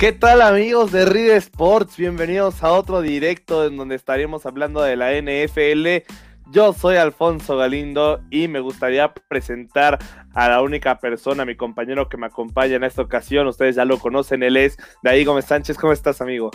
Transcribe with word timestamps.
¿Qué 0.00 0.12
tal 0.12 0.40
amigos 0.40 0.92
de 0.92 1.04
Reed 1.04 1.32
Sports? 1.32 1.98
Bienvenidos 1.98 2.62
a 2.62 2.72
otro 2.72 3.02
directo 3.02 3.66
en 3.66 3.76
donde 3.76 3.96
estaremos 3.96 4.46
hablando 4.46 4.80
de 4.80 4.96
la 4.96 5.12
NFL. 5.12 6.08
Yo 6.50 6.72
soy 6.72 6.96
Alfonso 6.96 7.58
Galindo 7.58 8.22
y 8.30 8.48
me 8.48 8.60
gustaría 8.60 9.12
presentar 9.12 9.98
a 10.32 10.48
la 10.48 10.62
única 10.62 10.98
persona, 11.00 11.44
mi 11.44 11.54
compañero 11.54 12.08
que 12.08 12.16
me 12.16 12.28
acompaña 12.28 12.76
en 12.76 12.84
esta 12.84 13.02
ocasión. 13.02 13.46
Ustedes 13.46 13.76
ya 13.76 13.84
lo 13.84 13.98
conocen, 13.98 14.42
él 14.42 14.56
es 14.56 14.78
David 15.02 15.26
Gómez 15.26 15.44
Sánchez. 15.44 15.76
¿Cómo 15.76 15.92
estás, 15.92 16.22
amigo? 16.22 16.50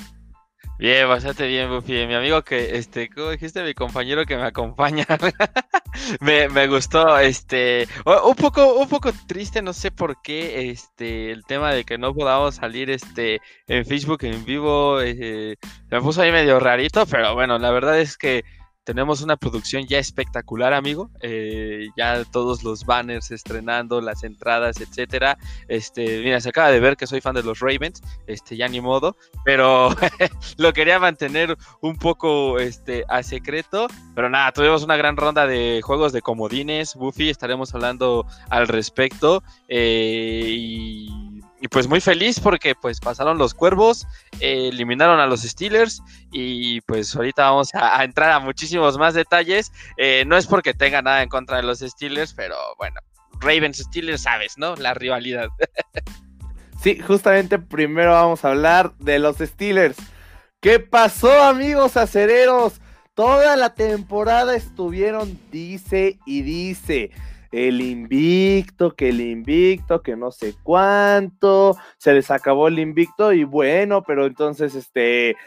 Bien, 0.78 1.07
bastante 1.07 1.48
bien, 1.48 1.70
Buffy. 1.70 2.05
Mi 2.05 2.16
amigo 2.16 2.42
que, 2.44 2.78
este, 2.78 3.10
¿cómo 3.10 3.30
dijiste? 3.32 3.64
Mi 3.64 3.74
compañero 3.74 4.25
que 4.25 4.36
me 4.36 4.44
acompaña. 4.44 5.05
me, 6.20 6.50
me, 6.50 6.68
gustó, 6.68 7.18
este, 7.18 7.88
un 8.05 8.36
poco, 8.36 8.74
un 8.75 8.89
poco 8.89 9.11
triste, 9.25 9.61
no 9.61 9.71
sé 9.71 9.92
por 9.92 10.21
qué, 10.21 10.69
este, 10.69 11.32
el 11.32 11.46
tema 11.46 11.74
de 11.74 11.86
que 11.86 11.97
no 11.97 12.14
podamos 12.14 12.56
salir, 12.56 12.89
este, 12.89 13.39
en 13.68 13.86
Facebook 13.86 14.25
en 14.25 14.43
vivo, 14.43 15.00
eh, 15.02 15.56
me 15.89 16.02
puso 16.02 16.21
ahí 16.21 16.32
medio 16.33 16.60
rarito, 16.60 17.05
pero 17.05 17.33
bueno, 17.33 17.57
la 17.57 17.71
verdad 17.71 18.00
es 18.02 18.18
que 18.18 18.44
tenemos 18.86 19.21
una 19.21 19.36
producción 19.36 19.86
ya 19.88 19.98
espectacular, 19.98 20.74
amigo. 20.74 21.10
Eh, 21.21 21.89
ya 21.98 22.24
todos 22.24 22.64
los 22.64 22.86
banners 22.86 23.32
estrenando, 23.32 24.00
las 24.00 24.24
entradas, 24.24 24.80
etcétera. 24.80 25.38
Este, 25.68 26.21
mira, 26.24 26.39
se 26.39 26.50
acaba 26.50 26.70
de 26.70 26.80
ver 26.80 26.96
que 26.96 27.08
soy 27.08 27.20
fan 27.20 27.36
de 27.36 27.44
los 27.44 27.60
Ravens, 27.60 28.02
este, 28.28 28.56
ya 28.56 28.68
ni 28.68 28.80
modo, 28.80 29.18
pero 29.44 29.89
lo 30.58 30.71
quería 30.71 31.00
mantener 31.00 31.58
un 31.82 31.98
poco 31.98 32.59
este, 32.59 33.03
a 33.09 33.23
secreto. 33.23 33.88
Pero 34.14 34.30
nada, 34.30 34.52
tuvimos 34.52 34.84
una 34.84 34.95
gran 34.95 35.17
ronda 35.17 35.47
de 35.47 35.81
juegos 35.83 36.14
de 36.14 36.22
comodines. 36.22 36.95
Buffy, 36.95 37.30
estaremos 37.30 37.73
hablando 37.73 38.25
al 38.50 38.67
respecto. 38.67 39.44
Eh, 39.67 40.45
y 40.47 41.24
y 41.66 41.67
pues 41.67 41.88
muy 41.88 41.99
feliz 41.99 42.39
porque 42.39 42.75
pues 42.75 42.99
pasaron 42.99 43.39
los 43.39 43.55
cuervos, 43.55 44.05
eh, 44.39 44.69
eliminaron 44.71 45.19
a 45.19 45.25
los 45.25 45.41
Steelers 45.41 45.99
y 46.31 46.80
pues 46.81 47.16
ahorita 47.16 47.49
vamos 47.49 47.73
a, 47.73 48.03
entrar 48.03 48.31
a 48.33 48.39
muchísimos 48.39 48.99
más 48.99 49.16
detalles. 49.16 49.71
Eh, 49.97 50.25
no 50.27 50.38
es 50.38 50.45
porque 50.45 50.75
tenga 50.75 51.02
nada 51.02 51.23
en 51.23 51.30
contra 51.30 51.58
de 51.58 51.63
los 51.63 51.80
Steelers, 51.80 52.36
pero 52.36 52.55
bueno, 52.77 53.02
Ravens 53.39 53.80
Steelers 53.80 54.21
sabes, 54.21 54.59
¿no? 54.59 54.75
La 54.75 54.93
rivalidad. 54.93 55.49
sí, 56.83 56.99
justamente 56.99 57.58
primero 57.58 58.11
vamos 58.11 58.45
a 58.45 58.49
hablar 58.49 58.93
de 58.99 59.17
los 59.17 59.38
Steelers. 59.38 59.97
¿Qué 60.59 60.80
pasó 60.80 61.41
amigos 61.41 61.97
acereros? 61.97 62.80
Toda 63.16 63.55
la 63.55 63.73
temporada 63.73 64.55
estuvieron 64.55 65.39
dice 65.49 66.19
y 66.27 66.43
dice 66.43 67.09
el 67.56 67.80
invicto, 67.80 68.95
que 68.95 69.09
el 69.09 69.22
invicto, 69.22 70.02
que 70.02 70.17
no 70.17 70.31
sé 70.31 70.56
cuánto, 70.61 71.78
se 71.98 72.14
les 72.14 72.30
acabó 72.30 72.67
el 72.67 72.80
invicto 72.80 73.31
y 73.31 73.45
bueno, 73.45 74.03
pero 74.03 74.25
entonces 74.25 74.75
este, 74.75 75.38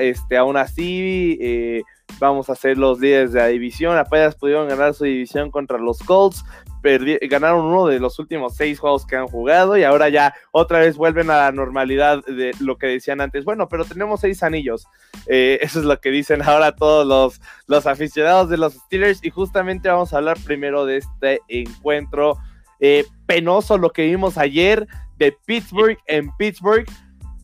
este 0.00 0.36
aún 0.36 0.58
así 0.58 1.38
eh, 1.40 1.82
vamos 2.18 2.50
a 2.50 2.54
ser 2.54 2.76
los 2.76 3.00
líderes 3.00 3.32
de 3.32 3.40
la 3.40 3.46
división, 3.46 3.96
apenas 3.96 4.36
pudieron 4.36 4.68
ganar 4.68 4.92
su 4.92 5.04
división 5.04 5.50
contra 5.50 5.78
los 5.78 6.00
Colts, 6.00 6.44
ganaron 6.82 7.66
uno 7.66 7.86
de 7.86 8.00
los 8.00 8.18
últimos 8.18 8.56
seis 8.56 8.78
juegos 8.78 9.06
que 9.06 9.16
han 9.16 9.26
jugado 9.26 9.76
y 9.76 9.84
ahora 9.84 10.08
ya 10.08 10.34
otra 10.50 10.80
vez 10.80 10.96
vuelven 10.96 11.30
a 11.30 11.36
la 11.36 11.52
normalidad 11.52 12.24
de 12.24 12.52
lo 12.60 12.78
que 12.78 12.86
decían 12.86 13.20
antes. 13.20 13.44
Bueno, 13.44 13.68
pero 13.68 13.84
tenemos 13.84 14.20
seis 14.20 14.42
anillos. 14.42 14.86
Eh, 15.26 15.58
eso 15.62 15.80
es 15.80 15.84
lo 15.84 16.00
que 16.00 16.10
dicen 16.10 16.42
ahora 16.42 16.74
todos 16.74 17.06
los, 17.06 17.40
los 17.66 17.86
aficionados 17.86 18.48
de 18.48 18.56
los 18.56 18.74
Steelers 18.74 19.24
y 19.24 19.30
justamente 19.30 19.88
vamos 19.88 20.12
a 20.12 20.18
hablar 20.18 20.38
primero 20.44 20.86
de 20.86 20.98
este 20.98 21.40
encuentro 21.48 22.38
eh, 22.80 23.04
penoso, 23.26 23.76
lo 23.76 23.90
que 23.90 24.06
vimos 24.06 24.38
ayer 24.38 24.86
de 25.18 25.36
Pittsburgh 25.46 25.98
en 26.06 26.34
Pittsburgh 26.36 26.86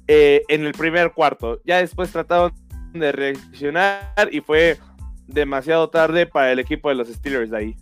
eh, 0.08 0.42
en 0.48 0.64
el 0.64 0.72
primer 0.72 1.12
cuarto. 1.12 1.60
Ya 1.64 1.78
después 1.78 2.10
trataron 2.10 2.52
de 2.94 3.12
reaccionar 3.12 4.28
y 4.30 4.40
fue 4.40 4.78
demasiado 5.26 5.90
tarde 5.90 6.26
para 6.26 6.52
el 6.52 6.58
equipo 6.58 6.88
de 6.88 6.94
los 6.94 7.08
Steelers 7.08 7.50
de 7.50 7.56
ahí. 7.56 7.76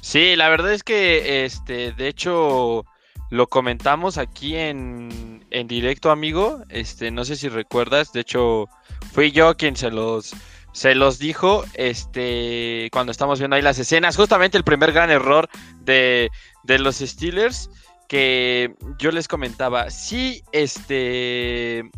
Sí, 0.00 0.36
la 0.36 0.48
verdad 0.48 0.72
es 0.72 0.82
que, 0.82 1.44
este, 1.44 1.92
de 1.92 2.08
hecho, 2.08 2.84
lo 3.30 3.46
comentamos 3.48 4.16
aquí 4.16 4.56
en, 4.56 5.44
en 5.50 5.68
directo, 5.68 6.10
amigo. 6.10 6.62
Este, 6.68 7.10
no 7.10 7.24
sé 7.24 7.36
si 7.36 7.48
recuerdas, 7.48 8.12
de 8.12 8.20
hecho, 8.20 8.68
fui 9.12 9.32
yo 9.32 9.56
quien 9.56 9.76
se 9.76 9.90
los, 9.90 10.34
se 10.72 10.94
los 10.94 11.18
dijo, 11.18 11.64
este, 11.74 12.88
cuando 12.92 13.12
estamos 13.12 13.38
viendo 13.38 13.56
ahí 13.56 13.62
las 13.62 13.78
escenas. 13.78 14.16
Justamente 14.16 14.56
el 14.56 14.64
primer 14.64 14.92
gran 14.92 15.10
error 15.10 15.48
de, 15.80 16.30
de 16.64 16.78
los 16.78 16.96
Steelers, 16.96 17.70
que 18.08 18.74
yo 18.98 19.10
les 19.10 19.28
comentaba, 19.28 19.90
si 19.90 20.42
este, 20.52 21.90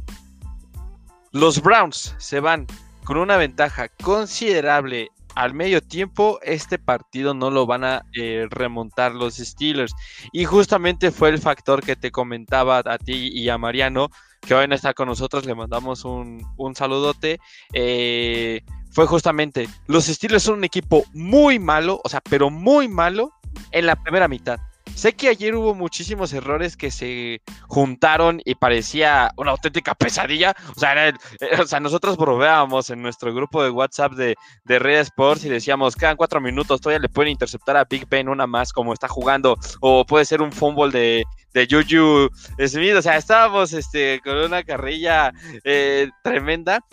los 1.31 1.63
Browns 1.63 2.17
se 2.19 2.41
van 2.41 2.67
con 3.05 3.19
una 3.19 3.37
ventaja 3.37 3.89
considerable 3.89 5.11
al 5.35 5.55
medio 5.55 5.81
tiempo 5.81 6.39
este 6.43 6.79
partido 6.79 7.35
no 7.35 7.51
lo 7.51 7.67
van 7.67 7.85
a 7.85 8.05
eh, 8.15 8.47
remontar 8.51 9.15
los 9.15 9.37
Steelers. 9.37 9.93
Y 10.33 10.45
justamente 10.45 11.11
fue 11.11 11.31
el 11.31 11.39
factor 11.39 11.83
que 11.83 11.97
te 11.97 12.11
comentaba 12.11 12.79
a 12.79 12.99
ti 12.99 13.31
y 13.33 13.49
a 13.49 13.59
Mariano, 13.59 14.11
que 14.41 14.55
hoy 14.55 14.67
no 14.69 14.75
está 14.75 14.95
con 14.95 15.09
nosotros, 15.09 15.45
le 15.45 15.55
mandamos 15.55 16.05
un, 16.05 16.45
saludote. 16.75 17.41
Eh, 17.73 18.63
fue 18.91 19.07
justamente, 19.07 19.69
los 19.87 20.07
Steelers 20.07 20.43
son 20.43 20.59
un 20.59 20.65
equipo 20.65 21.05
muy 21.13 21.59
malo, 21.59 22.01
o 22.03 22.09
sea, 22.09 22.21
pero 22.29 22.51
muy 22.51 22.89
malo 22.89 23.33
en 23.71 23.87
la 23.87 23.97
primera 23.97 24.29
mitad. 24.29 24.59
Sé 25.01 25.15
que 25.15 25.29
ayer 25.29 25.55
hubo 25.55 25.75
muchísimos 25.75 26.31
errores 26.35 26.77
que 26.77 26.91
se 26.91 27.41
juntaron 27.69 28.43
y 28.45 28.55
parecía 28.55 29.33
una 29.39 29.53
auténtica 29.53 29.95
pesadilla. 29.95 30.55
O 30.77 30.79
sea, 30.79 31.09
eh, 31.09 31.15
o 31.59 31.67
sea 31.67 31.81
nosotros 31.81 32.19
probábamos 32.19 32.91
en 32.91 33.01
nuestro 33.01 33.33
grupo 33.33 33.63
de 33.63 33.71
WhatsApp 33.71 34.13
de, 34.13 34.35
de 34.67 34.79
Red 34.79 35.01
Sports 35.01 35.47
y 35.47 35.49
decíamos, 35.49 35.97
quedan 35.97 36.19
cuatro 36.19 36.39
minutos, 36.39 36.83
todavía 36.83 36.99
le 37.01 37.09
pueden 37.09 37.33
interceptar 37.33 37.79
a 37.79 37.87
Big 37.87 38.07
Ben 38.11 38.29
una 38.29 38.47
más 38.47 38.75
como 38.75 38.93
está 38.93 39.09
jugando, 39.09 39.57
o 39.81 40.05
puede 40.05 40.27
ser 40.27 40.43
un 40.43 40.53
fumble 40.53 40.91
de, 40.91 41.25
de 41.55 41.67
Juju 41.67 42.29
Smith. 42.69 42.95
O 42.95 43.01
sea, 43.01 43.17
estábamos 43.17 43.73
este, 43.73 44.21
con 44.23 44.37
una 44.37 44.63
carrilla 44.65 45.33
eh, 45.65 46.11
tremenda. 46.23 46.85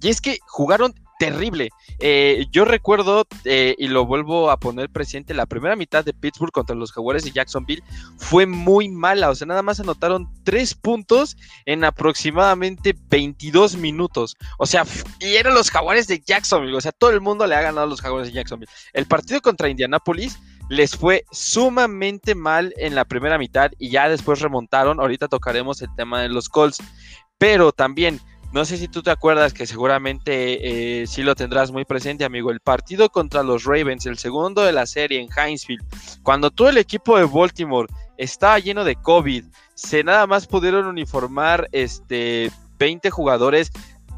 Y 0.00 0.08
es 0.08 0.22
que 0.22 0.38
jugaron 0.46 0.94
terrible. 1.18 1.70
Eh, 1.98 2.46
yo 2.50 2.64
recuerdo, 2.64 3.26
eh, 3.44 3.74
y 3.78 3.88
lo 3.88 4.06
vuelvo 4.06 4.50
a 4.50 4.58
poner 4.58 4.90
presente, 4.90 5.34
la 5.34 5.46
primera 5.46 5.76
mitad 5.76 6.04
de 6.04 6.12
Pittsburgh 6.12 6.52
contra 6.52 6.76
los 6.76 6.92
Jaguares 6.92 7.24
de 7.24 7.32
Jacksonville 7.32 7.82
fue 8.18 8.46
muy 8.46 8.88
mala. 8.88 9.30
O 9.30 9.34
sea, 9.34 9.46
nada 9.46 9.62
más 9.62 9.80
anotaron 9.80 10.28
tres 10.44 10.74
puntos 10.74 11.36
en 11.64 11.84
aproximadamente 11.84 12.96
22 13.08 13.76
minutos. 13.76 14.36
O 14.58 14.66
sea, 14.66 14.84
y 15.20 15.36
eran 15.36 15.54
los 15.54 15.70
Jaguares 15.70 16.06
de 16.06 16.20
Jacksonville. 16.20 16.76
O 16.76 16.80
sea, 16.80 16.92
todo 16.92 17.10
el 17.10 17.20
mundo 17.20 17.46
le 17.46 17.54
ha 17.54 17.62
ganado 17.62 17.86
a 17.86 17.90
los 17.90 18.00
Jaguares 18.00 18.28
de 18.28 18.34
Jacksonville. 18.34 18.70
El 18.92 19.06
partido 19.06 19.40
contra 19.40 19.68
Indianapolis 19.68 20.38
les 20.68 20.96
fue 20.96 21.24
sumamente 21.30 22.34
mal 22.34 22.74
en 22.76 22.94
la 22.94 23.04
primera 23.04 23.38
mitad 23.38 23.70
y 23.78 23.90
ya 23.90 24.08
después 24.08 24.40
remontaron. 24.40 25.00
Ahorita 25.00 25.28
tocaremos 25.28 25.80
el 25.82 25.94
tema 25.96 26.20
de 26.22 26.28
los 26.28 26.48
Colts. 26.48 26.82
Pero 27.38 27.70
también 27.70 28.20
no 28.52 28.64
sé 28.64 28.76
si 28.78 28.88
tú 28.88 29.02
te 29.02 29.10
acuerdas 29.10 29.52
que 29.52 29.66
seguramente 29.66 31.02
eh, 31.02 31.06
sí 31.06 31.22
lo 31.22 31.34
tendrás 31.34 31.72
muy 31.72 31.84
presente, 31.84 32.24
amigo. 32.24 32.50
El 32.50 32.60
partido 32.60 33.10
contra 33.10 33.42
los 33.42 33.64
Ravens, 33.64 34.06
el 34.06 34.18
segundo 34.18 34.62
de 34.62 34.72
la 34.72 34.86
serie 34.86 35.20
en 35.20 35.28
Hinesfield, 35.28 35.84
cuando 36.22 36.50
todo 36.50 36.68
el 36.68 36.78
equipo 36.78 37.18
de 37.18 37.24
Baltimore 37.24 37.88
estaba 38.16 38.58
lleno 38.58 38.84
de 38.84 38.96
COVID, 38.96 39.44
se 39.74 40.02
nada 40.04 40.26
más 40.26 40.46
pudieron 40.46 40.86
uniformar 40.86 41.68
este 41.72 42.50
20 42.78 43.10
jugadores 43.10 43.70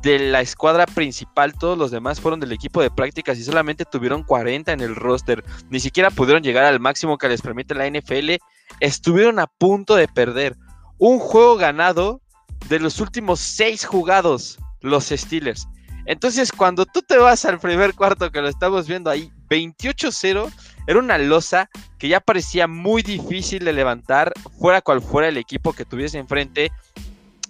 de 0.03 0.19
la 0.19 0.41
escuadra 0.41 0.87
principal, 0.87 1.55
todos 1.55 1.77
los 1.77 1.91
demás 1.91 2.21
fueron 2.21 2.39
del 2.39 2.53
equipo 2.53 2.81
de 2.81 2.91
prácticas 2.91 3.39
y 3.39 3.43
solamente 3.43 3.85
tuvieron 3.85 4.23
40 4.23 4.73
en 4.73 4.81
el 4.81 4.95
roster. 4.95 5.45
Ni 5.71 5.81
siquiera 5.81 6.11
pudieron 6.11 6.43
llegar 6.43 6.65
al 6.65 6.81
máximo 6.81 7.19
que 7.19 7.29
les 7.29 7.43
permite 7.43 7.75
la 7.75 7.89
NFL. 7.89 8.37
Estuvieron 8.81 9.41
a 9.41 9.47
punto 9.47 9.97
de 9.97 10.07
perder. 10.07 10.57
Un 10.99 11.19
juego 11.19 11.57
ganado 11.57 12.21
de 12.69 12.81
los 12.81 13.01
últimos 13.01 13.41
seis 13.41 13.85
jugados 13.85 14.59
los 14.81 15.07
Steelers. 15.07 15.67
Entonces, 16.07 16.53
cuando 16.53 16.87
tú 16.87 17.03
te 17.03 17.19
vas 17.19 17.45
al 17.45 17.61
primer 17.61 17.95
cuarto 17.95 18.31
que 18.31 18.41
lo 18.41 18.49
estamos 18.49 18.87
viendo 18.89 19.11
ahí, 19.11 19.31
28-0, 19.51 20.51
era 20.87 20.99
una 20.99 21.19
losa 21.19 21.69
que 21.99 22.09
ya 22.09 22.21
parecía 22.21 22.67
muy 22.67 23.03
difícil 23.03 23.65
de 23.65 23.75
levantar, 23.75 24.33
fuera 24.59 24.81
cual 24.81 25.03
fuera 25.03 25.29
el 25.29 25.37
equipo 25.37 25.75
que 25.75 25.85
tuviese 25.85 26.19
enfrente. 26.19 26.73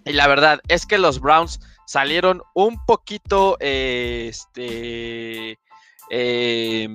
Y 0.05 0.13
la 0.13 0.27
verdad 0.27 0.61
es 0.67 0.87
que 0.87 0.99
los 0.99 1.21
Browns 1.21 1.61
salieron 1.87 2.43
un 2.55 2.85
poquito, 2.85 3.57
eh, 3.61 4.27
este, 4.29 5.59
eh, 6.11 6.89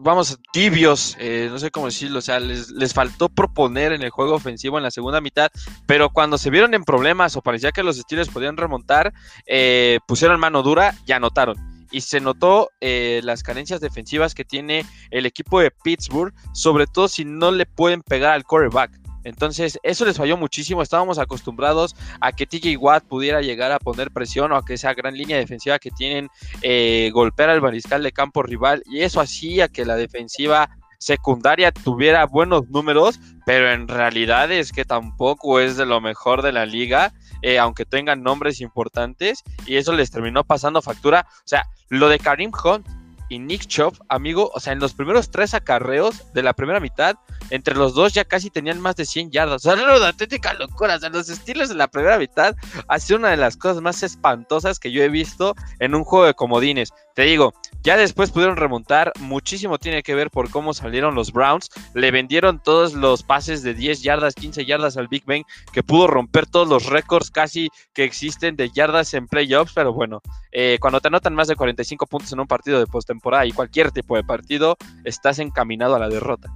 vamos, 0.00 0.38
tibios, 0.52 1.16
eh, 1.18 1.48
no 1.50 1.58
sé 1.58 1.70
cómo 1.70 1.86
decirlo, 1.86 2.18
o 2.18 2.22
sea, 2.22 2.40
les, 2.40 2.94
faltó 2.94 3.28
proponer 3.28 3.92
en 3.92 4.02
el 4.02 4.10
juego 4.10 4.34
ofensivo 4.34 4.76
en 4.76 4.84
la 4.84 4.90
segunda 4.90 5.20
mitad, 5.20 5.50
pero 5.86 6.10
cuando 6.10 6.38
se 6.38 6.50
vieron 6.50 6.74
en 6.74 6.84
problemas 6.84 7.36
o 7.36 7.42
parecía 7.42 7.72
que 7.72 7.82
los 7.82 7.96
Steelers 7.96 8.28
podían 8.28 8.56
remontar, 8.56 9.12
eh, 9.46 9.98
pusieron 10.06 10.40
mano 10.40 10.62
dura 10.62 10.94
y 11.06 11.12
anotaron. 11.12 11.56
Y 11.90 12.00
se 12.00 12.20
notó 12.20 12.70
eh, 12.80 13.20
las 13.22 13.42
carencias 13.42 13.80
defensivas 13.80 14.34
que 14.34 14.44
tiene 14.44 14.84
el 15.10 15.26
equipo 15.26 15.60
de 15.60 15.70
Pittsburgh, 15.70 16.34
sobre 16.52 16.86
todo 16.86 17.06
si 17.06 17.24
no 17.24 17.52
le 17.52 17.66
pueden 17.66 18.02
pegar 18.02 18.32
al 18.32 18.44
quarterback. 18.44 19.03
Entonces, 19.24 19.78
eso 19.82 20.04
les 20.04 20.16
falló 20.16 20.36
muchísimo. 20.36 20.82
Estábamos 20.82 21.18
acostumbrados 21.18 21.96
a 22.20 22.32
que 22.32 22.46
TJ 22.46 22.76
Watt 22.76 23.04
pudiera 23.04 23.40
llegar 23.40 23.72
a 23.72 23.78
poner 23.78 24.10
presión 24.10 24.52
o 24.52 24.56
a 24.56 24.64
que 24.64 24.74
esa 24.74 24.94
gran 24.94 25.16
línea 25.16 25.38
defensiva 25.38 25.78
que 25.78 25.90
tienen 25.90 26.28
eh, 26.62 27.10
golpear 27.12 27.50
al 27.50 27.62
mariscal 27.62 28.02
de 28.02 28.12
campo 28.12 28.42
rival. 28.42 28.82
Y 28.86 29.00
eso 29.00 29.20
hacía 29.20 29.68
que 29.68 29.84
la 29.84 29.96
defensiva 29.96 30.70
secundaria 30.98 31.70
tuviera 31.70 32.24
buenos 32.24 32.68
números, 32.70 33.20
pero 33.44 33.70
en 33.70 33.88
realidad 33.88 34.50
es 34.50 34.72
que 34.72 34.86
tampoco 34.86 35.60
es 35.60 35.76
de 35.76 35.84
lo 35.84 36.00
mejor 36.00 36.40
de 36.40 36.52
la 36.52 36.64
liga, 36.64 37.12
eh, 37.42 37.58
aunque 37.58 37.84
tengan 37.84 38.22
nombres 38.22 38.62
importantes, 38.62 39.42
y 39.66 39.76
eso 39.76 39.92
les 39.92 40.10
terminó 40.10 40.44
pasando 40.44 40.80
factura. 40.80 41.26
O 41.28 41.46
sea, 41.46 41.66
lo 41.90 42.08
de 42.08 42.18
Karim 42.18 42.52
Hunt 42.64 42.86
y 43.28 43.38
Nick 43.38 43.66
Chubb, 43.66 43.96
amigo, 44.08 44.50
o 44.54 44.60
sea, 44.60 44.72
en 44.72 44.80
los 44.80 44.94
primeros 44.94 45.30
tres 45.30 45.54
acarreos 45.54 46.32
de 46.32 46.42
la 46.42 46.52
primera 46.52 46.80
mitad, 46.80 47.16
entre 47.50 47.74
los 47.74 47.94
dos 47.94 48.12
ya 48.12 48.24
casi 48.24 48.50
tenían 48.50 48.80
más 48.80 48.96
de 48.96 49.06
100 49.06 49.30
yardas. 49.30 49.66
O 49.66 49.74
sea, 49.74 49.82
una 49.82 50.06
auténtica 50.06 50.54
los 50.54 51.28
estilos 51.28 51.68
de 51.68 51.74
la 51.74 51.88
primera 51.88 52.18
mitad 52.18 52.54
ha 52.88 52.98
sido 52.98 53.18
una 53.18 53.30
de 53.30 53.36
las 53.36 53.56
cosas 53.56 53.82
más 53.82 54.02
espantosas 54.02 54.78
que 54.78 54.92
yo 54.92 55.02
he 55.02 55.08
visto 55.08 55.54
en 55.78 55.94
un 55.94 56.04
juego 56.04 56.26
de 56.26 56.34
comodines. 56.34 56.92
Te 57.14 57.22
digo, 57.22 57.54
ya 57.82 57.96
después 57.96 58.30
pudieron 58.30 58.56
remontar, 58.56 59.12
muchísimo 59.20 59.78
tiene 59.78 60.02
que 60.02 60.14
ver 60.14 60.30
por 60.30 60.50
cómo 60.50 60.74
salieron 60.74 61.14
los 61.14 61.32
Browns, 61.32 61.70
le 61.94 62.10
vendieron 62.10 62.60
todos 62.62 62.94
los 62.94 63.22
pases 63.22 63.62
de 63.62 63.74
10 63.74 64.02
yardas, 64.02 64.34
15 64.34 64.64
yardas 64.64 64.96
al 64.96 65.08
Big 65.08 65.24
Ben, 65.24 65.44
que 65.72 65.82
pudo 65.82 66.06
romper 66.06 66.46
todos 66.46 66.66
los 66.66 66.86
récords 66.86 67.30
casi 67.30 67.68
que 67.92 68.04
existen 68.04 68.56
de 68.56 68.70
yardas 68.70 69.14
en 69.14 69.28
playoffs, 69.28 69.72
pero 69.74 69.92
bueno, 69.92 70.22
eh, 70.50 70.78
cuando 70.80 71.00
te 71.00 71.08
anotan 71.08 71.34
más 71.34 71.46
de 71.46 71.56
45 71.56 72.06
puntos 72.06 72.32
en 72.32 72.40
un 72.40 72.46
partido 72.46 72.80
de 72.80 72.86
postemporada 73.14 73.46
y 73.46 73.52
cualquier 73.52 73.90
tipo 73.90 74.16
de 74.16 74.24
partido, 74.24 74.76
estás 75.04 75.38
encaminado 75.38 75.94
a 75.94 75.98
la 75.98 76.08
derrota. 76.08 76.52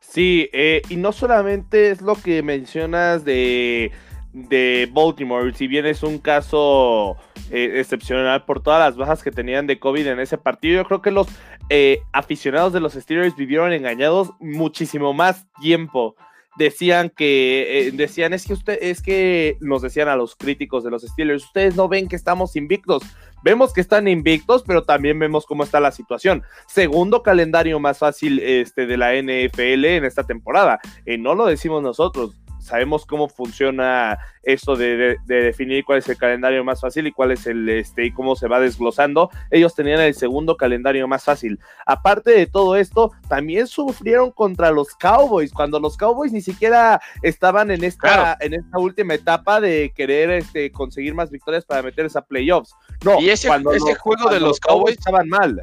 Sí, 0.00 0.48
eh, 0.52 0.82
y 0.88 0.96
no 0.96 1.12
solamente 1.12 1.90
es 1.90 2.00
lo 2.00 2.14
que 2.14 2.42
mencionas 2.42 3.24
de 3.24 3.92
de 4.36 4.86
Baltimore, 4.92 5.50
si 5.54 5.66
bien 5.66 5.86
es 5.86 6.02
un 6.02 6.18
caso 6.18 7.16
eh, 7.50 7.76
excepcional 7.76 8.44
por 8.44 8.62
todas 8.62 8.80
las 8.80 8.94
bajas 8.94 9.22
que 9.22 9.30
tenían 9.30 9.66
de 9.66 9.78
COVID 9.78 10.06
en 10.06 10.20
ese 10.20 10.36
partido, 10.36 10.82
yo 10.82 10.84
creo 10.84 11.00
que 11.00 11.10
los 11.10 11.26
eh, 11.70 12.02
aficionados 12.12 12.74
de 12.74 12.80
los 12.80 12.92
Steelers 12.92 13.34
vivieron 13.34 13.72
engañados 13.72 14.32
muchísimo 14.38 15.14
más 15.14 15.46
tiempo. 15.62 16.16
Decían 16.58 17.10
que, 17.10 17.90
decían, 17.94 18.34
es 18.34 18.46
que 18.46 18.52
usted, 18.52 18.78
es 18.82 19.00
que 19.00 19.56
nos 19.60 19.80
decían 19.80 20.08
a 20.08 20.16
los 20.16 20.36
críticos 20.36 20.84
de 20.84 20.90
los 20.90 21.02
Steelers, 21.02 21.44
ustedes 21.44 21.74
no 21.74 21.88
ven 21.88 22.06
que 22.06 22.16
estamos 22.16 22.56
invictos. 22.56 23.02
Vemos 23.46 23.72
que 23.72 23.80
están 23.80 24.08
invictos, 24.08 24.64
pero 24.66 24.82
también 24.82 25.20
vemos 25.20 25.46
cómo 25.46 25.62
está 25.62 25.78
la 25.78 25.92
situación. 25.92 26.42
Segundo 26.66 27.22
calendario 27.22 27.78
más 27.78 27.96
fácil 27.96 28.40
este, 28.40 28.88
de 28.88 28.96
la 28.96 29.14
NFL 29.14 29.84
en 29.84 30.04
esta 30.04 30.24
temporada. 30.24 30.80
y 31.06 31.16
no 31.16 31.36
lo 31.36 31.46
decimos 31.46 31.80
nosotros, 31.80 32.34
sabemos 32.66 33.06
cómo 33.06 33.28
funciona 33.28 34.18
esto 34.42 34.76
de, 34.76 35.16
definir 35.26 35.84
cuál 35.84 35.98
es 35.98 36.08
el 36.08 36.16
calendario 36.16 36.64
más 36.64 36.80
fácil 36.80 37.06
y 37.06 37.12
cuál 37.12 37.32
es 37.32 37.46
el 37.46 37.68
este 37.68 38.06
y 38.06 38.12
cómo 38.12 38.36
se 38.36 38.48
va 38.48 38.60
desglosando. 38.60 39.30
Ellos 39.50 39.74
tenían 39.74 40.00
el 40.00 40.14
segundo 40.14 40.56
calendario 40.56 41.06
más 41.08 41.24
fácil. 41.24 41.58
Aparte 41.84 42.32
de 42.32 42.46
todo 42.46 42.76
esto, 42.76 43.12
también 43.28 43.66
sufrieron 43.66 44.30
contra 44.30 44.70
los 44.70 44.94
Cowboys, 44.94 45.52
cuando 45.52 45.80
los 45.80 45.96
Cowboys 45.96 46.32
ni 46.32 46.40
siquiera 46.40 47.00
estaban 47.22 47.70
en 47.70 47.84
esta, 47.84 48.36
en 48.40 48.54
esta 48.54 48.78
última 48.78 49.14
etapa 49.14 49.60
de 49.60 49.92
querer 49.94 50.30
este, 50.30 50.70
conseguir 50.70 51.14
más 51.14 51.30
victorias 51.30 51.64
para 51.64 51.82
meterse 51.82 52.18
a 52.18 52.22
playoffs. 52.22 52.74
No, 53.04 53.20
y 53.20 53.30
ese, 53.30 53.48
ese 53.48 53.94
juego 53.94 54.30
de 54.30 54.40
los 54.40 54.60
Cowboys 54.60 54.96
estaban 54.98 55.28
mal. 55.28 55.60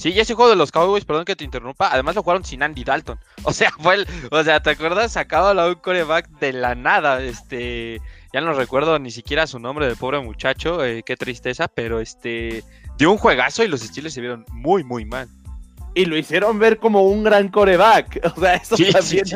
Sí, 0.00 0.18
ese 0.18 0.32
juego 0.32 0.48
de 0.48 0.56
los 0.56 0.72
Cowboys, 0.72 1.04
perdón 1.04 1.26
que 1.26 1.36
te 1.36 1.44
interrumpa, 1.44 1.90
además 1.92 2.14
lo 2.14 2.22
jugaron 2.22 2.42
sin 2.42 2.62
Andy 2.62 2.84
Dalton. 2.84 3.18
O 3.44 3.52
sea, 3.52 3.70
fue 3.78 3.96
el, 3.96 4.06
o 4.30 4.42
sea, 4.42 4.60
¿te 4.60 4.70
acuerdas? 4.70 5.12
Sacado 5.12 5.52
la 5.52 5.68
un 5.68 5.74
coreback 5.74 6.26
de 6.38 6.54
la 6.54 6.74
nada, 6.74 7.22
este, 7.22 8.00
ya 8.32 8.40
no 8.40 8.54
recuerdo 8.54 8.98
ni 8.98 9.10
siquiera 9.10 9.46
su 9.46 9.58
nombre 9.58 9.86
del 9.86 9.96
pobre 9.96 10.18
muchacho, 10.20 10.82
eh, 10.82 11.02
qué 11.04 11.18
tristeza, 11.18 11.68
pero 11.68 12.00
este, 12.00 12.64
dio 12.96 13.12
un 13.12 13.18
juegazo 13.18 13.62
y 13.62 13.68
los 13.68 13.82
estilos 13.82 14.14
se 14.14 14.22
vieron 14.22 14.46
muy, 14.52 14.84
muy 14.84 15.04
mal. 15.04 15.28
Y 15.94 16.06
lo 16.06 16.16
hicieron 16.16 16.58
ver 16.58 16.78
como 16.78 17.02
un 17.02 17.22
gran 17.22 17.48
coreback. 17.48 18.20
O 18.36 18.40
sea, 18.40 18.54
eso 18.54 18.76
también 18.76 19.26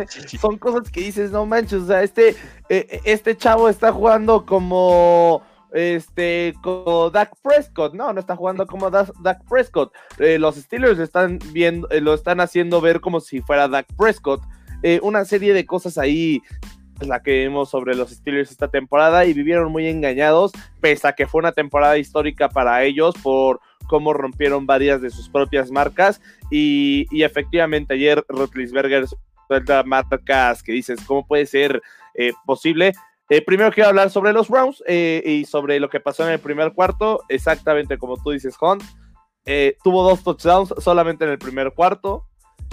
son 0.40 0.56
cosas 0.56 0.90
que 0.90 1.00
dices, 1.00 1.30
no 1.30 1.44
manches, 1.44 1.82
o 1.82 1.86
sea, 1.88 2.02
este, 2.02 2.36
eh, 2.70 3.02
este 3.04 3.36
chavo 3.36 3.68
está 3.68 3.92
jugando 3.92 4.46
como 4.46 5.42
este, 5.74 6.54
como 6.62 7.10
Dak 7.10 7.32
Prescott, 7.42 7.94
no, 7.94 8.12
no 8.12 8.20
está 8.20 8.36
jugando 8.36 8.64
como 8.66 8.90
Dak 8.90 9.44
Prescott. 9.48 9.92
Eh, 10.18 10.38
los 10.38 10.54
Steelers 10.54 11.00
están 11.00 11.40
viendo, 11.52 11.90
eh, 11.90 12.00
lo 12.00 12.14
están 12.14 12.38
haciendo 12.40 12.80
ver 12.80 13.00
como 13.00 13.18
si 13.18 13.40
fuera 13.40 13.66
Dak 13.66 13.86
Prescott. 13.98 14.40
Eh, 14.84 15.00
una 15.02 15.24
serie 15.24 15.52
de 15.52 15.66
cosas 15.66 15.98
ahí 15.98 16.40
es 17.00 17.08
la 17.08 17.20
que 17.22 17.42
vimos 17.42 17.70
sobre 17.70 17.96
los 17.96 18.10
Steelers 18.10 18.52
esta 18.52 18.68
temporada 18.68 19.26
y 19.26 19.34
vivieron 19.34 19.72
muy 19.72 19.88
engañados, 19.88 20.52
pese 20.80 21.08
a 21.08 21.12
que 21.12 21.26
fue 21.26 21.40
una 21.40 21.50
temporada 21.50 21.98
histórica 21.98 22.48
para 22.48 22.84
ellos 22.84 23.12
por 23.20 23.58
cómo 23.88 24.12
rompieron 24.12 24.66
varias 24.66 25.02
de 25.02 25.10
sus 25.10 25.28
propias 25.28 25.72
marcas 25.72 26.20
y, 26.52 27.06
y 27.10 27.24
efectivamente 27.24 27.94
ayer 27.94 28.24
Rotlisberger 28.28 29.06
suelta 29.48 29.82
marcas 29.82 30.62
que 30.62 30.70
dices, 30.70 31.00
¿cómo 31.04 31.26
puede 31.26 31.46
ser 31.46 31.82
posible? 32.46 32.94
Eh, 33.30 33.42
primero 33.42 33.72
quiero 33.72 33.88
hablar 33.88 34.10
sobre 34.10 34.32
los 34.32 34.48
Browns 34.48 34.82
eh, 34.86 35.22
y 35.24 35.44
sobre 35.46 35.80
lo 35.80 35.88
que 35.88 36.00
pasó 36.00 36.26
en 36.26 36.32
el 36.32 36.38
primer 36.40 36.72
cuarto, 36.72 37.22
exactamente 37.28 37.96
como 37.98 38.22
tú 38.22 38.30
dices, 38.30 38.56
Hunt. 38.60 38.82
Eh, 39.46 39.76
tuvo 39.82 40.02
dos 40.02 40.22
touchdowns 40.22 40.74
solamente 40.78 41.24
en 41.24 41.30
el 41.30 41.38
primer 41.38 41.72
cuarto. 41.72 42.26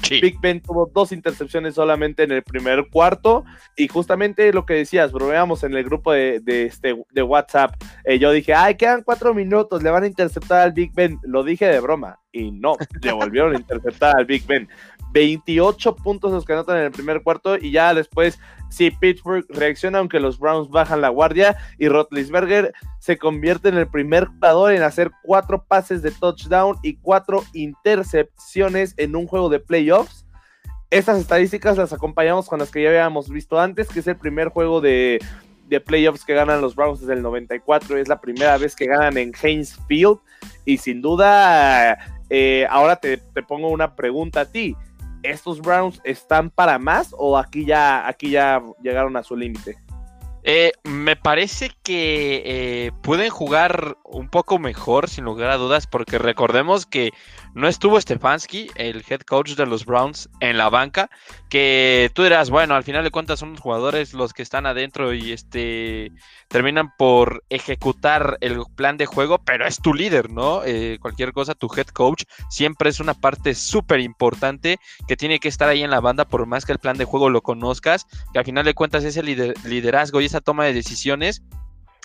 Big 0.10 0.40
Ben 0.42 0.62
tuvo 0.62 0.90
dos 0.92 1.12
intercepciones 1.12 1.76
solamente 1.76 2.24
en 2.24 2.32
el 2.32 2.44
primer 2.44 2.90
cuarto. 2.90 3.46
Y 3.78 3.88
justamente 3.88 4.52
lo 4.52 4.66
que 4.66 4.74
decías, 4.74 5.12
bro, 5.12 5.28
veamos 5.28 5.64
en 5.64 5.76
el 5.76 5.84
grupo 5.84 6.12
de, 6.12 6.42
este, 6.46 6.96
de 7.12 7.24
WhatsApp. 7.24 7.76
yo 8.20 8.32
dije, 8.32 8.54
ay, 8.54 8.76
quedan 8.76 9.04
cuatro 9.04 9.34
minutos, 9.34 9.84
le 9.84 9.92
van 9.92 10.04
a 10.04 10.08
interceptar 10.08 10.62
al 10.62 10.72
Big 10.72 10.92
Ben. 10.94 11.20
Lo 11.24 11.44
dije 11.44 11.68
de 11.68 11.80
broma. 11.80 12.20
Y 12.32 12.52
no, 12.52 12.78
le 13.02 13.12
volvieron 13.12 13.54
a 13.54 13.60
interceptar 13.60 14.18
al 14.18 14.26
Big 14.26 14.46
Ben. 14.48 14.68
28 15.12 15.96
puntos 15.98 16.32
los 16.32 16.46
que 16.46 16.54
anotan 16.54 16.78
en 16.78 16.84
el 16.84 16.92
primer 16.92 17.22
cuarto 17.24 17.58
y 17.58 17.72
ya 17.72 17.94
después 17.94 18.40
sí 18.70 18.92
Pittsburgh 18.92 19.46
reacciona 19.50 20.00
aunque 20.00 20.20
los 20.20 20.40
Browns 20.40 20.70
bajan 20.70 21.02
la 21.02 21.10
guardia 21.10 21.58
y 21.78 21.90
Rotlisberger 21.90 22.74
se 23.00 23.18
convierte 23.18 23.70
en 23.70 23.78
el 23.78 23.88
primer 23.88 24.26
jugador 24.26 24.74
en 24.74 24.84
hacer 24.84 25.12
cuatro 25.24 25.64
pases 25.64 26.02
de 26.02 26.12
touchdown 26.12 26.78
y 26.82 26.96
cuatro 26.96 27.44
intercepciones 27.54 28.94
en 28.98 29.16
un 29.16 29.28
juego 29.28 29.50
de 29.50 29.60
playoffs. 29.60 30.26
Estas 30.92 31.20
estadísticas 31.20 31.78
las 31.78 31.94
acompañamos 31.94 32.48
con 32.48 32.60
las 32.60 32.70
que 32.70 32.84
ya 32.84 32.90
habíamos 32.90 33.30
visto 33.30 33.60
antes, 33.60 33.88
que 33.88 34.02
es 34.02 34.08
el 34.08 34.18
primer 34.18 34.50
juego 34.50 34.82
de, 34.82 35.20
playoffs 35.86 36.26
que 36.26 36.34
ganan 36.34 36.60
los 36.60 36.76
Browns 36.76 37.00
desde 37.00 37.14
el 37.14 37.22
94, 37.22 37.98
es 37.98 38.08
la 38.10 38.20
primera 38.20 38.58
vez 38.58 38.76
que 38.76 38.88
ganan 38.88 39.18
en 39.18 39.32
Haynes 39.42 39.80
Field 39.88 40.20
y 40.66 40.78
sin 40.78 41.02
duda 41.02 41.98
eh, 42.30 42.68
ahora 42.70 42.98
te, 42.98 43.18
te 43.18 43.42
pongo 43.42 43.70
una 43.70 43.96
pregunta 43.96 44.42
a 44.42 44.46
ti 44.46 44.76
estos 45.24 45.62
Browns 45.62 46.02
están 46.04 46.50
para 46.50 46.80
más 46.80 47.14
o 47.18 47.38
aquí 47.38 47.66
ya, 47.66 48.08
aquí 48.08 48.32
ya 48.32 48.62
llegaron 48.82 49.18
a 49.18 49.24
su 49.24 49.36
límite? 49.36 49.78
Eh, 50.44 50.72
me 50.84 51.16
parece 51.16 51.72
que 51.84 52.42
eh, 52.46 52.92
pueden 53.04 53.30
jugar 53.30 53.98
un 54.04 54.28
poco 54.28 54.58
mejor, 54.58 55.08
sin 55.08 55.26
lugar 55.26 55.52
a 55.52 55.58
dudas, 55.58 55.86
porque 55.86 56.18
recordemos 56.18 56.88
que 56.88 57.12
no 57.54 57.68
estuvo 57.68 58.00
Stefanski, 58.00 58.70
el 58.76 59.04
head 59.08 59.22
coach 59.22 59.56
de 59.56 59.66
los 59.66 59.86
Browns, 59.86 60.30
en 60.40 60.58
la 60.58 60.70
banca, 60.70 61.10
que 61.50 62.10
tú 62.14 62.24
dirás, 62.24 62.50
bueno, 62.50 62.76
al 62.76 62.84
final 62.84 63.04
de 63.04 63.12
cuentas 63.12 63.40
son 63.40 63.52
los 63.52 63.60
jugadores 63.60 64.14
los 64.14 64.34
que 64.34 64.42
están 64.42 64.66
adentro 64.66 65.14
y 65.14 65.32
este 65.32 66.12
terminan 66.48 66.94
por 66.98 67.44
ejecutar 67.50 68.38
el 68.42 68.62
plan 68.76 68.98
de 68.98 69.06
juego, 69.06 69.40
pero 69.40 69.66
es 69.68 69.82
tu 69.82 69.94
líder, 69.94 70.30
¿no? 70.30 70.64
Eh, 70.64 70.98
cualquier 71.02 71.34
cosa, 71.34 71.56
tu 71.56 71.70
head 71.76 71.88
coach 71.88 72.24
siempre 72.50 72.90
es 72.90 73.00
una 73.00 73.14
parte 73.14 73.54
súper 73.54 74.00
importante 74.00 74.80
que 75.08 75.18
tiene 75.18 75.40
que 75.40 75.48
estar 75.48 75.68
ahí 75.68 75.84
en 75.84 75.92
la 75.92 76.00
banda, 76.00 76.26
por 76.26 76.46
más 76.46 76.66
que 76.66 76.72
el 76.72 76.80
plan 76.80 76.98
de 76.98 77.06
juego 77.06 77.30
lo 77.30 77.42
conozcas, 77.42 78.08
que 78.34 78.40
al 78.40 78.46
final 78.46 78.66
de 78.66 78.74
cuentas 78.74 79.04
es 79.04 79.18
el 79.18 79.56
liderazgo 79.66 80.22
y 80.22 80.26
esa 80.26 80.42
toma 80.42 80.66
de 80.66 80.74
decisiones 80.74 81.44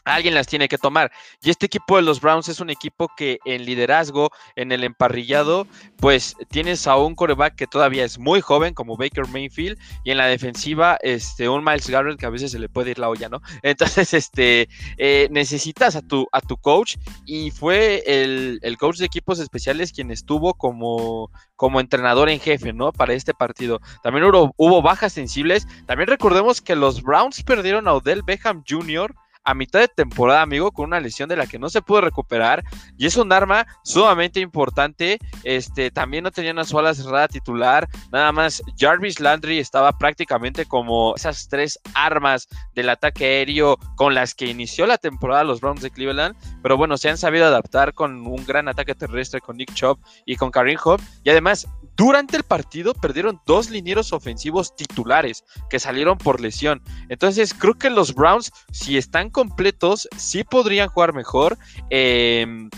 alguien 0.07 0.35
las 0.35 0.47
tiene 0.47 0.69
que 0.69 0.79
tomar. 0.79 1.11
Y 1.43 1.51
este 1.51 1.67
equipo 1.67 1.97
de 1.97 2.03
los 2.03 2.21
Browns 2.21 2.49
es 2.49 2.61
un 2.61 2.71
equipo 2.71 3.11
que 3.17 3.39
en 3.45 3.65
liderazgo, 3.65 4.31
en 4.55 4.73
el 4.73 4.85
emparrillado, 4.85 5.67
pues 5.99 6.37
tienes 6.49 6.87
a 6.87 6.97
un 6.97 7.15
coreback 7.15 7.57
que 7.57 7.67
todavía 7.67 8.05
es 8.05 8.19
muy 8.19 8.41
joven, 8.41 8.73
como 8.73 8.97
Baker 8.97 9.27
Mayfield, 9.29 9.79
y 10.05 10.13
en 10.13 10.19
la 10.19 10.27
defensiva, 10.27 10.97
este, 11.03 11.49
un 11.49 11.65
Miles 11.65 11.91
Garrett 11.91 12.19
que 12.19 12.27
a 12.27 12.31
veces 12.31 12.53
se 12.53 12.59
le 12.59 12.69
puede 12.69 12.93
ir 12.93 12.99
la 12.99 13.09
olla, 13.09 13.29
¿no? 13.29 13.43
Entonces, 13.63 14.15
este, 14.15 14.69
eh, 14.97 15.29
necesitas 15.31 15.97
a 15.97 16.03
tu, 16.03 16.27
a 16.33 16.41
tu 16.41 16.57
coach, 16.57 16.97
y 17.25 17.51
fue 17.51 18.03
el, 18.07 18.77
coach 18.79 18.99
de 18.99 19.07
equipos 19.07 19.39
especiales 19.41 19.93
quien 19.93 20.11
estuvo 20.11 20.55
como, 20.55 21.31
como 21.57 21.81
entrenador 21.81 22.29
en 22.29 22.41
jefe, 22.41 22.73
¿no? 22.73 22.93
Para 22.93 23.15
este 23.15 23.35
partido. 23.35 23.81
También 24.03 24.25
hubo, 24.25 24.55
hubo 24.57 24.83
bajas 24.83 25.13
sensibles. 25.13 25.67
También 25.87 26.09
recordemos 26.09 26.61
que 26.61 26.77
los 26.77 27.03
Browns 27.03 27.43
perdieron 27.43 27.89
a 27.89 27.95
Odell 27.95 28.23
Beckham 28.23 28.63
Jr., 28.69 29.15
a 29.47 29.55
mitad 29.55 29.79
de 29.79 29.89
temporada, 29.89 30.43
amigo, 30.43 30.73
con 30.73 30.87
una 30.87 31.01
lesión 31.01 31.29
de 31.29 31.37
la 31.37 31.47
que 31.47 31.59
no 31.59 31.71
se 31.71 31.81
pudo 31.81 32.01
recuperar. 32.01 32.65
Y 32.99 33.07
es 33.07 33.17
un 33.17 33.33
arma 33.33 33.65
sumamente 33.85 34.41
importante. 34.41 35.19
Este, 35.45 35.93
también 35.93 36.25
no 36.25 36.33
tenía 36.33 36.51
una 36.51 36.65
sola 36.65 36.93
cerrada 36.95 37.29
titular. 37.29 37.89
Nada 38.11 38.33
más, 38.33 38.61
Jarvis 38.77 39.21
Landry 39.21 39.61
estaba 39.61 39.97
prácticamente 39.97 40.67
como 40.67 41.15
esas 41.15 41.49
tres 41.49 41.79
armas 41.95 42.49
del 42.75 42.89
ataque 42.89 43.25
aéreo 43.25 43.79
con 43.95 44.15
las 44.15 44.35
que 44.35 44.47
inició 44.47 44.85
la 44.85 44.99
temporada 44.99 45.45
los 45.45 45.61
Browns 45.61 45.81
de 45.81 45.91
Cleveland. 45.91 46.35
Pero 46.61 46.77
bueno, 46.77 46.99
se 46.99 47.09
han 47.09 47.17
sabido 47.17 47.47
adaptar 47.47 47.95
con 47.95 48.27
un 48.27 48.45
gran 48.45 48.67
ataque 48.67 48.97
terrestre 48.97 49.41
con 49.41 49.57
Nick 49.57 49.73
Chubb 49.75 50.01
y 50.27 50.35
con 50.35 50.51
Karim 50.51 50.79
Hunt. 50.85 51.03
Y 51.23 51.31
además, 51.31 51.69
durante 51.97 52.37
el 52.37 52.43
partido 52.43 52.95
perdieron 52.95 53.41
dos 53.47 53.71
linieros 53.71 54.13
ofensivos 54.13 54.75
titulares 54.75 55.45
que 55.71 55.79
salieron 55.79 56.19
por 56.19 56.41
lesión. 56.41 56.83
Entonces 57.09 57.55
creo 57.55 57.75
que 57.75 57.91
los 57.91 58.15
Browns, 58.15 58.53
si 58.73 58.99
están 58.99 59.31
completos, 59.37 60.09
sí 60.17 60.45
podrían 60.45 60.89
jugar 60.89 61.13
mejor. 61.13 61.59
Em, 61.91 62.71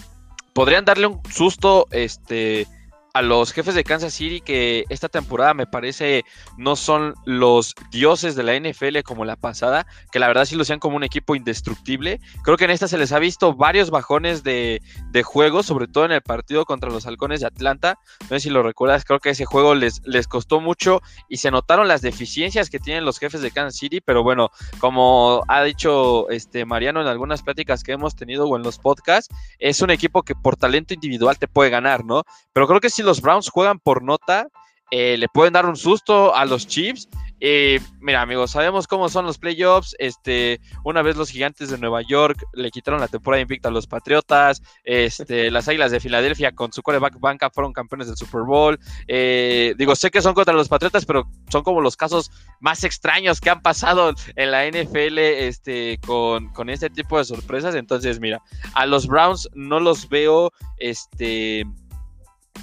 podrían 0.55 0.85
darle 0.85 1.07
un 1.07 1.21
susto 1.31 1.87
este, 1.93 2.67
a 3.15 3.23
los 3.23 3.53
jefes 3.53 3.75
de 3.75 3.85
Kansas 3.85 4.15
City 4.15 4.41
que 4.41 4.85
esta 4.89 5.09
temporada 5.09 5.55
me 5.55 5.67
parece 5.67 6.25
no 6.57 6.77
son 6.77 7.15
los 7.25 7.75
dioses 7.91 8.35
de 8.35 8.43
la 8.43 8.59
NFL 8.59 9.01
como 9.05 9.25
la 9.25 9.37
pasada, 9.37 9.87
que 10.13 10.19
la 10.19 10.29
verdad 10.29 10.45
sí 10.45 10.57
lo 10.57 10.65
sean 10.65 10.79
como 10.79 10.97
un 10.97 11.05
equipo 11.05 11.35
indestructible. 11.35 12.21
Creo 12.43 12.57
que 12.57 12.65
en 12.65 12.71
esta 12.71 12.89
se 12.89 12.99
les 12.99 13.13
ha 13.13 13.19
visto 13.19 13.55
varios 13.55 13.91
bajones 13.91 14.43
de, 14.43 14.83
de 15.11 15.23
juego, 15.23 15.63
sobre 15.63 15.89
todo 15.89 16.05
en 16.05 16.13
el 16.13 16.23
partido 16.23 16.65
contra 16.65 16.91
los 16.91 17.07
halcones 17.07 17.41
de 17.41 17.47
Atlanta. 17.47 17.99
No 18.23 18.29
sé 18.29 18.41
si 18.41 18.51
lo 18.51 18.63
recuerdas, 18.63 19.05
creo 19.05 19.21
que 19.21 19.31
ese 19.31 19.45
juego 19.45 19.75
les, 19.75 20.01
les 20.05 20.29
costó 20.29 20.61
mucho 20.61 21.01
y 21.29 21.39
se 21.39 21.51
notaron 21.51 21.89
las 21.89 22.03
deficiencias 22.03 22.71
que 22.71 22.79
tienen 22.79 23.05
los 23.05 23.19
jefes 23.19 23.41
de 23.41 23.51
Kansas 23.51 23.77
City, 23.77 24.01
pero 24.01 24.23
bueno, 24.23 24.51
como 24.79 25.43
ha 25.49 25.63
dicho 25.63 26.29
este 26.31 26.65
Mariano 26.65 27.01
en 27.01 27.07
algunas 27.07 27.43
pláticas 27.43 27.83
que 27.83 27.93
hemos 27.93 28.17
tenido 28.17 28.47
o 28.47 28.57
en 28.57 28.63
los 28.63 28.79
podcasts, 28.79 29.35
es 29.59 29.81
un 29.83 29.91
equipo 29.91 30.23
que 30.23 30.35
por 30.35 30.57
talento 30.57 30.95
individual 30.95 31.39
te 31.39 31.49
puede 31.49 31.71
ganar, 31.71 32.05
¿no? 32.05 32.23
Pero 32.53 32.67
creo 32.67 32.81
que 32.81 32.91
si 32.99 33.05
los 33.05 33.21
Browns 33.21 33.49
juegan 33.49 33.79
por 33.79 34.03
nota, 34.03 34.49
eh, 34.91 35.17
le 35.19 35.29
pueden 35.29 35.53
dar 35.53 35.67
un 35.67 35.77
susto 35.77 36.35
a 36.35 36.45
los 36.45 36.67
Chiefs. 36.67 37.09
Eh, 37.41 37.79
mira, 38.01 38.23
amigos, 38.23 38.51
sabemos 38.51 38.89
cómo 38.89 39.09
son 39.09 39.25
los 39.25 39.39
playoffs. 39.39 39.95
Este, 40.01 40.61
una 40.83 41.03
vez 41.03 41.17
los 41.17 41.31
gigantes 41.31 41.71
de 41.71 41.79
Nueva 41.79 42.03
York 42.03 42.43
le 42.55 42.73
quitaron 42.73 42.99
la 43.01 43.07
temporada 43.07 43.41
invicta 43.41 43.69
a 43.69 43.71
los 43.71 43.87
Patriotas. 43.87 44.61
Este, 44.83 45.49
las 45.53 45.69
Águilas 45.69 45.93
de 45.93 46.01
Filadelfia 46.01 46.51
con 46.51 46.73
su 46.73 46.83
coreback 46.83 47.21
banca 47.21 47.51
fueron 47.51 47.73
campeones 47.73 48.09
del 48.09 48.17
Super 48.17 48.43
Bowl. 48.43 48.81
Eh, 49.07 49.77
digo, 49.79 49.95
sé 49.95 50.11
que 50.11 50.21
son 50.21 50.35
contra 50.35 50.55
los 50.55 50.69
Patriotas, 50.69 51.07
pero 51.07 51.31
son 51.53 51.63
como 51.63 51.81
los 51.81 51.97
casos 51.97 52.33
más 52.59 52.83
extraños 52.83 53.41
que 53.41 53.51
han 53.51 53.63
pasado 53.63 54.13
en 54.35 54.51
la 54.51 54.67
NFL 54.67 55.19
este, 55.19 56.01
con, 56.05 56.53
con 56.53 56.69
este 56.69 56.91
tipo 56.91 57.17
de 57.17 57.25
sorpresas. 57.25 57.77
Entonces, 57.77 58.19
mira, 58.19 58.43
a 58.75 58.87
los 58.87 59.07
Browns 59.07 59.49
no 59.55 59.79
los 59.79 60.09
veo. 60.09 60.51
Este 60.79 61.65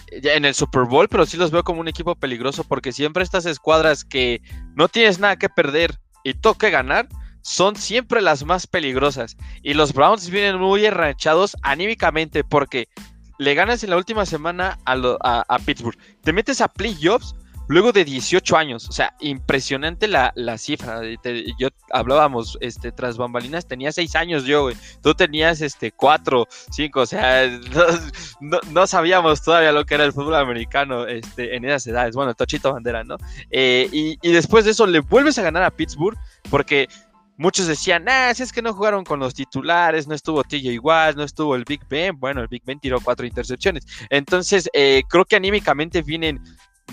en 0.07 0.45
el 0.45 0.53
Super 0.53 0.83
Bowl, 0.83 1.07
pero 1.07 1.25
sí 1.25 1.37
los 1.37 1.51
veo 1.51 1.63
como 1.63 1.81
un 1.81 1.87
equipo 1.87 2.15
peligroso 2.15 2.63
porque 2.63 2.91
siempre 2.91 3.23
estas 3.23 3.45
escuadras 3.45 4.03
que 4.03 4.41
no 4.75 4.87
tienes 4.87 5.19
nada 5.19 5.37
que 5.37 5.49
perder 5.49 5.99
y 6.23 6.33
toque 6.33 6.69
ganar 6.69 7.07
son 7.41 7.75
siempre 7.75 8.21
las 8.21 8.43
más 8.43 8.65
peligrosas. 8.65 9.37
Y 9.61 9.75
los 9.75 9.93
Browns 9.93 10.29
vienen 10.29 10.59
muy 10.59 10.85
enrachados 10.85 11.55
anímicamente 11.61 12.43
porque 12.43 12.87
le 13.37 13.53
ganas 13.53 13.83
en 13.83 13.91
la 13.91 13.97
última 13.97 14.25
semana 14.25 14.79
a, 14.85 15.43
a 15.47 15.59
Pittsburgh, 15.59 15.97
te 16.23 16.33
metes 16.33 16.61
a 16.61 16.67
playoffs 16.67 17.35
luego 17.67 17.91
de 17.91 18.05
18 18.05 18.57
años. 18.57 18.87
O 18.89 18.91
sea, 18.91 19.15
impresionante 19.19 20.07
la, 20.07 20.33
cifra. 20.57 21.01
yo 21.59 21.69
hablábamos 21.91 22.57
este, 22.61 22.91
tras 22.91 23.17
bambalinas, 23.17 23.67
tenía 23.67 23.91
6 23.91 24.15
años 24.15 24.45
yo, 24.45 24.63
güey. 24.63 24.75
Tú 25.01 25.13
tenías 25.13 25.61
este, 25.61 25.91
4, 25.91 26.47
5. 26.71 26.99
O 26.99 27.05
sea, 27.05 27.49
no, 28.71 28.87
sabíamos 28.87 29.41
todavía 29.41 29.71
lo 29.71 29.85
que 29.85 29.95
era 29.95 30.05
el 30.05 30.13
fútbol 30.13 30.35
americano 30.35 31.07
este, 31.07 31.55
en 31.55 31.65
esas 31.65 31.87
edades. 31.87 32.15
Bueno, 32.15 32.33
Tochito 32.33 32.73
Bandera, 32.73 33.03
¿no? 33.03 33.17
Eh, 33.51 33.89
y, 33.91 34.17
y 34.21 34.31
después 34.31 34.65
de 34.65 34.71
eso 34.71 34.85
le 34.85 34.99
vuelves 34.99 35.37
a 35.39 35.43
ganar 35.43 35.63
a 35.63 35.71
Pittsburgh 35.71 36.17
porque 36.49 36.87
Muchos 37.37 37.67
decían, 37.67 38.07
ah, 38.07 38.33
si 38.33 38.43
es 38.43 38.53
que 38.53 38.61
no 38.61 38.73
jugaron 38.73 39.03
con 39.03 39.19
los 39.19 39.33
titulares, 39.33 40.07
no 40.07 40.15
estuvo 40.15 40.41
TJ 40.43 40.79
Watt, 40.79 41.17
no 41.17 41.23
estuvo 41.23 41.55
el 41.55 41.65
Big 41.65 41.81
Ben. 41.89 42.17
Bueno, 42.17 42.41
el 42.41 42.47
Big 42.47 42.63
Ben 42.63 42.79
tiró 42.79 43.01
cuatro 43.01 43.25
intercepciones. 43.25 43.85
Entonces, 44.09 44.69
eh, 44.73 45.03
creo 45.09 45.25
que 45.25 45.35
anímicamente 45.35 46.01
vienen 46.01 46.41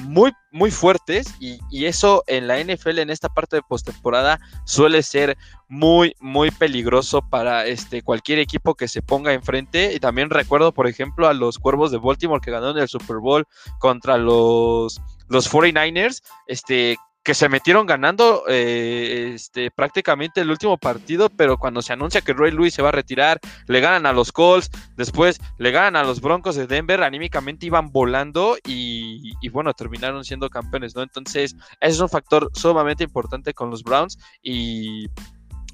muy, 0.00 0.32
muy 0.50 0.70
fuertes 0.70 1.34
y, 1.40 1.60
eso 1.84 2.22
en 2.26 2.46
la 2.46 2.62
NFL 2.62 3.00
en 3.00 3.10
esta 3.10 3.28
parte 3.28 3.56
de 3.56 3.62
postemporada 3.62 4.38
suele 4.64 5.02
ser 5.02 5.36
muy, 5.68 6.14
muy 6.20 6.50
peligroso 6.50 7.22
para 7.28 7.66
este, 7.66 8.02
cualquier 8.02 8.38
equipo 8.38 8.74
que 8.74 8.88
se 8.88 9.02
ponga 9.02 9.32
enfrente. 9.32 9.92
Y 9.94 10.00
también 10.00 10.30
recuerdo, 10.30 10.72
por 10.72 10.86
ejemplo, 10.86 11.28
a 11.28 11.34
los 11.34 11.58
Cuervos 11.58 11.90
de 11.90 11.98
Baltimore 11.98 12.40
que 12.40 12.50
ganaron 12.50 12.78
el 12.78 12.88
Super 12.88 13.16
Bowl 13.18 13.44
contra 13.78 14.16
los, 14.16 15.00
los 15.28 15.52
49ers, 15.52 16.22
este, 16.46 16.96
que 17.22 17.34
se 17.34 17.48
metieron 17.48 17.86
ganando 17.86 18.44
eh, 18.48 19.32
este, 19.34 19.70
prácticamente 19.70 20.40
el 20.40 20.50
último 20.50 20.76
partido, 20.76 21.28
pero 21.30 21.56
cuando 21.56 21.80
se 21.80 21.92
anuncia 21.92 22.20
que 22.20 22.32
Roy 22.32 22.50
Lewis 22.50 22.74
se 22.74 22.82
va 22.82 22.88
a 22.88 22.92
retirar, 22.92 23.38
le 23.68 23.80
ganan 23.80 24.06
a 24.06 24.12
los 24.12 24.32
Colts, 24.32 24.70
después 24.96 25.40
le 25.58 25.70
ganan 25.70 25.96
a 25.96 26.02
los 26.02 26.20
Broncos 26.20 26.56
de 26.56 26.66
Denver, 26.66 27.02
anímicamente 27.02 27.66
iban 27.66 27.92
volando 27.92 28.56
y, 28.64 29.48
bueno, 29.50 29.72
terminaron 29.72 30.24
siendo 30.24 30.50
campeones, 30.50 30.96
¿no? 30.96 31.02
Entonces, 31.02 31.54
ese 31.80 31.94
es 31.94 32.00
un 32.00 32.08
factor 32.08 32.50
sumamente 32.54 33.04
importante 33.04 33.54
con 33.54 33.70
los 33.70 33.84
Browns 33.84 34.18
y 34.42 35.06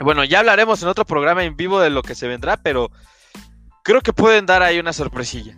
bueno, 0.00 0.24
ya 0.24 0.40
hablaremos 0.40 0.82
en 0.82 0.88
otro 0.88 1.04
programa 1.04 1.42
en 1.44 1.56
vivo 1.56 1.80
de 1.80 1.90
lo 1.90 2.02
que 2.02 2.14
se 2.14 2.28
vendrá, 2.28 2.56
pero 2.56 2.90
creo 3.82 4.00
que 4.00 4.12
pueden 4.12 4.46
dar 4.46 4.62
ahí 4.62 4.78
una 4.78 4.92
sorpresilla. 4.92 5.56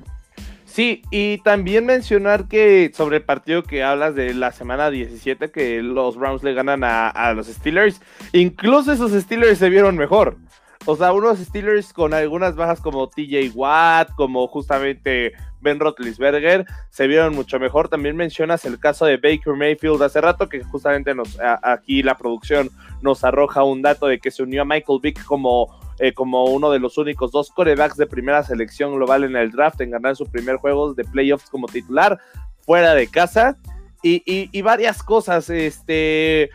Sí, 0.81 1.03
y 1.11 1.37
también 1.43 1.85
mencionar 1.85 2.49
que 2.49 2.91
sobre 2.95 3.19
el 3.19 3.23
partido 3.23 3.63
que 3.63 3.83
hablas 3.83 4.15
de 4.15 4.33
la 4.33 4.51
semana 4.51 4.89
17, 4.89 5.51
que 5.51 5.83
los 5.83 6.17
Browns 6.17 6.43
le 6.43 6.55
ganan 6.55 6.85
a, 6.85 7.35
los 7.35 7.49
Steelers, 7.49 8.01
incluso 8.33 8.91
esos 8.91 9.13
Steelers 9.13 9.59
se 9.59 9.69
vieron 9.69 9.99
mejor. 9.99 10.39
O 10.87 10.97
sea, 10.97 11.13
unos 11.13 11.39
Steelers 11.39 11.93
con 11.93 12.15
algunas 12.15 12.57
bajas 12.57 12.81
como 12.81 13.11
TJ 13.11 13.51
Watt, 13.53 14.15
como 14.17 14.49
justamente 14.49 15.35
Ben 15.61 15.79
Roethlisberger, 15.79 16.65
se 16.89 17.07
vieron 17.07 17.35
mucho 17.35 17.61
mejor. 17.61 17.91
También 17.91 18.17
mencionas 18.17 18.65
el 18.65 18.79
caso 18.79 19.05
de 19.05 19.19
Baker 19.19 19.57
Mayfield 19.57 20.03
hace 20.03 20.23
rato, 20.23 20.49
que 20.49 20.65
justamente 20.65 21.15
nos, 21.15 21.39
aquí 21.63 22.03
la 22.03 22.17
producción 22.17 22.71
nos 23.03 23.23
arroja 23.23 23.65
un 23.65 23.83
dato 23.83 24.07
de 24.07 24.19
que 24.19 24.31
se 24.31 24.43
unió 24.43 24.63
a 24.63 24.65
Michael 24.65 25.01
Vick 25.03 25.23
como 25.25 25.79
eh, 26.02 26.14
como 26.14 26.47
uno 26.47 26.71
de 26.71 26.78
los 26.78 26.97
únicos 26.97 27.30
dos 27.30 27.50
corebacks 27.50 27.99
de 27.99 28.07
primera 28.07 28.42
selección 28.42 28.95
global 28.95 29.23
en 29.23 29.37
el 29.37 29.50
draft 29.50 29.83
en 29.83 29.90
ganar 29.90 30.16
su 30.16 30.25
primer 30.25 30.57
juego 30.57 30.95
de 30.95 31.04
playoffs 31.04 31.50
como 31.50 31.66
titular 31.66 32.19
fuera 32.64 32.95
de 32.95 33.07
casa. 33.07 33.59
Y, 34.02 34.62
varias 34.62 35.02
cosas, 35.02 35.50
este, 35.50 36.49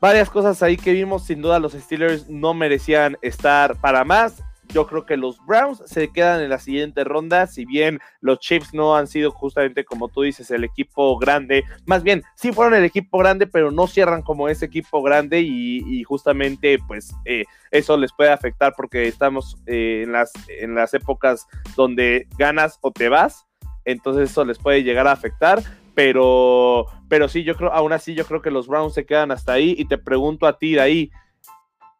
varias 0.00 0.28
cosas 0.28 0.60
ahí 0.64 0.76
que 0.76 0.92
vimos. 0.92 1.24
Sin 1.24 1.40
duda, 1.40 1.60
los 1.60 1.72
Steelers 1.72 2.28
no 2.28 2.52
merecían 2.52 3.16
estar 3.22 3.80
para 3.80 4.04
más. 4.04 4.42
Yo 4.72 4.86
creo 4.86 5.06
que 5.06 5.16
los 5.16 5.44
Browns 5.46 5.82
se 5.86 6.08
quedan 6.08 6.42
en 6.42 6.50
la 6.50 6.58
siguiente 6.58 7.04
ronda, 7.04 7.46
si 7.46 7.64
bien 7.64 8.00
los 8.20 8.38
Chiefs 8.38 8.74
no 8.74 8.96
han 8.96 9.06
sido 9.06 9.30
justamente 9.30 9.84
como 9.84 10.08
tú 10.08 10.22
dices 10.22 10.50
el 10.50 10.64
equipo 10.64 11.18
grande, 11.18 11.64
más 11.86 12.02
bien 12.02 12.22
sí 12.34 12.52
fueron 12.52 12.74
el 12.74 12.84
equipo 12.84 13.18
grande, 13.18 13.46
pero 13.46 13.70
no 13.70 13.86
cierran 13.86 14.22
como 14.22 14.48
ese 14.48 14.66
equipo 14.66 15.02
grande 15.02 15.40
y, 15.40 16.02
justamente 16.04 16.78
pues 16.86 17.14
eh, 17.24 17.44
eso 17.70 17.96
les 17.96 18.12
puede 18.12 18.30
afectar 18.30 18.74
porque 18.76 19.08
estamos 19.08 19.56
eh, 19.66 20.02
en, 20.04 20.12
las, 20.12 20.32
en 20.48 20.74
las 20.74 20.94
épocas 20.94 21.46
donde 21.76 22.26
ganas 22.38 22.78
o 22.82 22.90
te 22.90 23.08
vas, 23.08 23.46
entonces 23.84 24.30
eso 24.30 24.44
les 24.44 24.58
puede 24.58 24.82
llegar 24.82 25.06
a 25.06 25.12
afectar, 25.12 25.62
pero, 25.94 26.86
pero 27.08 27.28
sí, 27.28 27.42
yo 27.42 27.56
creo, 27.56 27.72
aún 27.72 27.92
así 27.92 28.14
yo 28.14 28.24
creo 28.24 28.42
que 28.42 28.50
los 28.50 28.68
Browns 28.68 28.94
se 28.94 29.06
quedan 29.06 29.30
hasta 29.30 29.52
ahí 29.52 29.74
y 29.76 29.86
te 29.86 29.98
pregunto 29.98 30.46
a 30.46 30.58
ti 30.58 30.74
de 30.74 30.80
ahí, 30.80 31.10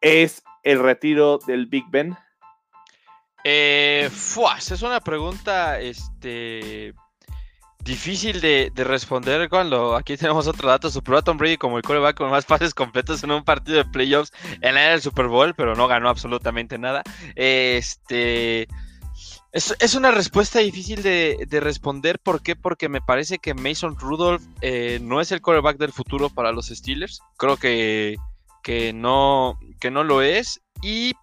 ¿es 0.01 0.43
el 0.63 0.79
retiro 0.79 1.39
del 1.39 1.65
Big 1.65 1.85
Ben? 1.89 2.15
Eh, 3.43 4.09
es 4.09 4.81
una 4.81 4.99
pregunta 4.99 5.79
este, 5.79 6.93
difícil 7.83 8.41
de, 8.41 8.71
responder 8.75 9.49
cuando 9.49 9.95
aquí 9.95 10.17
tenemos 10.17 10.47
otro 10.47 10.69
dato. 10.69 10.89
Superó 10.89 11.17
a 11.17 11.21
Tom 11.21 11.37
Brady 11.37 11.57
como 11.57 11.77
el 11.77 11.83
coreback 11.83 12.17
con 12.17 12.29
más 12.29 12.45
pases 12.45 12.73
completos 12.73 13.23
en 13.23 13.31
un 13.31 13.43
partido 13.43 13.77
de 13.77 13.85
playoffs 13.85 14.31
en 14.61 14.75
la 14.75 14.83
era 14.83 14.91
del 14.91 15.01
Super 15.01 15.27
Bowl, 15.27 15.53
pero 15.55 15.75
no 15.75 15.87
ganó 15.87 16.09
absolutamente 16.09 16.77
nada. 16.77 17.03
Este. 17.35 18.67
Es, 19.51 19.95
una 19.95 20.11
respuesta 20.11 20.59
difícil 20.59 21.01
de, 21.01 21.47
responder. 21.49 22.19
¿Por 22.19 22.43
qué? 22.43 22.55
Porque 22.55 22.87
me 22.87 23.01
parece 23.01 23.39
que 23.39 23.55
Mason 23.55 23.97
Rudolph 23.97 24.43
eh, 24.61 24.99
no 25.01 25.21
es 25.21 25.31
el 25.31 25.41
coreback 25.41 25.77
del 25.77 25.91
futuro 25.91 26.29
para 26.29 26.51
los 26.51 26.67
Steelers. 26.67 27.21
Creo 27.35 27.57
que, 27.57 28.17
que, 28.61 28.93
no, 28.93 29.59
que 29.79 29.89
no 29.89 30.03
lo 30.03 30.21
es. 30.21 30.61
Y 30.83 31.13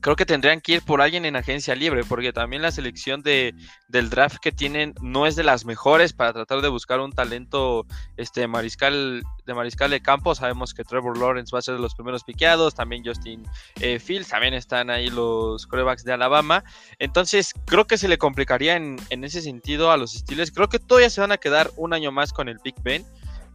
creo 0.00 0.16
que 0.16 0.26
tendrían 0.26 0.60
que 0.60 0.72
ir 0.72 0.82
por 0.82 1.00
alguien 1.00 1.24
en 1.24 1.36
agencia 1.36 1.74
libre, 1.74 2.04
porque 2.04 2.32
también 2.32 2.62
la 2.62 2.72
selección 2.72 3.22
de, 3.22 3.54
del 3.88 4.10
draft 4.10 4.38
que 4.40 4.52
tienen 4.52 4.94
no 5.00 5.26
es 5.26 5.36
de 5.36 5.44
las 5.44 5.64
mejores 5.64 6.12
para 6.12 6.32
tratar 6.32 6.62
de 6.62 6.68
buscar 6.68 7.00
un 7.00 7.12
talento 7.12 7.86
este, 8.16 8.46
mariscal, 8.46 9.22
de 9.46 9.54
mariscal 9.54 9.90
de 9.90 10.00
campo. 10.00 10.34
Sabemos 10.34 10.74
que 10.74 10.84
Trevor 10.84 11.18
Lawrence 11.18 11.54
va 11.54 11.58
a 11.58 11.62
ser 11.62 11.74
de 11.74 11.80
los 11.80 11.94
primeros 11.94 12.24
piqueados, 12.24 12.74
también 12.74 13.04
Justin 13.04 13.44
eh, 13.80 13.98
Fields, 13.98 14.28
también 14.28 14.54
están 14.54 14.90
ahí 14.90 15.10
los 15.10 15.66
corebacks 15.66 16.04
de 16.04 16.12
Alabama. 16.12 16.64
Entonces, 16.98 17.54
creo 17.66 17.86
que 17.86 17.98
se 17.98 18.08
le 18.08 18.18
complicaría 18.18 18.76
en, 18.76 18.96
en 19.10 19.24
ese 19.24 19.42
sentido 19.42 19.90
a 19.90 19.96
los 19.96 20.12
Steelers. 20.12 20.50
Creo 20.50 20.68
que 20.68 20.78
todavía 20.78 21.10
se 21.10 21.20
van 21.20 21.32
a 21.32 21.38
quedar 21.38 21.70
un 21.76 21.92
año 21.92 22.10
más 22.10 22.32
con 22.32 22.48
el 22.48 22.58
Big 22.64 22.74
Ben. 22.82 23.04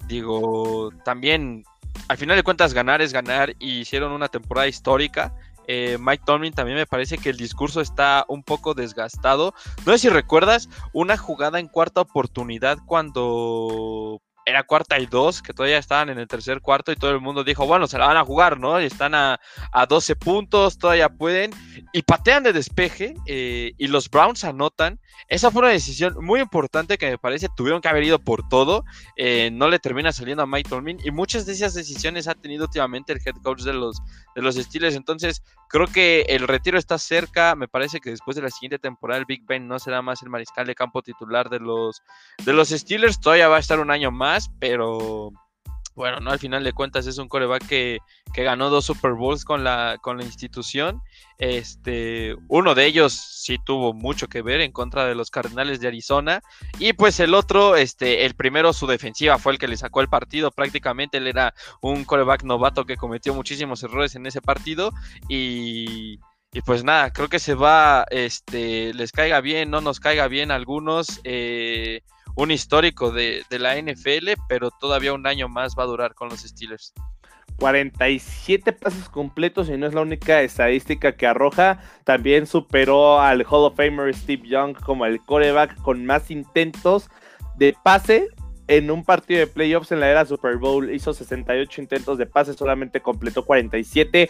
Digo, 0.07 0.91
también 1.03 1.63
al 2.07 2.17
final 2.17 2.35
de 2.35 2.43
cuentas 2.43 2.73
ganar 2.73 3.01
es 3.01 3.13
ganar 3.13 3.55
y 3.59 3.79
hicieron 3.79 4.11
una 4.11 4.27
temporada 4.27 4.67
histórica. 4.67 5.33
Eh, 5.67 5.97
Mike 5.99 6.23
Tomlin 6.25 6.53
también 6.53 6.77
me 6.77 6.85
parece 6.85 7.17
que 7.17 7.29
el 7.29 7.37
discurso 7.37 7.81
está 7.81 8.25
un 8.27 8.43
poco 8.43 8.73
desgastado. 8.73 9.53
No 9.85 9.91
sé 9.93 9.99
si 9.99 10.09
recuerdas 10.09 10.69
una 10.93 11.17
jugada 11.17 11.59
en 11.59 11.67
cuarta 11.67 12.01
oportunidad 12.01 12.77
cuando 12.85 14.21
era 14.45 14.61
cuarta 14.63 14.99
y 14.99 15.07
dos, 15.07 15.41
que 15.41 15.53
todavía 15.53 15.79
estaban 15.79 16.09
en 16.09 16.19
el 16.19 16.27
tercer 16.27 16.61
cuarto 16.61 16.91
y 16.91 16.95
todo 16.95 17.11
el 17.11 17.19
mundo 17.19 17.43
dijo, 17.43 17.65
bueno, 17.65 17.87
se 17.87 17.97
la 17.97 18.05
van 18.05 18.17
a 18.17 18.23
jugar, 18.23 18.59
¿no? 18.59 18.79
Y 18.79 18.85
están 18.85 19.15
a, 19.15 19.39
a 19.71 19.85
12 19.87 20.15
puntos, 20.15 20.77
todavía 20.77 21.09
pueden, 21.09 21.51
y 21.91 22.03
patean 22.03 22.43
de 22.43 22.53
despeje 22.53 23.15
eh, 23.25 23.73
y 23.77 23.87
los 23.87 24.09
Browns 24.09 24.43
anotan. 24.43 24.99
Esa 25.27 25.49
fue 25.49 25.63
una 25.63 25.71
decisión 25.71 26.23
muy 26.23 26.41
importante 26.41 26.99
que 26.99 27.09
me 27.09 27.17
parece 27.17 27.47
tuvieron 27.55 27.81
que 27.81 27.87
haber 27.87 28.03
ido 28.03 28.19
por 28.19 28.47
todo, 28.47 28.85
eh, 29.17 29.49
no 29.51 29.67
le 29.67 29.79
termina 29.79 30.11
saliendo 30.11 30.43
a 30.43 30.45
Mike 30.45 30.69
Tomlin 30.69 30.99
y 31.03 31.09
muchas 31.09 31.47
de 31.47 31.53
esas 31.53 31.73
decisiones 31.73 32.27
ha 32.27 32.35
tenido 32.35 32.65
últimamente 32.65 33.13
el 33.13 33.21
head 33.25 33.41
coach 33.41 33.61
de 33.61 33.73
los, 33.73 33.97
de 34.35 34.41
los 34.43 34.55
Steelers, 34.55 34.95
entonces 34.95 35.41
creo 35.69 35.87
que 35.87 36.21
el 36.29 36.47
retiro 36.47 36.77
está 36.77 36.99
cerca, 36.99 37.55
me 37.55 37.67
parece 37.67 37.99
que 37.99 38.11
después 38.11 38.35
de 38.35 38.43
la 38.43 38.51
siguiente 38.51 38.77
temporada 38.77 39.19
el 39.19 39.25
Big 39.25 39.43
Ben 39.45 39.67
no 39.67 39.79
será 39.79 40.03
más 40.03 40.21
el 40.21 40.29
mariscal 40.29 40.67
de 40.67 40.75
campo 40.75 41.01
titular 41.01 41.49
de 41.49 41.59
los, 41.59 42.03
de 42.45 42.53
los 42.53 42.69
Steelers, 42.69 43.19
todavía 43.19 43.47
va 43.47 43.57
a 43.57 43.59
estar 43.59 43.79
un 43.79 43.89
año 43.89 44.11
más 44.11 44.34
pero 44.59 45.31
bueno, 45.95 46.19
¿no? 46.19 46.31
Al 46.31 46.39
final 46.39 46.63
de 46.63 46.73
cuentas 46.73 47.07
es 47.07 47.17
un 47.17 47.29
coreback 47.29 47.65
que, 47.67 47.99
que, 48.33 48.43
ganó 48.43 48.69
dos 48.69 48.85
Super 48.85 49.13
Bowls 49.13 49.45
con 49.45 49.63
la, 49.63 49.97
con 50.01 50.17
la 50.17 50.25
institución. 50.25 51.01
Este, 51.37 52.35
uno 52.49 52.75
de 52.75 52.85
ellos 52.85 53.13
sí 53.13 53.57
tuvo 53.65 53.93
mucho 53.93 54.27
que 54.27 54.41
ver 54.41 54.59
en 54.59 54.73
contra 54.73 55.05
de 55.05 55.15
los 55.15 55.31
Cardenales 55.31 55.79
de 55.79 55.87
Arizona. 55.87 56.41
Y 56.79 56.93
pues 56.93 57.21
el 57.21 57.33
otro, 57.33 57.77
este, 57.77 58.25
el 58.25 58.35
primero, 58.35 58.73
su 58.73 58.87
defensiva 58.87 59.39
fue 59.39 59.53
el 59.53 59.57
que 59.57 59.69
le 59.69 59.77
sacó 59.77 60.01
el 60.01 60.09
partido. 60.09 60.51
Prácticamente 60.51 61.17
él 61.17 61.27
era 61.27 61.53
un 61.81 62.03
coreback 62.03 62.43
novato 62.43 62.85
que 62.85 62.97
cometió 62.97 63.33
muchísimos 63.33 63.81
errores 63.81 64.15
en 64.15 64.25
ese 64.25 64.41
partido. 64.41 64.91
Y. 65.29 66.19
Y 66.51 66.61
pues 66.61 66.85
nada, 66.85 67.11
creo 67.11 67.27
que 67.27 67.39
se 67.39 67.53
va, 67.53 68.05
este, 68.11 68.93
les 68.93 69.11
caiga 69.11 69.41
bien, 69.41 69.69
no 69.69 69.81
nos 69.81 69.99
caiga 69.99 70.29
bien 70.29 70.51
a 70.51 70.55
algunos. 70.55 71.19
Eh, 71.25 71.99
un 72.35 72.51
histórico 72.51 73.11
de, 73.11 73.43
la 73.49 73.75
NFL, 73.77 74.31
pero 74.47 74.69
todavía 74.71 75.13
un 75.13 75.25
año 75.25 75.47
más 75.47 75.75
va 75.77 75.83
a 75.83 75.87
durar 75.87 76.13
con 76.13 76.29
los 76.29 76.41
Steelers. 76.41 76.93
47 77.57 78.73
pases 78.73 79.07
completos 79.07 79.69
y 79.69 79.77
no 79.77 79.87
es 79.87 79.93
la 79.93 80.01
única 80.01 80.41
estadística 80.41 81.15
que 81.15 81.25
arroja. 81.25 81.79
También 82.03 82.47
superó 82.47 83.21
al 83.21 83.45
Hall 83.49 83.65
of 83.65 83.77
Famer 83.77 84.13
Steve 84.13 84.47
Young 84.47 84.75
como 84.75 85.05
el 85.05 85.21
coreback 85.21 85.75
con 85.81 86.05
más 86.05 86.29
intentos 86.31 87.09
de 87.55 87.73
pase 87.83 88.27
en 88.67 88.91
un 88.91 89.03
partido 89.03 89.39
de 89.39 89.47
playoffs 89.47 89.91
en 89.91 89.99
la 89.99 90.09
era 90.09 90.25
Super 90.25 90.57
Bowl. 90.57 90.93
Hizo 90.93 91.13
68 91.13 91.81
intentos 91.81 92.17
de 92.17 92.25
pase, 92.25 92.53
solamente 92.53 93.01
completó 93.01 93.45
47. 93.45 94.29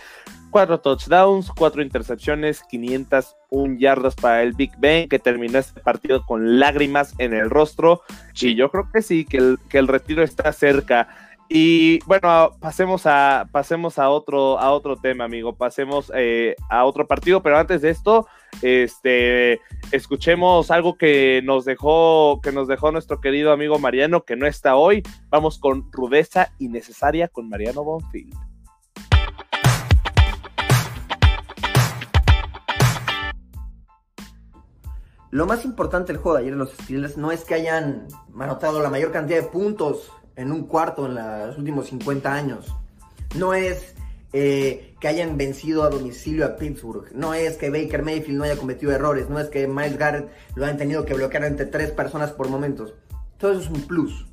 4 0.51 0.79
touchdowns, 0.79 1.51
4 1.51 1.81
intercepciones, 1.81 2.61
501 2.69 3.77
yardas 3.77 4.15
para 4.15 4.41
el 4.41 4.53
Big 4.53 4.71
Ben, 4.77 5.09
que 5.09 5.19
terminó 5.19 5.59
este 5.59 5.81
partido 5.81 6.25
con 6.25 6.59
lágrimas 6.59 7.13
en 7.17 7.33
el 7.33 7.49
rostro. 7.49 8.01
Y 8.39 8.55
yo 8.55 8.71
creo 8.71 8.89
que 8.93 9.01
sí, 9.01 9.25
que 9.25 9.37
el, 9.37 9.59
que 9.69 9.77
el 9.77 9.87
retiro 9.87 10.23
está 10.23 10.51
cerca. 10.53 11.07
Y 11.47 11.99
bueno, 12.05 12.51
pasemos 12.59 13.05
a, 13.05 13.47
pasemos 13.51 13.99
a 13.99 14.09
otro, 14.09 14.57
a 14.57 14.71
otro 14.71 14.95
tema, 14.97 15.25
amigo. 15.25 15.55
Pasemos 15.55 16.11
eh, 16.15 16.55
a 16.69 16.85
otro 16.85 17.07
partido, 17.07 17.43
pero 17.43 17.59
antes 17.59 17.81
de 17.83 17.91
esto, 17.91 18.27
este, 18.63 19.61
escuchemos 19.91 20.71
algo 20.71 20.97
que 20.97 21.41
nos 21.43 21.63
dejó, 21.63 22.39
que 22.41 22.51
nos 22.51 22.67
dejó 22.67 22.91
nuestro 22.91 23.21
querido 23.21 23.51
amigo 23.51 23.77
Mariano, 23.77 24.23
que 24.23 24.35
no 24.35 24.47
está 24.47 24.75
hoy. 24.75 25.03
Vamos 25.29 25.59
con 25.59 25.91
rudeza 25.91 26.51
innecesaria 26.57 27.27
con 27.27 27.47
Mariano 27.47 27.83
Bonfield. 27.83 28.35
Lo 35.29 35.45
más 35.45 35.65
importante 35.65 36.13
del 36.13 36.21
juego 36.21 36.37
de 36.37 36.43
ayer 36.43 36.55
los 36.55 36.71
Steelers 36.71 37.17
no 37.17 37.31
es 37.31 37.43
que 37.43 37.55
hayan 37.55 38.07
anotado 38.39 38.81
la 38.81 38.89
mayor 38.89 39.11
cantidad 39.11 39.41
de 39.41 39.47
puntos 39.47 40.09
en 40.35 40.51
un 40.51 40.67
cuarto 40.67 41.05
en 41.05 41.15
los 41.15 41.57
últimos 41.57 41.87
50 41.87 42.33
años. 42.33 42.73
No 43.35 43.53
es 43.53 43.95
eh, 44.33 44.95
que 44.99 45.07
hayan 45.07 45.37
vencido 45.37 45.83
a 45.83 45.89
domicilio 45.89 46.45
a 46.45 46.57
Pittsburgh. 46.57 47.11
No 47.13 47.33
es 47.33 47.57
que 47.57 47.69
Baker 47.69 48.03
Mayfield 48.03 48.37
no 48.37 48.43
haya 48.43 48.57
cometido 48.57 48.91
errores. 48.91 49.29
No 49.29 49.39
es 49.39 49.49
que 49.49 49.67
Miles 49.67 49.97
Garrett 49.97 50.29
lo 50.55 50.65
hayan 50.65 50.77
tenido 50.77 51.05
que 51.05 51.13
bloquear 51.13 51.45
entre 51.45 51.65
tres 51.65 51.91
personas 51.91 52.31
por 52.31 52.49
momentos. 52.49 52.93
Todo 53.37 53.51
eso 53.53 53.61
es 53.61 53.69
un 53.69 53.81
plus. 53.87 54.25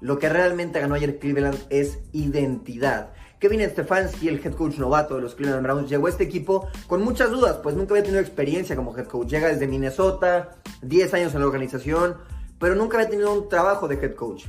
Lo 0.00 0.18
que 0.18 0.28
realmente 0.28 0.80
ganó 0.80 0.94
ayer 0.94 1.18
Cleveland 1.18 1.58
es 1.70 1.98
identidad. 2.12 3.12
Kevin 3.38 3.60
Stefanski, 3.68 4.28
el 4.28 4.40
head 4.44 4.54
coach 4.54 4.78
novato 4.78 5.16
de 5.16 5.22
los 5.22 5.34
Cleveland 5.34 5.64
Browns, 5.64 5.90
llegó 5.90 6.06
a 6.06 6.10
este 6.10 6.24
equipo 6.24 6.68
con 6.86 7.02
muchas 7.02 7.30
dudas, 7.30 7.56
pues 7.62 7.74
nunca 7.74 7.92
había 7.92 8.04
tenido 8.04 8.20
experiencia 8.20 8.76
como 8.76 8.96
head 8.96 9.06
coach. 9.06 9.28
Llega 9.28 9.48
desde 9.48 9.66
Minnesota, 9.66 10.56
10 10.82 11.14
años 11.14 11.34
en 11.34 11.40
la 11.40 11.46
organización, 11.46 12.16
pero 12.58 12.74
nunca 12.74 12.98
había 12.98 13.10
tenido 13.10 13.32
un 13.34 13.48
trabajo 13.48 13.88
de 13.88 13.96
head 13.96 14.14
coach. 14.14 14.44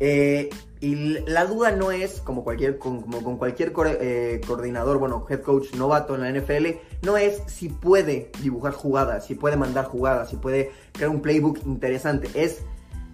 Eh, 0.00 0.50
y 0.80 0.94
la 1.26 1.46
duda 1.46 1.72
no 1.72 1.90
es, 1.90 2.20
como, 2.20 2.44
cualquier, 2.44 2.78
como 2.78 3.22
con 3.22 3.38
cualquier 3.38 3.72
eh, 4.00 4.40
coordinador, 4.46 4.98
bueno, 4.98 5.26
head 5.28 5.40
coach 5.40 5.74
novato 5.74 6.14
en 6.14 6.20
la 6.20 6.30
NFL, 6.30 6.66
no 7.02 7.16
es 7.16 7.42
si 7.46 7.70
puede 7.70 8.30
dibujar 8.42 8.72
jugadas, 8.72 9.26
si 9.26 9.34
puede 9.34 9.56
mandar 9.56 9.86
jugadas, 9.86 10.28
si 10.28 10.36
puede 10.36 10.70
crear 10.92 11.10
un 11.10 11.22
playbook 11.22 11.64
interesante. 11.64 12.28
Es 12.34 12.62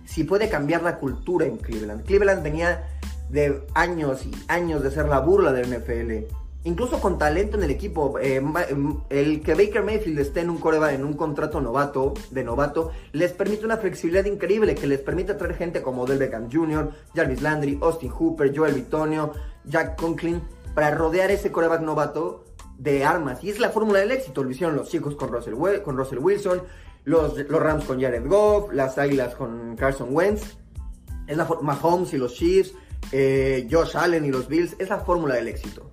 si 0.04 0.24
puede 0.24 0.48
cambiar 0.48 0.82
la 0.82 0.98
cultura 0.98 1.46
en 1.46 1.56
Cleveland. 1.56 2.04
Cleveland 2.04 2.42
venía 2.42 2.84
de 3.30 3.64
años 3.74 4.26
y 4.26 4.32
años 4.48 4.82
de 4.82 4.90
ser 4.90 5.06
la 5.06 5.20
burla 5.20 5.52
del 5.52 5.70
NFL. 5.70 6.41
Incluso 6.64 7.00
con 7.00 7.18
talento 7.18 7.56
en 7.56 7.64
el 7.64 7.72
equipo, 7.72 8.18
eh, 8.20 8.36
em, 8.36 9.00
el 9.10 9.42
que 9.42 9.54
Baker 9.54 9.82
Mayfield 9.82 10.18
esté 10.20 10.40
en 10.40 10.50
un 10.50 10.58
coreba, 10.58 10.92
en 10.92 11.04
un 11.04 11.14
contrato 11.14 11.60
novato, 11.60 12.14
de 12.30 12.44
novato, 12.44 12.92
les 13.12 13.32
permite 13.32 13.64
una 13.64 13.78
flexibilidad 13.78 14.24
increíble 14.26 14.76
que 14.76 14.86
les 14.86 15.00
permite 15.00 15.34
traer 15.34 15.54
gente 15.54 15.82
como 15.82 16.06
Del 16.06 16.18
Beckham 16.18 16.48
Jr., 16.52 16.92
Jarvis 17.16 17.42
Landry, 17.42 17.78
Austin 17.82 18.12
Hooper, 18.12 18.56
Joel 18.56 18.74
Bitonio, 18.74 19.32
Jack 19.64 20.00
Conklin, 20.00 20.40
para 20.74 20.92
rodear 20.92 21.32
ese 21.32 21.50
coreback 21.50 21.80
novato 21.80 22.44
de 22.78 23.04
armas. 23.04 23.42
Y 23.42 23.50
es 23.50 23.58
la 23.58 23.70
fórmula 23.70 23.98
del 23.98 24.12
éxito. 24.12 24.44
Lo 24.44 24.50
hicieron 24.50 24.76
los 24.76 24.88
chicos 24.88 25.16
con 25.16 25.32
Russell, 25.32 25.54
con 25.82 25.96
Russell 25.96 26.18
Wilson, 26.18 26.62
los, 27.04 27.36
los 27.36 27.60
Rams 27.60 27.84
con 27.84 28.00
Jared 28.00 28.26
Goff, 28.26 28.72
las 28.72 28.98
Águilas 28.98 29.34
con 29.34 29.74
Carson 29.76 30.08
Wentz, 30.12 30.56
es 31.26 31.36
la 31.36 31.48
Mahomes 31.60 32.12
y 32.12 32.18
los 32.18 32.34
Chiefs, 32.34 32.74
eh, 33.10 33.66
Josh 33.70 33.96
Allen 33.96 34.24
y 34.24 34.30
los 34.30 34.46
Bills, 34.46 34.76
es 34.78 34.88
la 34.88 35.00
fórmula 35.00 35.34
del 35.34 35.48
éxito. 35.48 35.91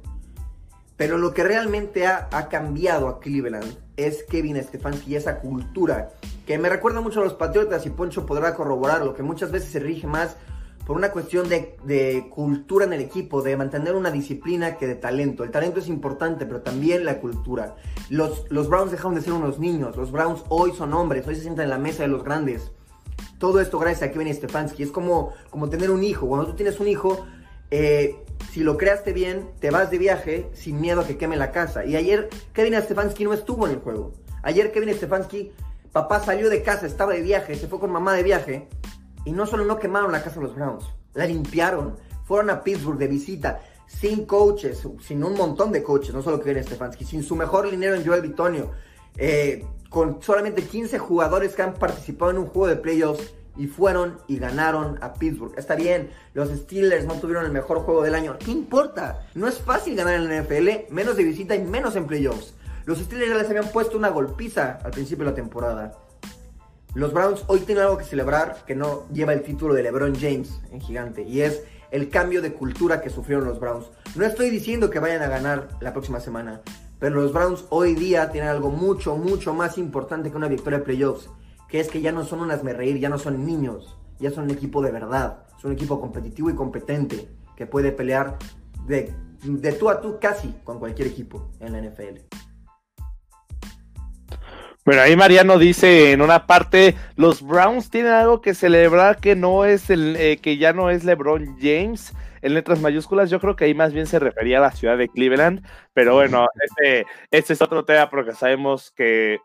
Pero 0.99 1.17
lo 1.17 1.33
que 1.33 1.45
realmente 1.45 2.07
ha, 2.07 2.49
cambiado 2.49 3.07
a 3.07 3.21
Cleveland 3.21 3.73
es 3.95 4.23
Kevin 4.23 4.61
Stefanski 4.61 5.13
y 5.13 5.15
esa 5.15 5.39
cultura 5.39 6.09
que 6.45 6.57
me 6.57 6.67
recuerda 6.67 6.99
mucho 6.99 7.21
a 7.21 7.23
los 7.23 7.35
Patriotas 7.35 7.85
y 7.85 7.89
Poncho 7.89 8.25
podrá 8.25 8.53
corroborarlo, 8.53 9.13
que 9.13 9.23
muchas 9.23 9.49
veces 9.49 9.71
se 9.71 9.79
rige 9.79 10.07
más 10.07 10.35
por 10.85 10.97
una 10.97 11.11
cuestión 11.13 11.47
de, 11.47 12.27
cultura 12.29 12.83
en 12.83 12.91
el 12.91 12.99
equipo, 12.99 13.41
de 13.41 13.55
mantener 13.55 13.95
una 13.95 14.11
disciplina 14.11 14.75
que 14.75 14.87
de 14.87 14.95
talento. 14.95 15.45
El 15.45 15.51
talento 15.51 15.79
es 15.79 15.87
importante, 15.87 16.45
pero 16.45 16.63
también 16.63 17.05
la 17.05 17.21
cultura. 17.21 17.77
Los, 18.09 18.45
los 18.49 18.67
Browns 18.67 18.91
dejaron 18.91 19.15
de 19.15 19.21
ser 19.21 19.31
unos 19.31 19.57
niños, 19.57 19.95
los 19.95 20.11
Browns 20.11 20.43
hoy 20.49 20.73
son 20.73 20.93
hombres, 20.93 21.25
hoy 21.25 21.35
se 21.35 21.43
sientan 21.43 21.63
en 21.63 21.69
la 21.69 21.77
mesa 21.77 22.03
de 22.03 22.09
los 22.09 22.25
grandes. 22.25 22.73
Todo 23.37 23.61
esto 23.61 23.79
gracias 23.79 24.09
a 24.09 24.11
Kevin 24.11 24.33
Stefanski. 24.33 24.83
Es 24.83 24.91
como, 24.91 25.31
como 25.49 25.69
tener 25.69 25.91
un 25.91 26.03
hijo. 26.03 26.27
Cuando 26.27 26.47
tú 26.47 26.55
tienes 26.55 26.77
un 26.81 26.89
hijo, 26.89 27.25
eh, 27.71 28.15
si 28.51 28.61
lo 28.61 28.77
creaste 28.77 29.13
bien, 29.13 29.49
te 29.59 29.69
vas 29.69 29.91
de 29.91 29.97
viaje 29.97 30.49
sin 30.53 30.81
miedo 30.81 31.01
a 31.01 31.07
que 31.07 31.17
queme 31.17 31.37
la 31.37 31.51
casa. 31.51 31.85
Y 31.85 31.95
ayer 31.95 32.29
Kevin 32.53 32.81
Stefanski 32.81 33.23
no 33.23 33.33
estuvo 33.33 33.67
en 33.67 33.73
el 33.73 33.79
juego. 33.79 34.13
Ayer 34.41 34.71
Kevin 34.71 34.93
Stefanski, 34.93 35.51
papá 35.91 36.19
salió 36.19 36.49
de 36.49 36.63
casa, 36.63 36.87
estaba 36.87 37.13
de 37.13 37.21
viaje, 37.21 37.55
se 37.55 37.67
fue 37.67 37.79
con 37.79 37.91
mamá 37.91 38.13
de 38.13 38.23
viaje. 38.23 38.67
Y 39.25 39.31
no 39.31 39.45
solo 39.45 39.65
no 39.65 39.77
quemaron 39.77 40.11
la 40.11 40.23
casa 40.23 40.39
de 40.39 40.47
los 40.47 40.55
Browns, 40.55 40.85
la 41.13 41.25
limpiaron. 41.25 41.97
Fueron 42.25 42.49
a 42.49 42.63
Pittsburgh 42.63 42.97
de 42.97 43.07
visita, 43.07 43.61
sin 43.85 44.25
coaches, 44.25 44.87
sin 45.01 45.23
un 45.23 45.33
montón 45.33 45.71
de 45.71 45.83
coaches, 45.83 46.13
no 46.13 46.21
solo 46.21 46.39
Kevin 46.39 46.63
Stefanski, 46.63 47.05
sin 47.05 47.23
su 47.23 47.35
mejor 47.35 47.69
dinero 47.69 47.95
en 47.95 48.05
Joel 48.05 48.21
Bitonio. 48.21 48.71
Eh, 49.17 49.65
con 49.89 50.21
solamente 50.21 50.63
15 50.63 50.99
jugadores 50.99 51.55
que 51.55 51.63
han 51.63 51.73
participado 51.73 52.31
en 52.31 52.37
un 52.37 52.45
juego 52.45 52.67
de 52.67 52.75
playoffs 52.75 53.33
y 53.59 53.67
fueron 53.67 54.17
y 54.27 54.39
ganaron 54.39 54.97
a 55.01 55.13
Pittsburgh. 55.13 55.53
Está 55.57 55.75
bien, 55.75 56.09
los 56.33 56.49
Steelers 56.49 57.05
no 57.05 57.15
tuvieron 57.15 57.45
el 57.45 57.51
mejor 57.51 57.79
juego 57.81 58.01
del 58.01 58.15
año. 58.15 58.37
¿Qué 58.39 58.51
importa? 58.51 59.27
No 59.35 59.49
es 59.49 59.59
fácil 59.59 59.97
ganar 59.97 60.15
en 60.15 60.29
la 60.29 60.41
NFL, 60.41 60.91
menos 60.93 61.17
de 61.17 61.25
visita 61.25 61.55
y 61.55 61.61
menos 61.61 61.97
en 61.97 62.07
playoffs. 62.07 62.53
Los 62.85 62.99
Steelers 62.99 63.31
ya 63.31 63.37
les 63.37 63.49
habían 63.49 63.67
puesto 63.67 63.97
una 63.97 64.09
golpiza 64.09 64.79
al 64.81 64.91
principio 64.91 65.25
de 65.25 65.31
la 65.31 65.35
temporada. 65.35 65.93
Los 66.95 67.13
Browns 67.13 67.43
hoy 67.47 67.59
tienen 67.59 67.83
algo 67.83 67.97
que 67.97 68.05
celebrar 68.05 68.63
que 68.65 68.75
no 68.75 69.05
lleva 69.11 69.33
el 69.33 69.43
título 69.43 69.73
de 69.73 69.83
LeBron 69.83 70.15
James 70.15 70.61
en 70.71 70.79
gigante 70.79 71.23
y 71.23 71.41
es 71.41 71.61
el 71.91 72.09
cambio 72.09 72.41
de 72.41 72.53
cultura 72.53 73.01
que 73.01 73.09
sufrieron 73.09 73.45
los 73.45 73.59
Browns. 73.59 73.87
No 74.15 74.25
estoy 74.25 74.49
diciendo 74.49 74.89
que 74.89 74.99
vayan 74.99 75.21
a 75.21 75.27
ganar 75.27 75.67
la 75.81 75.91
próxima 75.91 76.21
semana, 76.21 76.61
pero 76.97 77.21
los 77.21 77.33
Browns 77.33 77.65
hoy 77.69 77.93
día 77.93 78.31
tienen 78.31 78.49
algo 78.49 78.71
mucho, 78.71 79.17
mucho 79.17 79.53
más 79.53 79.77
importante 79.77 80.31
que 80.31 80.37
una 80.37 80.47
victoria 80.47 80.79
de 80.79 80.85
playoffs, 80.85 81.29
que 81.69 81.79
es 81.79 81.87
que 81.87 82.01
ya 82.01 82.11
no 82.11 82.25
son 82.25 82.41
unas 82.41 82.63
me 82.63 82.73
reír, 82.73 82.99
ya 82.99 83.09
no 83.09 83.17
son 83.17 83.45
niños, 83.45 83.97
ya 84.19 84.31
son 84.31 84.45
un 84.45 84.51
equipo 84.51 84.81
de 84.81 84.91
verdad, 84.91 85.45
son 85.61 85.71
un 85.71 85.77
equipo 85.77 86.01
competitivo 86.01 86.49
y 86.49 86.55
competente 86.55 87.29
que 87.55 87.67
puede 87.67 87.91
pelear 87.91 88.37
de, 88.87 89.13
de 89.43 89.71
tú 89.73 89.89
a 89.89 90.01
tú 90.01 90.17
casi 90.19 90.53
con 90.63 90.79
cualquier 90.79 91.07
equipo 91.07 91.51
en 91.59 91.73
la 91.73 91.81
NFL. 91.81 92.19
Bueno, 94.85 95.03
ahí 95.03 95.15
Mariano 95.15 95.59
dice 95.59 96.13
en 96.13 96.21
una 96.21 96.47
parte, 96.47 96.95
los 97.15 97.43
Browns 97.43 97.91
tienen 97.91 98.13
algo 98.13 98.41
que 98.41 98.55
celebrar 98.55 99.17
que 99.17 99.35
no 99.35 99.65
es 99.65 99.91
el, 99.91 100.15
eh, 100.15 100.37
que 100.37 100.57
ya 100.57 100.73
no 100.73 100.89
es 100.89 101.03
LeBron 101.03 101.57
James 101.59 102.13
en 102.41 102.55
letras 102.55 102.79
mayúsculas. 102.79 103.29
Yo 103.29 103.39
creo 103.39 103.55
que 103.55 103.65
ahí 103.65 103.75
más 103.75 103.93
bien 103.93 104.07
se 104.07 104.17
refería 104.17 104.57
a 104.57 104.61
la 104.61 104.71
ciudad 104.71 104.97
de 104.97 105.09
Cleveland, 105.09 105.63
pero 105.93 106.15
bueno, 106.15 106.47
este, 106.63 107.05
este 107.29 107.53
es 107.53 107.61
otro 107.61 107.85
tema 107.85 108.09
porque 108.09 108.33
sabemos 108.33 108.91
que 108.91 109.37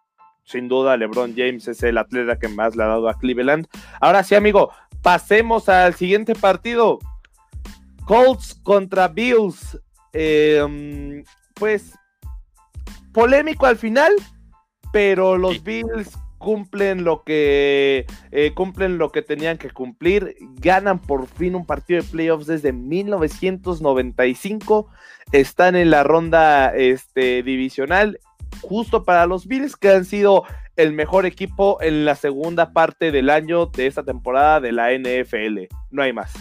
sin 0.44 0.68
duda 0.68 0.96
LeBron 0.96 1.34
James 1.36 1.66
es 1.68 1.82
el 1.82 1.98
atleta 1.98 2.38
que 2.38 2.48
más 2.48 2.76
le 2.76 2.84
ha 2.84 2.88
dado 2.88 3.08
a 3.08 3.18
Cleveland. 3.18 3.66
Ahora 4.00 4.22
sí, 4.22 4.34
amigo, 4.34 4.70
pasemos 5.02 5.68
al 5.68 5.94
siguiente 5.94 6.34
partido. 6.34 6.98
Colts 8.06 8.54
contra 8.62 9.08
Bills. 9.08 9.80
Em, 10.12 11.24
pues 11.54 11.92
polémico 13.12 13.66
al 13.66 13.76
final, 13.76 14.12
pero 14.92 15.36
los 15.36 15.64
Bills 15.64 16.16
cumplen 16.38 17.04
lo 17.04 17.24
que 17.24 18.06
eh, 18.30 18.52
cumplen 18.54 18.98
lo 18.98 19.10
que 19.10 19.22
tenían 19.22 19.56
que 19.56 19.70
cumplir, 19.70 20.36
ganan 20.60 21.00
por 21.00 21.26
fin 21.26 21.54
un 21.54 21.64
partido 21.64 22.02
de 22.02 22.08
playoffs 22.08 22.46
desde 22.46 22.72
1995, 22.72 24.90
están 25.32 25.74
en 25.74 25.88
la 25.90 26.02
ronda 26.02 26.76
este, 26.76 27.42
divisional, 27.42 28.20
justo 28.62 29.04
para 29.04 29.26
los 29.26 29.46
Bills 29.46 29.76
que 29.76 29.90
han 29.90 30.04
sido 30.04 30.44
el 30.76 30.92
mejor 30.92 31.26
equipo 31.26 31.78
en 31.80 32.04
la 32.04 32.14
segunda 32.14 32.72
parte 32.72 33.12
del 33.12 33.30
año 33.30 33.66
de 33.66 33.86
esta 33.86 34.02
temporada 34.02 34.60
de 34.60 34.72
la 34.72 34.92
NFL, 34.92 35.66
no 35.90 36.02
hay 36.02 36.12
más. 36.12 36.32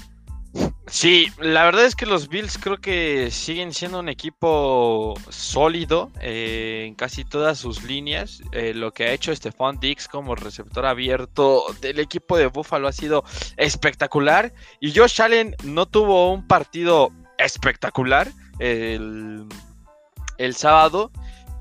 Sí, 0.88 1.28
la 1.40 1.64
verdad 1.64 1.86
es 1.86 1.96
que 1.96 2.06
los 2.06 2.28
Bills 2.28 2.58
creo 2.60 2.78
que 2.78 3.32
siguen 3.32 3.74
siendo 3.74 4.00
un 4.00 4.10
equipo 4.10 5.16
sólido 5.30 6.12
eh, 6.22 6.84
en 6.86 6.94
casi 6.94 7.24
todas 7.24 7.58
sus 7.58 7.84
líneas. 7.84 8.44
Eh, 8.52 8.74
lo 8.76 8.92
que 8.92 9.06
ha 9.06 9.12
hecho 9.12 9.36
Stephon 9.36 9.80
Dix 9.80 10.08
como 10.08 10.36
receptor 10.36 10.86
abierto 10.86 11.64
del 11.82 12.00
equipo 12.00 12.38
de 12.38 12.48
Buffalo 12.48 12.88
ha 12.88 12.92
sido 12.92 13.24
espectacular. 13.58 14.54
Y 14.82 14.94
Josh 14.94 15.22
Allen 15.22 15.56
no 15.64 15.88
tuvo 15.88 16.32
un 16.32 16.46
partido 16.46 17.12
espectacular 17.40 18.32
el, 18.60 19.48
el 20.38 20.56
sábado 20.56 21.12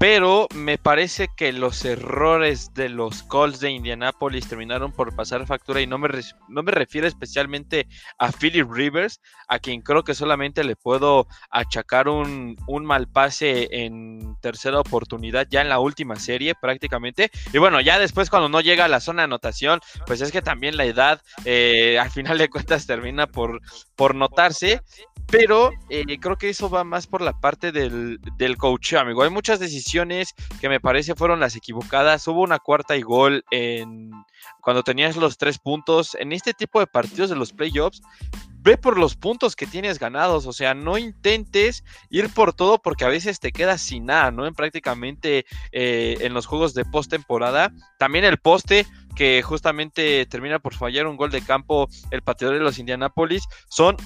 pero 0.03 0.49
me 0.57 0.79
parece 0.79 1.29
que 1.37 1.53
los 1.53 1.85
errores 1.85 2.75
de 2.75 2.89
los 2.89 3.23
Colts 3.23 3.61
de 3.61 3.71
Indianapolis 3.71 4.49
terminaron 4.49 4.91
por 4.91 5.15
pasar 5.15 5.47
factura 5.47 5.81
y 5.81 5.87
no 5.87 5.97
me, 5.97 6.09
no 6.49 6.65
me 6.65 6.73
refiero 6.73 7.07
especialmente 7.07 7.87
a 8.19 8.33
Philip 8.33 8.69
Rivers, 8.69 9.21
a 9.47 9.61
quien 9.61 9.81
creo 9.81 10.03
que 10.03 10.15
solamente 10.15 10.65
le 10.65 10.75
puedo 10.75 11.29
achacar 11.53 12.09
un, 12.09 12.57
mal 12.83 13.07
pase 13.07 13.69
en 13.71 14.32
tercera 14.43 14.81
oportunidad 14.81 15.47
ya 15.49 15.63
en 15.63 15.71
la 15.71 15.79
última 15.79 16.17
serie 16.17 16.55
prácticamente. 16.55 17.31
Y 17.53 17.59
bueno, 17.59 17.81
ya 17.81 17.99
después 17.99 18.29
cuando 18.29 18.51
no 18.51 18.61
llega 18.61 18.85
a 18.85 18.89
la 18.89 19.01
zona 19.01 19.23
de 19.23 19.25
anotación, 19.25 19.81
pues 20.07 20.21
es 20.21 20.31
que 20.33 20.43
también 20.43 20.77
la 20.77 20.85
edad 20.85 21.23
eh, 21.47 21.99
al 21.99 22.11
final 22.11 22.37
de 22.37 22.51
cuentas 22.51 22.87
termina 22.87 23.27
por, 23.27 23.61
por 23.97 24.15
notarse. 24.15 24.83
Pero 25.29 25.71
eh, 25.89 26.19
creo 26.21 26.37
que 26.37 26.51
eso 26.51 26.69
va 26.69 26.85
más 26.85 27.07
por 27.07 27.23
la 27.23 27.41
parte 27.41 27.73
del, 27.73 28.19
del 28.37 28.57
amigo. 28.99 29.23
Hay 29.23 29.31
muchas 29.31 29.61
decisiones 29.61 30.35
que 30.61 30.69
me 30.69 30.81
parece 30.81 31.15
fueron 31.15 31.41
las 31.41 31.57
equivocadas. 31.57 32.27
Hubo 32.29 32.43
una 32.43 32.59
cuarta 32.59 32.97
y 32.97 33.03
gol 33.03 33.45
en 33.51 34.11
cuando 34.61 34.83
tenías 34.83 35.17
los 35.17 35.39
tres 35.39 35.59
puntos. 35.59 36.17
En 36.19 36.33
este 36.33 36.53
tipo 36.53 36.81
de 36.81 36.87
partidos 36.87 37.31
de 37.31 37.37
los 37.37 37.53
playoffs, 37.53 38.03
ve 38.63 38.77
por 38.77 38.99
los 38.99 39.17
puntos 39.17 39.57
que 39.57 39.67
tienes 39.67 39.99
ganados. 39.99 40.47
O 40.47 40.53
sea, 40.53 40.75
no 40.75 40.99
intentes 40.99 41.85
ir 42.11 42.31
por 42.31 42.53
todo 42.53 42.81
porque 42.81 43.05
a 43.05 43.09
veces 43.09 43.41
te 43.41 43.53
quedas 43.53 43.83
sin 43.83 44.07
nada, 44.07 44.31
¿no? 44.31 44.47
En 44.47 44.55
prácticamente 44.55 45.45
eh, 45.73 46.17
en 46.21 46.35
los 46.35 46.47
juegos 46.47 46.75
de 46.75 46.85
postemporada. 46.85 47.73
También 47.99 48.25
el 48.25 48.39
poste 48.39 48.87
que 49.15 49.43
justamente 49.43 50.25
termina 50.27 50.59
por 50.59 50.75
fallar 50.75 51.07
un 51.07 51.17
gol 51.17 51.31
de 51.31 51.43
campo 51.43 51.89
el 52.11 52.23
pateador 52.23 52.57
de 52.57 52.65
los 52.65 52.79
Indianapolis. 52.79 53.45
Son 53.69 53.97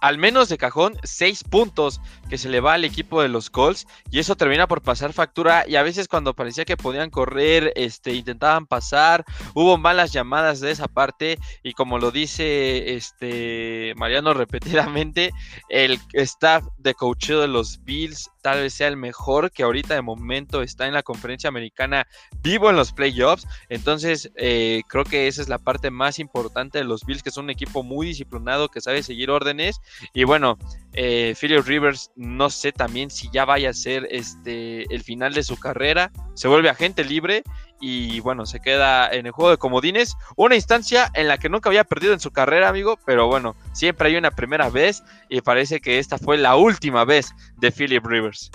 al 0.00 0.18
menos 0.18 0.48
de 0.48 0.58
cajón, 0.58 0.96
seis 1.02 1.44
puntos 1.44 2.00
que 2.28 2.38
se 2.38 2.48
le 2.48 2.60
va 2.60 2.74
al 2.74 2.84
equipo 2.84 3.22
de 3.22 3.28
los 3.28 3.50
Colts 3.50 3.86
y 4.10 4.18
eso 4.18 4.36
termina 4.36 4.66
por 4.66 4.82
pasar 4.82 5.12
factura 5.12 5.64
y 5.66 5.76
a 5.76 5.82
veces 5.82 6.08
cuando 6.08 6.34
parecía 6.34 6.64
que 6.64 6.76
podían 6.76 7.10
correr, 7.10 7.72
este, 7.76 8.14
intentaban 8.14 8.66
pasar, 8.66 9.24
hubo 9.54 9.78
malas 9.78 10.12
llamadas 10.12 10.60
de 10.60 10.70
esa 10.70 10.88
parte 10.88 11.38
y 11.62 11.72
como 11.72 11.98
lo 11.98 12.10
dice 12.10 12.94
este 12.94 13.94
Mariano 13.96 14.34
repetidamente, 14.34 15.32
el 15.68 15.98
staff 16.12 16.64
de 16.78 16.94
coacheo 16.94 17.40
de 17.40 17.48
los 17.48 17.82
Bills 17.84 18.30
tal 18.40 18.60
vez 18.60 18.74
sea 18.74 18.88
el 18.88 18.96
mejor 18.96 19.50
que 19.50 19.62
ahorita 19.62 19.94
de 19.94 20.02
momento 20.02 20.62
está 20.62 20.86
en 20.86 20.94
la 20.94 21.02
conferencia 21.02 21.48
americana 21.48 22.06
vivo 22.42 22.70
en 22.70 22.76
los 22.76 22.92
playoffs. 22.92 23.46
Entonces, 23.68 24.30
eh, 24.36 24.82
creo 24.88 25.04
que 25.04 25.28
esa 25.28 25.42
es 25.42 25.48
la 25.48 25.58
parte 25.58 25.90
más 25.90 26.18
importante 26.18 26.78
de 26.78 26.84
los 26.84 27.04
Bills, 27.04 27.22
que 27.22 27.30
son 27.30 27.44
un 27.44 27.50
equipo 27.50 27.82
muy 27.82 28.06
disciplinado, 28.06 28.68
que 28.68 28.80
sabe 28.80 29.02
seguir 29.02 29.30
órdenes. 29.30 29.80
Y 30.12 30.24
bueno, 30.24 30.58
eh, 30.92 31.34
Philip 31.40 31.64
Rivers, 31.64 32.10
no 32.16 32.50
sé 32.50 32.72
también 32.72 33.10
si 33.10 33.30
ya 33.32 33.44
vaya 33.44 33.70
a 33.70 33.74
ser 33.74 34.06
este 34.10 34.92
el 34.94 35.02
final 35.02 35.34
de 35.34 35.42
su 35.42 35.58
carrera. 35.58 36.10
Se 36.34 36.48
vuelve 36.48 36.70
agente 36.70 37.04
libre 37.04 37.42
y 37.80 38.20
bueno, 38.20 38.46
se 38.46 38.60
queda 38.60 39.10
en 39.10 39.26
el 39.26 39.32
juego 39.32 39.50
de 39.50 39.56
comodines. 39.56 40.16
Una 40.36 40.54
instancia 40.54 41.10
en 41.14 41.28
la 41.28 41.38
que 41.38 41.48
nunca 41.48 41.70
había 41.70 41.84
perdido 41.84 42.12
en 42.12 42.20
su 42.20 42.30
carrera, 42.30 42.68
amigo, 42.68 42.98
pero 43.06 43.26
bueno, 43.26 43.56
siempre 43.72 44.08
hay 44.08 44.16
una 44.16 44.30
primera 44.30 44.68
vez 44.68 45.02
y 45.28 45.40
parece 45.40 45.80
que 45.80 45.98
esta 45.98 46.18
fue 46.18 46.38
la 46.38 46.56
última 46.56 47.04
vez 47.04 47.34
de 47.56 47.72
Philip 47.72 48.04
Rivers. 48.04 48.50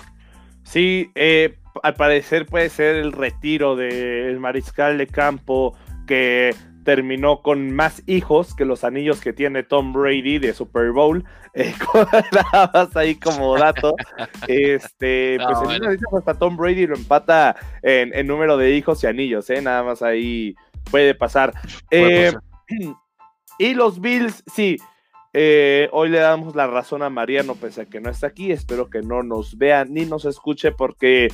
Sí, 0.62 1.10
eh, 1.14 1.58
al 1.82 1.94
parecer 1.94 2.46
puede 2.46 2.70
ser 2.70 2.96
el 2.96 3.12
retiro 3.12 3.76
del 3.76 4.38
mariscal 4.40 4.98
de 4.98 5.06
campo 5.06 5.76
que 6.06 6.54
terminó 6.86 7.42
con 7.42 7.72
más 7.72 8.04
hijos 8.06 8.54
que 8.54 8.64
los 8.64 8.84
anillos 8.84 9.20
que 9.20 9.32
tiene 9.32 9.64
Tom 9.64 9.92
Brady 9.92 10.38
de 10.38 10.54
Super 10.54 10.92
Bowl. 10.92 11.22
Eh, 11.58 11.74
nada 12.52 12.70
más 12.74 12.94
ahí 12.98 13.14
como 13.14 13.56
dato. 13.56 13.96
Este, 14.46 15.38
pues 15.42 15.80
en 15.80 15.98
hasta 16.14 16.34
Tom 16.34 16.54
Brady 16.54 16.86
lo 16.86 16.96
empata 16.96 17.56
en, 17.80 18.26
número 18.26 18.58
de 18.58 18.74
hijos 18.74 19.02
y 19.02 19.06
anillos, 19.06 19.48
¿eh? 19.48 19.62
Nada 19.62 19.82
más 19.82 20.02
ahí 20.02 20.54
puede 20.90 21.14
pasar. 21.14 21.54
Eh, 21.90 22.30
y 23.58 23.72
los 23.72 24.02
Bills, 24.02 24.44
sí. 24.52 24.76
Eh, 25.32 25.88
hoy 25.92 26.10
le 26.10 26.18
damos 26.18 26.54
la 26.54 26.66
razón 26.66 27.02
a 27.02 27.08
Mariano, 27.08 27.54
pese 27.54 27.80
a 27.80 27.86
que 27.86 28.02
no 28.02 28.10
está 28.10 28.26
aquí. 28.26 28.52
Espero 28.52 28.90
que 28.90 29.00
no 29.00 29.22
nos 29.22 29.56
vea 29.56 29.86
ni 29.86 30.04
nos 30.04 30.26
escuche, 30.26 30.72
porque 30.72 31.28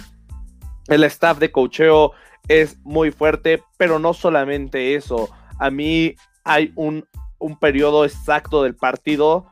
el 0.86 1.02
staff 1.02 1.40
de 1.40 1.50
cocheo 1.50 2.12
es 2.46 2.78
muy 2.84 3.10
fuerte, 3.10 3.60
pero 3.76 3.98
no 3.98 4.14
solamente 4.14 4.94
eso 4.94 5.28
a 5.58 5.70
mí 5.70 6.14
hay 6.44 6.72
un, 6.76 7.06
periodo 7.60 8.04
exacto 8.04 8.62
del 8.62 8.76
partido 8.76 9.46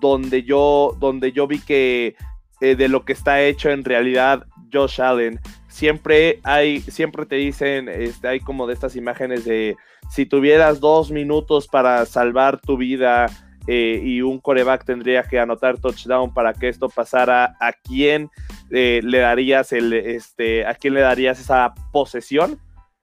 donde 0.00 0.44
yo, 0.44 0.96
donde 1.00 1.32
yo 1.32 1.46
vi 1.46 1.58
que 1.58 2.14
eh, 2.60 2.76
de 2.76 2.88
lo 2.88 3.04
que 3.04 3.12
está 3.12 3.42
hecho 3.42 3.70
en 3.70 3.84
realidad 3.84 4.46
Josh 4.72 5.00
Allen. 5.00 5.40
Siempre 5.68 6.40
hay, 6.44 6.80
siempre 6.80 7.26
te 7.26 7.36
dicen, 7.36 7.88
este, 7.88 8.28
hay 8.28 8.40
como 8.40 8.66
de 8.66 8.74
estas 8.74 8.96
imágenes 8.96 9.44
de 9.44 9.76
si 10.10 10.24
tuvieras 10.24 10.80
dos 10.80 11.10
minutos 11.10 11.66
para 11.68 12.06
salvar 12.06 12.60
tu 12.60 12.76
vida 12.76 13.26
eh, 13.66 14.00
y 14.02 14.22
un 14.22 14.38
coreback 14.38 14.84
tendría 14.84 15.24
que 15.24 15.40
anotar 15.40 15.78
touchdown 15.78 16.32
para 16.32 16.54
que 16.54 16.68
esto 16.68 16.88
pasara, 16.88 17.56
¿a 17.60 17.72
quién 17.72 18.30
eh, 18.70 19.00
le 19.02 19.18
darías 19.18 19.72
el, 19.72 19.92
este, 19.92 20.64
a 20.64 20.74
quién 20.74 20.94
le 20.94 21.00
darías 21.00 21.40
esa 21.40 21.74
posesión? 21.92 22.60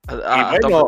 y 0.10 0.60
bueno, 0.60 0.88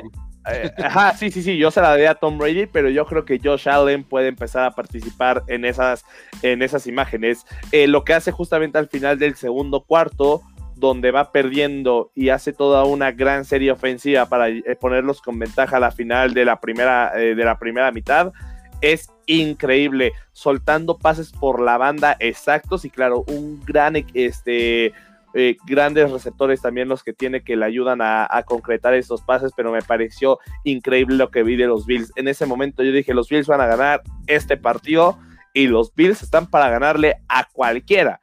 eh, 0.51 0.71
ajá, 0.84 1.13
sí, 1.13 1.31
sí, 1.31 1.41
sí, 1.41 1.58
yo 1.58 1.71
se 1.71 1.81
la 1.81 1.89
daría 1.89 2.12
a 2.12 2.15
Tom 2.15 2.38
Brady, 2.38 2.65
pero 2.65 2.89
yo 2.89 3.05
creo 3.05 3.25
que 3.25 3.39
Josh 3.43 3.67
Allen 3.67 4.03
puede 4.03 4.27
empezar 4.27 4.65
a 4.65 4.71
participar 4.71 5.43
en 5.47 5.65
esas, 5.65 6.05
en 6.41 6.62
esas 6.62 6.88
imágenes. 6.88 7.45
Eh, 7.71 7.88
lo 7.88 8.03
que 8.03 8.13
hace 8.13 8.31
justamente 8.31 8.77
al 8.77 8.88
final 8.88 9.19
del 9.19 9.36
segundo 9.36 9.81
cuarto, 9.81 10.41
donde 10.75 11.12
va 11.12 11.31
perdiendo 11.31 12.12
y 12.15 12.29
hace 12.29 12.51
toda 12.51 12.84
una 12.84 13.12
gran 13.12 13.45
serie 13.45 13.71
ofensiva 13.71 14.27
para 14.27 14.49
eh, 14.49 14.63
ponerlos 14.79 15.21
con 15.21 15.39
ventaja 15.39 15.77
a 15.77 15.79
la 15.79 15.91
final 15.91 16.34
de 16.34 16.45
la 16.45 16.60
primera, 16.60 17.12
de 17.13 17.36
la 17.36 17.58
primera 17.58 17.91
mitad, 17.91 18.34
es 18.81 19.10
increíble, 19.25 20.13
soltando 20.34 20.97
pases 20.97 21.31
por 21.31 21.62
la 21.62 21.77
banda 21.77 22.15
exactos 22.19 22.86
y 22.86 22.89
claro, 22.89 23.23
un 23.27 23.60
gran 23.65 23.95
este, 24.13 24.93
eh, 25.38 25.58
grandes 25.65 26.10
receptores 26.10 26.62
también 26.62 26.88
los 26.88 27.04
que 27.04 27.12
tiene 27.12 27.43
que 27.43 27.58
le 27.58 27.65
ayudan 27.65 28.00
a, 28.02 28.41
concretar 28.45 28.93
esos 28.93 29.21
pases, 29.21 29.52
pero 29.54 29.69
me 29.69 29.82
pareció 29.82 30.39
increíble 30.63 31.17
lo 31.17 31.30
que 31.30 31.43
vi 31.43 31.58
de 31.58 31.67
los 31.67 31.86
Bills. 31.86 32.13
En 32.15 32.30
ese 32.30 32.45
momento 32.45 32.84
yo 32.84 32.93
dije, 32.93 33.13
los 33.13 33.28
Bills 33.28 33.45
van 33.45 33.60
a 33.60 33.65
ganar 33.65 34.02
este 34.28 34.56
partido 34.56 35.19
y 35.54 35.67
los 35.67 35.93
Bills 35.93 36.24
están 36.24 36.50
para 36.50 36.69
ganarle 36.69 37.15
a 37.28 37.43
cualquiera. 37.52 38.21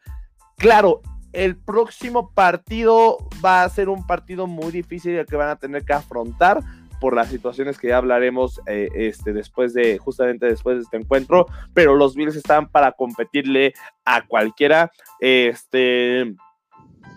Claro, 0.57 1.03
el 1.35 1.57
próximo 1.59 2.33
partido 2.33 3.19
va 3.45 3.63
a 3.63 3.69
ser 3.69 3.91
un 3.91 4.07
partido 4.07 4.47
muy 4.47 4.73
difícil 4.73 5.23
que 5.27 5.37
van 5.37 5.51
a 5.51 5.57
tener 5.57 5.85
que 5.85 5.93
afrontar 5.93 6.61
por 6.99 7.15
las 7.15 7.29
situaciones 7.29 7.79
que 7.79 7.89
ya 7.89 7.99
hablaremos 7.99 8.59
eh, 8.67 8.89
este, 8.95 9.35
después 9.35 9.75
de, 9.75 9.99
justamente 9.99 10.47
después 10.47 10.77
de 10.77 10.83
este 10.85 10.97
encuentro, 10.97 11.47
pero 11.75 11.95
los 11.95 12.15
Bills 12.15 12.37
están 12.37 12.71
para 12.71 12.93
competirle 12.93 13.75
a 14.05 14.25
cualquiera. 14.27 14.91
Este, 15.21 16.33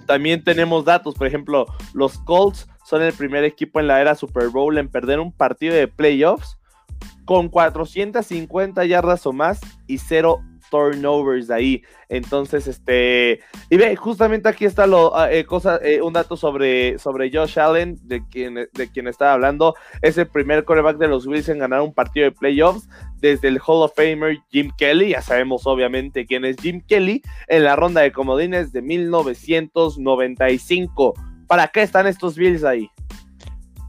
también 0.06 0.44
tenemos 0.44 0.86
datos, 0.86 1.16
por 1.16 1.28
ejemplo, 1.28 1.66
los 1.94 2.18
Colts 2.20 2.68
son 2.84 3.02
el 3.02 3.14
primer 3.14 3.44
equipo 3.44 3.80
en 3.80 3.88
la 3.88 4.00
era 4.02 4.16
Super 4.16 4.50
Bowl 4.50 4.78
en 4.78 4.90
perder 4.90 5.20
un 5.20 5.32
partido 5.32 5.74
de 5.74 5.88
playoffs 5.88 6.58
con 7.26 7.50
450 7.50 8.86
yardas 8.86 9.26
o 9.26 9.34
más 9.34 9.60
y 9.88 9.98
cero 9.98 10.42
turnovers 10.70 11.50
ahí. 11.50 11.82
Entonces, 12.10 12.68
este, 12.68 13.40
y 13.70 13.78
ve, 13.78 13.96
justamente 13.96 14.50
aquí 14.50 14.66
está 14.66 14.86
lo, 14.86 15.16
ah, 15.16 15.32
eh, 15.32 15.46
cosa, 15.46 15.80
eh, 15.84 16.02
un 16.02 16.12
dato 16.14 16.38
sobre, 16.38 17.00
sobre 17.00 17.32
Josh 17.32 17.58
Allen, 17.60 17.98
de 18.04 18.24
quien, 18.28 18.56
de 18.56 18.92
quien 18.92 19.08
estaba 19.08 19.34
hablando. 19.34 19.76
Es 20.02 20.18
el 20.18 20.28
primer 20.28 20.66
coreback 20.66 20.98
de 20.98 21.08
los 21.08 21.28
Bills 21.28 21.50
en 21.50 21.60
ganar 21.60 21.82
un 21.82 21.94
partido 21.94 22.26
de 22.26 22.32
playoffs 22.32 22.90
desde 23.18 23.48
el 23.48 23.60
Hall 23.66 23.84
of 23.84 23.94
Famer 23.96 24.38
Jim 24.52 24.72
Kelly. 24.78 25.10
Ya 25.10 25.22
sabemos, 25.22 25.66
obviamente, 25.66 26.26
quién 26.26 26.46
es 26.46 26.58
Jim 26.58 26.82
Kelly 26.88 27.22
en 27.48 27.64
la 27.64 27.76
ronda 27.76 28.02
de 28.02 28.12
comodines 28.12 28.72
de 28.72 28.82
1995. 28.82 31.14
¿Para 31.48 31.68
qué 31.68 31.84
están 31.84 32.08
estos 32.08 32.36
Bills 32.36 32.64
ahí? 32.64 32.90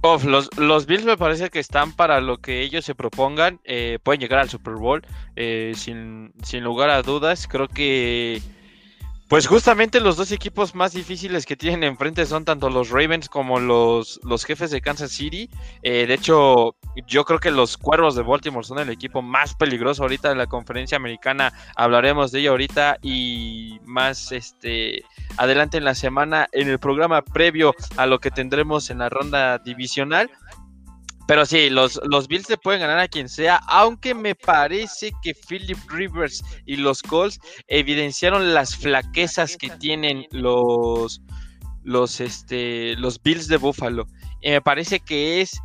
Los, 0.02 0.56
los, 0.56 0.87
Bills 0.87 1.04
me 1.04 1.16
parece 1.16 1.50
que 1.50 1.59
están 1.59 1.92
para 1.92 2.20
lo 2.20 2.38
que 2.38 2.62
ellos 2.62 2.85
se 2.85 2.94
propongan. 2.94 3.61
Eh, 3.64 3.98
pueden 4.02 4.20
llegar 4.20 4.40
al 4.40 4.48
Super 4.48 4.74
Bowl 4.74 5.02
eh, 5.35 5.72
sin, 5.74 6.32
sin, 6.42 6.62
lugar 6.62 6.90
a 6.90 7.02
dudas. 7.02 7.48
Creo 7.48 7.68
que 7.68 8.40
pues 9.29 9.47
justamente 9.49 10.01
los 10.01 10.17
dos 10.17 10.31
equipos 10.31 10.75
más 10.75 10.93
difíciles 10.93 11.47
que 11.47 11.57
tienen 11.57 11.83
enfrente 11.83 12.27
son 12.27 12.45
tanto 12.45 12.71
los 12.71 12.91
Ravens 12.91 13.29
como 13.29 13.59
los, 13.59 14.21
los 14.23 14.45
jefes 14.45 14.71
de 14.71 14.81
Kansas 14.81 15.11
City. 15.11 15.51
Eh, 15.83 16.07
de 16.07 16.15
hecho, 16.15 16.77
yo 17.09 17.25
creo 17.25 17.41
que 17.41 17.51
los 17.51 17.77
Cuervos 17.77 18.15
de 18.15 18.23
Baltimore 18.23 18.65
son 18.65 18.79
el 18.79 18.89
equipo 18.89 19.23
más 19.23 19.55
peligroso 19.55 20.03
ahorita 20.03 20.29
de 20.29 20.37
la 20.37 20.47
conferencia 20.47 20.97
americana. 20.97 21.53
Hablaremos 21.75 22.31
de 22.31 22.41
ello 22.41 22.53
ahorita 22.53 22.99
y 23.03 23.81
más 23.85 24.31
este 24.31 25.03
adelante 25.39 25.77
en 25.77 25.85
la 25.85 25.95
semana 25.95 26.49
en 26.53 26.69
el 26.69 26.79
programa 26.79 27.23
previo 27.23 27.75
a 27.97 28.07
lo 28.07 28.21
que 28.21 28.31
tendremos 28.31 28.91
en 28.91 28.99
la 28.99 29.09
ronda 29.09 29.59
divisional. 29.59 30.31
Pero 31.27 31.45
sí, 31.45 31.71
los, 31.71 32.01
los 32.05 32.29
Bills 32.29 32.49
le 32.49 32.57
pueden 32.57 32.81
ganar 32.81 32.99
a 33.01 33.09
quien 33.09 33.29
sea, 33.29 33.57
aunque 33.67 34.15
me 34.15 34.35
parece 34.35 35.11
que 35.23 35.35
Philip 35.35 35.79
Rivers 35.89 36.43
y 36.67 36.77
los 36.77 37.03
Colts 37.03 37.41
evidenciaron 37.67 38.55
las 38.55 38.77
flaquezas 38.77 39.57
que 39.57 39.71
tienen 39.71 40.27
los, 40.31 41.21
los, 41.83 42.21
este, 42.21 42.95
los 42.97 43.21
Bills 43.21 43.49
de 43.49 43.57
Buffalo. 43.57 44.07
Y 44.41 44.51
me 44.51 44.61
parece 44.61 45.01
que 45.01 45.41
es 45.41 45.59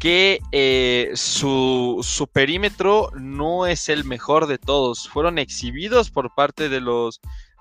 que 0.00 0.40
eh, 0.50 1.12
su, 1.14 2.00
su, 2.02 2.26
perímetro 2.26 3.10
no 3.14 3.66
es 3.66 3.88
el 3.88 4.04
mejor 4.04 4.46
de 4.46 4.58
todos. 4.58 5.08
Fueron 5.08 5.38
exhibidos 5.38 6.10
por 6.10 6.34
parte 6.34 6.68
de 6.68 6.80
los, 6.80 7.20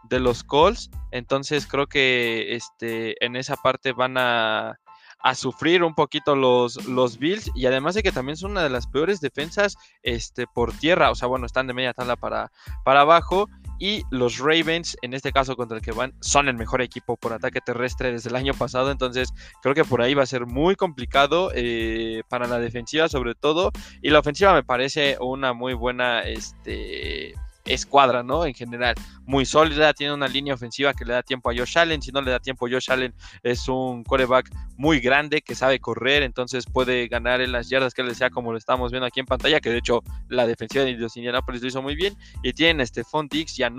de 0.09 0.19
los 0.19 0.43
Colts. 0.43 0.89
Entonces 1.11 1.67
creo 1.67 1.87
que 1.87 2.55
este, 2.55 3.23
en 3.23 3.35
esa 3.35 3.55
parte 3.57 3.91
van 3.91 4.17
a 4.17 4.79
a 5.23 5.35
sufrir 5.35 5.83
un 5.83 5.95
poquito 5.95 6.35
los, 6.35 6.85
los 6.85 7.17
Bills 7.17 7.49
y 7.55 7.65
además 7.65 7.95
de 7.95 8.03
que 8.03 8.11
también 8.11 8.35
son 8.35 8.51
una 8.51 8.63
de 8.63 8.69
las 8.69 8.87
peores 8.87 9.21
defensas 9.21 9.77
este, 10.03 10.45
por 10.47 10.73
tierra, 10.73 11.11
o 11.11 11.15
sea, 11.15 11.29
bueno, 11.29 11.45
están 11.45 11.65
de 11.65 11.73
media 11.73 11.93
tabla 11.93 12.17
para, 12.17 12.51
para 12.83 13.01
abajo 13.01 13.49
y 13.79 14.03
los 14.11 14.37
Ravens, 14.37 14.97
en 15.01 15.13
este 15.13 15.31
caso 15.31 15.55
contra 15.55 15.77
el 15.77 15.83
que 15.83 15.93
van, 15.93 16.13
son 16.19 16.49
el 16.49 16.55
mejor 16.55 16.81
equipo 16.81 17.15
por 17.15 17.33
ataque 17.33 17.61
terrestre 17.61 18.11
desde 18.11 18.29
el 18.29 18.35
año 18.35 18.53
pasado, 18.53 18.91
entonces 18.91 19.33
creo 19.61 19.73
que 19.73 19.85
por 19.85 20.01
ahí 20.01 20.13
va 20.13 20.23
a 20.23 20.27
ser 20.27 20.45
muy 20.45 20.75
complicado 20.75 21.51
eh, 21.55 22.23
para 22.29 22.47
la 22.47 22.59
defensiva 22.59 23.07
sobre 23.07 23.33
todo 23.33 23.71
y 24.01 24.09
la 24.09 24.19
ofensiva 24.19 24.53
me 24.53 24.63
parece 24.63 25.17
una 25.21 25.53
muy 25.53 25.73
buena, 25.73 26.21
este 26.21 27.33
escuadra, 27.65 28.23
¿no? 28.23 28.45
En 28.45 28.53
general, 28.53 28.95
muy 29.25 29.45
sólida, 29.45 29.93
tiene 29.93 30.13
una 30.13 30.27
línea 30.27 30.53
ofensiva 30.53 30.93
que 30.93 31.05
le 31.05 31.13
da 31.13 31.23
tiempo 31.23 31.49
a 31.49 31.53
Josh 31.55 31.77
Allen, 31.77 32.01
si 32.01 32.11
no 32.11 32.21
le 32.21 32.31
da 32.31 32.39
tiempo 32.39 32.67
a 32.67 32.69
Josh 32.69 32.91
Allen 32.91 33.13
es 33.41 33.67
un 33.67 34.03
quarterback 34.03 34.49
muy 34.77 34.99
grande 34.99 35.41
que 35.41 35.55
sabe 35.55 35.79
correr, 35.79 36.23
entonces 36.23 36.65
puede 36.65 37.07
ganar 37.07 37.41
en 37.41 37.51
las 37.51 37.69
yardas 37.69 37.93
que 37.93 38.03
le 38.03 38.15
sea 38.15 38.29
como 38.29 38.51
lo 38.51 38.57
estamos 38.57 38.91
viendo 38.91 39.07
aquí 39.07 39.19
en 39.19 39.25
pantalla, 39.25 39.61
que 39.61 39.69
de 39.69 39.77
hecho 39.77 40.01
la 40.27 40.45
defensiva 40.45 40.83
de 40.83 40.93
los 40.93 41.15
Indianapolis 41.15 41.61
lo 41.61 41.67
hizo 41.67 41.81
muy 41.81 41.95
bien, 41.95 42.15
y 42.41 42.53
tienen 42.53 42.81
a 42.81 42.85
Stephon 42.85 43.27
Dix 43.27 43.59
y 43.59 43.63
a 43.63 43.71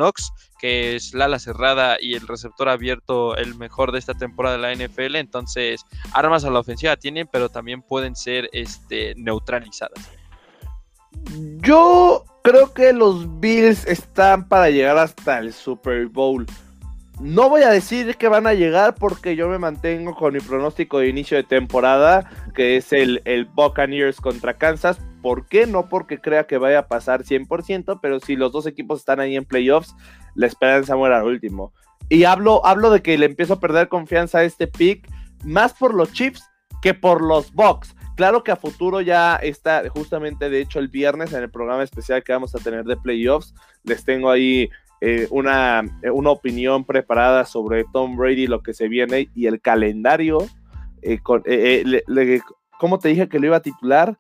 que 0.59 0.97
es 0.97 1.15
la 1.15 1.27
ala 1.27 1.39
cerrada 1.39 1.99
y 2.01 2.15
el 2.15 2.27
receptor 2.27 2.69
abierto 2.69 3.37
el 3.37 3.55
mejor 3.55 3.93
de 3.93 3.99
esta 3.99 4.15
temporada 4.15 4.57
de 4.57 4.63
la 4.63 4.87
NFL, 4.87 5.17
entonces 5.17 5.85
armas 6.13 6.45
a 6.45 6.51
la 6.51 6.61
ofensiva 6.61 6.97
tienen, 6.97 7.29
pero 7.31 7.49
también 7.49 7.83
pueden 7.83 8.17
ser 8.17 8.49
este, 8.53 9.15
neutralizadas. 9.17 10.11
Yo 11.61 12.25
creo 12.43 12.73
que 12.73 12.93
los 12.93 13.41
Bills 13.41 13.87
están 13.87 14.49
para 14.49 14.71
llegar 14.71 14.99
hasta 14.99 15.39
el 15.39 15.53
Super 15.53 16.07
Bowl. 16.07 16.47
No 17.21 17.49
voy 17.49 17.63
a 17.63 17.71
decir 17.71 18.17
que 18.17 18.29
van 18.29 18.47
a 18.47 18.55
llegar 18.55 18.97
porque 18.97 19.37
yo 19.37 19.49
me 19.49 19.59
mantengo 19.59 20.15
con 20.15 20.35
mi 20.35 20.41
pronóstico 20.41 20.99
de 20.99 21.09
inicio 21.09 21.37
de 21.37 21.45
temporada, 21.45 22.29
que 22.55 22.77
es 22.77 22.93
el, 22.93 23.23
el 23.25 23.45
Buccaneers 23.45 24.21
contra 24.21 24.55
Kansas. 24.55 24.99
¿Por 25.23 25.47
qué? 25.47 25.67
No 25.67 25.89
porque 25.89 26.21
crea 26.21 26.47
que 26.47 26.59
vaya 26.59 26.81
a 26.81 26.89
pasar 26.89 27.23
100%, 27.23 28.01
pero 28.03 28.19
si 28.21 28.37
los 28.37 28.53
dos 28.53 28.67
equipos 28.67 28.99
están 28.99 29.21
ahí 29.21 29.37
en 29.37 29.45
playoffs, 29.45 29.95
la 30.35 30.47
esperanza 30.47 30.97
muere 30.97 31.15
al 31.15 31.25
último. 31.25 31.73
Y 32.09 32.25
hablo, 32.25 32.65
hablo 32.67 32.91
de 32.91 33.01
que 33.01 33.17
le 33.17 33.27
empiezo 33.27 33.55
a 33.55 33.61
perder 33.61 33.89
confianza 33.89 34.39
a 34.39 34.45
este 34.45 34.67
pick, 34.67 35.09
más 35.45 35.73
por 35.73 35.95
los 35.95 36.13
Chiefs 36.13 36.43
que 36.83 36.95
por 36.95 37.23
los 37.23 37.53
Bucks. 37.53 37.95
Claro 38.17 38.45
que 38.45 38.53
a 38.53 38.57
futuro 38.57 39.01
ya 39.01 39.37
está, 39.37 39.89
justamente 39.89 40.49
de 40.49 40.61
hecho 40.61 40.79
el 40.79 40.89
viernes 40.89 41.33
en 41.33 41.43
el 41.43 41.51
programa 41.51 41.83
especial 41.83 42.23
que 42.23 42.33
vamos 42.33 42.55
a 42.55 42.59
tener 42.59 42.85
de 42.85 42.97
playoffs, 42.97 43.55
les 43.83 44.05
tengo 44.05 44.31
ahí 44.31 44.71
eh, 45.01 45.27
una, 45.31 45.83
eh, 46.03 46.11
una, 46.11 46.31
opinión 46.31 46.85
preparada 46.85 47.45
sobre 47.45 47.85
Tom 47.93 48.17
Brady, 48.17 48.47
lo 48.47 48.63
que 48.63 48.73
se 48.73 48.89
viene 48.89 49.29
y 49.35 49.47
el 49.47 49.61
calendario. 49.61 50.39
Eh, 51.03 51.19
con, 51.19 51.43
¿Cómo 52.79 52.99
te 52.99 53.09
dije 53.09 53.29
que 53.29 53.39
lo 53.39 53.47
iba 53.47 53.57
a 53.57 53.63
titular? 53.63 54.17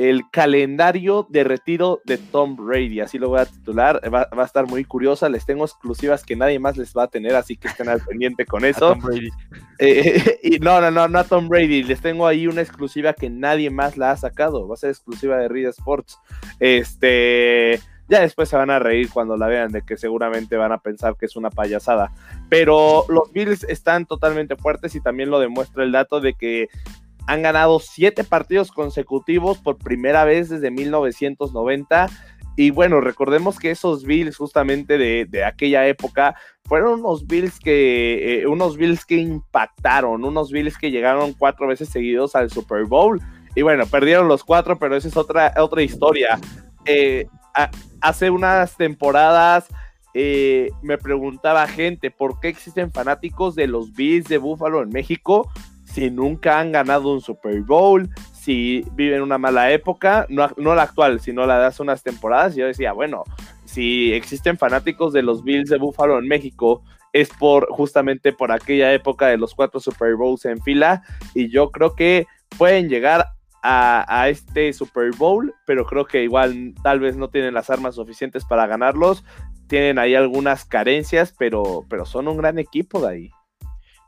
El 0.00 0.30
calendario 0.30 1.26
de 1.28 1.44
retiro 1.44 2.00
de 2.06 2.16
Tom 2.16 2.56
Brady, 2.56 3.00
así 3.00 3.18
lo 3.18 3.28
voy 3.28 3.40
a 3.40 3.44
titular, 3.44 4.00
va, 4.12 4.26
a 4.30 4.44
estar 4.44 4.66
muy 4.66 4.82
curiosa, 4.84 5.28
les 5.28 5.44
tengo 5.44 5.64
exclusivas 5.64 6.24
que 6.24 6.36
nadie 6.36 6.58
más 6.58 6.78
les 6.78 6.94
va 6.94 7.02
a 7.02 7.08
tener, 7.08 7.34
así 7.34 7.58
que 7.58 7.68
estén 7.68 7.90
al 7.90 8.00
pendiente 8.00 8.46
con 8.46 8.64
eso. 8.64 8.96
Eh, 9.78 10.38
y 10.42 10.58
no, 10.58 10.80
no, 10.80 10.90
no, 10.90 11.06
no 11.06 11.18
a 11.18 11.24
Tom 11.24 11.48
Brady, 11.48 11.82
les 11.82 12.00
tengo 12.00 12.26
ahí 12.26 12.46
una 12.46 12.62
exclusiva 12.62 13.12
que 13.12 13.28
nadie 13.28 13.68
más 13.68 13.98
la 13.98 14.12
ha 14.12 14.16
sacado, 14.16 14.66
va 14.66 14.74
a 14.74 14.78
ser 14.78 14.88
exclusiva 14.88 15.36
de 15.36 15.48
Reed 15.48 15.68
Sports. 15.68 16.18
Este, 16.60 17.78
ya 18.08 18.20
después 18.22 18.48
se 18.48 18.56
van 18.56 18.70
a 18.70 18.78
reír 18.78 19.10
cuando 19.12 19.36
la 19.36 19.48
vean, 19.48 19.70
de 19.70 19.82
que 19.82 19.98
seguramente 19.98 20.56
van 20.56 20.72
a 20.72 20.78
pensar 20.78 21.14
que 21.16 21.26
es 21.26 21.36
una 21.36 21.50
payasada. 21.50 22.10
Pero 22.48 23.04
los 23.10 23.30
Bills 23.34 23.64
están 23.64 24.06
totalmente 24.06 24.56
fuertes 24.56 24.94
y 24.94 25.02
también 25.02 25.30
lo 25.30 25.40
demuestra 25.40 25.84
el 25.84 25.92
dato 25.92 26.22
de 26.22 26.32
que 26.32 26.68
han 27.30 27.42
ganado 27.42 27.78
siete 27.78 28.24
partidos 28.24 28.72
consecutivos 28.72 29.58
por 29.58 29.78
primera 29.78 30.24
vez 30.24 30.48
desde 30.48 30.72
1990. 30.72 32.08
Y 32.56 32.70
bueno, 32.70 33.00
recordemos 33.00 33.60
que 33.60 33.70
esos 33.70 34.04
Bills 34.04 34.36
justamente 34.36 34.98
de, 34.98 35.44
aquella 35.44 35.86
época 35.86 36.34
fueron 36.64 36.98
unos 36.98 37.28
Bills 37.28 37.60
que 37.60 38.40
eh, 38.40 38.46
unos 38.48 38.76
Bills 38.76 39.04
que 39.04 39.14
impactaron, 39.14 40.24
unos 40.24 40.50
Bills 40.50 40.76
que 40.76 40.90
llegaron 40.90 41.32
cuatro 41.32 41.68
veces 41.68 41.88
seguidos 41.88 42.34
al 42.34 42.50
Super 42.50 42.84
Bowl. 42.86 43.22
Y 43.54 43.62
bueno, 43.62 43.86
perdieron 43.86 44.26
los 44.26 44.42
cuatro, 44.42 44.76
pero 44.76 44.96
esa 44.96 45.06
es 45.06 45.16
otra, 45.16 45.54
otra 45.56 45.82
historia. 45.82 46.36
Eh, 46.84 47.28
hace 48.00 48.30
unas 48.30 48.76
temporadas 48.76 49.68
eh, 50.14 50.70
me 50.82 50.98
preguntaba 50.98 51.64
gente 51.68 52.10
por 52.10 52.40
qué 52.40 52.48
existen 52.48 52.90
fanáticos 52.90 53.54
de 53.54 53.68
los 53.68 53.92
Bills 53.92 54.26
de 54.26 54.38
Buffalo 54.38 54.82
en 54.82 54.88
México 54.88 55.48
si 55.92 56.10
nunca 56.10 56.60
han 56.60 56.72
ganado 56.72 57.12
un 57.12 57.20
Super 57.20 57.60
Bowl, 57.62 58.08
si 58.32 58.84
viven 58.92 59.22
una 59.22 59.38
mala 59.38 59.70
época, 59.72 60.26
no, 60.28 60.48
la 60.74 60.82
actual, 60.82 61.20
sino 61.20 61.46
la 61.46 61.58
de 61.58 61.66
hace 61.66 61.82
unas 61.82 62.02
temporadas. 62.02 62.54
yo 62.54 62.66
decía, 62.66 62.92
bueno, 62.92 63.24
si 63.64 64.12
existen 64.12 64.56
fanáticos 64.56 65.12
de 65.12 65.22
los 65.22 65.42
Bills 65.42 65.68
de 65.68 65.78
Buffalo 65.78 66.18
en 66.18 66.28
México, 66.28 66.82
es 67.12 67.28
por 67.30 67.68
justamente 67.70 68.32
por 68.32 68.52
aquella 68.52 68.92
época 68.92 69.26
de 69.26 69.36
los 69.36 69.54
cuatro 69.54 69.80
Super 69.80 70.14
Bowls 70.14 70.44
en 70.44 70.62
fila. 70.62 71.02
Y 71.34 71.50
yo 71.50 71.70
creo 71.70 71.94
que 71.94 72.26
pueden 72.56 72.88
llegar 72.88 73.26
a, 73.62 74.04
a, 74.08 74.28
este 74.28 74.72
Super 74.72 75.10
Bowl, 75.16 75.52
pero 75.66 75.84
creo 75.84 76.06
que 76.06 76.22
igual 76.22 76.74
tal 76.82 77.00
vez 77.00 77.16
no 77.16 77.28
tienen 77.28 77.52
las 77.52 77.68
armas 77.68 77.96
suficientes 77.96 78.44
para 78.44 78.66
ganarlos. 78.66 79.24
Tienen 79.66 79.98
ahí 79.98 80.14
algunas 80.14 80.64
carencias, 80.64 81.34
pero, 81.36 81.84
pero 81.88 82.06
son 82.06 82.28
un 82.28 82.36
gran 82.36 82.58
equipo 82.58 83.00
de 83.00 83.08
ahí. 83.08 83.30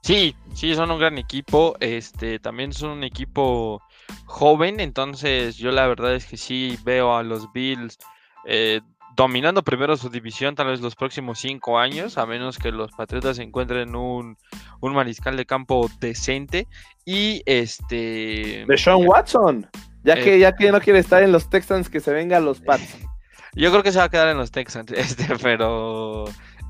Sí, 0.03 0.35
sí, 0.55 0.75
son 0.75 0.91
un 0.91 0.99
gran 0.99 1.17
equipo. 1.17 1.77
Este, 1.81 2.39
también 2.39 2.73
son 2.73 2.91
un 2.91 3.05
equipo 3.05 3.81
joven. 4.27 4.81
Entonces, 4.81 5.57
yo 5.57 5.71
la 5.71 5.87
verdad 5.87 6.15
es 6.15 6.27
que 6.27 6.37
sí 6.37 6.77
veo 6.85 7.17
a 7.17 7.23
los 7.23 7.53
Bills 7.53 7.99
eh, 8.45 8.81
dominando 9.15 9.63
primero 9.63 9.97
su 9.97 10.09
división, 10.09 10.55
tal 10.55 10.69
vez 10.69 10.81
los 10.81 10.97
próximos 10.97 11.39
cinco 11.39 11.79
años, 11.79 12.19
a 12.19 12.27
menos 12.27 12.59
que 12.59 12.73
los 12.73 12.91
Patriotas 12.93 13.39
encuentren 13.39 13.95
un, 13.95 14.37
un 14.81 14.95
mariscal 14.95 15.37
de 15.37 15.47
campo 15.47 15.89
decente. 16.01 16.67
Y 17.05 17.43
este. 17.47 18.65
De 18.67 18.79
Sean 18.79 19.07
Watson. 19.07 19.69
Ya 20.05 20.17
que, 20.17 20.35
eh, 20.35 20.39
ya 20.41 20.57
que 20.57 20.73
no 20.73 20.81
quiere 20.81 20.99
estar 20.99 21.23
en 21.23 21.31
los 21.31 21.49
Texans, 21.49 21.89
que 21.89 22.01
se 22.01 22.13
venga 22.13 22.39
a 22.39 22.41
los 22.41 22.61
Pats. 22.61 22.99
Yo 23.55 23.71
creo 23.71 23.83
que 23.83 23.93
se 23.93 23.99
va 23.99 24.05
a 24.05 24.09
quedar 24.09 24.29
en 24.29 24.39
los 24.39 24.51
Texans, 24.51 24.91
este, 24.97 25.27
pero 25.41 26.25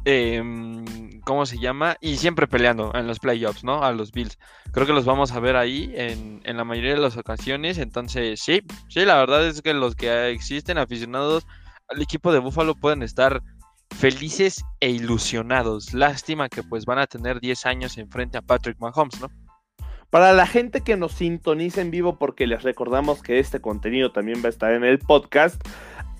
eh, 0.04 0.42
¿cómo 1.24 1.46
se 1.46 1.58
llama? 1.58 1.96
Y 2.00 2.16
siempre 2.16 2.46
peleando 2.46 2.92
en 2.94 3.06
los 3.06 3.18
playoffs, 3.20 3.64
¿no? 3.64 3.82
A 3.82 3.92
los 3.92 4.12
Bills. 4.12 4.38
Creo 4.72 4.86
que 4.86 4.92
los 4.92 5.04
vamos 5.04 5.32
a 5.32 5.40
ver 5.40 5.56
ahí 5.56 5.92
en, 5.94 6.40
en, 6.44 6.56
la 6.56 6.64
mayoría 6.64 6.94
de 6.94 7.00
las 7.00 7.16
ocasiones. 7.16 7.78
Entonces, 7.78 8.40
sí, 8.40 8.62
sí, 8.88 9.04
la 9.04 9.16
verdad 9.16 9.46
es 9.46 9.62
que 9.62 9.74
los 9.74 9.94
que 9.94 10.30
existen 10.30 10.78
aficionados 10.78 11.46
al 11.88 12.02
equipo 12.02 12.32
de 12.32 12.40
Buffalo 12.40 12.74
pueden 12.74 13.02
estar 13.02 13.42
felices 13.94 14.64
e 14.80 14.90
ilusionados. 14.90 15.94
Lástima 15.94 16.48
que 16.48 16.62
pues 16.62 16.84
van 16.84 16.98
a 16.98 17.06
tener 17.06 17.40
10 17.40 17.66
años 17.66 17.98
enfrente 17.98 18.38
a 18.38 18.42
Patrick 18.42 18.78
Mahomes, 18.80 19.20
¿no? 19.20 19.28
Para 20.10 20.32
la 20.34 20.46
gente 20.46 20.82
que 20.82 20.96
nos 20.96 21.12
sintoniza 21.12 21.80
en 21.80 21.90
vivo, 21.90 22.18
porque 22.18 22.46
les 22.46 22.62
recordamos 22.62 23.22
que 23.22 23.38
este 23.38 23.60
contenido 23.60 24.12
también 24.12 24.42
va 24.42 24.48
a 24.48 24.50
estar 24.50 24.74
en 24.74 24.84
el 24.84 24.98
podcast, 24.98 25.62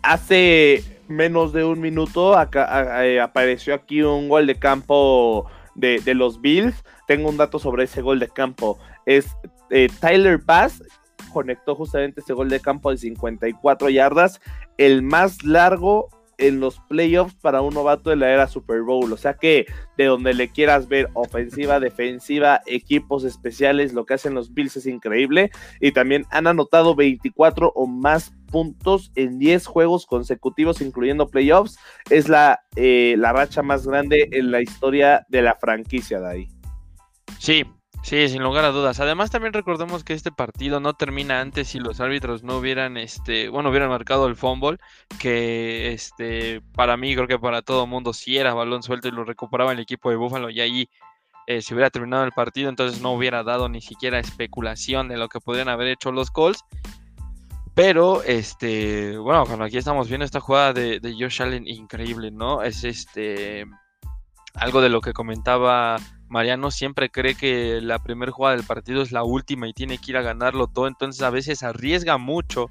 hace 0.03 0.85
menos 1.09 1.53
de 1.53 1.65
un 1.65 1.81
minuto 1.81 2.35
eh, 2.35 3.21
apareció 3.21 3.75
aquí 3.75 4.03
un 4.03 4.29
gol 4.29 4.47
de 4.47 4.59
campo 4.59 5.47
de, 5.75 6.01
los 6.15 6.41
Bills. 6.41 6.85
Tengo 7.07 7.29
un 7.29 7.37
dato 7.37 7.59
sobre 7.59 7.85
ese 7.85 8.03
gol 8.03 8.19
de 8.19 8.29
campo. 8.29 8.79
Es 9.07 9.37
eh, 9.71 9.88
Tyler 10.01 10.38
Bass 10.38 10.83
conectó 11.33 11.75
justamente 11.75 12.21
ese 12.21 12.35
gol 12.35 12.49
de 12.49 12.61
campo 12.61 12.91
de 12.91 12.99
54 12.99 13.88
yardas, 13.88 14.41
el 14.77 15.03
más 15.03 15.43
largo 15.43 16.09
en 16.43 16.61
los 16.61 16.81
playoffs 16.81 17.35
para 17.35 17.63
un 17.63 17.73
novato 17.73 18.11
de 18.11 18.17
la 18.17 18.31
era 18.31 18.49
Super 18.49 18.83
Bowl. 18.83 19.13
O 19.13 19.17
sea 19.17 19.35
que 19.35 19.67
de 19.97 20.07
donde 20.07 20.35
le 20.35 20.49
quieras 20.51 20.89
ver 20.89 21.09
ofensiva, 21.15 21.81
defensiva, 21.81 22.61
equipos 22.67 23.25
especiales, 23.25 23.93
lo 23.93 24.05
que 24.05 24.15
hacen 24.15 24.35
los 24.35 24.53
Bills 24.53 24.77
es 24.77 24.87
increíble. 24.87 25.51
Y 25.81 25.93
también 25.93 26.27
han 26.31 26.47
anotado 26.47 26.95
24 26.95 27.73
o 27.75 27.87
más 27.87 28.33
puntos 28.51 29.13
en 29.15 29.39
10 29.39 29.67
juegos 29.67 30.05
consecutivos, 30.07 30.81
incluyendo 30.81 31.29
playoffs. 31.29 31.79
Es 32.11 32.29
la, 32.29 32.61
eh, 32.77 33.15
la 33.19 33.33
racha 33.33 33.63
más 33.63 33.87
grande 33.87 34.29
en 34.33 34.51
la 34.51 34.61
historia 34.61 35.25
de 35.29 35.43
la 35.43 35.55
franquicia 35.55 36.21
de 36.21 36.29
ahí. 36.29 36.49
Sí, 37.39 37.65
Sí, 38.03 38.29
sin 38.29 38.43
lugar 38.43 38.65
a 38.65 38.73
dudas. 38.73 38.99
Además, 38.99 39.31
también 39.31 39.53
recordemos 39.53 40.03
que 40.03 40.12
este 40.12 40.33
partido 40.33 40.81
no 40.81 40.95
termina 40.95 41.41
antes 41.41 41.69
si 41.69 41.79
los 41.79 42.01
árbitros 42.01 42.43
no 42.43 42.59
hubieran, 42.59 42.97
este, 42.97 43.49
bueno, 43.49 43.71
hubieran 43.71 43.91
marcado 43.91 44.27
el 44.27 44.35
fumble, 44.35 44.79
que 45.21 45.93
este, 45.93 46.61
para 46.75 46.97
mí, 46.97 47.15
creo 47.15 47.29
que 47.29 47.38
para 47.38 47.62
todo 47.62 47.87
mundo, 47.87 48.12
si 48.12 48.37
era 48.37 48.55
balón 48.55 48.83
suelto 48.83 49.07
y 49.07 49.12
lo 49.12 49.25
recuperaba 49.25 49.73
el 49.73 49.79
equipo 49.79 50.11
de 50.11 50.17
Búfalo 50.17 50.51
y 50.51 50.61
ahí 50.61 50.88
eh, 51.47 51.62
se 51.62 51.75
hubiera 51.75 51.91
terminado 51.91 52.25
el 52.25 52.33
partido, 52.33 52.69
entonces 52.69 53.01
no 53.01 53.12
hubiera 53.12 53.45
dado 53.45 53.69
ni 53.69 53.81
siquiera 53.81 54.19
especulación 54.19 55.09
de 55.09 55.17
lo 55.17 55.29
que 55.29 55.41
podrían 55.41 55.69
haber 55.69 55.87
hecho 55.87 56.11
los 56.11 56.31
Colts. 56.33 56.65
Pero, 57.75 58.23
este, 58.25 59.17
bueno, 59.17 59.47
cuando 59.47 59.65
aquí 59.65 59.79
estamos 59.79 60.09
viendo 60.09 60.25
esta 60.25 60.41
jugada 60.41 60.73
de, 60.73 60.99
de 60.99 61.15
Josh 61.15 61.41
Allen, 61.41 61.69
increíble, 61.69 62.33
¿no? 62.33 62.62
Es 62.62 62.83
este, 62.85 63.65
algo 64.55 64.81
de 64.81 64.88
lo 64.88 65.01
que 65.01 65.12
comentaba 65.12 65.97
Mariano 66.33 66.71
siempre 66.71 67.11
cree 67.11 67.35
que 67.35 67.83
la 67.83 67.99
primera 67.99 68.33
jugada 68.33 68.57
del 68.57 68.64
partido 68.64 69.03
es 69.03 69.12
la 69.12 69.23
última 69.23 69.68
y 69.68 69.75
tiene 69.75 69.99
que 69.99 70.12
ir 70.12 70.16
a 70.16 70.23
ganarlo 70.23 70.66
todo, 70.66 70.87
entonces 70.87 71.21
a 71.21 71.29
veces 71.29 71.62
arriesga 71.62 72.16
mucho 72.16 72.71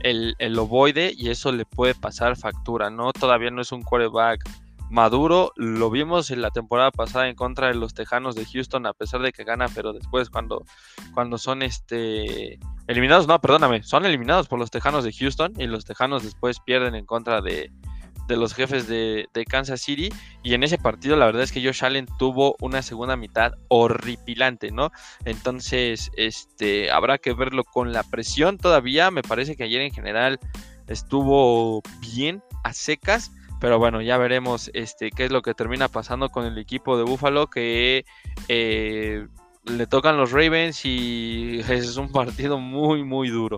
el, 0.00 0.34
el 0.40 0.58
ovoide 0.58 1.12
y 1.16 1.30
eso 1.30 1.52
le 1.52 1.64
puede 1.64 1.94
pasar 1.94 2.36
factura, 2.36 2.90
¿no? 2.90 3.12
Todavía 3.12 3.52
no 3.52 3.62
es 3.62 3.70
un 3.70 3.82
quarterback 3.82 4.42
maduro, 4.90 5.52
lo 5.54 5.88
vimos 5.88 6.32
en 6.32 6.42
la 6.42 6.50
temporada 6.50 6.90
pasada 6.90 7.28
en 7.28 7.36
contra 7.36 7.68
de 7.68 7.74
los 7.74 7.94
Tejanos 7.94 8.34
de 8.34 8.44
Houston, 8.44 8.86
a 8.86 8.92
pesar 8.92 9.20
de 9.22 9.30
que 9.30 9.44
gana, 9.44 9.68
pero 9.72 9.92
después 9.92 10.28
cuando, 10.28 10.64
cuando 11.14 11.38
son 11.38 11.62
este 11.62 12.58
eliminados, 12.88 13.28
no, 13.28 13.40
perdóname, 13.40 13.84
son 13.84 14.04
eliminados 14.04 14.48
por 14.48 14.58
los 14.58 14.72
Tejanos 14.72 15.04
de 15.04 15.12
Houston 15.12 15.52
y 15.56 15.68
los 15.68 15.84
Tejanos 15.84 16.24
después 16.24 16.58
pierden 16.58 16.96
en 16.96 17.06
contra 17.06 17.40
de, 17.40 17.70
de 18.26 18.36
los 18.36 18.54
jefes 18.54 18.86
de, 18.88 19.28
Kansas 19.48 19.80
City. 19.80 20.10
Y 20.42 20.54
en 20.54 20.62
ese 20.62 20.78
partido, 20.78 21.16
la 21.16 21.26
verdad 21.26 21.42
es 21.42 21.52
que 21.52 21.64
Josh 21.64 21.84
Allen 21.84 22.06
tuvo 22.18 22.56
una 22.60 22.82
segunda 22.82 23.16
mitad 23.16 23.52
horripilante, 23.68 24.70
¿no? 24.70 24.90
Entonces, 25.24 26.10
este, 26.16 26.90
habrá 26.90 27.18
que 27.18 27.32
verlo 27.32 27.64
con 27.64 27.92
la 27.92 28.02
presión 28.02 28.58
todavía. 28.58 29.10
Me 29.10 29.22
parece 29.22 29.56
que 29.56 29.64
ayer 29.64 29.80
en 29.80 29.92
general 29.92 30.38
estuvo 30.86 31.82
bien 32.00 32.42
a 32.64 32.72
secas. 32.72 33.32
Pero 33.60 33.78
bueno, 33.78 34.02
ya 34.02 34.18
veremos 34.18 34.70
este, 34.74 35.10
qué 35.10 35.24
es 35.24 35.32
lo 35.32 35.40
que 35.40 35.54
termina 35.54 35.88
pasando 35.88 36.28
con 36.28 36.44
el 36.44 36.58
equipo 36.58 36.98
de 36.98 37.04
Buffalo. 37.04 37.48
Que 37.48 38.04
eh, 38.48 39.26
le 39.64 39.86
tocan 39.86 40.16
los 40.16 40.32
Ravens 40.32 40.84
y 40.84 41.60
es 41.68 41.96
un 41.96 42.12
partido 42.12 42.58
muy, 42.58 43.02
muy 43.02 43.30
duro 43.30 43.56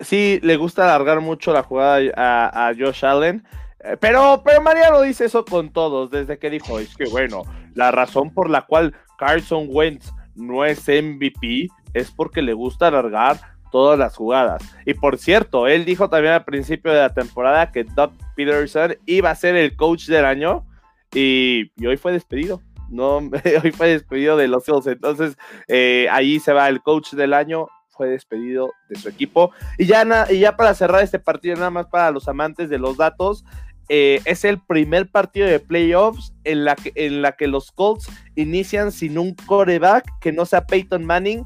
sí, 0.00 0.40
le 0.42 0.56
gusta 0.56 0.84
alargar 0.84 1.20
mucho 1.20 1.52
la 1.52 1.62
jugada 1.62 2.00
a, 2.16 2.72
Josh 2.78 3.04
Allen. 3.04 3.44
Eh, 3.80 3.96
pero, 3.98 4.42
pero 4.44 4.62
Mariano 4.62 5.00
dice 5.02 5.24
eso 5.24 5.44
con 5.44 5.72
todos, 5.72 6.10
desde 6.10 6.38
que 6.38 6.50
dijo, 6.50 6.78
es 6.78 6.96
que 6.96 7.06
bueno, 7.06 7.42
la 7.74 7.90
razón 7.90 8.32
por 8.32 8.50
la 8.50 8.62
cual 8.62 8.94
Carson 9.18 9.66
Wentz 9.68 10.12
no 10.34 10.64
es 10.64 10.88
MVP 10.88 11.68
es 11.94 12.10
porque 12.10 12.42
le 12.42 12.52
gusta 12.52 12.88
alargar 12.88 13.38
todas 13.70 13.98
las 13.98 14.16
jugadas. 14.16 14.62
Y 14.86 14.94
por 14.94 15.18
cierto, 15.18 15.66
él 15.66 15.84
dijo 15.84 16.08
también 16.08 16.34
al 16.34 16.44
principio 16.44 16.92
de 16.92 16.98
la 16.98 17.14
temporada 17.14 17.72
que 17.72 17.84
Doug 17.84 18.12
Peterson 18.36 18.96
iba 19.06 19.30
a 19.30 19.34
ser 19.34 19.56
el 19.56 19.74
coach 19.76 20.06
del 20.06 20.24
año 20.24 20.66
y, 21.12 21.70
hoy 21.84 21.96
fue 21.96 22.12
despedido. 22.12 22.60
No, 22.90 23.16
hoy 23.64 23.72
fue 23.72 23.88
despedido 23.88 24.36
de 24.36 24.48
los 24.48 24.68
Eagles. 24.68 24.86
Entonces, 24.86 25.36
eh, 25.68 26.06
ahí 26.10 26.38
se 26.38 26.52
va 26.52 26.68
el 26.68 26.82
coach 26.82 27.14
del 27.14 27.32
año 27.32 27.68
fue 27.92 28.08
despedido 28.08 28.72
de 28.88 28.98
su 28.98 29.08
equipo. 29.08 29.52
Y 29.78 29.86
ya, 29.86 30.26
y 30.30 30.40
ya 30.40 30.56
para 30.56 30.74
cerrar 30.74 31.02
este 31.02 31.18
partido, 31.18 31.56
nada 31.56 31.70
más 31.70 31.86
para 31.86 32.10
los 32.10 32.28
amantes 32.28 32.68
de 32.68 32.78
los 32.78 32.96
datos, 32.96 33.44
eh, 33.88 34.20
es 34.24 34.44
el 34.44 34.60
primer 34.60 35.10
partido 35.10 35.46
de 35.46 35.60
playoffs 35.60 36.32
en 36.44 36.64
la, 36.64 36.76
que, 36.76 36.92
en 36.94 37.22
la 37.22 37.32
que 37.32 37.46
los 37.46 37.72
Colts 37.72 38.08
inician 38.36 38.92
sin 38.92 39.18
un 39.18 39.34
coreback 39.34 40.06
que 40.20 40.32
no 40.32 40.46
sea 40.46 40.66
Peyton 40.66 41.04
Manning 41.04 41.42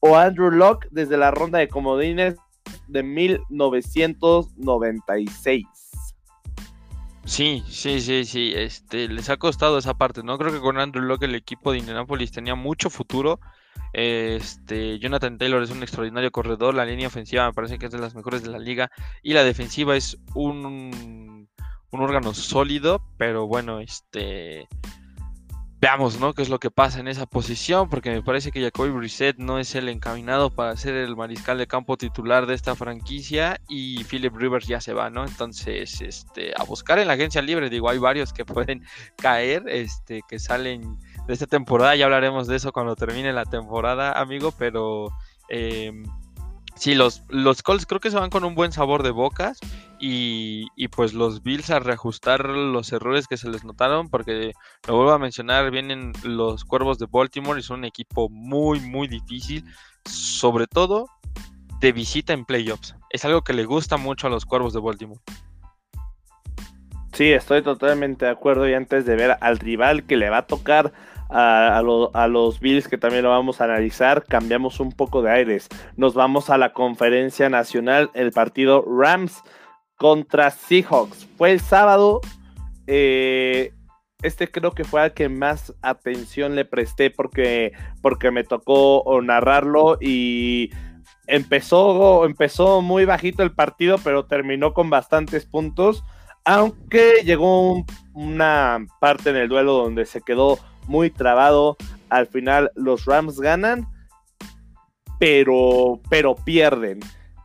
o 0.00 0.16
Andrew 0.16 0.50
Locke 0.50 0.86
desde 0.90 1.16
la 1.16 1.30
ronda 1.30 1.58
de 1.58 1.68
comodines 1.68 2.34
de 2.86 3.02
1996. 3.02 5.66
Sí, 7.24 7.62
sí, 7.68 8.00
sí, 8.00 8.24
sí, 8.24 8.52
este, 8.54 9.08
les 9.08 9.28
ha 9.28 9.36
costado 9.36 9.76
esa 9.76 9.94
parte, 9.94 10.22
¿no? 10.22 10.38
Creo 10.38 10.50
que 10.50 10.60
con 10.60 10.78
Andrew 10.78 11.04
Locke 11.04 11.24
el 11.24 11.34
equipo 11.34 11.72
de 11.72 11.78
Indianapolis 11.78 12.32
tenía 12.32 12.54
mucho 12.54 12.88
futuro, 12.88 13.38
este, 13.92 14.98
Jonathan 14.98 15.38
Taylor 15.38 15.62
es 15.62 15.70
un 15.70 15.82
extraordinario 15.82 16.30
corredor. 16.30 16.74
La 16.74 16.84
línea 16.84 17.08
ofensiva 17.08 17.46
me 17.46 17.52
parece 17.52 17.78
que 17.78 17.86
es 17.86 17.92
de 17.92 17.98
las 17.98 18.14
mejores 18.14 18.42
de 18.42 18.50
la 18.50 18.58
liga. 18.58 18.90
Y 19.22 19.32
la 19.32 19.44
defensiva 19.44 19.96
es 19.96 20.18
un, 20.34 21.48
un 21.90 22.00
órgano 22.00 22.34
sólido. 22.34 23.02
Pero 23.16 23.46
bueno, 23.46 23.80
este. 23.80 24.68
Veamos, 25.80 26.18
¿no? 26.18 26.34
¿Qué 26.34 26.42
es 26.42 26.48
lo 26.48 26.58
que 26.58 26.72
pasa 26.72 26.98
en 26.98 27.06
esa 27.06 27.24
posición? 27.26 27.88
Porque 27.88 28.10
me 28.10 28.20
parece 28.20 28.50
que 28.50 28.60
Jacoby 28.60 28.90
Brissett 28.90 29.38
no 29.38 29.60
es 29.60 29.76
el 29.76 29.88
encaminado 29.88 30.50
para 30.50 30.76
ser 30.76 30.96
el 30.96 31.14
mariscal 31.14 31.56
de 31.56 31.68
campo 31.68 31.96
titular 31.96 32.46
de 32.46 32.54
esta 32.54 32.74
franquicia 32.74 33.60
y 33.68 34.02
Philip 34.02 34.34
Rivers 34.34 34.66
ya 34.66 34.80
se 34.80 34.92
va, 34.92 35.08
¿no? 35.08 35.24
Entonces, 35.24 36.00
este, 36.00 36.52
a 36.56 36.64
buscar 36.64 36.98
en 36.98 37.06
la 37.06 37.14
agencia 37.14 37.42
libre, 37.42 37.70
digo, 37.70 37.88
hay 37.88 37.98
varios 37.98 38.32
que 38.32 38.44
pueden 38.44 38.82
caer, 39.18 39.68
este, 39.68 40.22
que 40.28 40.40
salen 40.40 40.98
de 41.28 41.34
esta 41.34 41.46
temporada. 41.46 41.94
Ya 41.94 42.06
hablaremos 42.06 42.48
de 42.48 42.56
eso 42.56 42.72
cuando 42.72 42.96
termine 42.96 43.32
la 43.32 43.44
temporada, 43.44 44.12
amigo, 44.12 44.52
pero 44.58 45.10
eh, 45.48 45.92
sí, 46.74 46.94
los, 46.94 47.22
los 47.28 47.62
Colts 47.62 47.86
creo 47.86 48.00
que 48.00 48.10
se 48.10 48.18
van 48.18 48.30
con 48.30 48.44
un 48.44 48.54
buen 48.54 48.72
sabor 48.72 49.02
de 49.02 49.10
bocas 49.10 49.60
y, 50.00 50.66
y, 50.74 50.88
pues 50.88 51.12
los 51.12 51.42
Bills 51.42 51.70
a 51.70 51.80
reajustar 51.80 52.48
los 52.48 52.92
errores 52.92 53.26
que 53.26 53.36
se 53.36 53.50
les 53.50 53.62
notaron, 53.62 54.08
porque 54.08 54.52
lo 54.86 54.96
vuelvo 54.96 55.12
a 55.12 55.18
mencionar, 55.18 55.70
vienen 55.70 56.12
los 56.24 56.64
Cuervos 56.64 56.98
de 56.98 57.06
Baltimore 57.10 57.60
y 57.60 57.62
son 57.62 57.80
un 57.80 57.84
equipo 57.84 58.28
muy, 58.30 58.80
muy 58.80 59.06
difícil, 59.06 59.64
sobre 60.06 60.66
todo 60.66 61.06
de 61.80 61.92
visita 61.92 62.32
en 62.32 62.46
playoffs. 62.46 62.94
Es 63.10 63.24
algo 63.24 63.42
que 63.42 63.52
le 63.52 63.66
gusta 63.66 63.98
mucho 63.98 64.28
a 64.28 64.30
los 64.30 64.46
Cuervos 64.46 64.72
de 64.72 64.80
Baltimore. 64.80 65.20
Sí, 67.12 67.32
estoy 67.32 67.62
totalmente 67.62 68.26
de 68.26 68.30
acuerdo 68.30 68.68
y 68.68 68.74
antes 68.74 69.04
de 69.04 69.16
ver 69.16 69.36
al 69.40 69.58
rival 69.58 70.04
que 70.04 70.16
le 70.16 70.30
va 70.30 70.38
a 70.38 70.46
tocar 70.46 70.92
a, 71.28 71.82
los 72.28 72.60
Bills, 72.60 72.88
que 72.88 72.98
también 72.98 73.22
lo 73.22 73.30
vamos 73.30 73.60
a 73.60 73.64
analizar, 73.64 74.24
cambiamos 74.24 74.80
un 74.80 74.92
poco 74.92 75.22
de 75.22 75.30
aires. 75.30 75.68
Nos 75.96 76.14
vamos 76.14 76.50
a 76.50 76.58
la 76.58 76.72
conferencia 76.72 77.48
nacional, 77.48 78.10
el 78.14 78.32
partido 78.32 78.84
Rams 78.86 79.42
contra 79.96 80.50
Seahawks. 80.50 81.28
Fue 81.36 81.52
el 81.52 81.60
sábado. 81.60 82.20
Eh, 82.86 83.72
este 84.22 84.50
creo 84.50 84.72
que 84.72 84.84
fue 84.84 85.00
al 85.00 85.14
que 85.14 85.28
más 85.28 85.74
atención 85.82 86.56
le 86.56 86.64
presté 86.64 87.10
porque, 87.10 87.72
porque 88.02 88.30
me 88.30 88.42
tocó 88.42 89.04
narrarlo 89.22 89.98
y 90.00 90.70
empezó, 91.26 92.24
empezó 92.24 92.82
muy 92.82 93.04
bajito 93.04 93.42
el 93.42 93.52
partido, 93.52 93.98
pero 94.02 94.26
terminó 94.26 94.74
con 94.74 94.90
bastantes 94.90 95.46
puntos. 95.46 96.04
Aunque 96.44 97.22
llegó 97.24 97.84
una 98.14 98.86
parte 99.00 99.30
en 99.30 99.36
el 99.36 99.48
duelo 99.48 99.74
donde 99.74 100.06
se 100.06 100.22
quedó 100.22 100.58
muy 100.88 101.10
trabado. 101.10 101.76
Al 102.08 102.26
final 102.26 102.72
los 102.74 103.04
Rams 103.04 103.38
ganan, 103.38 103.86
pero, 105.20 106.00
pero 106.10 106.34
pierden. 106.34 107.00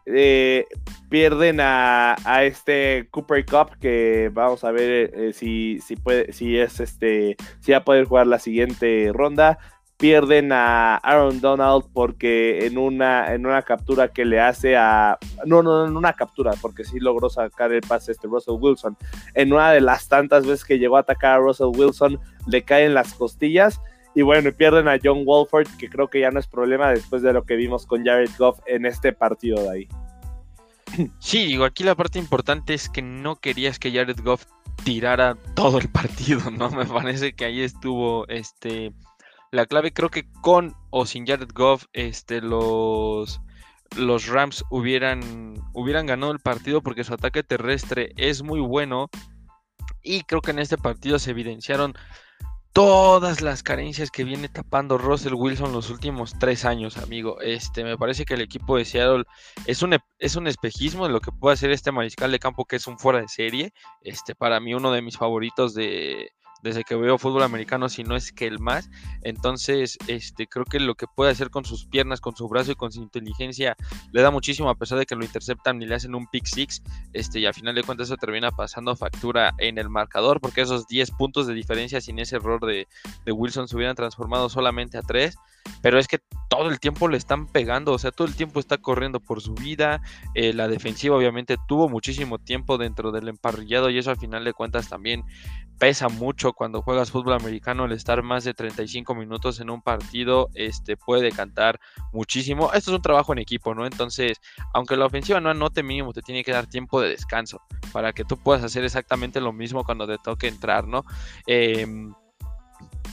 Eh, 0.05 0.65
pierden 1.09 1.59
a, 1.61 2.15
este 2.41 3.07
Cooper 3.11 3.45
Cup 3.45 3.77
que 3.79 4.29
vamos 4.33 4.63
a 4.63 4.71
ver 4.71 5.11
eh, 5.13 5.31
si, 5.31 5.79
si 5.79 5.95
puede 5.95 6.33
si 6.33 6.57
es 6.57 6.81
este 6.81 7.37
si 7.61 7.71
va 7.71 7.77
a 7.77 7.85
poder 7.85 8.05
jugar 8.05 8.27
la 8.27 8.39
siguiente 8.39 9.11
ronda 9.13 9.59
pierden 10.03 10.51
a 10.51 10.97
Aaron 10.97 11.39
Donald 11.39 11.85
porque 11.93 12.65
en 12.65 12.77
una 12.77 13.33
en 13.33 13.45
una 13.45 13.61
captura 13.61 14.09
que 14.09 14.25
le 14.25 14.41
hace 14.41 14.75
a 14.75 15.17
no 15.45 15.63
no 15.63 15.85
en 15.85 15.95
una 15.95 16.11
captura 16.11 16.51
porque 16.61 16.83
sí 16.83 16.99
logró 16.99 17.29
sacar 17.29 17.71
el 17.71 17.79
pase 17.79 18.11
este 18.11 18.27
Russell 18.27 18.57
Wilson 18.59 18.97
en 19.33 19.53
una 19.53 19.71
de 19.71 19.79
las 19.79 20.09
tantas 20.09 20.45
veces 20.45 20.65
que 20.65 20.77
llegó 20.77 20.97
a 20.97 20.99
atacar 20.99 21.35
a 21.35 21.37
Russell 21.37 21.71
Wilson 21.73 22.19
le 22.47 22.63
caen 22.63 22.93
las 22.93 23.13
costillas 23.13 23.79
y 24.13 24.23
bueno, 24.23 24.51
pierden 24.51 24.89
a 24.89 24.99
John 25.01 25.23
Wolford, 25.25 25.67
que 25.79 25.89
creo 25.89 26.09
que 26.09 26.19
ya 26.19 26.31
no 26.31 26.39
es 26.39 26.47
problema 26.47 26.91
después 26.91 27.21
de 27.21 27.31
lo 27.31 27.45
que 27.45 27.55
vimos 27.55 27.87
con 27.87 28.05
Jared 28.05 28.29
Goff 28.37 28.59
en 28.67 28.85
este 28.85 29.13
partido 29.13 29.63
de 29.63 29.69
ahí. 29.71 29.87
Sí, 31.17 31.45
digo, 31.47 31.63
aquí 31.63 31.83
la 31.83 31.95
parte 31.95 32.19
importante 32.19 32.75
es 32.75 32.89
que 32.89 33.01
no 33.01 33.37
querías 33.37 33.79
que 33.79 33.91
Jared 33.91 34.19
Goff 34.21 34.45
tirara 34.83 35.35
todo 35.55 35.79
el 35.79 35.89
partido, 35.89 36.51
¿no? 36.51 36.69
Me 36.71 36.85
parece 36.85 37.33
que 37.33 37.45
ahí 37.45 37.61
estuvo 37.61 38.27
este 38.27 38.91
la 39.53 39.67
clave. 39.67 39.93
Creo 39.93 40.09
que 40.09 40.25
con 40.41 40.75
o 40.89 41.05
sin 41.05 41.25
Jared 41.25 41.51
Goff, 41.53 41.85
este, 41.93 42.41
los, 42.41 43.39
los 43.95 44.27
Rams 44.27 44.65
hubieran, 44.69 45.53
hubieran 45.73 46.07
ganado 46.07 46.31
el 46.31 46.39
partido 46.39 46.81
porque 46.81 47.03
su 47.03 47.13
ataque 47.13 47.43
terrestre 47.43 48.11
es 48.17 48.41
muy 48.41 48.59
bueno. 48.59 49.09
Y 50.01 50.21
creo 50.23 50.41
que 50.41 50.51
en 50.51 50.59
este 50.59 50.77
partido 50.77 51.19
se 51.19 51.31
evidenciaron 51.31 51.93
todas 52.73 53.41
las 53.41 53.61
carencias 53.61 54.09
que 54.09 54.23
viene 54.23 54.49
tapando 54.49 54.97
Russell 54.97 55.35
Wilson 55.35 55.71
los 55.71 55.91
últimos 55.91 56.33
tres 56.39 56.65
años, 56.65 56.97
amigo. 56.97 57.39
Este, 57.39 57.83
me 57.83 57.95
parece 57.95 58.25
que 58.25 58.33
el 58.33 58.41
equipo 58.41 58.75
de 58.75 58.85
Seattle 58.85 59.25
es 59.67 59.83
un, 59.83 59.95
es 60.17 60.35
un 60.35 60.47
espejismo 60.47 61.05
de 61.05 61.13
lo 61.13 61.21
que 61.21 61.31
puede 61.31 61.53
hacer 61.53 61.69
este 61.69 61.91
mariscal 61.91 62.31
de 62.31 62.39
campo 62.39 62.65
que 62.65 62.77
es 62.77 62.87
un 62.87 62.97
fuera 62.97 63.21
de 63.21 63.27
serie. 63.27 63.71
Este, 64.01 64.33
para 64.33 64.59
mí 64.59 64.73
uno 64.73 64.91
de 64.91 65.03
mis 65.03 65.17
favoritos 65.17 65.75
de, 65.75 66.31
desde 66.63 66.83
que 66.83 66.95
veo 66.95 67.17
fútbol 67.17 67.43
americano, 67.43 67.89
si 67.89 68.03
no 68.03 68.15
es 68.15 68.31
que 68.31 68.47
el 68.47 68.59
más. 68.59 68.89
Entonces, 69.21 69.97
este, 70.07 70.47
creo 70.47 70.65
que 70.65 70.79
lo 70.79 70.95
que 70.95 71.05
puede 71.07 71.31
hacer 71.31 71.49
con 71.49 71.65
sus 71.65 71.85
piernas, 71.85 72.21
con 72.21 72.35
su 72.35 72.47
brazo 72.47 72.71
y 72.71 72.75
con 72.75 72.91
su 72.91 73.01
inteligencia 73.01 73.75
le 74.11 74.21
da 74.21 74.31
muchísimo, 74.31 74.69
a 74.69 74.75
pesar 74.75 74.97
de 74.97 75.05
que 75.05 75.15
lo 75.15 75.25
interceptan 75.25 75.81
y 75.81 75.85
le 75.85 75.95
hacen 75.95 76.15
un 76.15 76.25
pick 76.27 76.45
six. 76.45 76.81
Este, 77.11 77.39
y 77.39 77.45
a 77.45 77.53
final 77.53 77.75
de 77.75 77.83
cuentas, 77.83 78.07
eso 78.07 78.17
termina 78.17 78.49
pasando 78.51 78.95
factura 78.95 79.53
en 79.57 79.77
el 79.77 79.89
marcador, 79.89 80.39
porque 80.39 80.61
esos 80.61 80.87
10 80.87 81.11
puntos 81.11 81.47
de 81.47 81.53
diferencia 81.53 81.99
sin 81.99 82.17
ese 82.19 82.37
error 82.37 82.65
de, 82.65 82.87
de 83.25 83.31
Wilson 83.31 83.67
se 83.67 83.75
hubieran 83.75 83.95
transformado 83.95 84.49
solamente 84.49 84.97
a 84.97 85.01
3 85.01 85.37
pero 85.81 85.99
es 85.99 86.07
que 86.07 86.19
todo 86.49 86.69
el 86.69 86.79
tiempo 86.79 87.07
le 87.07 87.17
están 87.17 87.47
pegando, 87.47 87.93
o 87.93 87.97
sea, 87.97 88.11
todo 88.11 88.27
el 88.27 88.35
tiempo 88.35 88.59
está 88.59 88.77
corriendo 88.77 89.19
por 89.19 89.41
su 89.41 89.53
vida. 89.53 90.01
Eh, 90.35 90.53
la 90.53 90.67
defensiva 90.67 91.15
obviamente 91.15 91.57
tuvo 91.67 91.89
muchísimo 91.89 92.37
tiempo 92.39 92.77
dentro 92.77 93.11
del 93.11 93.27
emparrillado 93.27 93.89
y 93.89 93.97
eso 93.97 94.11
al 94.11 94.17
final 94.17 94.43
de 94.43 94.53
cuentas 94.53 94.87
también 94.87 95.23
pesa 95.79 96.07
mucho 96.07 96.53
cuando 96.53 96.81
juegas 96.81 97.11
fútbol 97.11 97.33
americano, 97.33 97.85
el 97.85 97.91
estar 97.91 98.23
más 98.23 98.43
de 98.43 98.53
35 98.53 99.15
minutos 99.15 99.59
en 99.59 99.69
un 99.69 99.81
partido 99.81 100.49
este, 100.53 100.95
puede 100.95 101.31
cantar 101.31 101.79
muchísimo. 102.13 102.71
Esto 102.73 102.91
es 102.91 102.95
un 102.95 103.01
trabajo 103.01 103.33
en 103.33 103.39
equipo, 103.39 103.73
¿no? 103.75 103.85
Entonces, 103.85 104.39
aunque 104.73 104.95
la 104.95 105.05
ofensiva 105.05 105.41
no 105.41 105.49
anote 105.49 105.83
mínimo, 105.83 106.13
te 106.13 106.21
tiene 106.21 106.43
que 106.43 106.51
dar 106.51 106.67
tiempo 106.67 107.01
de 107.01 107.09
descanso 107.09 107.61
para 107.91 108.13
que 108.13 108.23
tú 108.23 108.37
puedas 108.37 108.63
hacer 108.63 108.83
exactamente 108.85 109.41
lo 109.41 109.51
mismo 109.51 109.83
cuando 109.83 110.07
te 110.07 110.17
toque 110.17 110.47
entrar, 110.47 110.87
¿no? 110.87 111.03
Eh, 111.47 111.85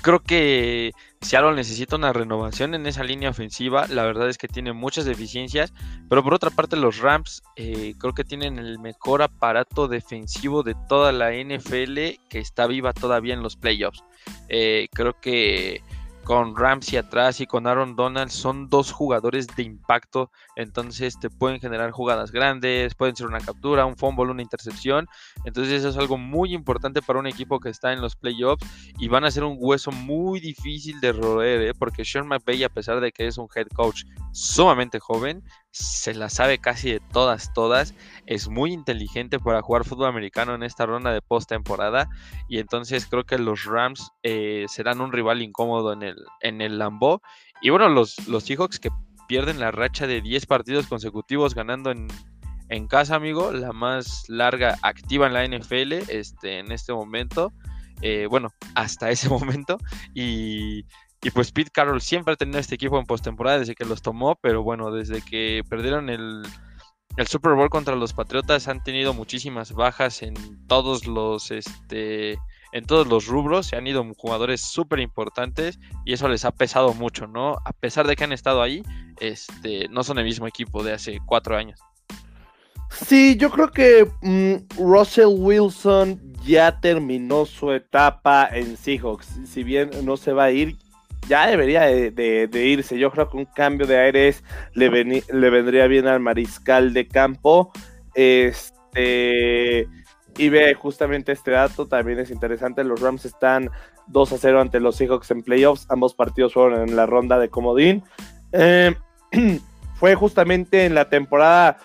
creo 0.03 0.21
que 0.21 0.93
Seattle 1.23 1.55
necesita 1.55 1.97
una 1.97 2.15
renovación 2.15 2.75
en 2.75 2.87
esa 2.87 3.05
línea 3.05 3.31
ofensiva. 3.31 3.87
La 3.89 4.05
verdad 4.05 4.31
es 4.31 4.39
que 4.39 4.49
tiene 4.49 4.73
muchas 4.73 5.05
deficiencias. 5.05 5.73
Pero 6.09 6.25
por 6.25 6.33
otra 6.33 6.51
parte, 6.51 6.77
los 6.77 6.99
Rams 6.99 7.43
eh, 7.57 7.95
creo 7.99 8.15
que 8.15 8.25
tienen 8.25 8.59
el 8.59 8.79
mejor 8.79 9.23
aparato 9.23 9.87
defensivo 9.87 10.63
de 10.63 10.75
toda 10.89 11.13
la 11.13 11.33
NFL 11.33 12.19
que 12.29 12.39
está 12.39 12.67
viva 12.67 12.95
todavía 12.95 13.35
en 13.35 13.43
los 13.43 13.57
playoffs. 13.57 14.03
Eh, 14.49 14.89
creo 14.93 15.21
que 15.21 15.83
con 16.31 16.55
Ramsey 16.55 16.97
atrás 16.97 17.41
y 17.41 17.47
con 17.49 17.67
Aaron 17.67 17.97
Donald 17.97 18.31
son 18.31 18.69
dos 18.69 18.93
jugadores 18.93 19.49
de 19.49 19.65
impacto, 19.65 20.31
entonces 20.55 21.19
te 21.19 21.29
pueden 21.29 21.59
generar 21.59 21.91
jugadas 21.91 22.31
grandes, 22.31 22.95
pueden 22.95 23.17
ser 23.17 23.27
una 23.27 23.41
captura, 23.41 23.85
un 23.85 23.97
fumble, 23.97 24.31
una 24.31 24.41
intercepción, 24.41 25.09
entonces 25.45 25.73
eso 25.73 25.89
es 25.89 25.97
algo 25.97 26.19
muy 26.19 26.55
importante 26.55 27.03
para 27.03 27.19
un 27.19 27.27
equipo 27.27 27.59
que 27.59 27.69
está 27.69 27.93
en 27.93 28.01
los 28.01 28.15
playoffs 28.15 28.65
y 29.01 29.09
van 29.09 29.25
a 29.25 29.33
ser 29.33 29.43
un 29.43 29.57
hueso 29.59 29.91
muy 29.91 30.39
difícil 30.39 31.01
de 31.01 31.11
roer, 31.11 31.63
¿eh? 31.63 31.75
porque 31.77 32.05
Sean 32.05 32.29
McVay 32.29 32.63
a 32.63 32.69
pesar 32.69 33.01
de 33.01 33.11
que 33.11 33.27
es 33.27 33.37
un 33.37 33.49
head 33.53 33.67
coach 33.75 34.05
sumamente 34.31 35.01
joven, 35.01 35.43
se 35.73 36.15
la 36.15 36.29
sabe 36.29 36.59
casi 36.59 36.93
de 36.93 37.01
todas, 37.13 37.53
todas. 37.53 37.95
Es 38.27 38.49
muy 38.49 38.73
inteligente 38.73 39.39
para 39.39 39.63
jugar 39.63 39.85
fútbol 39.85 40.09
americano 40.09 40.55
en 40.55 40.63
esta 40.63 40.87
ronda 40.87 41.13
de 41.13 41.23
postemporada. 41.23 42.09
Y 42.49 42.59
entonces 42.59 43.07
creo 43.07 43.25
que 43.25 43.39
los 43.39 43.65
Rams 43.65 44.11
eh, 44.23 44.67
serán 44.69 45.01
un 45.01 45.13
rival 45.13 45.43
incómodo 45.43 45.93
en 45.93 46.03
el, 46.03 46.17
en 46.41 46.61
el. 46.61 46.81
Y 47.63 47.71
bueno, 47.71 47.89
los, 47.89 48.27
los 48.29 48.45
Seahawks 48.45 48.81
que 48.81 48.91
pierden 49.29 49.61
la 49.61 49.71
racha 49.71 50.07
de 50.07 50.21
10 50.21 50.47
partidos 50.47 50.87
consecutivos 50.87 51.55
ganando 51.55 51.93
en, 51.93 52.09
en 52.69 52.89
casa, 52.89 53.15
amigo. 53.15 53.53
La 53.53 53.73
más 53.73 54.25
larga 54.29 54.77
activa 54.83 55.27
en 55.27 55.35
la 55.35 55.47
NFL 55.47 55.93
este, 56.09 56.59
en 56.59 56.73
este 56.73 56.93
momento. 56.93 57.53
Eh, 58.03 58.27
bueno, 58.29 58.53
hasta 58.75 59.11
ese 59.11 59.29
momento. 59.29 59.79
Y 60.15 60.85
y 61.23 61.31
pues 61.31 61.53
Pete 61.53 61.71
Carroll 61.71 62.01
siempre 62.01 62.35
ha 62.35 62.37
tenido 62.37 62.59
este 62.59 62.75
equipo 62.75 62.99
en 62.99 63.07
postemporada 63.07 63.59
desde 63.59 63.75
que 63.75 63.85
los 63.85 64.01
tomó, 64.03 64.37
pero 64.37 64.63
bueno, 64.63 64.91
desde 64.91 65.21
que 65.23 65.63
perdieron 65.69 66.09
el, 66.09 66.43
Super 67.27 67.53
Bowl 67.53 67.69
contra 67.69 67.97
los 67.97 68.15
Patriotas 68.15 68.69
han 68.69 68.83
tenido 68.83 69.13
muchísimas 69.13 69.73
bajas 69.73 70.23
en 70.23 70.35
todos 70.67 71.07
los 71.07 71.51
este 71.51 72.39
en 72.73 72.85
todos 72.87 73.09
los 73.09 73.27
rubros, 73.27 73.67
se 73.67 73.77
han 73.77 73.87
ido 73.87 74.07
jugadores 74.17 74.61
súper 74.61 75.01
importantes 75.01 75.79
y 76.07 76.13
eso 76.13 76.29
les 76.29 76.45
ha 76.45 76.53
pesado 76.53 76.95
mucho, 76.95 77.27
¿no? 77.27 77.57
A 77.65 77.73
pesar 77.73 78.07
de 78.07 78.15
que 78.15 78.25
han 78.25 78.33
estado 78.33 78.63
ahí, 78.63 78.85
este, 79.19 79.89
no 79.89 80.05
son 80.05 80.19
el 80.19 80.25
mismo 80.25 80.47
equipo 80.47 80.85
de 80.85 80.93
hace 80.93 81.19
cuatro 81.27 81.57
años. 81.57 81.81
Sí, 82.91 83.37
yo 83.37 83.51
creo 83.51 83.71
que 83.71 84.09
mm, 84.23 84.83
Russell 84.83 85.35
Wilson 85.37 86.33
ya 86.45 86.81
terminó 86.81 87.45
su 87.45 87.73
etapa 87.73 88.49
en 88.53 88.77
Seahawks. 88.77 89.27
Si 89.47 89.65
bien 89.65 89.91
no 90.05 90.17
se 90.17 90.33
va 90.33 90.45
a 90.45 90.51
ir, 90.53 90.77
ya 91.31 91.47
debería 91.47 91.83
de, 91.83 92.51
irse. 92.53 92.99
Yo 92.99 93.13
creo 93.13 93.31
que 93.31 93.37
un 93.37 93.45
cambio 93.45 93.87
de 93.87 93.97
aires 93.99 94.43
le, 94.75 94.89
vendría 94.89 95.87
bien 95.87 96.09
al 96.09 96.19
mariscal 96.19 96.93
de 96.93 97.07
campo. 97.07 97.71
Este. 98.15 99.89
Y 100.37 100.49
ve 100.49 100.75
justamente 100.75 101.33
este 101.33 101.53
dato, 101.53 101.87
también 101.87 102.19
es 102.19 102.31
interesante. 102.31 102.83
Los 102.83 103.01
Rams 103.01 103.25
están 103.25 103.71
2 104.09 104.33
a 104.33 104.39
0 104.39 104.61
ante 104.61 104.81
los 104.81 104.97
Seahawks 104.97 105.31
en 105.31 105.43
playoffs. 105.43 105.87
Ambos 105.89 106.15
partidos 106.15 106.55
fueron 106.55 106.89
en 106.89 106.97
la 106.97 107.07
ronda 107.07 107.39
de 107.39 107.49
comodín. 107.49 108.03
Eh, 108.51 108.93
fue 109.95 110.17
justamente 110.17 110.85
en 110.85 110.95
la 110.97 111.09
temporada 111.09 111.79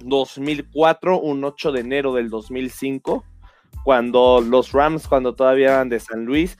2004, 0.00 1.20
un 1.20 1.42
8 1.42 1.72
de 1.72 1.80
enero 1.80 2.12
del 2.12 2.28
2005, 2.28 3.24
cuando 3.82 4.42
los 4.42 4.72
Rams, 4.72 5.08
cuando 5.08 5.34
todavía 5.34 5.74
eran 5.74 5.88
de 5.88 6.00
San 6.00 6.26
Luis, 6.26 6.58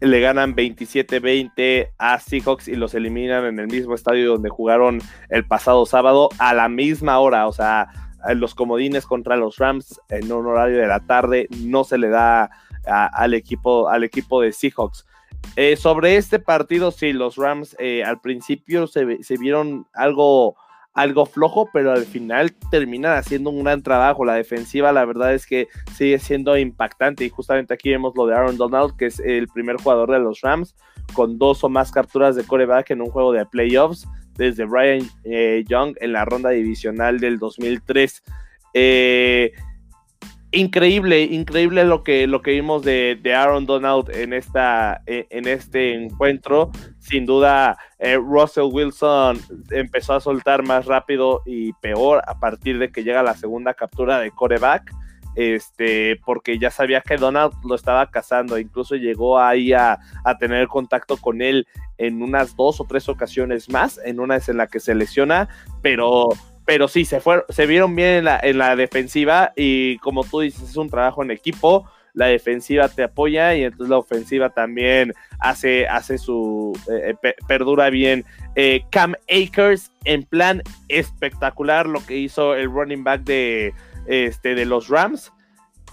le 0.00 0.20
ganan 0.20 0.54
27-20 0.54 1.90
a 1.98 2.18
Seahawks 2.18 2.68
y 2.68 2.76
los 2.76 2.94
eliminan 2.94 3.44
en 3.44 3.58
el 3.58 3.66
mismo 3.66 3.94
estadio 3.94 4.32
donde 4.32 4.50
jugaron 4.50 5.00
el 5.30 5.46
pasado 5.46 5.86
sábado 5.86 6.28
a 6.38 6.54
la 6.54 6.68
misma 6.68 7.18
hora, 7.18 7.46
o 7.46 7.52
sea, 7.52 7.88
los 8.34 8.54
comodines 8.54 9.06
contra 9.06 9.36
los 9.36 9.58
Rams 9.58 10.00
en 10.08 10.30
un 10.32 10.46
horario 10.46 10.78
de 10.78 10.86
la 10.86 11.00
tarde 11.00 11.48
no 11.58 11.84
se 11.84 11.98
le 11.98 12.08
da 12.08 12.50
al, 12.84 13.34
equipo, 13.34 13.88
al 13.88 14.04
equipo 14.04 14.42
de 14.42 14.52
Seahawks. 14.52 15.06
Eh, 15.54 15.76
sobre 15.76 16.16
este 16.16 16.38
partido, 16.38 16.90
sí, 16.90 17.12
los 17.12 17.36
Rams 17.36 17.76
eh, 17.78 18.02
al 18.04 18.20
principio 18.20 18.86
se, 18.86 19.22
se 19.22 19.36
vieron 19.36 19.86
algo 19.94 20.56
algo 20.96 21.26
flojo, 21.26 21.68
pero 21.72 21.92
al 21.92 22.06
final 22.06 22.52
terminan 22.70 23.18
haciendo 23.18 23.50
un 23.50 23.62
gran 23.62 23.82
trabajo. 23.82 24.24
La 24.24 24.34
defensiva, 24.34 24.92
la 24.92 25.04
verdad 25.04 25.34
es 25.34 25.46
que 25.46 25.68
sigue 25.94 26.18
siendo 26.18 26.56
impactante. 26.56 27.24
Y 27.24 27.28
justamente 27.28 27.74
aquí 27.74 27.90
vemos 27.90 28.14
lo 28.16 28.26
de 28.26 28.34
Aaron 28.34 28.56
Donald, 28.56 28.96
que 28.96 29.06
es 29.06 29.20
el 29.20 29.46
primer 29.48 29.76
jugador 29.76 30.10
de 30.10 30.18
los 30.18 30.40
Rams, 30.40 30.74
con 31.12 31.38
dos 31.38 31.62
o 31.62 31.68
más 31.68 31.92
capturas 31.92 32.34
de 32.34 32.44
coreback 32.44 32.90
en 32.90 33.02
un 33.02 33.10
juego 33.10 33.32
de 33.32 33.44
playoffs, 33.44 34.08
desde 34.36 34.64
Brian 34.64 35.06
eh, 35.24 35.64
Young 35.68 35.94
en 36.00 36.14
la 36.14 36.24
ronda 36.24 36.48
divisional 36.48 37.20
del 37.20 37.38
2003. 37.38 38.22
Eh, 38.72 39.52
increíble, 40.50 41.24
increíble 41.24 41.84
lo 41.84 42.04
que, 42.04 42.26
lo 42.26 42.40
que 42.40 42.52
vimos 42.52 42.82
de, 42.82 43.20
Aaron 43.36 43.66
Donald 43.66 44.08
en, 44.14 44.32
esta, 44.32 45.02
en 45.06 45.46
este 45.46 45.92
encuentro. 45.92 46.70
Sin 47.08 47.24
duda, 47.24 47.78
eh, 47.98 48.16
Russell 48.16 48.70
Wilson 48.72 49.38
empezó 49.70 50.14
a 50.14 50.20
soltar 50.20 50.64
más 50.64 50.86
rápido 50.86 51.42
y 51.46 51.72
peor 51.74 52.22
a 52.26 52.40
partir 52.40 52.78
de 52.78 52.90
que 52.90 53.04
llega 53.04 53.22
la 53.22 53.36
segunda 53.36 53.74
captura 53.74 54.18
de 54.18 54.30
coreback. 54.30 54.92
Este, 55.36 56.18
porque 56.24 56.58
ya 56.58 56.70
sabía 56.70 57.02
que 57.02 57.18
Donald 57.18 57.52
lo 57.62 57.74
estaba 57.74 58.10
cazando, 58.10 58.58
incluso 58.58 58.96
llegó 58.96 59.38
ahí 59.38 59.74
a, 59.74 59.98
a, 60.24 60.38
tener 60.38 60.66
contacto 60.66 61.18
con 61.18 61.42
él 61.42 61.68
en 61.98 62.22
unas 62.22 62.56
dos 62.56 62.80
o 62.80 62.86
tres 62.86 63.06
ocasiones 63.10 63.68
más, 63.68 64.00
en 64.02 64.18
una 64.18 64.36
es 64.36 64.48
en 64.48 64.56
la 64.56 64.66
que 64.66 64.80
se 64.80 64.94
lesiona, 64.94 65.50
pero 65.82 66.30
pero 66.66 66.88
sí, 66.88 67.04
se, 67.04 67.20
fue, 67.20 67.44
se 67.48 67.64
vieron 67.64 67.94
bien 67.94 68.26
en 68.42 68.58
la, 68.58 68.76
defensiva 68.76 69.52
y 69.54 69.98
como 69.98 70.24
tú 70.24 70.40
dices, 70.40 70.68
es 70.68 70.76
un 70.76 70.90
trabajo 70.90 71.22
en 71.22 71.30
equipo, 71.30 71.88
la 72.16 72.26
defensiva 72.26 72.88
te 72.88 73.04
apoya 73.04 73.54
y 73.54 73.62
entonces 73.62 73.90
la 73.90 73.98
ofensiva 73.98 74.48
también 74.48 75.12
hace, 75.38 75.86
hace 75.86 76.16
su, 76.16 76.72
eh, 76.90 77.14
eh, 77.22 77.34
perdura 77.46 77.90
bien. 77.90 78.24
Eh, 78.56 78.82
Cam 78.90 79.14
Akers 79.28 79.92
en 80.04 80.22
plan 80.22 80.62
espectacular 80.88 81.86
lo 81.86 82.04
que 82.04 82.16
hizo 82.16 82.54
el 82.54 82.70
running 82.70 83.04
back 83.04 83.22
de, 83.24 83.74
este, 84.06 84.54
de 84.54 84.64
los 84.64 84.88
Rams 84.88 85.30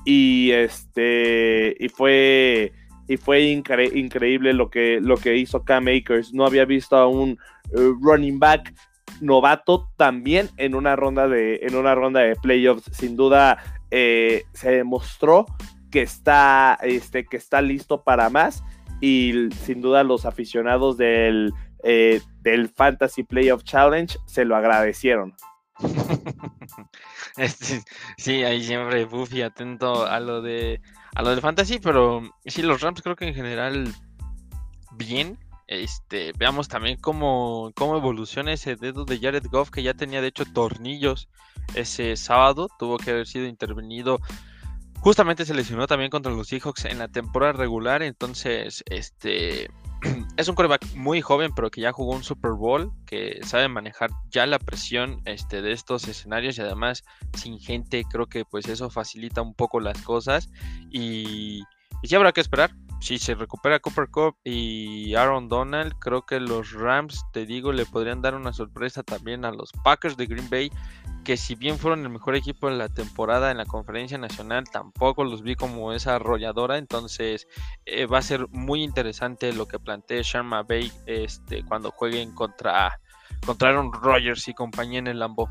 y, 0.06 0.52
este, 0.52 1.76
y 1.78 1.90
fue, 1.90 2.72
y 3.10 3.18
fue 3.18 3.42
increíble 3.42 4.54
lo 4.54 4.70
que, 4.70 5.00
lo 5.02 5.18
que 5.18 5.36
hizo 5.36 5.66
Cam 5.66 5.90
Akers. 5.90 6.34
No 6.34 6.46
había 6.46 6.64
visto 6.64 6.96
a 6.96 7.06
un 7.06 7.38
running 7.74 8.40
back 8.40 8.74
novato 9.20 9.90
también 9.98 10.50
en 10.56 10.74
una 10.74 10.96
ronda 10.96 11.28
de, 11.28 11.60
en 11.64 11.76
una 11.76 11.96
ronda 11.96 12.22
de 12.22 12.38
playoffs. 12.38 12.90
Sin 12.94 13.18
duda 13.18 13.58
se 13.92 14.72
demostró 14.72 15.46
que 15.94 16.02
está, 16.02 16.80
este, 16.82 17.24
que 17.24 17.38
está 17.38 17.62
listo 17.62 18.04
para 18.04 18.32
más 18.32 18.64
y 19.00 19.50
sin 19.64 19.80
duda 19.80 20.04
los 20.04 20.26
aficionados 20.26 20.98
del, 20.98 21.54
eh, 21.84 22.20
del 22.42 22.68
Fantasy 22.70 23.22
Playoff 23.22 23.64
Challenge 23.64 24.18
se 24.26 24.44
lo 24.44 24.56
agradecieron. 24.56 25.36
Sí, 28.18 28.44
ahí 28.44 28.64
siempre 28.64 29.06
Buffy 29.06 29.42
atento 29.42 30.06
a 30.06 30.20
lo 30.20 30.44
de 30.44 30.80
a 31.16 31.24
lo 31.24 31.32
del 31.32 31.42
fantasy, 31.42 31.80
pero 31.80 32.22
sí 32.46 32.62
los 32.62 32.82
Rams 32.82 33.02
creo 33.02 33.16
que 33.16 33.28
en 33.28 33.34
general 33.34 33.92
bien. 34.92 35.40
Este, 35.66 36.32
veamos 36.38 36.68
también 36.68 36.98
cómo, 37.02 37.72
cómo 37.76 37.98
evoluciona 37.98 38.54
ese 38.54 38.76
dedo 38.76 39.04
de 39.06 39.18
Jared 39.18 39.46
Goff, 39.50 39.72
que 39.72 39.82
ya 39.82 39.96
tenía 39.96 40.22
de 40.22 40.28
hecho 40.28 40.46
tornillos 40.46 41.28
ese 41.74 42.16
sábado, 42.18 42.68
tuvo 42.78 42.98
que 42.98 43.10
haber 43.10 43.26
sido 43.26 43.48
intervenido. 43.48 44.20
Justamente 45.04 45.44
se 45.44 45.54
lesionó 45.54 45.86
también 45.86 46.10
contra 46.10 46.32
los 46.32 46.48
Seahawks 46.48 46.86
en 46.86 46.98
la 46.98 47.10
temporada 47.10 47.52
regular, 47.52 48.02
entonces 48.04 48.86
este 48.90 49.70
es 50.38 50.48
un 50.48 50.56
coreback 50.56 50.96
muy 50.96 51.20
joven, 51.20 51.52
pero 51.54 51.70
que 51.70 51.82
ya 51.82 51.92
jugó 51.92 52.14
un 52.14 52.24
Super 52.24 52.52
Bowl, 52.52 52.90
que 53.06 53.42
sabe 53.44 53.68
manejar 53.68 54.12
ya 54.30 54.46
la 54.46 54.60
presión 54.60 55.22
este, 55.26 55.62
de 55.62 55.74
estos 55.74 56.08
escenarios 56.08 56.58
y 56.58 56.62
además 56.62 57.04
sin 57.34 57.60
gente, 57.60 58.06
creo 58.10 58.28
que 58.28 58.46
pues 58.46 58.70
eso 58.70 58.90
facilita 58.90 59.42
un 59.42 59.54
poco 59.54 59.82
las 59.82 60.02
cosas. 60.04 60.50
Y, 60.90 61.64
y 62.02 62.08
sí 62.08 62.16
habrá 62.16 62.32
que 62.32 62.40
esperar 62.40 62.74
si 63.04 63.20
se 63.20 63.36
recupera 63.36 63.82
Cooper 63.82 64.08
Cup 64.08 64.38
y 64.46 65.14
Aaron 65.16 65.50
Donald, 65.50 65.94
creo 66.00 66.26
que 66.26 66.40
los 66.40 66.72
Rams, 66.72 67.22
te 67.34 67.46
digo, 67.46 67.74
le 67.74 67.86
podrían 67.86 68.22
dar 68.22 68.34
una 68.34 68.54
sorpresa 68.54 69.04
también 69.04 69.44
a 69.44 69.52
los 69.52 69.74
Packers 69.84 70.16
de 70.16 70.26
Green 70.26 70.50
Bay, 70.50 70.72
que 71.24 71.38
si 71.38 71.56
bien 71.56 71.78
fueron 71.78 72.02
el 72.02 72.10
mejor 72.10 72.36
equipo 72.36 72.70
de 72.70 72.76
la 72.76 72.90
temporada 72.90 73.52
en 73.52 73.58
la 73.58 73.66
conferencia 73.66 74.18
nacional, 74.18 74.66
tampoco 74.72 75.24
los 75.24 75.42
vi 75.42 75.56
como 75.56 75.94
esa 75.94 76.16
arrolladora, 76.16 76.78
entonces 76.78 77.48
eh, 77.86 78.06
va 78.06 78.20
a 78.20 78.22
ser 78.22 78.48
muy 78.50 78.84
interesante 78.84 79.54
lo 79.54 79.68
que 79.68 79.80
plantee 79.80 80.22
Sharma 80.24 80.64
Bay 80.64 80.92
este, 81.06 81.64
cuando 81.64 81.92
jueguen 81.92 82.34
contra, 82.34 83.00
contra 83.46 83.70
Aaron 83.70 83.92
Rodgers 83.94 84.48
y 84.48 84.54
compañía 84.54 85.00
en 85.00 85.08
el 85.08 85.20
Lambo. 85.20 85.50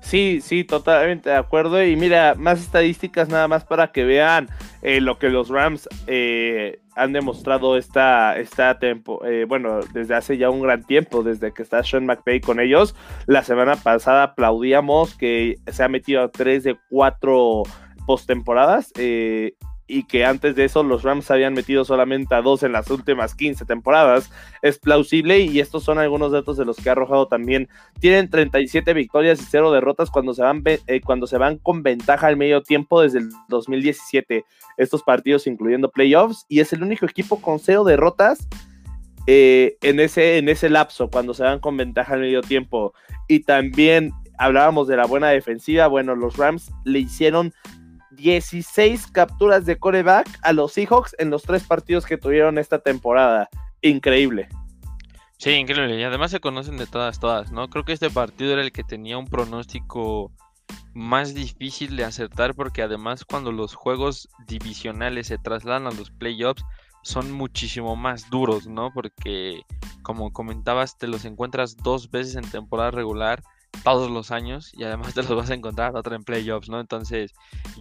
Sí, 0.00 0.40
sí, 0.40 0.64
totalmente 0.64 1.28
de 1.28 1.36
acuerdo. 1.36 1.84
Y 1.84 1.94
mira, 1.94 2.34
más 2.34 2.60
estadísticas 2.60 3.28
nada 3.28 3.46
más 3.46 3.64
para 3.64 3.92
que 3.92 4.04
vean 4.04 4.48
eh, 4.82 5.00
lo 5.00 5.18
que 5.18 5.28
los 5.28 5.48
Rams 5.48 5.88
eh, 6.06 6.78
han 6.94 7.12
demostrado 7.12 7.76
esta, 7.76 8.38
esta 8.38 8.78
tempo, 8.78 9.24
eh, 9.24 9.44
bueno, 9.46 9.80
desde 9.92 10.14
hace 10.14 10.36
ya 10.36 10.50
un 10.50 10.62
gran 10.62 10.84
tiempo, 10.84 11.22
desde 11.22 11.52
que 11.52 11.62
está 11.62 11.82
Sean 11.82 12.06
McVay 12.06 12.40
con 12.40 12.60
ellos. 12.60 12.94
La 13.26 13.42
semana 13.42 13.76
pasada 13.76 14.22
aplaudíamos 14.22 15.14
que 15.14 15.56
se 15.66 15.82
ha 15.82 15.88
metido 15.88 16.22
a 16.22 16.30
tres 16.30 16.64
de 16.64 16.76
cuatro 16.90 17.62
postemporadas 18.06 18.92
y 19.88 20.04
que 20.04 20.24
antes 20.26 20.54
de 20.54 20.64
eso 20.64 20.82
los 20.82 21.02
Rams 21.02 21.30
habían 21.30 21.54
metido 21.54 21.84
solamente 21.84 22.34
a 22.34 22.42
dos 22.42 22.62
en 22.62 22.72
las 22.72 22.90
últimas 22.90 23.34
15 23.34 23.64
temporadas. 23.64 24.30
Es 24.60 24.78
plausible 24.78 25.40
y 25.40 25.58
estos 25.60 25.82
son 25.82 25.98
algunos 25.98 26.30
datos 26.30 26.58
de 26.58 26.66
los 26.66 26.76
que 26.76 26.90
ha 26.90 26.92
arrojado 26.92 27.26
también. 27.26 27.68
Tienen 27.98 28.28
37 28.28 28.92
victorias 28.92 29.40
y 29.40 29.44
0 29.44 29.72
derrotas 29.72 30.10
cuando 30.10 30.34
se 30.34 30.42
van, 30.42 30.62
eh, 30.64 31.00
cuando 31.00 31.26
se 31.26 31.38
van 31.38 31.56
con 31.56 31.82
ventaja 31.82 32.26
al 32.26 32.36
medio 32.36 32.62
tiempo 32.62 33.00
desde 33.00 33.20
el 33.20 33.30
2017. 33.48 34.44
Estos 34.76 35.02
partidos 35.02 35.46
incluyendo 35.46 35.90
playoffs 35.90 36.44
y 36.48 36.60
es 36.60 36.72
el 36.74 36.82
único 36.82 37.06
equipo 37.06 37.40
con 37.40 37.58
0 37.58 37.84
derrotas 37.84 38.46
eh, 39.26 39.78
en, 39.80 40.00
ese, 40.00 40.38
en 40.38 40.48
ese 40.50 40.68
lapso 40.68 41.10
cuando 41.10 41.32
se 41.32 41.42
van 41.42 41.60
con 41.60 41.76
ventaja 41.78 42.12
al 42.12 42.20
medio 42.20 42.42
tiempo. 42.42 42.92
Y 43.26 43.40
también 43.40 44.12
hablábamos 44.38 44.86
de 44.86 44.96
la 44.96 45.06
buena 45.06 45.28
defensiva. 45.28 45.86
Bueno, 45.86 46.14
los 46.14 46.36
Rams 46.36 46.70
le 46.84 47.00
hicieron 47.00 47.52
16 48.18 49.06
capturas 49.08 49.64
de 49.64 49.78
coreback 49.78 50.28
a 50.42 50.52
los 50.52 50.72
Seahawks 50.72 51.16
en 51.18 51.30
los 51.30 51.42
tres 51.42 51.64
partidos 51.64 52.04
que 52.04 52.18
tuvieron 52.18 52.58
esta 52.58 52.78
temporada. 52.78 53.48
Increíble. 53.80 54.48
Sí, 55.38 55.50
increíble. 55.50 55.98
Y 55.98 56.02
además 56.02 56.32
se 56.32 56.40
conocen 56.40 56.76
de 56.76 56.86
todas, 56.86 57.20
todas, 57.20 57.52
¿no? 57.52 57.70
Creo 57.70 57.84
que 57.84 57.92
este 57.92 58.10
partido 58.10 58.52
era 58.52 58.62
el 58.62 58.72
que 58.72 58.82
tenía 58.82 59.16
un 59.16 59.26
pronóstico 59.26 60.32
más 60.94 61.32
difícil 61.32 61.96
de 61.96 62.04
acertar 62.04 62.54
porque 62.54 62.82
además 62.82 63.24
cuando 63.24 63.52
los 63.52 63.74
juegos 63.74 64.28
divisionales 64.48 65.28
se 65.28 65.38
trasladan 65.38 65.86
a 65.86 65.92
los 65.92 66.10
playoffs 66.10 66.64
son 67.02 67.30
muchísimo 67.30 67.94
más 67.94 68.28
duros, 68.30 68.66
¿no? 68.66 68.92
Porque 68.92 69.62
como 70.02 70.32
comentabas, 70.32 70.98
te 70.98 71.06
los 71.06 71.24
encuentras 71.24 71.76
dos 71.76 72.10
veces 72.10 72.34
en 72.34 72.50
temporada 72.50 72.90
regular 72.90 73.42
todos 73.82 74.10
los 74.10 74.30
años 74.30 74.72
y 74.74 74.84
además 74.84 75.14
te 75.14 75.22
los 75.22 75.34
vas 75.34 75.50
a 75.50 75.54
encontrar 75.54 75.96
otra 75.96 76.16
en 76.16 76.24
playoffs, 76.24 76.68
¿no? 76.68 76.80
Entonces 76.80 77.32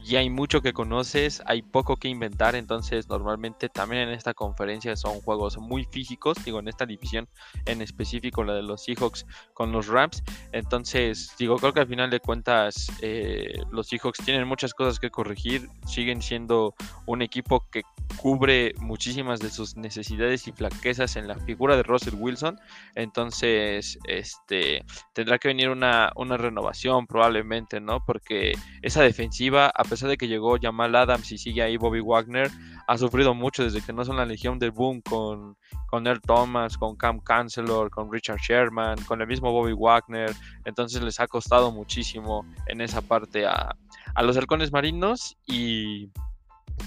ya 0.03 0.19
hay 0.19 0.29
mucho 0.29 0.61
que 0.61 0.73
conoces, 0.73 1.41
hay 1.45 1.61
poco 1.61 1.97
que 1.97 2.07
inventar, 2.07 2.55
entonces 2.55 3.07
normalmente 3.07 3.69
también 3.69 4.03
en 4.03 4.09
esta 4.09 4.33
conferencia 4.33 4.95
son 4.95 5.21
juegos 5.21 5.57
muy 5.57 5.85
físicos, 5.85 6.37
digo, 6.43 6.59
en 6.59 6.67
esta 6.67 6.85
división 6.85 7.27
en 7.65 7.81
específico, 7.81 8.43
la 8.43 8.53
de 8.53 8.63
los 8.63 8.83
Seahawks 8.83 9.25
con 9.53 9.71
los 9.71 9.87
Rams, 9.87 10.23
entonces 10.57 11.33
digo, 11.37 11.57
creo 11.57 11.73
que 11.73 11.81
al 11.81 11.87
final 11.87 12.09
de 12.09 12.19
cuentas 12.19 12.91
eh, 13.01 13.53
los 13.71 13.87
Seahawks 13.87 14.19
tienen 14.23 14.47
muchas 14.47 14.73
cosas 14.73 14.99
que 14.99 15.09
corregir, 15.09 15.69
siguen 15.85 16.21
siendo 16.21 16.75
un 17.05 17.21
equipo 17.21 17.65
que 17.71 17.83
cubre 18.17 18.73
muchísimas 18.79 19.39
de 19.39 19.49
sus 19.49 19.75
necesidades 19.75 20.47
y 20.47 20.51
flaquezas 20.51 21.15
en 21.15 21.27
la 21.27 21.35
figura 21.35 21.75
de 21.75 21.83
Russell 21.83 22.15
Wilson, 22.15 22.59
entonces 22.95 23.99
este 24.07 24.83
tendrá 25.13 25.37
que 25.37 25.49
venir 25.49 25.69
una, 25.69 26.11
una 26.15 26.37
renovación 26.37 27.07
probablemente, 27.07 27.79
¿no? 27.79 28.03
Porque 28.05 28.53
esa 28.81 29.03
defensiva, 29.03 29.71
a 29.73 29.83
pesar 29.83 30.09
de 30.09 30.17
que 30.17 30.27
llegó 30.27 30.57
Jamal 30.59 30.95
Adams 30.95 31.31
y 31.31 31.37
sigue 31.37 31.61
ahí 31.61 31.77
Bobby 31.77 32.01
Wagner, 32.01 32.49
ha 32.87 32.97
sufrido 32.97 33.33
mucho 33.33 33.63
desde 33.63 33.81
que 33.81 33.91
no 33.91 34.05
son 34.05 34.15
la 34.15 34.25
legión 34.25 34.59
del 34.59 34.71
boom 34.71 35.01
con, 35.01 35.57
con 35.87 36.07
Earl 36.07 36.21
Thomas, 36.21 36.77
con 36.77 36.95
Cam 36.95 37.21
Chancellor, 37.21 37.89
con 37.89 38.11
Richard 38.11 38.39
Sherman, 38.39 39.03
con 39.03 39.21
el 39.21 39.27
mismo 39.27 39.51
Bobby 39.51 39.73
Wagner. 39.73 40.33
Entonces 40.63 41.01
les 41.01 41.19
ha 41.19 41.27
costado 41.27 41.71
muchísimo 41.71 42.45
en 42.67 42.79
esa 42.79 43.01
parte 43.01 43.45
a, 43.45 43.75
a 44.15 44.23
los 44.23 44.37
halcones 44.37 44.71
marinos 44.71 45.37
y, 45.45 46.09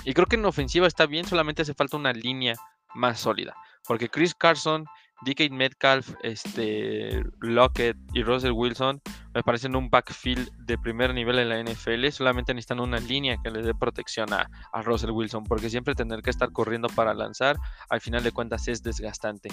y 0.04 0.14
creo 0.14 0.26
que 0.26 0.36
en 0.36 0.46
ofensiva 0.46 0.86
está 0.86 1.04
bien, 1.04 1.26
solamente 1.26 1.62
hace 1.62 1.74
falta 1.74 1.98
una 1.98 2.14
línea 2.14 2.54
más 2.94 3.20
sólida. 3.20 3.54
Porque 3.86 4.08
Chris 4.08 4.34
Carson 4.34 4.86
DK 5.22 5.50
Metcalf, 5.50 6.14
este, 6.22 7.22
Lockett 7.40 7.96
y 8.14 8.22
Russell 8.22 8.52
Wilson 8.52 9.00
me 9.34 9.42
parecen 9.42 9.76
un 9.76 9.90
backfield 9.90 10.50
de 10.58 10.76
primer 10.78 11.14
nivel 11.14 11.38
en 11.38 11.48
la 11.48 11.62
NFL. 11.62 12.08
Solamente 12.10 12.52
necesitan 12.52 12.80
una 12.80 12.98
línea 12.98 13.36
que 13.42 13.50
le 13.50 13.62
dé 13.62 13.74
protección 13.74 14.32
a, 14.32 14.50
a 14.72 14.82
Russell 14.82 15.10
Wilson, 15.10 15.44
porque 15.44 15.70
siempre 15.70 15.94
tener 15.94 16.22
que 16.22 16.30
estar 16.30 16.50
corriendo 16.52 16.88
para 16.88 17.14
lanzar, 17.14 17.56
al 17.88 18.00
final 18.00 18.22
de 18.22 18.32
cuentas 18.32 18.66
es 18.68 18.82
desgastante. 18.82 19.50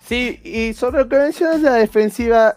Sí, 0.00 0.40
y 0.42 0.72
sobre 0.72 1.02
lo 1.02 1.08
que 1.08 1.16
mencionas 1.16 1.62
de 1.62 1.70
la 1.70 1.76
defensiva, 1.76 2.56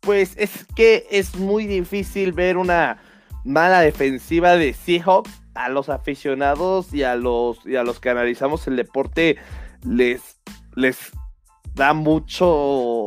pues 0.00 0.34
es 0.36 0.66
que 0.74 1.06
es 1.10 1.34
muy 1.36 1.66
difícil 1.66 2.32
ver 2.32 2.56
una 2.56 2.98
mala 3.44 3.80
defensiva 3.80 4.56
de 4.56 4.72
Seahawks 4.72 5.42
a 5.54 5.68
los 5.68 5.88
aficionados 5.88 6.94
y 6.94 7.02
a 7.02 7.14
los, 7.16 7.66
y 7.66 7.76
a 7.76 7.82
los 7.82 8.00
que 8.00 8.10
analizamos 8.10 8.66
el 8.68 8.76
deporte 8.76 9.36
les, 9.84 10.40
les 10.74 11.12
da 11.74 11.92
mucho 11.92 13.06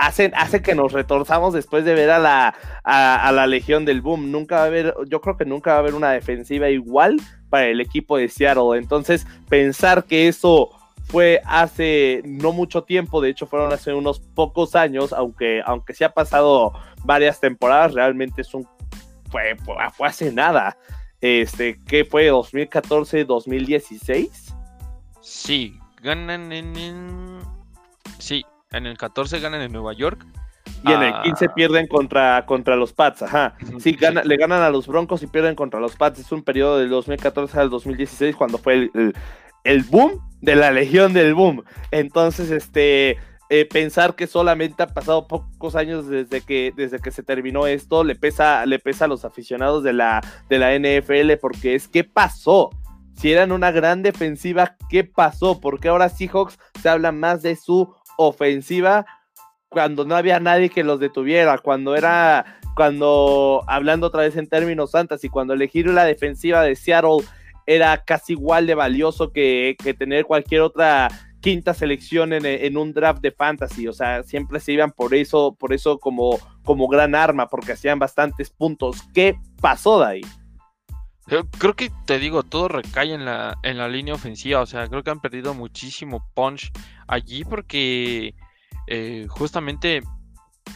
hacen, 0.00 0.32
hace 0.34 0.62
que 0.62 0.74
nos 0.74 0.92
retorzamos 0.92 1.52
después 1.52 1.84
de 1.84 1.94
ver 1.94 2.10
a 2.10 2.18
la, 2.18 2.54
a, 2.84 3.30
la 3.32 3.46
Legión 3.46 3.84
del 3.84 4.00
Boom. 4.00 4.30
Nunca 4.30 4.56
va 4.56 4.62
a 4.62 4.66
haber, 4.66 4.94
yo 5.08 5.20
creo 5.20 5.36
que 5.36 5.44
nunca 5.44 5.72
va 5.72 5.76
a 5.76 5.80
haber 5.80 5.94
una 5.94 6.10
defensiva 6.10 6.70
igual 6.70 7.20
para 7.48 7.66
el 7.66 7.80
equipo 7.80 8.16
de 8.16 8.28
Seattle. 8.28 8.78
Entonces, 8.78 9.26
pensar 9.48 10.04
que 10.04 10.28
eso 10.28 10.70
fue 11.04 11.40
hace 11.44 12.22
no 12.24 12.52
mucho 12.52 12.84
tiempo, 12.84 13.20
de 13.20 13.30
hecho 13.30 13.46
fueron 13.46 13.72
hace 13.72 13.92
unos 13.92 14.20
pocos 14.20 14.76
años, 14.76 15.12
aunque, 15.12 15.60
aunque 15.66 15.92
sí 15.92 16.04
ha 16.04 16.12
pasado 16.12 16.72
varias 17.04 17.40
temporadas, 17.40 17.94
realmente 17.94 18.42
es 18.42 18.54
un, 18.54 18.66
fue, 19.30 19.56
fue 19.96 20.06
hace 20.06 20.32
nada. 20.32 20.76
Este, 21.20 21.78
¿qué 21.86 22.04
fue? 22.04 22.30
¿2014, 22.32 23.26
2016? 23.26 24.54
Sí, 25.20 25.78
ganan 26.02 26.52
en, 26.52 27.40
Sí, 28.18 28.44
en 28.72 28.86
el 28.86 28.96
14 28.96 29.40
ganan 29.40 29.62
en 29.62 29.72
Nueva 29.72 29.92
York. 29.92 30.26
Y 30.84 30.92
en 30.92 31.02
el 31.02 31.12
15 31.22 31.44
ah. 31.44 31.54
pierden 31.54 31.86
contra, 31.88 32.46
contra 32.46 32.74
los 32.74 32.92
Pats, 32.92 33.22
ajá. 33.22 33.54
Sí, 33.80 33.98
le 34.24 34.36
ganan 34.36 34.62
a 34.62 34.70
los 34.70 34.86
Broncos 34.86 35.22
y 35.22 35.26
pierden 35.26 35.54
contra 35.54 35.78
los 35.78 35.96
Pats. 35.96 36.20
Es 36.20 36.32
un 36.32 36.42
periodo 36.42 36.78
del 36.78 36.88
2014 36.88 37.60
al 37.60 37.70
2016 37.70 38.34
cuando 38.34 38.56
fue 38.56 38.90
el, 39.64 39.82
boom 39.84 40.20
de 40.40 40.56
la 40.56 40.70
Legión 40.70 41.12
del 41.12 41.34
Boom. 41.34 41.64
Entonces, 41.90 42.50
este, 42.50 43.18
eh, 43.50 43.66
pensar 43.66 44.14
que 44.14 44.26
solamente 44.26 44.82
han 44.82 44.94
pasado 44.94 45.26
pocos 45.26 45.76
años 45.76 46.06
desde 46.06 46.40
que, 46.40 46.72
desde 46.74 46.98
que 46.98 47.10
se 47.10 47.22
terminó 47.22 47.66
esto, 47.66 48.02
le 48.02 48.14
pesa, 48.14 48.64
le 48.64 48.78
pesa 48.78 49.04
a 49.04 49.08
los 49.08 49.26
aficionados 49.26 49.82
de 49.82 49.92
la, 49.92 50.22
de 50.48 50.58
la 50.58 50.74
NFL 50.78 51.32
porque 51.40 51.74
es 51.74 51.88
¿qué 51.88 52.04
pasó? 52.04 52.70
Si 53.20 53.30
eran 53.30 53.52
una 53.52 53.70
gran 53.70 54.02
defensiva, 54.02 54.76
¿qué 54.88 55.04
pasó? 55.04 55.60
Porque 55.60 55.88
ahora 55.88 56.08
Seahawks 56.08 56.58
se 56.80 56.88
habla 56.88 57.12
más 57.12 57.42
de 57.42 57.54
su 57.54 57.94
ofensiva 58.16 59.04
cuando 59.68 60.06
no 60.06 60.16
había 60.16 60.40
nadie 60.40 60.70
que 60.70 60.82
los 60.82 61.00
detuviera, 61.00 61.58
cuando 61.58 61.94
era, 61.94 62.58
cuando, 62.74 63.62
hablando 63.66 64.06
otra 64.06 64.22
vez 64.22 64.36
en 64.36 64.48
términos 64.48 64.92
santas, 64.92 65.22
y 65.22 65.28
cuando 65.28 65.52
elegir 65.52 65.86
la 65.90 66.04
defensiva 66.04 66.62
de 66.62 66.74
Seattle 66.74 67.18
era 67.66 68.02
casi 68.04 68.32
igual 68.32 68.66
de 68.66 68.74
valioso 68.74 69.32
que, 69.32 69.76
tener 69.98 70.24
cualquier 70.24 70.62
otra 70.62 71.08
quinta 71.40 71.74
selección 71.74 72.32
en, 72.32 72.76
un 72.78 72.94
draft 72.94 73.20
de 73.20 73.32
fantasy, 73.32 73.86
o 73.86 73.92
sea, 73.92 74.22
siempre 74.22 74.60
se 74.60 74.72
iban 74.72 74.92
por 74.92 75.14
eso, 75.14 75.54
por 75.60 75.74
eso 75.74 75.98
como, 75.98 76.38
como 76.64 76.88
gran 76.88 77.14
arma, 77.14 77.48
porque 77.48 77.72
hacían 77.72 77.98
bastantes 77.98 78.48
puntos. 78.48 79.02
¿Qué 79.12 79.36
pasó 79.60 80.00
de 80.00 80.06
ahí? 80.06 80.22
Creo 81.58 81.76
que 81.76 81.92
te 82.06 82.18
digo, 82.18 82.42
todo 82.42 82.66
recae 82.66 83.14
en 83.14 83.24
la, 83.24 83.56
en 83.62 83.78
la 83.78 83.88
línea 83.88 84.14
ofensiva. 84.14 84.60
O 84.60 84.66
sea, 84.66 84.88
creo 84.88 85.04
que 85.04 85.10
han 85.10 85.20
perdido 85.20 85.54
muchísimo 85.54 86.28
punch 86.34 86.72
allí 87.06 87.44
porque 87.44 88.34
eh, 88.88 89.26
justamente 89.28 90.02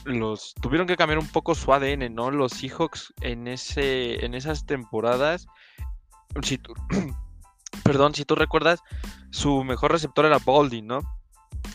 los 0.05 0.55
tuvieron 0.61 0.87
que 0.87 0.97
cambiar 0.97 1.19
un 1.19 1.27
poco 1.27 1.57
su 1.57 1.73
ADN, 1.73 2.15
¿no? 2.15 2.31
Los 2.31 2.53
Seahawks 2.53 3.13
en 3.21 3.49
ese, 3.49 4.25
en 4.25 4.35
esas 4.35 4.65
temporadas. 4.65 5.47
Si 6.43 6.61
perdón, 7.85 8.15
si 8.15 8.25
tú 8.25 8.37
recuerdas, 8.37 8.81
su 9.31 9.65
mejor 9.65 9.91
receptor 9.91 10.25
era 10.25 10.39
Baldy, 10.39 10.83
¿no? 10.83 11.01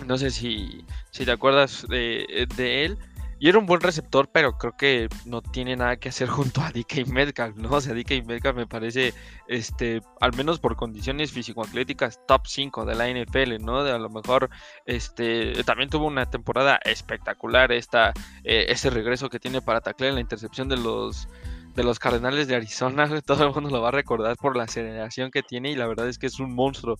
No 0.05 0.17
sé 0.17 0.31
si, 0.31 0.85
si 1.11 1.25
te 1.25 1.31
acuerdas 1.31 1.85
de, 1.89 2.47
de 2.55 2.85
él. 2.85 2.97
Y 3.39 3.47
era 3.47 3.57
un 3.57 3.65
buen 3.65 3.79
receptor, 3.79 4.29
pero 4.31 4.57
creo 4.57 4.75
que 4.75 5.07
no 5.25 5.41
tiene 5.41 5.77
nada 5.77 5.95
que 5.95 6.09
hacer 6.09 6.27
junto 6.29 6.61
a 6.61 6.71
DK 6.71 7.07
Metcalf, 7.07 7.55
¿no? 7.55 7.69
O 7.71 7.81
sea, 7.81 7.93
DK 7.93 8.25
Metcalf 8.25 8.57
me 8.57 8.67
parece, 8.67 9.13
este, 9.47 10.01
al 10.19 10.35
menos 10.35 10.59
por 10.59 10.75
condiciones 10.75 11.31
físico-atléticas, 11.31 12.19
top 12.27 12.41
5 12.45 12.85
de 12.85 12.95
la 12.95 13.07
NFL, 13.09 13.63
¿no? 13.63 13.83
De 13.83 13.91
a 13.93 13.97
lo 13.97 14.09
mejor, 14.09 14.49
este, 14.85 15.63
también 15.63 15.89
tuvo 15.89 16.07
una 16.07 16.29
temporada 16.29 16.79
espectacular 16.83 17.71
esta, 17.71 18.13
eh, 18.43 18.65
ese 18.69 18.89
regreso 18.89 19.29
que 19.29 19.39
tiene 19.39 19.61
para 19.61 19.81
taclear 19.81 20.09
en 20.09 20.15
la 20.15 20.21
intercepción 20.21 20.67
de 20.67 20.77
los 20.77 21.27
de 21.75 21.83
los 21.83 21.99
Cardenales 21.99 22.47
de 22.47 22.55
Arizona, 22.55 23.07
todo 23.25 23.47
el 23.47 23.53
mundo 23.53 23.69
lo 23.69 23.81
va 23.81 23.89
a 23.89 23.91
recordar 23.91 24.35
por 24.35 24.57
la 24.57 24.63
aceleración 24.63 25.31
que 25.31 25.43
tiene 25.43 25.71
y 25.71 25.75
la 25.75 25.87
verdad 25.87 26.09
es 26.09 26.17
que 26.17 26.27
es 26.27 26.39
un 26.39 26.53
monstruo. 26.53 26.97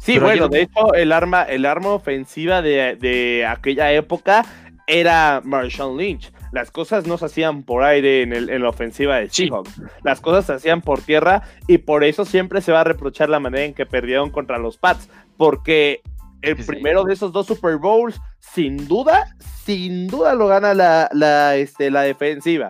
Sí, 0.00 0.18
bueno, 0.18 0.48
de 0.48 0.62
hecho, 0.62 0.94
el 0.94 1.12
arma, 1.12 1.44
el 1.44 1.64
arma 1.64 1.90
ofensiva 1.90 2.60
de, 2.60 2.96
de, 2.96 3.46
aquella 3.46 3.92
época 3.92 4.44
era 4.86 5.40
Marshall 5.44 5.96
Lynch. 5.96 6.32
Las 6.52 6.70
cosas 6.70 7.06
no 7.06 7.16
se 7.16 7.26
hacían 7.26 7.62
por 7.62 7.82
aire 7.82 8.22
en, 8.22 8.32
el, 8.32 8.50
en 8.50 8.62
la 8.62 8.68
ofensiva 8.68 9.16
de 9.16 9.30
Seahawks. 9.30 9.80
Las 10.02 10.20
cosas 10.20 10.46
se 10.46 10.52
hacían 10.52 10.82
por 10.82 11.00
tierra 11.00 11.42
y 11.66 11.78
por 11.78 12.04
eso 12.04 12.24
siempre 12.24 12.60
se 12.60 12.72
va 12.72 12.82
a 12.82 12.84
reprochar 12.84 13.28
la 13.28 13.40
manera 13.40 13.64
en 13.64 13.74
que 13.74 13.86
perdieron 13.86 14.30
contra 14.30 14.58
los 14.58 14.76
Pats. 14.76 15.08
Porque 15.36 16.02
el 16.42 16.56
primero 16.56 17.04
de 17.04 17.14
esos 17.14 17.32
dos 17.32 17.46
Super 17.46 17.76
Bowls, 17.76 18.20
sin 18.38 18.86
duda, 18.86 19.34
sin 19.64 20.08
duda 20.08 20.34
lo 20.34 20.48
gana 20.48 20.74
la, 20.74 21.08
la, 21.12 21.56
este, 21.56 21.90
la 21.90 22.02
defensiva. 22.02 22.68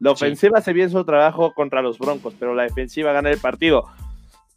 La 0.00 0.10
ofensiva 0.10 0.60
se 0.60 0.72
viene 0.72 0.90
su 0.90 1.04
trabajo 1.04 1.54
contra 1.54 1.80
los 1.80 1.98
Broncos, 1.98 2.34
pero 2.38 2.54
la 2.54 2.64
defensiva 2.64 3.12
gana 3.12 3.30
el 3.30 3.38
partido. 3.38 3.86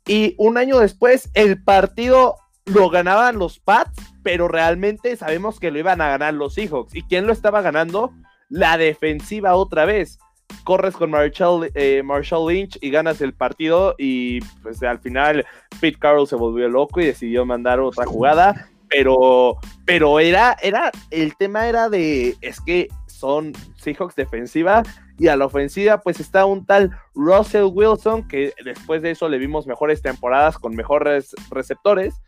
Y 0.06 0.36
un 0.38 0.58
año 0.58 0.80
después, 0.80 1.30
el 1.34 1.64
partido 1.64 2.38
lo 2.68 2.90
ganaban 2.90 3.40
los 3.40 3.60
Pats, 3.60 4.14
pero 4.24 4.48
realmente 4.48 5.16
sabemos 5.16 5.60
que 5.60 5.72
lo 5.72 5.80
iban 5.80 6.02
a 6.02 6.10
ganar 6.10 6.34
los 6.34 6.54
Seahawks. 6.54 6.96
¿Y 6.96 7.04
quién 7.04 7.26
lo 7.26 7.34
estaba 7.34 7.62
ganando? 7.62 8.14
La 8.50 8.78
defensiva 8.78 9.56
otra 9.56 9.86
vez. 9.86 10.20
Corres 10.64 10.96
con 10.96 11.12
Marshall, 11.12 11.72
eh, 11.76 12.02
Marshall 12.04 12.48
Lynch 12.48 12.78
y 12.82 12.90
ganas 12.90 13.22
el 13.22 13.34
partido 13.34 13.96
y 13.98 14.40
pues 14.62 14.82
al 14.84 15.00
final 15.00 15.46
Pete 15.82 16.00
Carroll 16.00 16.28
se 16.28 16.36
volvió 16.36 16.70
loco 16.70 17.02
y 17.02 17.06
decidió 17.06 17.46
mandar 17.46 17.80
otra 17.80 18.06
jugada, 18.06 18.70
pero, 18.90 19.58
pero 19.86 20.20
era, 20.22 20.56
era, 20.62 20.92
el 21.12 21.36
tema 21.36 21.68
era 21.68 21.90
de, 21.90 22.38
es 22.42 22.62
que 22.62 22.88
son 23.08 23.54
Seahawks 23.76 24.16
defensiva 24.16 24.84
y 25.18 25.28
a 25.28 25.36
la 25.36 25.46
ofensiva 25.46 26.00
pues 26.00 26.20
está 26.20 26.46
un 26.46 26.66
tal 26.66 26.92
Russell 27.14 27.70
Wilson 27.74 28.28
que 28.28 28.54
después 28.64 29.02
de 29.02 29.12
eso 29.12 29.28
le 29.28 29.40
vimos 29.40 29.68
mejores 29.68 30.02
temporadas 30.02 30.58
con 30.58 30.76
mejores 30.76 31.36
receptores 31.50 32.22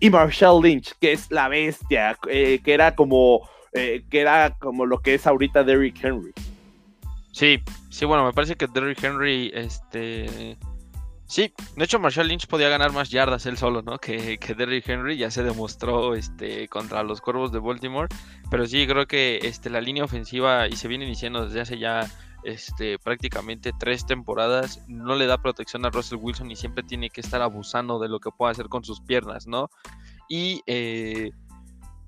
y 0.00 0.10
Marshall 0.10 0.62
Lynch, 0.62 0.94
que 1.00 1.12
es 1.12 1.30
la 1.30 1.48
bestia, 1.48 2.16
eh, 2.28 2.60
que 2.64 2.74
era 2.74 2.94
como 2.94 3.48
eh, 3.72 4.04
que 4.08 4.20
era 4.20 4.56
como 4.58 4.86
lo 4.86 5.00
que 5.00 5.14
es 5.14 5.26
ahorita 5.26 5.64
Derrick 5.64 6.02
Henry. 6.02 6.32
Sí, 7.32 7.60
sí, 7.90 8.04
bueno, 8.04 8.24
me 8.24 8.32
parece 8.32 8.54
que 8.54 8.68
Derrick 8.68 9.02
Henry, 9.02 9.50
este, 9.52 10.56
sí, 11.26 11.52
de 11.76 11.84
hecho 11.84 11.98
Marshall 11.98 12.28
Lynch 12.28 12.46
podía 12.46 12.68
ganar 12.68 12.92
más 12.92 13.10
yardas 13.10 13.46
él 13.46 13.58
solo, 13.58 13.82
¿no? 13.82 13.98
Que, 13.98 14.38
que 14.38 14.54
Derrick 14.54 14.88
Henry 14.88 15.16
ya 15.16 15.32
se 15.32 15.42
demostró, 15.42 16.14
este, 16.14 16.68
contra 16.68 17.02
los 17.02 17.20
Cuervos 17.20 17.50
de 17.50 17.58
Baltimore, 17.58 18.06
pero 18.48 18.64
sí 18.66 18.86
creo 18.86 19.08
que, 19.08 19.40
este, 19.42 19.68
la 19.70 19.80
línea 19.80 20.04
ofensiva 20.04 20.68
y 20.68 20.76
se 20.76 20.86
viene 20.86 21.06
iniciando 21.06 21.44
desde 21.44 21.60
hace 21.60 21.78
ya 21.78 22.08
este, 22.44 22.98
prácticamente 22.98 23.72
tres 23.78 24.06
temporadas, 24.06 24.82
no 24.88 25.14
le 25.14 25.26
da 25.26 25.38
protección 25.38 25.84
a 25.84 25.90
Russell 25.90 26.18
Wilson 26.20 26.50
y 26.50 26.56
siempre 26.56 26.82
tiene 26.84 27.10
que 27.10 27.20
estar 27.20 27.42
abusando 27.42 27.98
de 27.98 28.08
lo 28.08 28.20
que 28.20 28.30
puede 28.30 28.52
hacer 28.52 28.68
con 28.68 28.84
sus 28.84 29.00
piernas, 29.00 29.46
¿no? 29.46 29.70
Y 30.28 30.62
eh, 30.66 31.30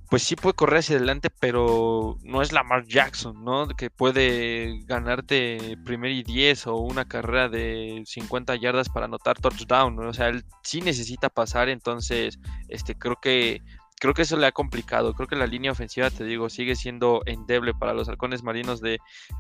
pues 0.09 0.23
sí 0.23 0.37
puede 0.37 0.55
correr 0.55 0.79
hacia 0.79 0.97
adelante, 0.97 1.31
pero 1.31 2.17
no 2.23 2.41
es 2.41 2.53
Lamar 2.53 2.87
Jackson, 2.87 3.45
¿no? 3.45 3.67
Que 3.67 3.91
puede 3.91 4.85
ganarte 4.85 5.77
primer 5.85 6.13
y 6.13 6.23
10 6.23 6.69
o 6.69 6.77
una 6.77 7.07
carrera 7.07 7.49
de 7.49 8.03
50 8.07 8.55
yardas 8.57 8.89
para 8.89 9.07
anotar 9.07 9.39
touchdown. 9.39 9.99
O 9.99 10.13
sea, 10.13 10.29
él 10.29 10.45
sí 10.63 10.81
necesita 10.81 11.29
pasar, 11.29 11.69
entonces, 11.69 12.39
este, 12.69 12.95
creo 12.95 13.17
que 13.21 13.63
creo 13.99 14.15
que 14.15 14.23
eso 14.23 14.37
le 14.37 14.47
ha 14.47 14.53
complicado. 14.53 15.15
Creo 15.15 15.29
que 15.29 15.37
la 15.37 15.47
línea 15.47 15.73
ofensiva, 15.73 16.11
te 16.11 16.25
digo, 16.25 16.49
sigue 16.49 16.77
siendo 16.77 17.23
endeble 17.27 17.73
para 17.75 17.95
los 17.95 18.09
halcones 18.09 18.43
marinos 18.43 18.81
de, 18.81 18.99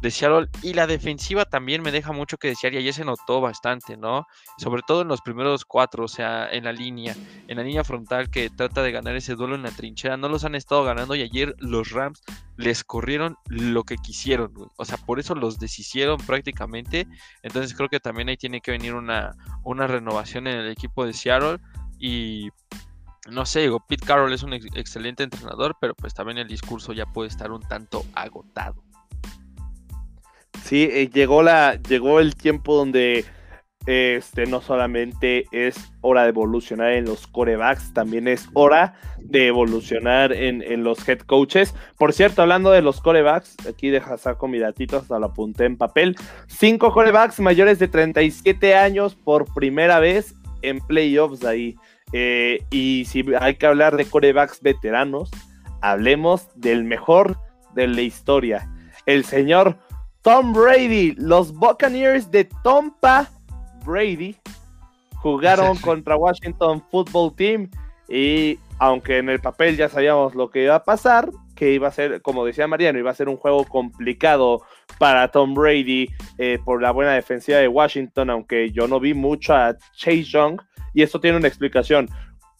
Seattle. 0.08 0.48
Y 0.62 0.72
la 0.72 0.86
defensiva 0.86 1.44
también 1.44 1.82
me 1.82 1.92
deja 1.92 2.12
mucho 2.12 2.38
que 2.38 2.48
desear 2.48 2.74
y 2.74 2.78
ayer 2.78 2.94
se 2.94 3.04
notó 3.04 3.40
bastante, 3.40 3.96
¿no? 3.96 4.26
Sobre 4.58 4.82
todo 4.86 5.02
en 5.02 5.08
los 5.08 5.20
primeros 5.20 5.64
cuatro, 5.64 6.04
o 6.04 6.08
sea, 6.08 6.48
en 6.50 6.64
la 6.64 6.72
línea, 6.72 7.14
en 7.48 7.56
la 7.56 7.62
línea 7.62 7.84
frontal 7.84 8.30
que 8.30 8.48
trata 8.50 8.82
de 8.82 8.92
ganar 8.92 9.16
ese 9.16 9.34
duelo 9.34 9.54
en 9.54 9.62
la 9.62 9.70
trinchera. 9.70 10.16
No 10.16 10.28
los 10.28 10.44
han 10.44 10.54
estado 10.54 10.84
ganando 10.84 11.14
y 11.14 11.22
ayer 11.22 11.54
los 11.58 11.90
Rams 11.90 12.22
les 12.56 12.84
corrieron 12.84 13.36
lo 13.48 13.84
que 13.84 13.96
quisieron, 13.96 14.52
O 14.76 14.84
sea, 14.84 14.96
por 14.96 15.20
eso 15.20 15.34
los 15.34 15.58
deshicieron 15.58 16.18
prácticamente. 16.18 17.06
Entonces 17.42 17.74
creo 17.74 17.88
que 17.88 18.00
también 18.00 18.28
ahí 18.28 18.36
tiene 18.36 18.60
que 18.60 18.70
venir 18.70 18.94
una, 18.94 19.34
una 19.64 19.86
renovación 19.86 20.46
en 20.46 20.56
el 20.58 20.70
equipo 20.70 21.04
de 21.04 21.12
Seattle. 21.12 21.58
Y 21.98 22.50
no 23.30 23.46
sé, 23.46 23.60
digo, 23.60 23.80
Pete 23.86 24.06
Carroll 24.06 24.32
es 24.32 24.42
un 24.42 24.52
excelente 24.52 25.22
entrenador, 25.22 25.76
pero 25.80 25.94
pues 25.94 26.14
también 26.14 26.38
el 26.38 26.48
discurso 26.48 26.92
ya 26.92 27.06
puede 27.06 27.28
estar 27.28 27.50
un 27.50 27.62
tanto 27.62 28.04
agotado. 28.14 28.82
Sí, 30.64 30.88
eh, 30.90 31.08
llegó 31.12 31.42
la, 31.42 31.76
llegó 31.76 32.20
el 32.20 32.34
tiempo 32.34 32.74
donde 32.74 33.24
este 33.86 34.46
no 34.46 34.60
solamente 34.60 35.46
es 35.52 35.92
hora 36.00 36.24
de 36.24 36.30
evolucionar 36.30 36.92
en 36.92 37.04
los 37.04 37.28
corebacks, 37.28 37.92
también 37.92 38.26
es 38.26 38.48
hora 38.52 38.94
de 39.18 39.46
evolucionar 39.46 40.32
en, 40.32 40.82
los 40.82 41.08
head 41.08 41.20
coaches. 41.20 41.72
Por 41.96 42.12
cierto, 42.12 42.42
hablando 42.42 42.72
de 42.72 42.82
los 42.82 43.00
corebacks, 43.00 43.56
aquí 43.66 43.90
deja 43.90 44.18
saco 44.18 44.48
mi 44.48 44.58
datito, 44.58 44.98
hasta 44.98 45.18
lo 45.18 45.26
apunté 45.26 45.66
en 45.66 45.76
papel. 45.76 46.16
Cinco 46.48 46.92
corebacks 46.92 47.38
mayores 47.38 47.78
de 47.78 47.86
37 47.86 48.74
años 48.74 49.14
por 49.14 49.52
primera 49.54 50.00
vez 50.00 50.34
en 50.62 50.80
playoffs 50.80 51.44
ahí. 51.44 51.76
Eh, 52.12 52.64
y 52.70 53.04
si 53.06 53.24
hay 53.40 53.56
que 53.56 53.66
hablar 53.66 53.96
de 53.96 54.06
corebacks 54.06 54.60
veteranos, 54.60 55.30
hablemos 55.80 56.48
del 56.54 56.84
mejor 56.84 57.36
de 57.74 57.88
la 57.88 58.00
historia, 58.00 58.70
el 59.06 59.24
señor 59.24 59.78
Tom 60.22 60.52
Brady. 60.52 61.14
Los 61.18 61.52
Buccaneers 61.52 62.30
de 62.30 62.48
Tompa 62.64 63.28
Brady 63.84 64.36
jugaron 65.14 65.76
contra 65.78 66.16
Washington 66.16 66.82
Football 66.90 67.34
Team 67.36 67.70
y 68.08 68.58
aunque 68.78 69.18
en 69.18 69.28
el 69.28 69.40
papel 69.40 69.76
ya 69.76 69.88
sabíamos 69.88 70.34
lo 70.34 70.50
que 70.50 70.64
iba 70.64 70.74
a 70.74 70.84
pasar, 70.84 71.30
que 71.54 71.72
iba 71.72 71.88
a 71.88 71.92
ser, 71.92 72.22
como 72.22 72.44
decía 72.44 72.66
Mariano, 72.66 72.98
iba 72.98 73.10
a 73.10 73.14
ser 73.14 73.28
un 73.28 73.36
juego 73.36 73.64
complicado 73.64 74.62
para 74.98 75.28
Tom 75.28 75.54
Brady 75.54 76.08
eh, 76.38 76.58
por 76.64 76.82
la 76.82 76.90
buena 76.90 77.12
defensiva 77.12 77.58
de 77.58 77.68
Washington, 77.68 78.30
aunque 78.30 78.70
yo 78.70 78.86
no 78.88 79.00
vi 79.00 79.14
mucho 79.14 79.54
a 79.54 79.76
Chase 79.94 80.24
Young, 80.24 80.60
y 80.96 81.02
esto 81.02 81.20
tiene 81.20 81.36
una 81.36 81.46
explicación. 81.46 82.08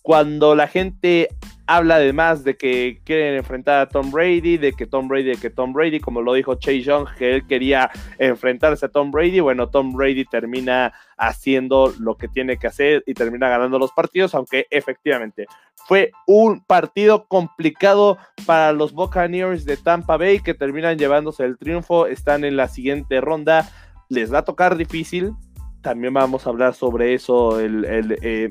Cuando 0.02 0.54
la 0.54 0.68
gente 0.68 1.30
habla 1.66 1.96
además 1.96 2.44
de 2.44 2.56
que 2.56 3.00
quieren 3.02 3.34
enfrentar 3.34 3.80
a 3.80 3.88
Tom 3.88 4.12
Brady, 4.12 4.58
de 4.58 4.72
que 4.72 4.86
Tom 4.86 5.08
Brady, 5.08 5.30
de 5.30 5.36
que 5.36 5.50
Tom 5.50 5.72
Brady, 5.72 5.98
como 5.98 6.20
lo 6.20 6.34
dijo 6.34 6.54
Chase 6.54 6.82
Young, 6.82 7.08
que 7.18 7.34
él 7.34 7.46
quería 7.46 7.90
enfrentarse 8.18 8.86
a 8.86 8.88
Tom 8.90 9.10
Brady, 9.10 9.40
bueno, 9.40 9.68
Tom 9.68 9.92
Brady 9.94 10.26
termina 10.26 10.92
haciendo 11.16 11.92
lo 11.98 12.16
que 12.16 12.28
tiene 12.28 12.58
que 12.58 12.68
hacer 12.68 13.02
y 13.06 13.14
termina 13.14 13.48
ganando 13.48 13.78
los 13.78 13.90
partidos, 13.90 14.34
aunque 14.34 14.66
efectivamente 14.70 15.46
fue 15.86 16.10
un 16.26 16.60
partido 16.60 17.26
complicado 17.26 18.18
para 18.44 18.72
los 18.72 18.92
Buccaneers 18.92 19.64
de 19.64 19.76
Tampa 19.76 20.16
Bay 20.16 20.40
que 20.40 20.54
terminan 20.54 20.98
llevándose 20.98 21.44
el 21.44 21.56
triunfo, 21.56 22.06
están 22.06 22.44
en 22.44 22.56
la 22.56 22.68
siguiente 22.68 23.20
ronda, 23.20 23.70
les 24.08 24.32
va 24.32 24.38
a 24.38 24.44
tocar 24.44 24.76
difícil, 24.76 25.32
también 25.86 26.12
vamos 26.12 26.44
a 26.44 26.50
hablar 26.50 26.74
sobre 26.74 27.14
eso 27.14 27.60
eh, 27.60 28.50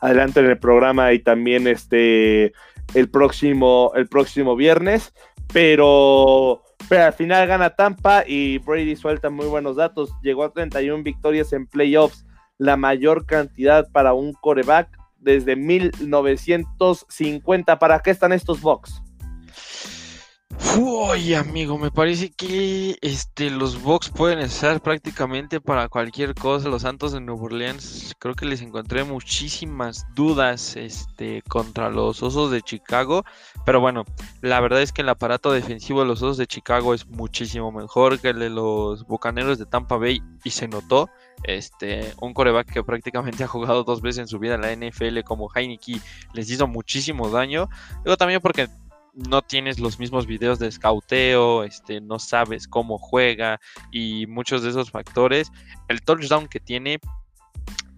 adelante 0.00 0.40
en 0.40 0.46
el 0.46 0.58
programa 0.58 1.12
y 1.12 1.20
también 1.20 1.68
este 1.68 2.52
el 2.94 3.08
próximo, 3.08 3.92
el 3.94 4.08
próximo 4.08 4.56
viernes. 4.56 5.14
Pero, 5.52 6.64
pero 6.88 7.04
al 7.04 7.12
final 7.12 7.46
gana 7.46 7.76
Tampa 7.76 8.24
y 8.26 8.58
Brady 8.58 8.96
suelta 8.96 9.30
muy 9.30 9.46
buenos 9.46 9.76
datos. 9.76 10.12
Llegó 10.24 10.42
a 10.42 10.52
31 10.52 11.04
victorias 11.04 11.52
en 11.52 11.68
playoffs, 11.68 12.26
la 12.58 12.76
mayor 12.76 13.24
cantidad 13.24 13.88
para 13.92 14.12
un 14.12 14.32
coreback 14.32 14.88
desde 15.18 15.54
1950. 15.54 17.78
¿Para 17.78 18.00
qué 18.00 18.10
están 18.10 18.32
estos 18.32 18.60
Bucks? 18.60 19.00
Uy, 20.78 21.34
amigo, 21.34 21.76
me 21.76 21.90
parece 21.90 22.30
que 22.30 22.96
este, 23.02 23.50
los 23.50 23.82
Bucks 23.82 24.08
pueden 24.08 24.38
estar 24.38 24.80
prácticamente 24.80 25.60
para 25.60 25.88
cualquier 25.88 26.34
cosa. 26.34 26.68
Los 26.68 26.82
Santos 26.82 27.12
de 27.12 27.20
Nueva 27.20 27.42
Orleans, 27.42 28.14
creo 28.18 28.34
que 28.34 28.46
les 28.46 28.62
encontré 28.62 29.04
muchísimas 29.04 30.06
dudas 30.14 30.76
este, 30.76 31.42
contra 31.42 31.90
los 31.90 32.22
Osos 32.22 32.50
de 32.50 32.62
Chicago. 32.62 33.24
Pero 33.66 33.80
bueno, 33.80 34.04
la 34.40 34.60
verdad 34.60 34.80
es 34.80 34.92
que 34.92 35.02
el 35.02 35.10
aparato 35.10 35.52
defensivo 35.52 36.00
de 36.00 36.06
los 36.06 36.22
Osos 36.22 36.38
de 36.38 36.46
Chicago 36.46 36.94
es 36.94 37.06
muchísimo 37.06 37.70
mejor 37.70 38.18
que 38.18 38.30
el 38.30 38.38
de 38.38 38.48
los 38.48 39.06
Bucaneros 39.06 39.58
de 39.58 39.66
Tampa 39.66 39.98
Bay 39.98 40.22
y 40.42 40.50
se 40.50 40.68
notó. 40.68 41.10
Este, 41.44 42.14
un 42.20 42.32
coreback 42.32 42.72
que 42.72 42.84
prácticamente 42.84 43.44
ha 43.44 43.48
jugado 43.48 43.84
dos 43.84 44.00
veces 44.00 44.20
en 44.20 44.28
su 44.28 44.38
vida 44.38 44.54
en 44.54 44.60
la 44.62 44.74
NFL 44.74 45.20
como 45.24 45.50
Heineke 45.54 46.00
les 46.32 46.50
hizo 46.50 46.66
muchísimo 46.66 47.28
daño. 47.28 47.68
Luego 48.04 48.16
también 48.16 48.40
porque 48.40 48.68
no 49.12 49.42
tienes 49.42 49.78
los 49.78 49.98
mismos 49.98 50.26
videos 50.26 50.58
de 50.58 50.70
scouteo, 50.70 51.64
este, 51.64 52.00
no 52.00 52.18
sabes 52.18 52.66
cómo 52.66 52.98
juega 52.98 53.60
y 53.90 54.26
muchos 54.26 54.62
de 54.62 54.70
esos 54.70 54.90
factores. 54.90 55.50
El 55.88 56.02
touchdown 56.02 56.48
que 56.48 56.60
tiene, 56.60 56.98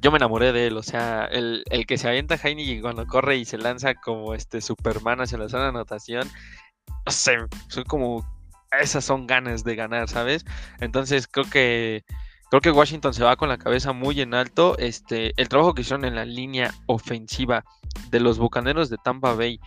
yo 0.01 0.11
me 0.11 0.19
enamoré 0.19 0.53
de 0.53 0.67
él, 0.69 0.77
o 0.77 0.83
sea, 0.83 1.25
el, 1.27 1.65
que 1.87 1.99
se 1.99 2.09
avienta 2.09 2.37
Heineken 2.37 2.83
cuando 2.83 3.07
corre 3.07 3.37
y 3.37 3.45
se 3.45 3.59
lanza 3.59 3.95
como 3.95 4.35
este 4.35 4.61
Superman 4.61 5.21
hacia 5.21 5.39
la 5.39 5.49
zona 5.49 5.65
de 5.65 5.69
anotación, 5.71 6.29
no 7.07 7.13
sé, 7.13 7.37
son 7.69 7.85
como, 7.85 8.27
esas 8.81 9.05
son 9.05 9.27
ganas 9.27 9.63
de 9.63 9.77
ganar, 9.77 10.09
¿sabes? 10.09 10.45
Entonces 10.81 11.29
creo 11.29 11.49
que 11.49 12.05
creo 12.51 12.61
que 12.61 12.71
Washington 12.71 13.15
se 13.15 13.25
va 13.25 13.37
con 13.37 13.49
la 13.49 13.59
cabeza 13.59 13.93
muy 13.93 14.21
en 14.21 14.35
alto. 14.35 14.77
Este, 14.79 15.33
el 15.37 15.49
trabajo 15.49 15.75
que 15.75 15.83
hicieron 15.83 16.05
en 16.05 16.15
la 16.15 16.25
línea 16.25 16.73
ofensiva 16.87 17.65
de 18.11 18.21
los 18.21 18.39
Bucaneros 18.39 18.91
de 18.91 18.97
Tampa 18.99 19.35
Bay 19.35 19.61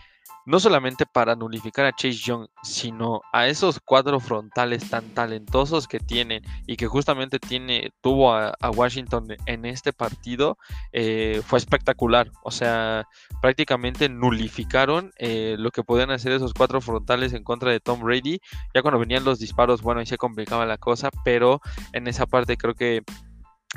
no 0.48 0.60
solamente 0.60 1.04
para 1.04 1.36
nulificar 1.36 1.84
a 1.84 1.92
Chase 1.92 2.14
Young, 2.24 2.46
sino 2.62 3.20
a 3.34 3.48
esos 3.48 3.80
cuatro 3.84 4.18
frontales 4.18 4.88
tan 4.88 5.04
talentosos 5.10 5.86
que 5.86 6.00
tienen 6.00 6.42
y 6.66 6.76
que 6.76 6.86
justamente 6.86 7.38
tiene, 7.38 7.92
tuvo 8.00 8.32
a, 8.32 8.56
Washington 8.74 9.26
en 9.44 9.66
este 9.66 9.92
partido, 9.92 10.56
eh, 10.92 11.42
fue 11.44 11.58
espectacular. 11.58 12.30
O 12.44 12.50
sea, 12.50 13.06
prácticamente 13.42 14.08
nulificaron 14.08 15.12
eh, 15.18 15.56
lo 15.58 15.70
que 15.70 15.82
podían 15.82 16.10
hacer 16.10 16.32
esos 16.32 16.54
cuatro 16.54 16.80
frontales 16.80 17.34
en 17.34 17.44
contra 17.44 17.70
de 17.70 17.80
Tom 17.80 18.00
Brady. 18.00 18.40
Ya 18.74 18.80
cuando 18.80 18.98
venían 18.98 19.24
los 19.24 19.38
disparos, 19.38 19.82
bueno, 19.82 20.00
ahí 20.00 20.06
se 20.06 20.16
complicaba 20.16 20.64
la 20.64 20.78
cosa, 20.78 21.10
pero 21.24 21.60
en 21.92 22.08
esa 22.08 22.24
parte 22.24 22.56
creo 22.56 22.74
que 22.74 23.02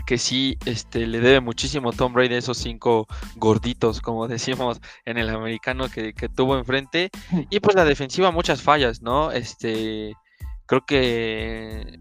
que 0.05 0.17
sí 0.17 0.57
este, 0.65 1.05
le 1.05 1.19
debe 1.19 1.41
muchísimo 1.41 1.91
Tom 1.91 2.13
Brady 2.13 2.35
esos 2.35 2.57
cinco 2.57 3.07
gorditos, 3.35 4.01
como 4.01 4.27
decimos 4.27 4.79
en 5.05 5.17
el 5.17 5.29
americano 5.29 5.89
que, 5.89 6.13
tuvo 6.35 6.57
enfrente. 6.57 7.09
Y 7.49 7.59
pues 7.59 7.75
la 7.75 7.85
defensiva, 7.85 8.31
muchas 8.31 8.61
fallas, 8.61 9.01
¿no? 9.01 9.31
Este, 9.31 10.13
creo 10.65 10.85
que 10.85 11.99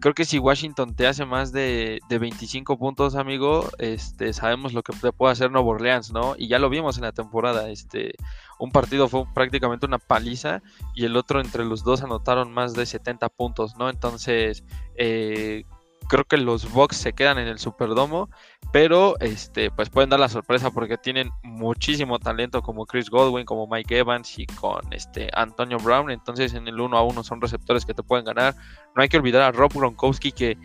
creo 0.00 0.14
que 0.14 0.24
si 0.24 0.38
Washington 0.38 0.94
te 0.94 1.06
hace 1.06 1.24
más 1.24 1.52
de, 1.52 2.00
de, 2.08 2.18
25 2.18 2.78
puntos, 2.78 3.14
amigo, 3.14 3.68
este, 3.78 4.32
sabemos 4.32 4.72
lo 4.72 4.82
que 4.82 4.92
te 4.92 5.12
puede 5.12 5.32
hacer 5.32 5.50
Nuevo 5.50 5.70
Orleans, 5.70 6.12
¿no? 6.12 6.34
Y 6.36 6.48
ya 6.48 6.58
lo 6.58 6.68
vimos 6.68 6.96
en 6.96 7.04
la 7.04 7.12
temporada. 7.12 7.68
Este, 7.70 8.14
un 8.58 8.70
partido 8.70 9.08
fue 9.08 9.24
prácticamente 9.34 9.86
una 9.86 9.98
paliza 9.98 10.62
y 10.94 11.04
el 11.04 11.16
otro 11.16 11.40
entre 11.40 11.64
los 11.64 11.84
dos 11.84 12.02
anotaron 12.02 12.52
más 12.52 12.74
de 12.74 12.86
70 12.86 13.28
puntos, 13.28 13.76
¿no? 13.76 13.88
Entonces, 13.88 14.64
eh, 14.96 15.64
creo 16.06 16.24
que 16.24 16.36
los 16.36 16.70
Bucks 16.72 16.96
se 16.96 17.12
quedan 17.12 17.38
en 17.38 17.48
el 17.48 17.58
Superdomo, 17.58 18.28
pero 18.72 19.18
este, 19.20 19.70
pues 19.70 19.90
pueden 19.90 20.10
dar 20.10 20.20
la 20.20 20.28
sorpresa 20.28 20.70
porque 20.70 20.96
tienen 20.98 21.30
muchísimo 21.42 22.18
talento 22.18 22.62
como 22.62 22.86
Chris 22.86 23.10
Godwin, 23.10 23.44
como 23.44 23.66
Mike 23.66 23.98
Evans 23.98 24.38
y 24.38 24.46
con 24.46 24.80
este 24.92 25.30
Antonio 25.34 25.78
Brown. 25.78 26.10
Entonces 26.10 26.54
en 26.54 26.68
el 26.68 26.80
uno 26.80 26.96
a 26.96 27.02
uno 27.02 27.22
son 27.24 27.40
receptores 27.40 27.84
que 27.84 27.94
te 27.94 28.02
pueden 28.02 28.24
ganar. 28.24 28.54
No 28.94 29.02
hay 29.02 29.08
que 29.08 29.16
olvidar 29.16 29.42
a 29.42 29.52
Rob 29.52 29.72
Gronkowski 29.72 30.32
que 30.32 30.58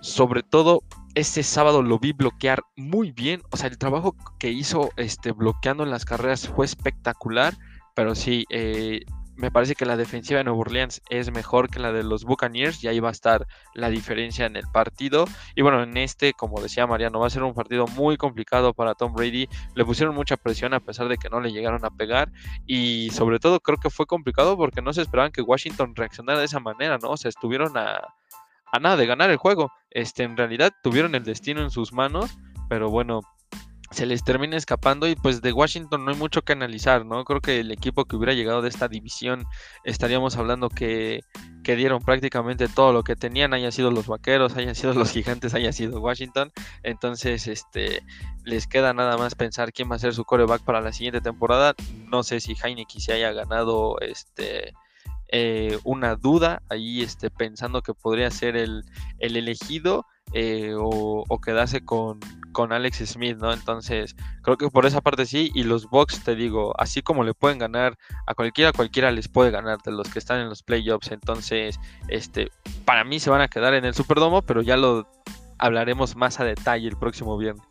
sobre 0.00 0.42
todo 0.42 0.82
este 1.14 1.42
sábado 1.42 1.82
lo 1.82 1.98
vi 1.98 2.12
bloquear 2.12 2.62
muy 2.76 3.10
bien. 3.10 3.42
O 3.50 3.56
sea, 3.56 3.68
el 3.68 3.78
trabajo 3.78 4.14
que 4.38 4.50
hizo 4.50 4.90
este, 4.96 5.32
bloqueando 5.32 5.82
en 5.82 5.90
las 5.90 6.04
carreras 6.04 6.48
fue 6.48 6.66
espectacular. 6.66 7.54
Pero 7.94 8.14
sí, 8.14 8.44
eh, 8.50 9.00
me 9.36 9.50
parece 9.50 9.74
que 9.74 9.84
la 9.84 9.96
defensiva 9.96 10.38
de 10.38 10.44
Nueva 10.44 10.60
Orleans 10.60 11.02
es 11.10 11.30
mejor 11.30 11.68
que 11.68 11.78
la 11.78 11.92
de 11.92 12.02
los 12.02 12.24
Buccaneers 12.24 12.82
y 12.82 12.88
ahí 12.88 13.00
va 13.00 13.10
a 13.10 13.12
estar 13.12 13.46
la 13.74 13.90
diferencia 13.90 14.46
en 14.46 14.56
el 14.56 14.66
partido. 14.72 15.26
Y 15.54 15.62
bueno, 15.62 15.82
en 15.82 15.96
este, 15.96 16.32
como 16.32 16.60
decía 16.60 16.86
Mariano, 16.86 17.20
va 17.20 17.26
a 17.26 17.30
ser 17.30 17.42
un 17.42 17.54
partido 17.54 17.86
muy 17.86 18.16
complicado 18.16 18.72
para 18.72 18.94
Tom 18.94 19.12
Brady. 19.14 19.48
Le 19.74 19.84
pusieron 19.84 20.14
mucha 20.14 20.36
presión 20.36 20.74
a 20.74 20.80
pesar 20.80 21.08
de 21.08 21.18
que 21.18 21.28
no 21.28 21.40
le 21.40 21.52
llegaron 21.52 21.84
a 21.84 21.90
pegar 21.90 22.32
y 22.66 23.10
sobre 23.10 23.38
todo 23.38 23.60
creo 23.60 23.78
que 23.78 23.90
fue 23.90 24.06
complicado 24.06 24.56
porque 24.56 24.82
no 24.82 24.92
se 24.92 25.02
esperaban 25.02 25.32
que 25.32 25.42
Washington 25.42 25.94
reaccionara 25.94 26.38
de 26.38 26.46
esa 26.46 26.60
manera, 26.60 26.98
¿no? 26.98 27.10
O 27.10 27.16
sea, 27.16 27.28
estuvieron 27.28 27.76
a, 27.76 28.00
a 28.72 28.78
nada 28.78 28.96
de 28.96 29.06
ganar 29.06 29.30
el 29.30 29.36
juego. 29.36 29.70
Este, 29.90 30.22
en 30.22 30.36
realidad 30.36 30.72
tuvieron 30.82 31.14
el 31.14 31.24
destino 31.24 31.62
en 31.62 31.70
sus 31.70 31.92
manos, 31.92 32.38
pero 32.68 32.90
bueno, 32.90 33.20
se 33.90 34.06
les 34.06 34.24
termina 34.24 34.56
escapando 34.56 35.08
y 35.08 35.14
pues 35.14 35.42
de 35.42 35.52
Washington 35.52 36.04
no 36.04 36.10
hay 36.10 36.16
mucho 36.16 36.42
que 36.42 36.52
analizar, 36.52 37.06
¿no? 37.06 37.24
Creo 37.24 37.40
que 37.40 37.60
el 37.60 37.70
equipo 37.70 38.04
que 38.04 38.16
hubiera 38.16 38.34
llegado 38.34 38.62
de 38.62 38.68
esta 38.68 38.88
división 38.88 39.46
estaríamos 39.84 40.36
hablando 40.36 40.68
que, 40.68 41.20
que 41.62 41.76
dieron 41.76 42.02
prácticamente 42.02 42.68
todo 42.68 42.92
lo 42.92 43.04
que 43.04 43.16
tenían, 43.16 43.54
haya 43.54 43.70
sido 43.70 43.90
los 43.90 44.06
vaqueros, 44.06 44.56
hayan 44.56 44.74
sido 44.74 44.94
los 44.94 45.10
gigantes, 45.12 45.54
haya 45.54 45.72
sido 45.72 46.00
Washington. 46.00 46.52
Entonces, 46.82 47.46
este, 47.46 48.02
les 48.44 48.66
queda 48.66 48.92
nada 48.92 49.16
más 49.16 49.34
pensar 49.34 49.72
quién 49.72 49.90
va 49.90 49.96
a 49.96 50.00
ser 50.00 50.14
su 50.14 50.24
coreback 50.24 50.62
para 50.62 50.80
la 50.80 50.92
siguiente 50.92 51.20
temporada. 51.20 51.74
No 52.08 52.22
sé 52.22 52.40
si 52.40 52.54
Heineken 52.54 53.00
se 53.00 53.12
haya 53.12 53.32
ganado 53.32 54.00
este 54.00 54.74
eh, 55.28 55.78
una 55.82 56.14
duda 56.14 56.62
ahí 56.68 57.02
este, 57.02 57.30
pensando 57.30 57.82
que 57.82 57.94
podría 57.94 58.30
ser 58.30 58.56
el, 58.56 58.84
el 59.18 59.36
elegido 59.36 60.06
eh, 60.32 60.74
o, 60.76 61.24
quedarse 61.44 61.84
con, 61.84 62.20
con, 62.52 62.72
Alex 62.72 62.98
Smith, 63.06 63.38
¿no? 63.38 63.52
Entonces, 63.52 64.16
creo 64.42 64.56
que 64.56 64.68
por 64.68 64.86
esa 64.86 65.00
parte 65.00 65.26
sí, 65.26 65.50
y 65.54 65.64
los 65.64 65.88
Bucks, 65.88 66.24
te 66.24 66.34
digo, 66.34 66.74
así 66.78 67.02
como 67.02 67.24
le 67.24 67.34
pueden 67.34 67.58
ganar 67.58 67.96
a 68.26 68.34
cualquiera, 68.34 68.72
cualquiera 68.72 69.10
les 69.10 69.28
puede 69.28 69.50
ganar 69.50 69.78
de 69.84 69.92
los 69.92 70.08
que 70.08 70.18
están 70.18 70.40
en 70.40 70.48
los 70.48 70.62
playoffs, 70.62 71.10
entonces, 71.12 71.78
este, 72.08 72.50
para 72.84 73.04
mí 73.04 73.20
se 73.20 73.30
van 73.30 73.40
a 73.40 73.48
quedar 73.48 73.74
en 73.74 73.84
el 73.84 73.94
Superdomo, 73.94 74.42
pero 74.42 74.62
ya 74.62 74.76
lo 74.76 75.06
hablaremos 75.58 76.16
más 76.16 76.40
a 76.40 76.44
detalle 76.44 76.88
el 76.88 76.96
próximo 76.96 77.38
viernes. 77.38 77.64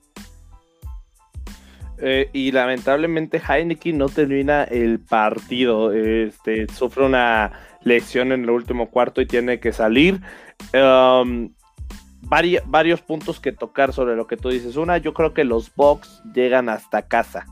Eh, 1.97 2.29
y 2.33 2.51
lamentablemente 2.51 3.41
Heineken 3.47 3.97
no 3.97 4.09
termina 4.09 4.63
el 4.65 4.99
partido. 4.99 5.93
Este, 5.93 6.67
sufre 6.67 7.05
una 7.05 7.51
lección 7.83 8.31
en 8.31 8.43
el 8.43 8.49
último 8.49 8.89
cuarto 8.89 9.21
y 9.21 9.25
tiene 9.25 9.59
que 9.59 9.71
salir. 9.71 10.21
Um, 10.73 11.53
varios 12.27 13.01
puntos 13.01 13.39
que 13.39 13.51
tocar 13.51 13.93
sobre 13.93 14.15
lo 14.15 14.27
que 14.27 14.37
tú 14.37 14.49
dices. 14.49 14.75
Una, 14.75 14.97
yo 14.97 15.13
creo 15.13 15.33
que 15.33 15.43
los 15.43 15.73
Bucks 15.75 16.21
llegan 16.33 16.69
hasta 16.69 17.07
casa. 17.07 17.45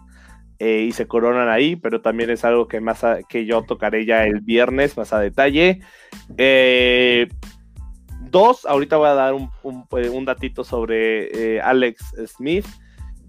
eh, 0.60 0.86
y 0.88 0.92
se 0.94 1.08
coronan 1.08 1.50
ahí, 1.50 1.76
pero 1.76 2.02
también 2.02 2.30
es 2.30 2.46
algo 2.46 2.68
que, 2.68 2.80
más 2.80 3.04
que 3.28 3.46
yo 3.46 3.64
tocaré 3.64 4.06
ya 4.06 4.24
el 4.26 4.40
viernes 4.40 4.96
más 4.96 5.12
a 5.12 5.20
detalle. 5.20 5.82
Eh, 6.38 7.28
dos, 8.30 8.66
ahorita 8.66 8.96
voy 8.98 9.10
a 9.10 9.14
dar 9.14 9.34
un, 9.34 9.50
un, 9.64 10.26
datito 10.26 10.64
sobre 10.64 11.60
Alex 11.60 12.14
Smith. 12.28 12.66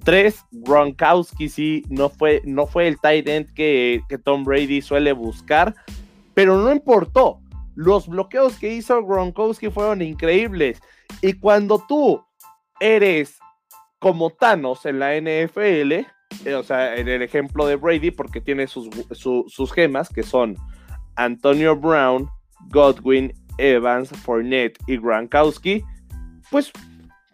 Tres, 0.05 0.45
Gronkowski 0.53 1.49
sí 1.49 1.83
no 1.89 2.11
fue, 2.11 2.43
no 2.45 2.67
fue 2.67 2.87
el 2.89 3.01
tight 3.01 3.27
end 3.27 3.53
que, 3.55 4.03
que 4.09 4.19
Tom 4.19 4.45
Brady 4.45 4.83
suele 4.83 5.13
buscar, 5.13 5.75
pero 6.35 6.59
no 6.59 6.71
importó. 6.71 7.41
Los 7.75 8.09
bloqueos 8.09 8.59
que 8.59 8.72
hizo 8.72 9.05
Gronkowski 9.05 9.70
fueron 9.70 10.03
increíbles. 10.03 10.81
Y 11.22 11.35
cuando 11.35 11.85
tú 11.87 12.25
eres 12.81 13.39
como 13.99 14.31
Thanos 14.31 14.85
en 14.87 14.99
la 14.99 15.16
NFL, 15.16 15.93
eh, 16.45 16.55
o 16.55 16.62
sea, 16.62 16.97
en 16.97 17.09
el 17.09 17.22
ejemplo 17.22 17.66
de 17.66 17.77
Brady, 17.77 18.11
porque 18.11 18.41
tiene 18.41 18.66
sus, 18.66 18.89
sus 19.12 19.72
gemas, 19.72 20.09
que 20.09 20.22
son 20.22 20.57
Antonio 21.16 21.77
Brown, 21.77 22.29
Godwin, 22.70 23.33
Evans, 23.59 24.11
Fournette 24.11 24.79
y 24.87 24.99
Gronkowski, 24.99 25.83
pues 26.51 26.70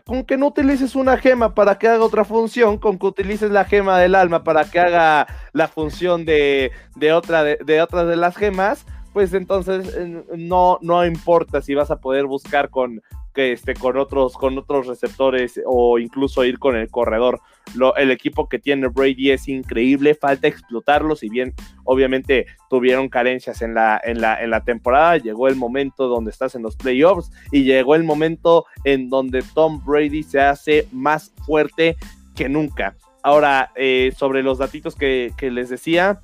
con 0.07 0.25
que 0.25 0.37
no 0.37 0.49
utilices 0.49 0.97
una 0.97 1.17
gema 1.17 1.55
para 1.55 1.79
que 1.79 1.87
haga 1.87 2.05
otra 2.05 2.25
función, 2.25 2.79
con 2.79 2.99
que 2.99 3.07
utilices 3.07 3.51
la 3.51 3.65
gema 3.65 3.99
del 3.99 4.15
alma 4.15 4.43
para 4.43 4.65
que 4.65 4.81
haga 4.81 5.27
la 5.53 5.69
función 5.69 6.25
de, 6.25 6.73
otra, 7.15 7.45
de, 7.45 7.59
de 7.65 7.81
otras 7.81 8.09
de 8.09 8.17
las 8.17 8.37
gemas, 8.37 8.87
pues 9.13 9.35
entonces 9.35 9.95
eh, 9.97 10.25
no, 10.37 10.79
no 10.83 11.05
importa 11.05 11.61
si 11.61 11.75
vas 11.75 11.91
a 11.91 12.01
poder 12.01 12.27
buscar 12.27 12.71
con, 12.71 13.03
que 13.35 13.53
esté 13.53 13.75
con 13.75 13.97
otros, 13.97 14.35
con 14.35 14.59
otros 14.59 14.87
receptores 14.87 15.61
o 15.67 15.99
incluso 15.99 16.45
ir 16.45 16.59
con 16.59 16.77
el 16.77 16.89
corredor. 16.91 17.41
Lo, 17.75 17.95
el 17.97 18.11
equipo 18.11 18.49
que 18.49 18.59
tiene 18.59 18.89
Brady 18.89 19.31
es 19.31 19.49
increíble, 19.49 20.15
falta 20.15 20.49
explotarlo, 20.49 21.15
si 21.15 21.29
bien 21.29 21.55
obviamente 21.85 22.47
tuvieron 22.69 23.09
carencias 23.09 23.63
en 23.63 23.75
la, 23.75 24.01
en 24.03 24.21
la, 24.21 24.43
en 24.43 24.51
la 24.51 24.65
temporada, 24.65 25.17
llegó 25.19 25.49
el 25.49 25.57
momento 25.57 26.09
donde 26.09 26.31
estás 26.31 26.55
en 26.55 26.63
los 26.63 26.77
playoffs 26.77 27.31
y 27.53 27.65
llegó 27.65 27.95
el 27.95 28.05
momento 28.05 28.67
en 28.85 29.09
donde 29.09 29.43
Tom 29.55 29.83
Brady 29.85 30.23
se 30.23 30.41
hace 30.41 30.89
más 30.93 31.33
fuerte 31.47 31.97
que 32.35 32.49
nunca. 32.49 32.97
Ahora, 33.23 33.71
eh, 33.77 34.13
sobre 34.17 34.43
los 34.43 34.59
datitos 34.59 34.97
que, 34.97 35.33
que 35.37 35.51
les 35.51 35.69
decía, 35.69 36.21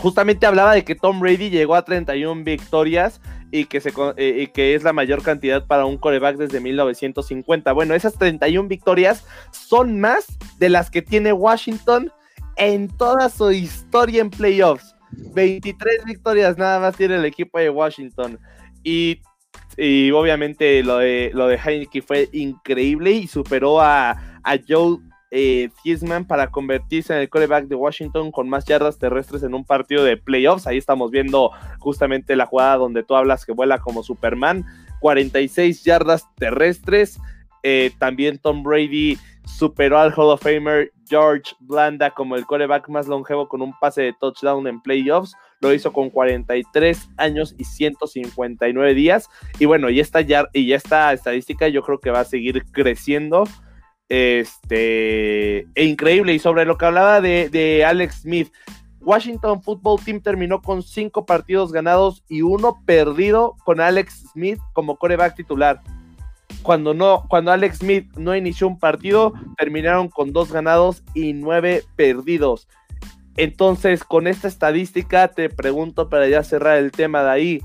justamente 0.00 0.46
hablaba 0.46 0.74
de 0.74 0.84
que 0.84 0.94
Tom 0.94 1.20
Brady 1.20 1.50
llegó 1.50 1.74
a 1.74 1.84
31 1.84 2.44
victorias 2.44 3.20
y 3.50 3.66
que, 3.66 3.80
se, 3.80 3.92
eh, 4.16 4.42
y 4.42 4.46
que 4.48 4.74
es 4.74 4.82
la 4.82 4.92
mayor 4.92 5.22
cantidad 5.22 5.64
para 5.66 5.84
un 5.86 5.96
coreback 5.96 6.36
desde 6.36 6.60
1950. 6.60 7.72
Bueno, 7.72 7.94
esas 7.94 8.14
31 8.18 8.68
victorias 8.68 9.24
son 9.52 10.00
más 10.00 10.26
de 10.58 10.68
las 10.68 10.90
que 10.90 11.02
tiene 11.02 11.32
Washington 11.32 12.10
en 12.56 12.88
toda 12.88 13.28
su 13.28 13.50
historia 13.52 14.20
en 14.22 14.30
playoffs. 14.30 14.94
23 15.34 16.04
victorias 16.04 16.58
nada 16.58 16.80
más 16.80 16.96
tiene 16.96 17.16
el 17.16 17.24
equipo 17.24 17.58
de 17.58 17.70
Washington. 17.70 18.38
Y, 18.82 19.20
obviamente 20.12 20.82
lo 20.82 20.98
de, 20.98 21.30
lo 21.32 21.46
de 21.46 21.56
Heineken 21.56 22.02
fue 22.02 22.28
increíble 22.32 23.12
y 23.12 23.26
superó 23.26 23.80
a, 23.80 24.10
a 24.42 24.58
Joe 24.68 24.98
eh, 25.30 25.70
para 26.28 26.50
convertirse 26.50 27.12
en 27.12 27.20
el 27.20 27.28
coreback 27.28 27.66
de 27.66 27.74
Washington 27.74 28.30
con 28.30 28.48
más 28.48 28.64
yardas 28.64 28.98
terrestres 28.98 29.42
en 29.42 29.54
un 29.54 29.64
partido 29.64 30.04
de 30.04 30.16
playoffs. 30.16 30.66
Ahí 30.66 30.78
estamos 30.78 31.10
viendo 31.10 31.50
justamente 31.78 32.36
la 32.36 32.46
jugada 32.46 32.76
donde 32.76 33.02
tú 33.02 33.16
hablas 33.16 33.44
que 33.44 33.52
vuela 33.52 33.78
como 33.78 34.02
Superman. 34.02 34.64
46 35.00 35.84
yardas 35.84 36.26
terrestres. 36.36 37.18
Eh, 37.62 37.90
también 37.98 38.38
Tom 38.38 38.62
Brady 38.62 39.18
superó 39.44 39.98
al 39.98 40.12
Hall 40.12 40.30
of 40.30 40.42
Famer 40.42 40.92
George 41.08 41.54
Blanda 41.60 42.10
como 42.10 42.36
el 42.36 42.46
coreback 42.46 42.88
más 42.88 43.06
longevo 43.06 43.48
con 43.48 43.62
un 43.62 43.72
pase 43.78 44.02
de 44.02 44.12
touchdown 44.12 44.66
en 44.66 44.80
playoffs. 44.80 45.34
Lo 45.60 45.72
hizo 45.72 45.92
con 45.92 46.10
43 46.10 47.10
años 47.16 47.54
y 47.58 47.64
159 47.64 48.94
días. 48.94 49.28
Y 49.58 49.64
bueno, 49.64 49.90
y 49.90 50.00
esta, 50.00 50.20
y 50.52 50.72
esta 50.72 51.12
estadística 51.12 51.68
yo 51.68 51.82
creo 51.82 51.98
que 51.98 52.10
va 52.10 52.20
a 52.20 52.24
seguir 52.24 52.64
creciendo 52.70 53.44
este, 54.14 55.66
e 55.74 55.84
increíble. 55.84 56.34
Y 56.34 56.38
sobre 56.38 56.64
lo 56.64 56.78
que 56.78 56.86
hablaba 56.86 57.20
de, 57.20 57.84
Alex 57.86 58.22
Smith, 58.22 58.52
Washington 59.00 59.62
Football 59.62 60.00
Team 60.04 60.20
terminó 60.20 60.62
con 60.62 60.82
cinco 60.82 61.26
partidos 61.26 61.72
ganados 61.72 62.24
y 62.28 62.42
uno 62.42 62.80
perdido 62.86 63.56
con 63.64 63.80
Alex 63.80 64.24
Smith 64.32 64.58
como 64.72 64.96
coreback 64.96 65.36
titular. 65.36 65.80
Cuando, 66.62 66.94
no, 66.94 67.24
cuando 67.28 67.52
Alex 67.52 67.78
Smith 67.78 68.10
no 68.16 68.34
inició 68.34 68.68
un 68.68 68.78
partido, 68.78 69.34
terminaron 69.58 70.08
con 70.08 70.32
dos 70.32 70.50
ganados 70.50 71.02
y 71.14 71.34
nueve 71.34 71.82
perdidos. 71.96 72.68
Entonces, 73.36 74.04
con 74.04 74.26
esta 74.26 74.48
estadística, 74.48 75.28
te 75.28 75.50
pregunto 75.50 76.08
para 76.08 76.28
ya 76.28 76.42
cerrar 76.42 76.78
el 76.78 76.92
tema 76.92 77.22
de 77.22 77.30
ahí, 77.30 77.62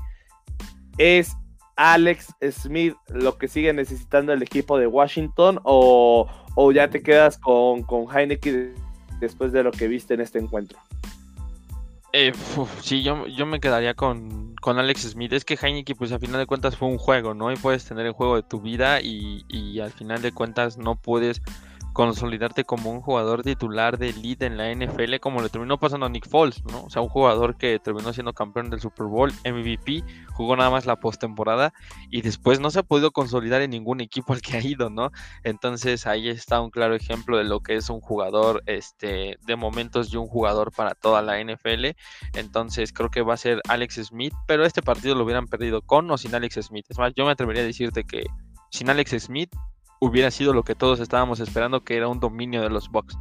¿es 0.98 1.36
Alex 1.80 2.34
Smith 2.50 2.94
lo 3.08 3.38
que 3.38 3.48
sigue 3.48 3.72
necesitando 3.72 4.34
el 4.34 4.42
equipo 4.42 4.78
de 4.78 4.86
Washington 4.86 5.60
o, 5.64 6.28
ya 6.74 6.90
te 6.90 7.02
quedas 7.02 7.38
con, 7.38 7.84
con 7.84 8.04
Heineken 8.14 8.74
después 9.18 9.50
de 9.52 9.62
lo 9.62 9.70
que 9.70 9.88
viste 9.88 10.12
en 10.12 10.20
este 10.20 10.38
encuentro? 10.38 10.78
Eh, 12.12 12.32
sí, 12.82 13.02
yo, 13.02 13.26
yo 13.28 13.46
me 13.46 13.60
quedaría 13.60 13.94
con, 13.94 14.54
Alex 14.62 15.12
Smith. 15.12 15.32
Es 15.32 15.46
que 15.46 15.54
Heineken, 15.54 15.96
pues 15.96 16.12
al 16.12 16.20
final 16.20 16.38
de 16.38 16.46
cuentas 16.46 16.76
fue 16.76 16.86
un 16.88 16.98
juego, 16.98 17.32
¿no? 17.32 17.50
Y 17.50 17.56
puedes 17.56 17.86
tener 17.86 18.04
el 18.04 18.12
juego 18.12 18.36
de 18.36 18.42
tu 18.42 18.60
vida 18.60 19.00
y, 19.00 19.46
y 19.48 19.80
al 19.80 19.90
final 19.90 20.20
de 20.20 20.32
cuentas 20.32 20.76
no 20.76 20.96
puedes 20.96 21.40
consolidarte 22.00 22.64
como 22.64 22.90
un 22.90 23.02
jugador 23.02 23.42
titular 23.42 23.98
de 23.98 24.08
elite 24.08 24.46
en 24.46 24.56
la 24.56 24.72
NFL 24.74 25.16
como 25.20 25.42
le 25.42 25.50
terminó 25.50 25.78
pasando 25.78 26.06
a 26.06 26.08
Nick 26.08 26.26
Foles, 26.26 26.64
¿no? 26.64 26.84
O 26.84 26.88
sea, 26.88 27.02
un 27.02 27.10
jugador 27.10 27.58
que 27.58 27.78
terminó 27.78 28.14
siendo 28.14 28.32
campeón 28.32 28.70
del 28.70 28.80
Super 28.80 29.04
Bowl, 29.04 29.30
MVP, 29.44 30.02
jugó 30.32 30.56
nada 30.56 30.70
más 30.70 30.86
la 30.86 30.96
postemporada 30.96 31.74
y 32.08 32.22
después 32.22 32.58
no 32.58 32.70
se 32.70 32.78
ha 32.78 32.84
podido 32.84 33.10
consolidar 33.10 33.60
en 33.60 33.72
ningún 33.72 34.00
equipo 34.00 34.32
al 34.32 34.40
que 34.40 34.56
ha 34.56 34.62
ido, 34.62 34.88
¿no? 34.88 35.10
Entonces 35.44 36.06
ahí 36.06 36.30
está 36.30 36.62
un 36.62 36.70
claro 36.70 36.94
ejemplo 36.94 37.36
de 37.36 37.44
lo 37.44 37.60
que 37.60 37.76
es 37.76 37.90
un 37.90 38.00
jugador 38.00 38.62
este 38.64 39.36
de 39.44 39.56
momentos 39.56 40.10
y 40.10 40.16
un 40.16 40.26
jugador 40.26 40.72
para 40.72 40.94
toda 40.94 41.20
la 41.20 41.38
NFL. 41.38 41.88
Entonces 42.32 42.94
creo 42.94 43.10
que 43.10 43.20
va 43.20 43.34
a 43.34 43.36
ser 43.36 43.60
Alex 43.68 43.96
Smith, 44.06 44.32
pero 44.46 44.64
este 44.64 44.80
partido 44.80 45.14
lo 45.16 45.24
hubieran 45.24 45.48
perdido 45.48 45.82
con 45.82 46.10
o 46.10 46.16
sin 46.16 46.34
Alex 46.34 46.60
Smith. 46.62 46.86
Es 46.88 46.96
más, 46.96 47.12
yo 47.14 47.26
me 47.26 47.32
atrevería 47.32 47.62
a 47.62 47.66
decirte 47.66 48.04
que 48.04 48.24
sin 48.70 48.88
Alex 48.88 49.10
Smith 49.22 49.50
hubiera 50.00 50.30
sido 50.30 50.52
lo 50.52 50.64
que 50.64 50.74
todos 50.74 50.98
estábamos 50.98 51.38
esperando, 51.38 51.84
que 51.84 51.96
era 51.96 52.08
un 52.08 52.18
dominio 52.18 52.62
de 52.62 52.70
los 52.70 52.90
Bucks. 52.90 53.16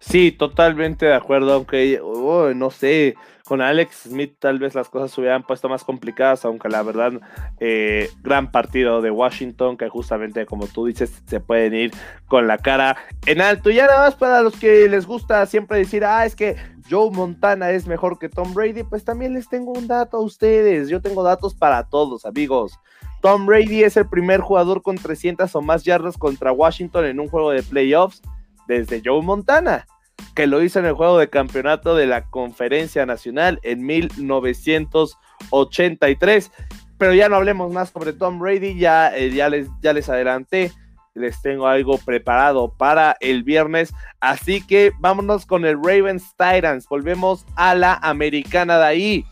Sí, 0.00 0.32
totalmente 0.32 1.06
de 1.06 1.14
acuerdo, 1.14 1.52
aunque 1.52 2.00
oh, 2.02 2.54
no 2.54 2.70
sé, 2.70 3.14
con 3.44 3.60
Alex 3.60 4.04
Smith 4.04 4.36
tal 4.38 4.58
vez 4.58 4.74
las 4.74 4.88
cosas 4.88 5.10
se 5.10 5.20
hubieran 5.20 5.42
puesto 5.42 5.68
más 5.68 5.84
complicadas, 5.84 6.44
aunque 6.46 6.70
la 6.70 6.82
verdad, 6.82 7.12
eh, 7.58 8.08
gran 8.22 8.50
partido 8.50 9.02
de 9.02 9.10
Washington, 9.10 9.76
que 9.76 9.90
justamente 9.90 10.46
como 10.46 10.68
tú 10.68 10.86
dices, 10.86 11.22
se 11.26 11.40
pueden 11.40 11.74
ir 11.74 11.90
con 12.28 12.46
la 12.46 12.56
cara 12.56 12.96
en 13.26 13.42
alto. 13.42 13.68
Y 13.70 13.76
nada 13.76 13.98
más 13.98 14.14
para 14.14 14.40
los 14.40 14.56
que 14.56 14.88
les 14.88 15.04
gusta 15.04 15.44
siempre 15.44 15.78
decir, 15.78 16.02
ah, 16.04 16.24
es 16.24 16.34
que 16.34 16.56
Joe 16.88 17.10
Montana 17.10 17.70
es 17.70 17.86
mejor 17.86 18.18
que 18.18 18.30
Tom 18.30 18.54
Brady, 18.54 18.84
pues 18.84 19.04
también 19.04 19.34
les 19.34 19.50
tengo 19.50 19.72
un 19.72 19.86
dato 19.86 20.16
a 20.16 20.20
ustedes, 20.20 20.88
yo 20.88 21.02
tengo 21.02 21.22
datos 21.22 21.54
para 21.54 21.88
todos, 21.88 22.24
amigos. 22.24 22.78
Tom 23.20 23.46
Brady 23.46 23.84
es 23.84 23.96
el 23.96 24.08
primer 24.08 24.40
jugador 24.40 24.82
con 24.82 24.96
300 24.96 25.54
o 25.54 25.62
más 25.62 25.84
yardas 25.84 26.16
contra 26.16 26.50
Washington 26.52 27.04
en 27.04 27.20
un 27.20 27.28
juego 27.28 27.50
de 27.50 27.62
playoffs 27.62 28.22
desde 28.66 29.02
Joe 29.04 29.20
Montana, 29.22 29.86
que 30.34 30.46
lo 30.46 30.62
hizo 30.62 30.78
en 30.78 30.86
el 30.86 30.94
juego 30.94 31.18
de 31.18 31.28
campeonato 31.28 31.94
de 31.94 32.06
la 32.06 32.30
Conferencia 32.30 33.04
Nacional 33.04 33.60
en 33.62 33.84
1983. 33.84 36.50
Pero 36.96 37.12
ya 37.14 37.28
no 37.28 37.36
hablemos 37.36 37.70
más 37.72 37.90
sobre 37.90 38.12
Tom 38.12 38.38
Brady, 38.38 38.78
ya, 38.78 39.08
eh, 39.08 39.30
les, 39.30 39.68
les 39.82 40.08
adelanté, 40.08 40.70
les 41.14 41.42
tengo 41.42 41.66
algo 41.66 41.98
preparado 41.98 42.72
para 42.76 43.16
el 43.20 43.42
viernes. 43.42 43.92
Así 44.20 44.64
que 44.66 44.92
vámonos 44.98 45.46
con 45.46 45.64
el 45.64 45.76
Ravens 45.76 46.34
Titans. 46.36 46.86
Volvemos 46.88 47.44
a 47.56 47.74
la 47.74 47.94
americana 47.94 48.78
de 48.78 48.84
ahí. 48.84 49.24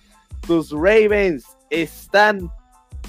Tus 0.47 0.72
Ravens 0.72 1.45
están 1.70 2.51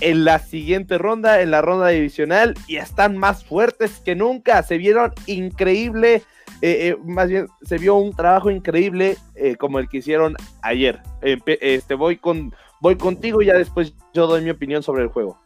en 0.01 0.23
la 0.23 0.39
siguiente 0.39 0.97
ronda, 0.97 1.41
en 1.41 1.51
la 1.51 1.61
ronda 1.61 1.87
divisional, 1.87 2.55
y 2.67 2.77
están 2.77 3.17
más 3.17 3.43
fuertes 3.43 4.01
que 4.03 4.15
nunca. 4.15 4.63
Se 4.63 4.77
vieron 4.77 5.13
increíble, 5.25 6.23
eh, 6.61 6.89
eh, 6.89 6.97
más 7.05 7.29
bien 7.29 7.47
se 7.61 7.77
vio 7.77 7.95
un 7.95 8.13
trabajo 8.13 8.49
increíble 8.49 9.17
eh, 9.35 9.55
como 9.55 9.79
el 9.79 9.89
que 9.89 9.97
hicieron 9.97 10.35
ayer. 10.61 11.01
este, 11.21 11.95
voy, 11.95 12.17
con, 12.17 12.53
voy 12.81 12.95
contigo 12.95 13.41
y 13.41 13.47
ya 13.47 13.53
después 13.53 13.93
yo 14.13 14.27
doy 14.27 14.41
mi 14.41 14.49
opinión 14.49 14.83
sobre 14.83 15.03
el 15.03 15.09
juego. 15.09 15.39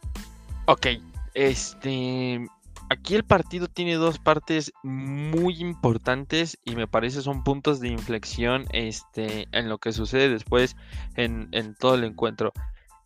Ok, 0.66 0.86
este... 1.34 2.46
Aquí 2.90 3.14
el 3.14 3.24
partido 3.24 3.66
tiene 3.66 3.94
dos 3.94 4.18
partes 4.18 4.70
muy 4.82 5.58
importantes 5.58 6.58
y 6.66 6.76
me 6.76 6.86
parece 6.86 7.22
son 7.22 7.42
puntos 7.42 7.80
de 7.80 7.88
inflexión 7.88 8.66
este, 8.72 9.48
en 9.52 9.70
lo 9.70 9.78
que 9.78 9.92
sucede 9.92 10.28
después 10.28 10.76
en, 11.16 11.48
en 11.52 11.74
todo 11.74 11.94
el 11.94 12.04
encuentro. 12.04 12.52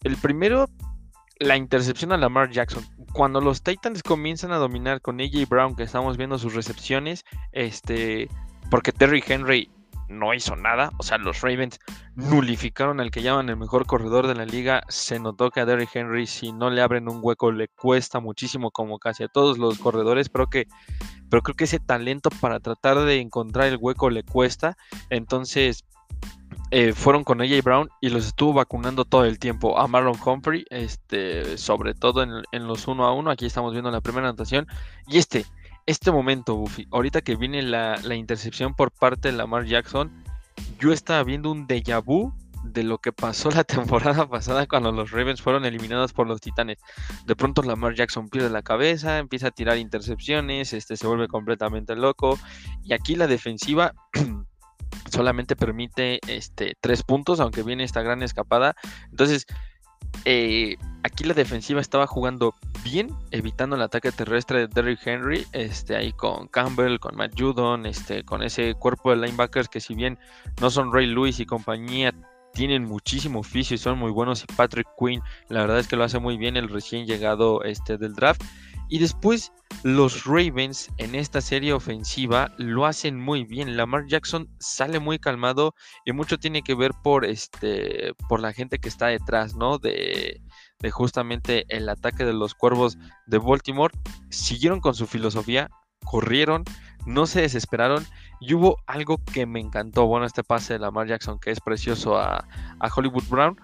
El 0.03 0.17
primero 0.17 0.69
la 1.41 1.57
intercepción 1.57 2.13
a 2.13 2.17
Lamar 2.17 2.51
Jackson. 2.51 2.85
Cuando 3.13 3.41
los 3.41 3.63
Titans 3.63 4.03
comienzan 4.03 4.53
a 4.53 4.57
dominar 4.57 5.01
con 5.01 5.21
AJ 5.21 5.49
Brown, 5.49 5.77
que 5.77 5.83
estamos 5.83 6.17
viendo 6.17 6.39
sus 6.39 6.55
recepciones, 6.55 7.25
este, 7.53 8.29
porque 8.71 8.93
Terry 8.93 9.23
Henry 9.27 9.71
no 10.09 10.35
hizo 10.35 10.57
nada. 10.57 10.91
O 10.99 11.03
sea, 11.03 11.19
los 11.19 11.41
Ravens 11.41 11.79
nulificaron 12.17 13.01
al 13.01 13.11
que 13.11 13.23
llaman 13.23 13.49
el 13.49 13.57
mejor 13.57 13.87
corredor 13.87 14.27
de 14.27 14.35
la 14.35 14.45
liga. 14.45 14.83
Se 14.89 15.21
notó 15.21 15.51
que 15.51 15.61
a 15.61 15.67
Derrick 15.67 15.95
Henry, 15.95 16.27
si 16.27 16.53
no 16.53 16.71
le 16.71 16.81
abren 16.81 17.09
un 17.09 17.21
hueco, 17.23 17.53
le 17.53 17.69
cuesta 17.69 18.21
muchísimo, 18.21 18.71
como 18.71 18.99
casi 18.99 19.25
a 19.25 19.29
todos 19.29 19.59
los 19.59 19.79
corredores. 19.79 20.29
Pero 20.29 20.49
que, 20.49 20.67
pero 21.31 21.43
creo 21.43 21.55
que 21.55 21.65
ese 21.65 21.79
talento 21.79 22.31
para 22.41 22.61
tratar 22.61 23.01
de 23.01 23.21
encontrar 23.21 23.67
el 23.67 23.79
hueco 23.81 24.11
le 24.11 24.25
cuesta. 24.25 24.77
Entonces. 25.11 25.85
Eh, 26.71 26.93
fueron 26.93 27.25
con 27.25 27.41
AJ 27.41 27.63
Brown 27.63 27.89
y 28.01 28.11
los 28.11 28.27
estuvo 28.27 28.53
vacunando 28.53 29.05
todo 29.05 29.25
el 29.25 29.39
tiempo 29.39 29.79
a 29.79 29.87
Marlon 29.87 30.19
Humphrey, 30.23 30.67
este, 30.71 31.57
sobre 31.57 31.95
todo 31.95 32.23
en, 32.23 32.43
en 32.53 32.67
los 32.67 32.87
uno 32.89 33.07
a 33.07 33.13
uno. 33.13 33.31
Aquí 33.31 33.47
estamos 33.47 33.73
viendo 33.73 33.91
la 33.91 34.01
primera 34.01 34.29
anotación. 34.29 34.67
Y 35.07 35.19
este, 35.19 35.47
este 35.89 36.13
momento, 36.13 36.55
Buffy, 36.55 36.87
ahorita 36.91 37.23
que 37.23 37.35
viene 37.35 37.63
la, 37.63 37.99
intercepción 38.15 38.75
por 38.75 38.91
parte 38.91 39.31
de 39.31 39.39
Lamar 39.39 39.65
Jackson, 39.65 40.13
yo 40.79 40.93
estaba 40.93 41.25
viendo 41.25 41.51
un 41.51 41.67
déjà 41.67 42.05
vu 42.05 42.35
de 42.63 42.83
lo 42.83 42.99
que 42.99 43.11
pasó 43.11 43.51
la 43.51 43.65
temporada 43.65 44.29
pasada 44.29 44.67
cuando 44.67 44.93
los 44.93 45.13
Ravens 45.13 45.41
fueron 45.41 45.65
eliminados 45.65 46.13
por 46.13 46.27
los 46.27 46.43
Titanes. 46.43 46.77
De 47.25 47.35
pronto 47.35 47.63
Lamar 47.63 47.95
Jackson 47.95 48.29
pierde 48.29 48.51
la 48.51 48.61
cabeza, 48.61 49.17
empieza 49.17 49.47
a 49.47 49.51
tirar 49.51 49.79
intercepciones, 49.79 50.75
este 50.75 50.99
se 50.99 51.07
vuelve 51.07 51.27
completamente 51.27 51.97
loco 51.97 52.39
y 52.85 52.93
aquí 52.93 53.17
la 53.17 53.27
defensiva 53.27 53.95
solamente 55.11 55.57
permite 55.57 56.21
este 56.27 56.75
tres 56.81 57.03
puntos, 57.03 57.41
aunque 57.41 57.63
viene 57.63 57.85
esta 57.85 58.03
gran 58.03 58.23
escapada. 58.23 58.75
Entonces, 59.11 59.47
eh, 60.25 60.77
aquí 61.03 61.25
la 61.25 61.35
defensiva 61.35 61.81
estaba 61.81 62.07
jugando 62.07 62.55
bien, 62.85 63.11
evitando 63.31 63.77
el 63.77 63.83
ataque 63.83 64.13
terrestre 64.13 64.61
de 64.61 64.69
Derrick 64.69 65.07
Henry, 65.07 65.47
este, 65.53 65.97
ahí 65.97 66.13
con 66.13 66.49
Campbell, 66.49 66.99
con 66.99 67.17
Matt 67.17 67.39
Judon, 67.39 67.87
este, 67.87 68.25
con 68.25 68.43
ese 68.43 68.75
cuerpo 68.75 69.11
de 69.11 69.17
linebackers 69.17 69.69
que 69.69 69.81
si 69.81 69.95
bien 69.95 70.19
no 70.61 70.71
son 70.71 70.93
Ray 70.93 71.07
Lewis 71.07 71.41
y 71.41 71.47
compañía, 71.47 72.13
tienen 72.53 72.85
muchísimo 72.85 73.41
oficio 73.41 73.75
y 73.75 73.79
son 73.79 73.99
muy 73.99 74.11
buenos. 74.11 74.43
Y 74.43 74.47
Patrick 74.55 74.89
Quinn, 74.99 75.23
la 75.49 75.61
verdad 75.61 75.79
es 75.79 75.89
que 75.89 75.97
lo 75.97 76.05
hace 76.05 76.19
muy 76.19 76.37
bien 76.37 76.57
el 76.57 76.69
recién 76.69 77.07
llegado 77.07 77.63
este, 77.63 77.99
del 77.99 78.15
draft. 78.15 78.43
Y 78.89 78.99
después 78.99 79.53
los 79.83 80.25
Ravens 80.25 80.91
en 80.97 81.15
esta 81.15 81.41
serie 81.41 81.73
ofensiva 81.73 82.53
lo 82.57 82.87
hacen 82.87 83.21
muy 83.21 83.45
bien. 83.45 83.77
Lamar 83.77 84.07
Jackson 84.07 84.49
sale 84.59 84.99
muy 84.99 85.19
calmado 85.19 85.75
y 86.05 86.13
mucho 86.13 86.39
tiene 86.39 86.63
que 86.63 86.75
ver 86.75 86.93
por 87.03 87.25
este 87.25 88.13
por 88.29 88.41
la 88.41 88.53
gente 88.53 88.79
que 88.79 88.89
está 88.89 89.09
detrás, 89.09 89.55
¿no? 89.55 89.79
De, 89.79 90.41
de 90.81 90.91
justamente 90.91 91.65
el 91.69 91.89
ataque 91.89 92.25
de 92.25 92.33
los 92.33 92.55
Cuervos 92.55 92.99
de 93.27 93.39
Baltimore. 93.39 93.95
Siguieron 94.31 94.81
con 94.81 94.95
su 94.95 95.07
filosofía, 95.07 95.71
corrieron, 96.05 96.65
no 97.07 97.27
se 97.27 97.43
desesperaron 97.43 98.07
y 98.41 98.55
hubo 98.55 98.79
algo 98.87 99.19
que 99.33 99.47
me 99.47 99.61
encantó. 99.61 100.07
Bueno, 100.07 100.27
este 100.27 100.43
pase 100.43 100.75
de 100.75 100.79
Lamar 100.79 101.07
Jackson 101.07 101.39
que 101.39 101.51
es 101.51 101.61
precioso 101.61 102.17
a, 102.17 102.47
a 102.81 102.89
Hollywood 102.95 103.25
Brown 103.29 103.57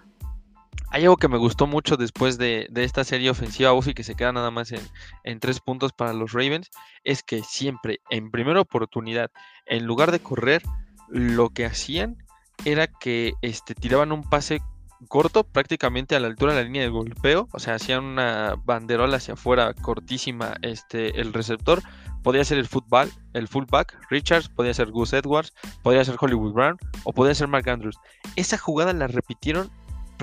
hay 0.95 1.03
algo 1.03 1.17
que 1.17 1.27
me 1.27 1.39
gustó 1.39 1.67
mucho 1.67 1.97
después 1.97 2.39
de, 2.39 2.71
esta 2.77 3.03
serie 3.03 3.29
ofensiva 3.29 3.73
Buffy 3.73 3.95
que 3.95 4.05
se 4.05 4.15
queda 4.15 4.33
nada 4.33 4.53
más 4.53 4.71
en, 4.71 5.41
tres 5.41 5.59
puntos 5.59 5.93
para 5.93 6.13
los 6.13 6.33
Ravens, 6.33 6.71
es 7.03 7.25
que 7.25 7.43
siempre 7.43 7.99
en 8.11 8.31
primera 8.31 8.61
oportunidad, 8.61 9.33
en 9.67 9.87
lugar 9.87 10.13
de 10.13 10.21
correr, 10.21 10.63
lo 11.09 11.51
que 11.51 11.67
hacían 11.67 12.17
era 12.65 12.87
que 12.87 13.33
este, 13.43 13.75
tiraban 13.75 14.13
un 14.13 14.23
pase 14.23 14.63
corto, 15.09 15.43
prácticamente 15.43 16.15
a 16.15 16.21
la 16.21 16.29
altura 16.29 16.55
de 16.55 16.61
la 16.61 16.65
línea 16.65 16.83
de 16.83 16.91
golpeo, 16.91 17.49
o 17.51 17.59
sea, 17.59 17.75
hacían 17.75 18.05
una 18.05 18.55
banderola 18.65 19.17
hacia 19.17 19.35
afuera 19.35 19.75
cortísima 19.75 20.55
este, 20.63 21.21
el 21.21 21.33
receptor, 21.33 21.83
podía 22.23 22.45
ser 22.45 22.59
el 22.59 22.69
fútbol, 22.69 23.11
el 23.33 23.49
fullback, 23.49 23.99
Richards, 24.11 24.49
podía 24.49 24.73
ser 24.73 24.93
Gus 24.93 25.13
Edwards, 25.13 25.55
podía 25.83 26.05
ser 26.05 26.15
Hollywood 26.21 26.53
Brown 26.53 26.79
o 27.03 27.13
podía 27.13 27.35
ser 27.35 27.49
Mark 27.49 27.69
Andrews. 27.69 27.99
Esa 28.37 28.59
jugada 28.59 28.93
la 28.93 29.09
repitieron 29.09 29.73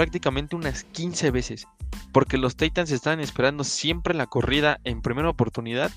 prácticamente 0.02 0.56
unas 0.56 0.84
15 0.86 1.30
veces, 1.30 1.68
porque 2.12 2.40
los 2.40 2.56
Titans 2.56 2.90
estaban 2.90 3.20
esperando 3.20 3.64
siempre 3.64 4.16
la 4.16 4.26
corrida 4.26 4.80
en 4.84 5.04
primera 5.04 5.30
oportunidad 5.30 5.92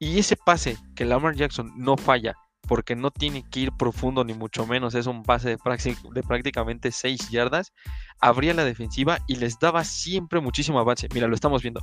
y 0.00 0.18
ese 0.18 0.34
pase 0.34 0.76
que 0.96 1.04
Lamar 1.04 1.36
Jackson 1.36 1.72
no 1.76 1.96
falla, 1.96 2.34
porque 2.66 2.96
no 2.96 3.12
tiene 3.12 3.48
que 3.48 3.60
ir 3.60 3.70
profundo 3.70 4.24
ni 4.24 4.34
mucho 4.34 4.66
menos, 4.66 4.96
es 4.96 5.06
un 5.06 5.22
pase 5.22 5.50
de, 5.50 5.58
de 6.14 6.22
prácticamente 6.24 6.90
6 6.90 7.30
yardas, 7.30 7.72
abría 8.20 8.54
la 8.54 8.64
defensiva 8.64 9.18
y 9.28 9.36
les 9.36 9.56
daba 9.60 9.84
siempre 9.84 10.40
muchísimo 10.40 10.80
avance. 10.80 11.06
Mira, 11.14 11.28
lo 11.28 11.36
estamos 11.36 11.62
viendo. 11.62 11.80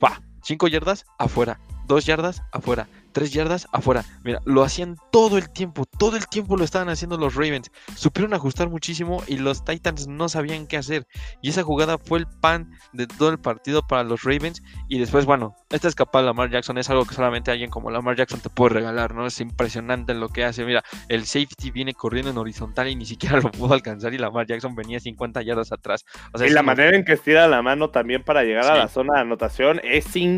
Va, 0.00 0.22
5 0.42 0.68
yardas 0.68 1.04
afuera, 1.18 1.60
2 1.86 2.06
yardas 2.06 2.42
afuera, 2.52 2.88
tres 3.18 3.32
yardas 3.32 3.66
afuera. 3.72 4.04
Mira, 4.22 4.40
lo 4.44 4.62
hacían 4.62 4.96
todo 5.10 5.38
el 5.38 5.50
tiempo, 5.50 5.84
todo 5.98 6.16
el 6.16 6.28
tiempo 6.28 6.56
lo 6.56 6.64
estaban 6.64 6.88
haciendo 6.88 7.16
los 7.16 7.34
Ravens. 7.34 7.70
Supieron 7.96 8.34
ajustar 8.34 8.68
muchísimo 8.68 9.22
y 9.26 9.38
los 9.38 9.64
Titans 9.64 10.06
no 10.06 10.28
sabían 10.28 10.66
qué 10.66 10.76
hacer. 10.76 11.06
Y 11.42 11.50
esa 11.50 11.62
jugada 11.62 11.98
fue 11.98 12.20
el 12.20 12.26
pan 12.26 12.70
de 12.92 13.06
todo 13.06 13.30
el 13.30 13.38
partido 13.38 13.86
para 13.86 14.04
los 14.04 14.22
Ravens. 14.22 14.62
Y 14.88 14.98
después, 14.98 15.24
bueno, 15.24 15.56
esta 15.70 15.88
escapada 15.88 16.22
de 16.22 16.26
Lamar 16.26 16.50
Jackson 16.50 16.78
es 16.78 16.88
algo 16.90 17.04
que 17.04 17.14
solamente 17.14 17.50
alguien 17.50 17.70
como 17.70 17.90
Lamar 17.90 18.16
Jackson 18.16 18.40
te 18.40 18.50
puede 18.50 18.74
regalar, 18.74 19.14
¿no? 19.14 19.26
Es 19.26 19.40
impresionante 19.40 20.14
lo 20.14 20.28
que 20.28 20.44
hace. 20.44 20.64
Mira, 20.64 20.84
el 21.08 21.24
safety 21.24 21.70
viene 21.70 21.94
corriendo 21.94 22.30
en 22.30 22.38
horizontal 22.38 22.88
y 22.88 22.94
ni 22.94 23.06
siquiera 23.06 23.40
lo 23.40 23.50
pudo 23.50 23.74
alcanzar. 23.74 24.14
Y 24.14 24.18
Lamar 24.18 24.46
Jackson 24.46 24.74
venía 24.74 25.00
50 25.00 25.42
yardas 25.42 25.72
atrás. 25.72 26.04
y 26.46 26.50
la 26.50 26.62
manera 26.62 26.96
en 26.96 27.04
que 27.04 27.14
estira 27.14 27.48
la 27.48 27.62
mano 27.62 27.90
también 27.90 28.22
para 28.22 28.44
llegar 28.44 28.66
a 28.66 28.76
la 28.76 28.88
zona 28.88 29.14
de 29.14 29.20
anotación 29.20 29.80
es 29.82 30.14
increíble. 30.14 30.37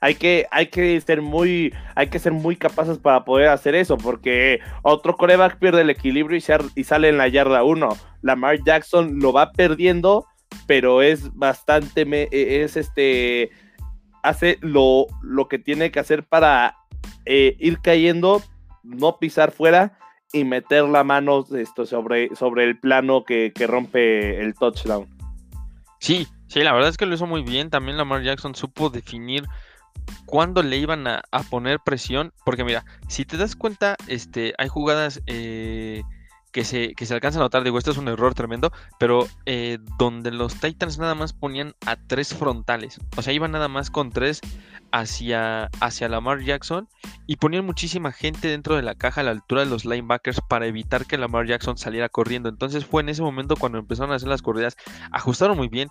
Hay 0.00 0.14
que, 0.14 0.46
hay 0.50 0.66
que 0.66 1.00
ser 1.00 1.22
muy 1.22 1.72
hay 1.94 2.08
que 2.08 2.18
ser 2.18 2.32
muy 2.32 2.56
capaces 2.56 2.98
para 2.98 3.24
poder 3.24 3.48
hacer 3.48 3.74
eso, 3.74 3.96
porque 3.98 4.60
otro 4.82 5.16
coreback 5.16 5.58
pierde 5.58 5.82
el 5.82 5.90
equilibrio 5.90 6.38
y, 6.74 6.84
sale 6.84 7.08
en 7.08 7.18
la 7.18 7.28
yarda 7.28 7.62
1. 7.64 7.88
Lamar 8.22 8.62
Jackson 8.64 9.18
lo 9.18 9.32
va 9.32 9.52
perdiendo, 9.52 10.26
pero 10.66 11.02
es 11.02 11.34
bastante, 11.34 12.02
e, 12.02 12.62
es 12.62 12.76
este, 12.76 13.50
hace 14.22 14.58
lo, 14.60 15.06
lo 15.22 15.48
que 15.48 15.58
tiene 15.58 15.90
que 15.90 16.00
hacer 16.00 16.24
para 16.24 16.76
eh, 17.26 17.56
ir 17.58 17.80
cayendo, 17.80 18.42
no 18.82 19.18
pisar 19.18 19.52
fuera 19.52 19.98
y 20.32 20.44
meter 20.44 20.84
la 20.84 21.04
mano 21.04 21.44
esto, 21.56 21.86
sobre, 21.86 22.34
sobre 22.36 22.64
el 22.64 22.78
plano 22.78 23.24
que, 23.24 23.52
que 23.54 23.66
rompe 23.66 24.40
el 24.40 24.54
touchdown. 24.54 25.06
Sí, 25.98 26.26
sí, 26.50 26.62
la 26.62 26.72
verdad 26.72 26.90
es 26.90 26.98
que 26.98 27.06
lo 27.06 27.14
hizo 27.14 27.26
muy 27.26 27.42
bien. 27.42 27.70
También 27.70 27.96
Lamar 27.96 28.22
Jackson 28.22 28.54
supo 28.54 28.90
definir 28.90 29.46
cuándo 30.26 30.62
le 30.62 30.76
iban 30.76 31.06
a, 31.06 31.22
poner 31.48 31.80
presión. 31.80 32.32
Porque 32.44 32.64
mira, 32.64 32.84
si 33.08 33.24
te 33.24 33.36
das 33.38 33.56
cuenta, 33.56 33.96
este, 34.06 34.52
hay 34.58 34.68
jugadas 34.68 35.22
eh, 35.26 36.02
que, 36.52 36.64
se, 36.64 36.94
que 36.94 37.06
se 37.06 37.14
alcanzan 37.14 37.42
a 37.42 37.44
notar. 37.44 37.64
Digo, 37.64 37.78
esto 37.78 37.90
es 37.90 37.96
un 37.96 38.08
error 38.08 38.34
tremendo. 38.34 38.72
Pero 38.98 39.26
eh, 39.46 39.78
donde 39.98 40.30
los 40.30 40.58
Titans 40.60 40.98
nada 40.98 41.14
más 41.14 41.32
ponían 41.32 41.74
a 41.86 41.96
tres 41.96 42.34
frontales. 42.34 43.00
O 43.16 43.22
sea, 43.22 43.32
iban 43.32 43.52
nada 43.52 43.68
más 43.68 43.90
con 43.90 44.10
tres 44.10 44.40
hacia, 44.92 45.66
hacia 45.80 46.08
Lamar 46.08 46.42
Jackson. 46.42 46.88
Y 47.26 47.36
ponían 47.36 47.64
muchísima 47.64 48.12
gente 48.12 48.48
dentro 48.48 48.76
de 48.76 48.82
la 48.82 48.94
caja 48.94 49.20
a 49.20 49.24
la 49.24 49.30
altura 49.30 49.64
de 49.64 49.70
los 49.70 49.84
linebackers 49.84 50.40
para 50.48 50.66
evitar 50.66 51.06
que 51.06 51.18
Lamar 51.18 51.46
Jackson 51.46 51.78
saliera 51.78 52.08
corriendo. 52.08 52.48
Entonces 52.48 52.84
fue 52.84 53.02
en 53.02 53.08
ese 53.10 53.22
momento 53.22 53.56
cuando 53.56 53.78
empezaron 53.78 54.12
a 54.12 54.16
hacer 54.16 54.28
las 54.28 54.42
corridas. 54.42 54.76
Ajustaron 55.12 55.56
muy 55.56 55.68
bien. 55.68 55.88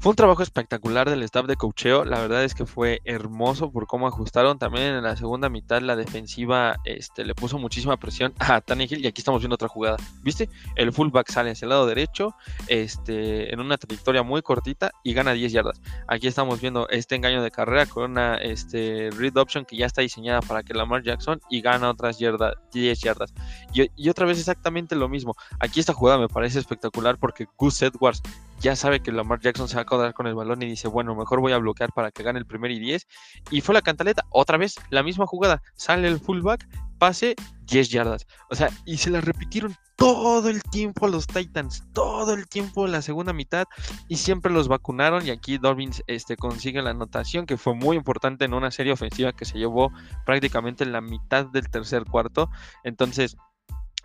Fue 0.00 0.10
un 0.10 0.16
trabajo 0.16 0.44
espectacular 0.44 1.10
del 1.10 1.24
staff 1.24 1.46
de 1.46 1.56
cocheo. 1.56 2.04
La 2.04 2.20
verdad 2.20 2.44
es 2.44 2.54
que 2.54 2.64
fue 2.66 3.00
hermoso 3.04 3.72
por 3.72 3.88
cómo 3.88 4.06
ajustaron. 4.06 4.56
También 4.56 4.94
en 4.94 5.02
la 5.02 5.16
segunda 5.16 5.48
mitad 5.48 5.80
la 5.82 5.96
defensiva 5.96 6.76
este, 6.84 7.24
le 7.24 7.34
puso 7.34 7.58
muchísima 7.58 7.96
presión 7.96 8.32
a 8.38 8.60
Tannehill. 8.60 9.04
Y 9.04 9.08
aquí 9.08 9.20
estamos 9.20 9.40
viendo 9.40 9.56
otra 9.56 9.66
jugada. 9.66 9.96
¿Viste? 10.22 10.48
El 10.76 10.92
fullback 10.92 11.28
sale 11.28 11.50
hacia 11.50 11.66
el 11.66 11.70
lado 11.70 11.84
derecho 11.86 12.36
este, 12.68 13.52
en 13.52 13.58
una 13.58 13.76
trayectoria 13.76 14.22
muy 14.22 14.40
cortita 14.40 14.92
y 15.02 15.14
gana 15.14 15.32
10 15.32 15.50
yardas. 15.50 15.80
Aquí 16.06 16.28
estamos 16.28 16.60
viendo 16.60 16.88
este 16.90 17.16
engaño 17.16 17.42
de 17.42 17.50
carrera 17.50 17.86
con 17.86 18.12
una 18.12 18.36
este, 18.36 19.10
read 19.16 19.36
option 19.36 19.64
que 19.64 19.76
ya 19.76 19.86
está 19.86 20.02
diseñada 20.02 20.42
para 20.42 20.62
que 20.62 20.74
Lamar 20.74 21.02
Jackson 21.02 21.40
y 21.50 21.60
gana 21.60 21.90
otras 21.90 22.18
10 22.18 23.00
yardas. 23.00 23.34
Y, 23.74 23.90
y 23.96 24.08
otra 24.10 24.26
vez 24.26 24.38
exactamente 24.38 24.94
lo 24.94 25.08
mismo. 25.08 25.34
Aquí 25.58 25.80
esta 25.80 25.92
jugada 25.92 26.20
me 26.20 26.28
parece 26.28 26.60
espectacular 26.60 27.18
porque 27.18 27.48
Gus 27.56 27.82
Edwards 27.82 28.22
ya 28.60 28.76
sabe 28.76 29.00
que 29.00 29.12
Lamar 29.12 29.40
Jackson 29.40 29.68
se 29.68 29.76
va 29.76 29.82
a 29.82 29.86
quedar 29.86 30.14
con 30.14 30.26
el 30.26 30.34
balón 30.34 30.62
y 30.62 30.66
dice, 30.66 30.88
bueno, 30.88 31.14
mejor 31.14 31.40
voy 31.40 31.52
a 31.52 31.58
bloquear 31.58 31.92
para 31.92 32.10
que 32.10 32.22
gane 32.22 32.38
el 32.38 32.46
primer 32.46 32.70
y 32.70 32.78
10. 32.78 33.06
Y 33.50 33.60
fue 33.60 33.74
la 33.74 33.82
cantaleta, 33.82 34.24
otra 34.30 34.58
vez, 34.58 34.76
la 34.90 35.02
misma 35.02 35.26
jugada, 35.26 35.62
sale 35.74 36.08
el 36.08 36.18
fullback, 36.18 36.66
pase, 36.98 37.36
10 37.66 37.88
yardas. 37.90 38.26
O 38.50 38.54
sea, 38.54 38.70
y 38.84 38.96
se 38.96 39.10
la 39.10 39.20
repitieron 39.20 39.74
todo 39.96 40.48
el 40.48 40.62
tiempo 40.62 41.06
a 41.06 41.08
los 41.08 41.26
Titans, 41.26 41.84
todo 41.92 42.34
el 42.34 42.48
tiempo 42.48 42.86
en 42.86 42.92
la 42.92 43.02
segunda 43.02 43.32
mitad 43.32 43.66
y 44.08 44.16
siempre 44.16 44.52
los 44.52 44.68
vacunaron 44.68 45.26
y 45.26 45.30
aquí 45.30 45.58
Dobbins 45.58 46.02
este, 46.06 46.36
consigue 46.36 46.82
la 46.82 46.90
anotación 46.90 47.46
que 47.46 47.56
fue 47.56 47.74
muy 47.74 47.96
importante 47.96 48.44
en 48.44 48.54
una 48.54 48.70
serie 48.70 48.92
ofensiva 48.92 49.32
que 49.32 49.44
se 49.44 49.58
llevó 49.58 49.92
prácticamente 50.24 50.86
la 50.86 51.00
mitad 51.00 51.46
del 51.46 51.68
tercer 51.68 52.04
cuarto. 52.04 52.48
Entonces, 52.84 53.36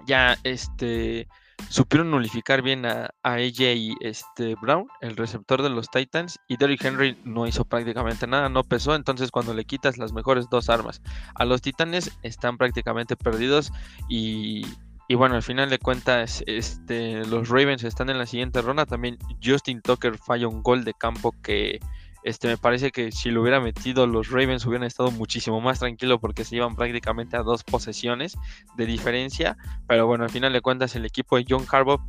ya 0.05 0.37
este 0.43 1.27
supieron 1.69 2.11
nulificar 2.11 2.61
bien 2.61 2.85
a, 2.85 3.09
a 3.23 3.33
AJ 3.33 3.95
este, 4.01 4.55
Brown, 4.61 4.87
el 5.01 5.15
receptor 5.15 5.61
de 5.61 5.69
los 5.69 5.89
Titans, 5.89 6.39
y 6.47 6.57
Derrick 6.57 6.83
Henry 6.83 7.17
no 7.23 7.47
hizo 7.47 7.65
prácticamente 7.65 8.27
nada, 8.27 8.49
no 8.49 8.63
pesó, 8.63 8.95
entonces 8.95 9.31
cuando 9.31 9.53
le 9.53 9.65
quitas 9.65 9.97
las 9.97 10.13
mejores 10.13 10.49
dos 10.49 10.69
armas 10.69 11.01
a 11.35 11.45
los 11.45 11.61
Titanes 11.61 12.11
están 12.21 12.57
prácticamente 12.57 13.15
perdidos 13.15 13.71
y, 14.09 14.65
y 15.07 15.15
bueno, 15.15 15.35
al 15.35 15.43
final 15.43 15.69
de 15.69 15.79
cuentas 15.79 16.43
este, 16.47 17.25
los 17.25 17.49
Ravens 17.49 17.83
están 17.83 18.09
en 18.09 18.17
la 18.17 18.25
siguiente 18.25 18.61
ronda, 18.61 18.85
también 18.85 19.17
Justin 19.43 19.81
Tucker 19.81 20.17
falla 20.17 20.47
un 20.47 20.63
gol 20.63 20.83
de 20.83 20.93
campo 20.93 21.33
que 21.43 21.79
este, 22.23 22.47
me 22.47 22.57
parece 22.57 22.91
que 22.91 23.11
si 23.11 23.31
lo 23.31 23.41
hubiera 23.41 23.59
metido 23.59 24.07
los 24.07 24.29
Ravens 24.29 24.65
hubieran 24.65 24.87
estado 24.87 25.11
muchísimo 25.11 25.61
más 25.61 25.79
tranquilo 25.79 26.19
porque 26.19 26.45
se 26.45 26.55
iban 26.55 26.75
prácticamente 26.75 27.35
a 27.37 27.43
dos 27.43 27.63
posesiones 27.63 28.37
de 28.77 28.85
diferencia. 28.85 29.57
Pero 29.87 30.07
bueno, 30.07 30.23
al 30.23 30.29
final 30.29 30.53
de 30.53 30.61
cuentas 30.61 30.95
el 30.95 31.05
equipo 31.05 31.37
de 31.37 31.45
John 31.47 31.65
Harbaugh 31.69 32.01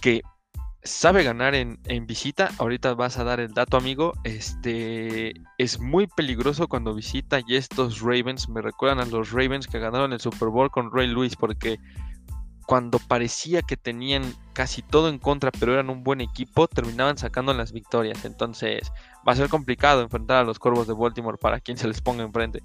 que 0.00 0.22
sabe 0.84 1.22
ganar 1.22 1.54
en, 1.54 1.78
visita. 2.06 2.50
Ahorita 2.58 2.94
vas 2.94 3.18
a 3.18 3.24
dar 3.24 3.40
el 3.40 3.54
dato, 3.54 3.76
amigo. 3.76 4.14
Este 4.24 5.34
es 5.58 5.80
muy 5.80 6.06
peligroso 6.06 6.66
cuando 6.68 6.94
visita 6.94 7.40
y 7.46 7.56
estos 7.56 8.00
Ravens 8.00 8.48
me 8.48 8.62
recuerdan 8.62 9.00
a 9.00 9.06
los 9.06 9.30
Ravens 9.30 9.66
que 9.66 9.78
ganaron 9.78 10.12
el 10.12 10.20
Super 10.20 10.48
Bowl 10.48 10.70
con 10.70 10.92
Ray 10.92 11.08
Lewis 11.08 11.36
porque 11.36 11.78
cuando 12.66 12.98
parecía 13.00 13.62
que 13.62 13.76
tenían 13.76 14.22
casi 14.52 14.82
todo 14.82 15.08
en 15.08 15.18
contra, 15.18 15.50
pero 15.50 15.74
eran 15.74 15.90
un 15.90 16.02
buen 16.02 16.20
equipo, 16.20 16.68
terminaban 16.68 17.18
sacando 17.18 17.52
las 17.52 17.72
victorias. 17.72 18.24
Entonces, 18.24 18.92
va 19.26 19.32
a 19.32 19.36
ser 19.36 19.48
complicado 19.48 20.02
enfrentar 20.02 20.38
a 20.38 20.44
los 20.44 20.58
Corvos 20.58 20.86
de 20.86 20.94
Baltimore 20.94 21.38
para 21.38 21.60
quien 21.60 21.76
se 21.76 21.88
les 21.88 22.00
ponga 22.00 22.22
enfrente. 22.22 22.62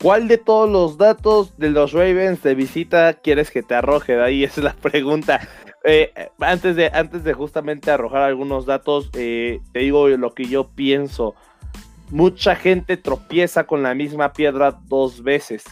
¿Cuál 0.00 0.28
de 0.28 0.36
todos 0.36 0.68
los 0.68 0.98
datos 0.98 1.56
de 1.56 1.70
los 1.70 1.92
Ravens 1.92 2.42
de 2.42 2.54
visita 2.54 3.14
quieres 3.14 3.50
que 3.50 3.62
te 3.62 3.74
arroje? 3.74 4.14
De 4.14 4.22
ahí 4.22 4.44
es 4.44 4.58
la 4.58 4.74
pregunta. 4.74 5.40
Eh, 5.84 6.12
antes, 6.40 6.76
de, 6.76 6.90
antes 6.92 7.24
de 7.24 7.32
justamente 7.32 7.90
arrojar 7.90 8.22
algunos 8.22 8.66
datos, 8.66 9.08
eh, 9.14 9.60
te 9.72 9.80
digo 9.80 10.08
lo 10.08 10.34
que 10.34 10.44
yo 10.44 10.68
pienso. 10.68 11.34
Mucha 12.10 12.56
gente 12.56 12.96
tropieza 12.96 13.64
con 13.64 13.82
la 13.82 13.94
misma 13.94 14.32
piedra 14.32 14.78
dos 14.86 15.22
veces, 15.22 15.64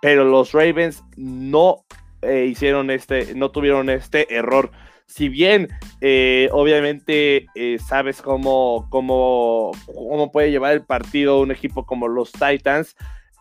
pero 0.00 0.24
los 0.24 0.52
Ravens 0.52 1.04
no 1.16 1.84
eh, 2.22 2.46
hicieron 2.46 2.90
este, 2.90 3.34
no 3.34 3.50
tuvieron 3.50 3.90
este 3.90 4.34
error. 4.34 4.70
Si 5.10 5.28
bien, 5.28 5.68
eh, 6.00 6.48
obviamente, 6.52 7.46
eh, 7.56 7.78
sabes 7.84 8.22
cómo, 8.22 8.86
cómo, 8.90 9.72
cómo 9.86 10.30
puede 10.30 10.52
llevar 10.52 10.72
el 10.72 10.84
partido 10.86 11.40
un 11.40 11.50
equipo 11.50 11.84
como 11.84 12.06
los 12.06 12.30
Titans, 12.30 12.94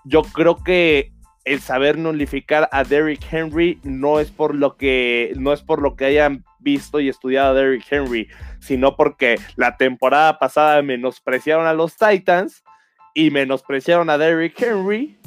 yo 0.03 0.23
creo 0.23 0.63
que 0.63 1.13
el 1.45 1.61
saber 1.61 1.99
nulificar 1.99 2.67
a 2.71 2.83
Derrick 2.83 3.21
Henry 3.31 3.79
no 3.83 4.19
es 4.19 4.31
por 4.31 4.55
lo 4.55 4.77
que 4.77 5.31
no 5.37 5.53
es 5.53 5.61
por 5.61 5.79
lo 5.81 5.95
que 5.95 6.05
hayan 6.05 6.43
visto 6.59 6.99
y 6.99 7.07
estudiado 7.07 7.51
a 7.51 7.53
Derrick 7.53 7.85
Henry, 7.89 8.27
sino 8.59 8.95
porque 8.95 9.39
la 9.55 9.77
temporada 9.77 10.39
pasada 10.39 10.81
menospreciaron 10.81 11.67
a 11.67 11.73
los 11.73 11.95
Titans 11.97 12.63
y 13.13 13.29
menospreciaron 13.29 14.09
a 14.09 14.17
Derrick 14.17 14.59
Henry 14.59 15.18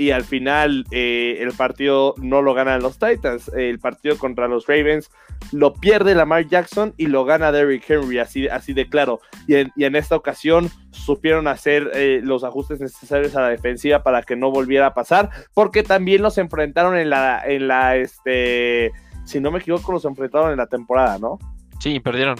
y 0.00 0.12
al 0.12 0.24
final 0.24 0.86
eh, 0.92 1.36
el 1.40 1.52
partido 1.52 2.14
no 2.16 2.40
lo 2.40 2.54
ganan 2.54 2.80
los 2.80 2.98
Titans. 2.98 3.48
El 3.48 3.78
partido 3.78 4.16
contra 4.16 4.48
los 4.48 4.66
Ravens 4.66 5.10
lo 5.52 5.74
pierde 5.74 6.14
Lamar 6.14 6.48
Jackson 6.48 6.94
y 6.96 7.08
lo 7.08 7.26
gana 7.26 7.52
Derrick 7.52 7.84
Henry, 7.86 8.18
así, 8.18 8.48
así 8.48 8.72
de 8.72 8.88
claro. 8.88 9.20
Y 9.46 9.56
en, 9.56 9.96
esta 9.96 10.16
ocasión 10.16 10.70
supieron 10.90 11.48
hacer 11.48 11.90
eh, 11.92 12.22
los 12.24 12.44
ajustes 12.44 12.80
necesarios 12.80 13.36
a 13.36 13.42
la 13.42 13.48
defensiva 13.50 14.02
para 14.02 14.22
que 14.22 14.36
no 14.36 14.50
volviera 14.50 14.86
a 14.86 14.94
pasar, 14.94 15.28
porque 15.52 15.82
también 15.82 16.22
los 16.22 16.38
enfrentaron 16.38 16.96
en 16.96 17.10
la, 17.10 17.42
en 17.44 17.68
la, 17.68 17.96
este, 17.96 18.92
si 19.26 19.38
no 19.38 19.50
me 19.50 19.58
equivoco, 19.58 19.92
los 19.92 20.06
enfrentaron 20.06 20.52
en 20.52 20.56
la 20.56 20.66
temporada, 20.66 21.18
¿no? 21.18 21.38
Sí, 21.80 21.98
perdieron. 21.98 22.36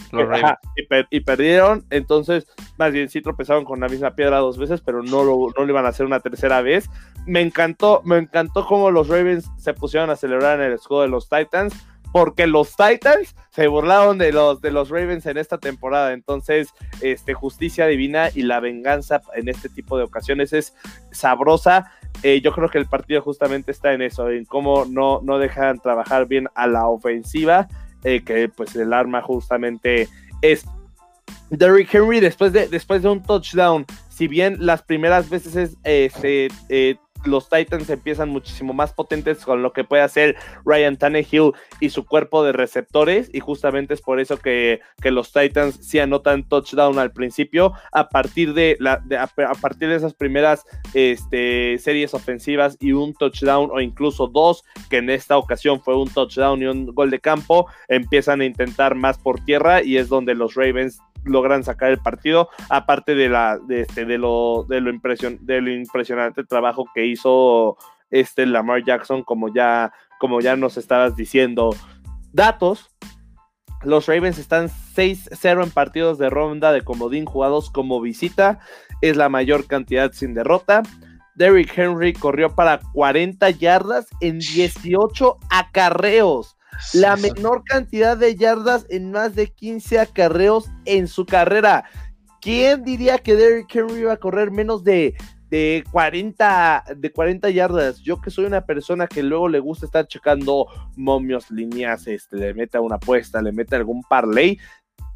y, 1.10 1.20
perdieron, 1.20 1.86
entonces, 1.88 2.46
más 2.76 2.92
bien 2.92 3.08
sí 3.08 3.22
tropezaron 3.22 3.64
con 3.64 3.80
la 3.80 3.88
misma 3.88 4.14
piedra 4.14 4.38
dos 4.38 4.58
veces, 4.58 4.82
pero 4.82 5.02
no 5.02 5.24
lo, 5.24 5.48
no 5.56 5.64
lo 5.64 5.68
iban 5.68 5.86
a 5.86 5.88
hacer 5.88 6.04
una 6.04 6.20
tercera 6.20 6.60
vez. 6.60 6.90
Me 7.26 7.40
encantó, 7.40 8.02
me 8.04 8.18
encantó 8.18 8.66
cómo 8.66 8.90
los 8.90 9.08
Ravens 9.08 9.50
se 9.56 9.72
pusieron 9.72 10.10
a 10.10 10.16
celebrar 10.16 10.60
en 10.60 10.66
el 10.66 10.74
escudo 10.74 11.02
de 11.02 11.08
los 11.08 11.30
Titans, 11.30 11.74
porque 12.12 12.46
los 12.46 12.76
Titans 12.76 13.34
se 13.50 13.66
burlaron 13.66 14.18
de 14.18 14.30
los, 14.30 14.60
de 14.60 14.72
los 14.72 14.90
Ravens 14.90 15.24
en 15.24 15.38
esta 15.38 15.56
temporada. 15.56 16.12
Entonces, 16.12 16.68
este, 17.00 17.32
justicia 17.32 17.86
divina 17.86 18.28
y 18.34 18.42
la 18.42 18.60
venganza 18.60 19.22
en 19.34 19.48
este 19.48 19.70
tipo 19.70 19.96
de 19.96 20.04
ocasiones 20.04 20.52
es 20.52 20.74
sabrosa. 21.12 21.92
Eh, 22.22 22.42
yo 22.42 22.52
creo 22.52 22.68
que 22.68 22.76
el 22.76 22.86
partido 22.86 23.22
justamente 23.22 23.70
está 23.70 23.94
en 23.94 24.02
eso, 24.02 24.28
en 24.28 24.44
cómo 24.44 24.84
no, 24.84 25.20
no 25.22 25.38
dejan 25.38 25.78
trabajar 25.78 26.26
bien 26.26 26.48
a 26.54 26.66
la 26.66 26.88
ofensiva 26.88 27.68
eh, 28.04 28.22
que 28.24 28.48
pues 28.48 28.74
el 28.76 28.92
arma 28.92 29.22
justamente 29.22 30.08
es 30.42 30.64
Derrick 31.50 31.92
Henry 31.94 32.20
después 32.20 32.52
de, 32.52 32.68
después 32.68 33.02
de 33.02 33.08
un 33.08 33.22
touchdown. 33.22 33.84
Si 34.08 34.28
bien 34.28 34.56
las 34.60 34.82
primeras 34.82 35.28
veces 35.28 35.56
es, 35.56 35.76
este, 35.84 36.48
eh, 36.68 36.96
los 37.24 37.48
Titans 37.48 37.90
empiezan 37.90 38.28
muchísimo 38.28 38.72
más 38.72 38.92
potentes 38.92 39.44
con 39.44 39.62
lo 39.62 39.72
que 39.72 39.84
puede 39.84 40.02
hacer 40.02 40.36
Ryan 40.64 40.96
Tannehill 40.96 41.52
y 41.80 41.90
su 41.90 42.04
cuerpo 42.04 42.44
de 42.44 42.52
receptores 42.52 43.30
y 43.32 43.40
justamente 43.40 43.94
es 43.94 44.00
por 44.00 44.20
eso 44.20 44.38
que, 44.38 44.80
los 45.02 45.32
Titans 45.32 45.76
sí 45.82 45.98
anotan 45.98 46.48
touchdown 46.48 46.98
al 47.00 47.10
principio 47.12 47.72
a 47.90 48.08
partir 48.08 48.54
de, 48.54 48.76
la, 48.78 49.02
a, 49.18 49.54
partir 49.54 49.88
de 49.88 49.96
esas 49.96 50.14
primeras 50.14 50.64
este, 50.94 51.78
series 51.78 52.14
ofensivas 52.14 52.76
y 52.80 52.92
un 52.92 53.12
touchdown 53.14 53.70
o 53.72 53.80
incluso 53.80 54.28
dos 54.28 54.64
que 54.88 54.98
en 54.98 55.10
esta 55.10 55.36
ocasión 55.36 55.80
fue 55.80 55.96
un 55.96 56.08
touchdown 56.08 56.62
y 56.62 56.66
un 56.66 56.86
gol 56.94 57.10
de 57.10 57.18
campo 57.18 57.66
empiezan 57.88 58.40
a 58.40 58.44
intentar 58.44 58.94
más 58.94 59.18
por 59.18 59.44
tierra 59.44 59.82
y 59.82 59.96
es 59.96 60.08
donde 60.08 60.34
los 60.34 60.54
Ravens 60.54 61.00
logran 61.24 61.64
sacar 61.64 61.90
el 61.90 61.98
partido, 61.98 62.48
aparte 62.68 63.14
de 63.14 63.28
la 63.28 63.58
de 63.58 63.82
este 63.82 64.04
de 64.04 64.18
lo 64.18 64.64
de 64.68 64.80
lo 64.80 64.90
impresion, 64.90 65.38
de 65.42 65.60
lo 65.60 65.70
impresionante 65.70 66.44
trabajo 66.44 66.86
que 66.94 67.06
hizo 67.06 67.76
este 68.10 68.46
Lamar 68.46 68.84
Jackson 68.84 69.22
como 69.22 69.52
ya 69.52 69.92
como 70.18 70.40
ya 70.40 70.56
nos 70.56 70.76
estabas 70.76 71.16
diciendo. 71.16 71.74
Datos 72.32 72.90
los 73.82 74.06
Ravens 74.06 74.38
están 74.38 74.68
6-0 74.68 75.64
en 75.64 75.70
partidos 75.70 76.18
de 76.18 76.28
ronda 76.28 76.72
de 76.72 76.82
comodín 76.82 77.24
jugados 77.24 77.70
como 77.70 78.00
visita. 78.00 78.60
Es 79.00 79.16
la 79.16 79.30
mayor 79.30 79.66
cantidad 79.66 80.12
sin 80.12 80.34
derrota. 80.34 80.82
Derrick 81.34 81.76
Henry 81.78 82.12
corrió 82.12 82.54
para 82.54 82.80
40 82.92 83.48
yardas 83.50 84.06
en 84.20 84.38
18 84.38 85.38
acarreos 85.48 86.58
la 86.94 87.16
menor 87.16 87.64
cantidad 87.64 88.16
de 88.16 88.36
yardas 88.36 88.86
en 88.88 89.10
más 89.12 89.34
de 89.34 89.48
15 89.48 89.98
acarreos 89.98 90.70
en 90.84 91.08
su 91.08 91.26
carrera. 91.26 91.84
¿Quién 92.40 92.84
diría 92.84 93.18
que 93.18 93.36
Derrick 93.36 93.74
Henry 93.74 94.00
iba 94.00 94.14
a 94.14 94.16
correr 94.16 94.50
menos 94.50 94.82
de, 94.82 95.14
de, 95.50 95.84
40, 95.92 96.84
de 96.96 97.12
40 97.12 97.50
yardas? 97.50 98.00
Yo 98.00 98.20
que 98.20 98.30
soy 98.30 98.46
una 98.46 98.64
persona 98.64 99.06
que 99.06 99.22
luego 99.22 99.48
le 99.48 99.60
gusta 99.60 99.86
estar 99.86 100.06
checando 100.06 100.66
momios, 100.96 101.50
líneas, 101.50 102.06
este, 102.06 102.36
le 102.36 102.54
mete 102.54 102.78
una 102.78 102.96
apuesta, 102.96 103.42
le 103.42 103.52
mete 103.52 103.76
algún 103.76 104.02
parlay. 104.02 104.58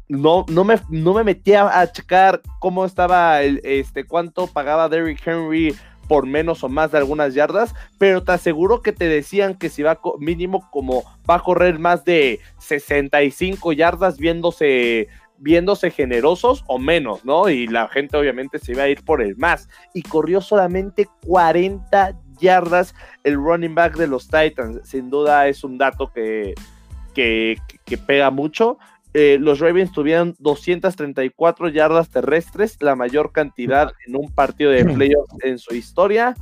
No, 0.07 0.45
no, 0.49 0.63
me, 0.63 0.75
no 0.89 1.15
me 1.15 1.23
metía 1.23 1.79
a 1.79 1.91
checar 1.91 2.41
cómo 2.59 2.85
estaba, 2.85 3.41
el, 3.41 3.59
este, 3.63 4.05
cuánto 4.05 4.45
pagaba 4.45 4.87
Derrick 4.87 5.25
Henry 5.25 5.75
por 6.07 6.25
menos 6.25 6.63
o 6.63 6.69
más 6.69 6.91
de 6.91 6.97
algunas 6.97 7.33
yardas, 7.33 7.73
pero 7.97 8.23
te 8.23 8.31
aseguro 8.31 8.81
que 8.81 8.93
te 8.93 9.07
decían 9.07 9.55
que 9.55 9.69
si 9.69 9.83
va 9.83 9.99
mínimo 10.19 10.69
como 10.71 11.03
va 11.29 11.35
a 11.35 11.43
correr 11.43 11.79
más 11.79 12.05
de 12.05 12.39
65 12.59 13.73
yardas 13.73 14.17
viéndose 14.17 15.07
viéndose 15.37 15.91
generosos 15.91 16.63
o 16.67 16.79
menos, 16.79 17.25
¿no? 17.25 17.49
Y 17.49 17.67
la 17.67 17.87
gente 17.87 18.17
obviamente 18.17 18.59
se 18.59 18.71
iba 18.71 18.83
a 18.83 18.87
ir 18.89 19.03
por 19.03 19.21
el 19.21 19.35
más. 19.35 19.69
Y 19.93 20.01
corrió 20.01 20.41
solamente 20.41 21.07
40 21.25 22.17
yardas 22.39 22.95
el 23.23 23.35
running 23.35 23.75
back 23.75 23.97
de 23.97 24.07
los 24.07 24.27
Titans. 24.27 24.79
Sin 24.83 25.09
duda 25.09 25.47
es 25.47 25.63
un 25.63 25.77
dato 25.77 26.11
que, 26.13 26.53
que, 27.13 27.57
que 27.85 27.97
pega 27.97 28.31
mucho. 28.31 28.77
Eh, 29.17 29.37
los 29.39 29.59
Ravens 29.61 29.93
tuvieron 29.93 30.35
234 30.39 31.69
yardas 31.69 32.09
terrestres, 32.09 32.75
la 32.81 32.97
mayor 32.97 33.31
cantidad 33.31 33.93
en 34.05 34.17
un 34.17 34.29
partido 34.29 34.71
de 34.71 34.83
playoffs 34.83 35.33
en 35.41 35.57
su 35.57 35.73
historia. 35.73 36.35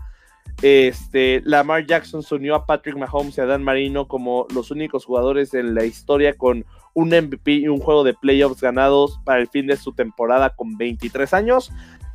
Este, 0.63 1.43
Lamar 1.45 1.85
Jackson 1.85 2.23
se 2.23 2.33
unió 2.33 2.55
a 2.55 2.65
Patrick 2.65 2.97
Mahomes 2.97 3.37
y 3.37 3.41
a 3.41 3.45
Dan 3.45 3.61
Marino 3.61 4.07
como 4.07 4.47
los 4.51 4.71
únicos 4.71 5.05
jugadores 5.05 5.53
en 5.53 5.75
la 5.75 5.85
historia 5.85 6.33
con 6.33 6.65
un 6.95 7.09
MVP 7.09 7.51
y 7.51 7.67
un 7.67 7.77
juego 7.77 8.03
de 8.03 8.15
playoffs 8.15 8.59
ganados 8.59 9.19
para 9.23 9.39
el 9.39 9.49
fin 9.49 9.67
de 9.67 9.77
su 9.77 9.93
temporada 9.93 10.49
con 10.49 10.75
23 10.75 11.31
años. 11.35 11.71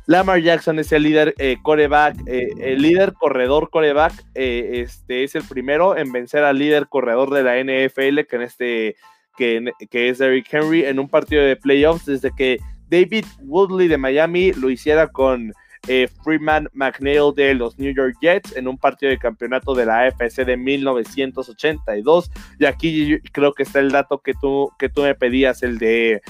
Lamar 0.07 0.41
Jackson 0.41 0.77
es 0.79 0.91
el 0.91 1.03
líder 1.03 1.35
eh, 1.37 1.55
coreback, 1.61 2.17
eh, 2.27 2.49
el 2.59 2.81
líder 2.81 3.13
corredor 3.13 3.69
coreback, 3.69 4.25
este 4.33 5.23
es 5.23 5.35
el 5.35 5.43
primero 5.43 5.95
en 5.95 6.11
vencer 6.11 6.43
al 6.43 6.57
líder 6.57 6.89
corredor 6.89 7.29
de 7.29 7.43
la 7.43 7.55
NFL, 7.59 8.25
que 8.27 8.35
en 8.35 8.41
este 8.41 8.97
que, 9.39 10.09
es 10.09 10.19
Eric 10.19 10.47
Henry 10.51 10.85
en 10.85 10.99
un 10.99 11.07
partido 11.07 11.43
de 11.43 11.55
playoffs 11.55 12.05
desde 12.05 12.31
que 12.35 12.59
David 12.89 13.25
Woodley 13.41 13.87
de 13.87 13.97
Miami 13.97 14.51
lo 14.53 14.69
hiciera 14.69 15.07
con 15.07 15.53
eh, 15.87 16.09
Freeman 16.23 16.67
McNeil 16.73 17.33
de 17.35 17.53
los 17.53 17.79
New 17.79 17.93
York 17.93 18.17
Jets 18.21 18.55
en 18.57 18.67
un 18.67 18.77
partido 18.77 19.09
de 19.09 19.17
campeonato 19.17 19.73
de 19.73 19.85
la 19.85 20.01
AFC 20.01 20.45
de 20.45 20.57
1982. 20.57 22.29
Y 22.59 22.65
aquí 22.65 23.17
creo 23.31 23.53
que 23.53 23.63
está 23.63 23.79
el 23.79 23.91
dato 23.91 24.19
que 24.19 24.33
tú, 24.33 24.71
que 24.77 24.89
tú 24.89 25.03
me 25.03 25.15
pedías, 25.15 25.63
el 25.63 25.77
de 25.77 26.21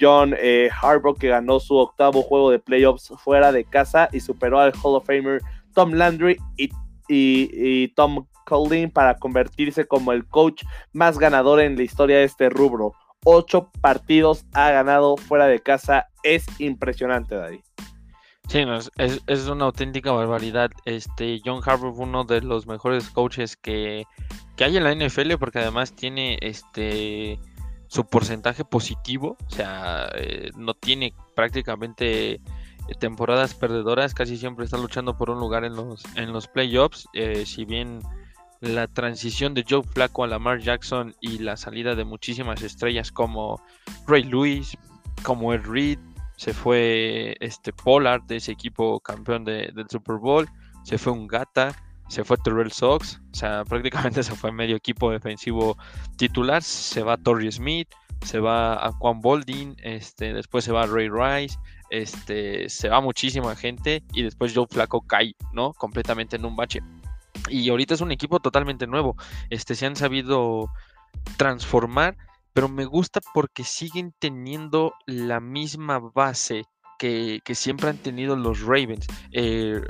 John 0.00 0.34
eh, 0.38 0.70
Harbaugh, 0.80 1.16
que 1.18 1.28
ganó 1.28 1.60
su 1.60 1.76
octavo 1.76 2.22
juego 2.22 2.50
de 2.50 2.58
playoffs 2.58 3.12
fuera 3.18 3.52
de 3.52 3.64
casa 3.64 4.08
y 4.10 4.20
superó 4.20 4.58
al 4.58 4.72
Hall 4.82 4.96
of 4.96 5.06
Famer 5.06 5.42
Tom 5.74 5.92
Landry 5.92 6.38
y, 6.56 6.70
y 7.08 7.88
Tom 7.88 8.26
Colin 8.44 8.90
para 8.90 9.16
convertirse 9.16 9.86
como 9.86 10.12
el 10.12 10.26
coach 10.26 10.62
más 10.92 11.18
ganador 11.18 11.60
en 11.60 11.76
la 11.76 11.82
historia 11.82 12.18
de 12.18 12.24
este 12.24 12.50
rubro. 12.50 12.92
Ocho 13.24 13.70
partidos 13.80 14.44
ha 14.52 14.70
ganado 14.70 15.16
fuera 15.16 15.46
de 15.46 15.60
casa. 15.60 16.06
Es 16.22 16.46
impresionante, 16.60 17.34
Daddy. 17.34 17.62
Sí, 18.48 18.62
es, 18.98 19.48
una 19.48 19.64
auténtica 19.64 20.12
barbaridad. 20.12 20.70
Este 20.84 21.40
John 21.44 21.62
Harbaugh 21.64 21.98
uno 21.98 22.24
de 22.24 22.42
los 22.42 22.66
mejores 22.66 23.08
coaches 23.08 23.56
que, 23.56 24.04
hay 24.58 24.76
en 24.76 24.84
la 24.84 24.94
NFL 24.94 25.34
porque 25.38 25.60
además 25.60 25.94
tiene 25.94 26.38
este 26.40 27.38
su 27.88 28.04
porcentaje 28.06 28.64
positivo, 28.64 29.36
o 29.46 29.50
sea, 29.50 30.08
eh, 30.16 30.50
no 30.56 30.74
tiene 30.74 31.14
prácticamente 31.36 32.40
temporadas 32.98 33.54
perdedoras, 33.54 34.14
casi 34.14 34.36
siempre 34.36 34.64
está 34.64 34.78
luchando 34.78 35.16
por 35.16 35.30
un 35.30 35.38
lugar 35.38 35.64
en 35.64 35.76
los 35.76 36.02
en 36.16 36.32
los 36.32 36.48
playoffs, 36.48 37.08
eh, 37.14 37.46
si 37.46 37.64
bien 37.64 38.00
la 38.60 38.86
transición 38.86 39.54
de 39.54 39.64
Joe 39.68 39.82
Flacco 39.82 40.24
a 40.24 40.26
Lamar 40.26 40.60
Jackson 40.60 41.14
y 41.20 41.38
la 41.38 41.56
salida 41.56 41.94
de 41.94 42.04
muchísimas 42.04 42.62
estrellas 42.62 43.12
como 43.12 43.60
Ray 44.06 44.24
Lewis, 44.24 44.76
como 45.22 45.52
Ed 45.52 45.62
Reed, 45.64 45.98
se 46.36 46.52
fue 46.52 47.36
este 47.40 47.72
Pollard 47.72 48.22
de 48.24 48.36
ese 48.36 48.52
equipo 48.52 49.00
campeón 49.00 49.44
del 49.44 49.86
Super 49.88 50.16
Bowl, 50.16 50.48
se 50.82 50.98
fue 50.98 51.12
un 51.12 51.26
Gata, 51.26 51.74
se 52.08 52.24
fue 52.24 52.36
Terrell 52.38 52.72
Sox, 52.72 53.20
o 53.32 53.34
sea, 53.34 53.64
prácticamente 53.68 54.22
se 54.22 54.34
fue 54.34 54.52
medio 54.52 54.76
equipo 54.76 55.10
defensivo 55.10 55.76
titular, 56.16 56.62
se 56.62 57.02
va 57.02 57.16
Torrey 57.16 57.50
Smith, 57.50 57.88
se 58.22 58.40
va 58.40 58.74
a 58.74 58.92
Juan 58.92 59.20
Boldin, 59.20 59.76
este, 59.82 60.32
después 60.32 60.64
se 60.64 60.72
va 60.72 60.86
Ray 60.86 61.08
Rice, 61.08 61.58
este, 61.90 62.68
se 62.68 62.88
va 62.88 63.00
muchísima 63.00 63.54
gente 63.54 64.02
y 64.12 64.22
después 64.22 64.54
Joe 64.54 64.66
Flacco 64.68 65.02
cae, 65.02 65.34
¿no? 65.52 65.72
Completamente 65.74 66.36
en 66.36 66.44
un 66.44 66.56
bache. 66.56 66.80
Y 67.48 67.68
ahorita 67.70 67.94
es 67.94 68.00
un 68.00 68.12
equipo 68.12 68.40
totalmente 68.40 68.86
nuevo. 68.86 69.16
Este, 69.50 69.74
se 69.74 69.86
han 69.86 69.96
sabido 69.96 70.68
transformar, 71.36 72.16
pero 72.52 72.68
me 72.68 72.84
gusta 72.84 73.20
porque 73.32 73.64
siguen 73.64 74.14
teniendo 74.18 74.94
la 75.06 75.40
misma 75.40 75.98
base 75.98 76.64
que, 76.98 77.40
siempre 77.54 77.90
han 77.90 77.98
tenido 77.98 78.36
los 78.36 78.62
Ravens. 78.62 79.06
Eh, 79.32 79.80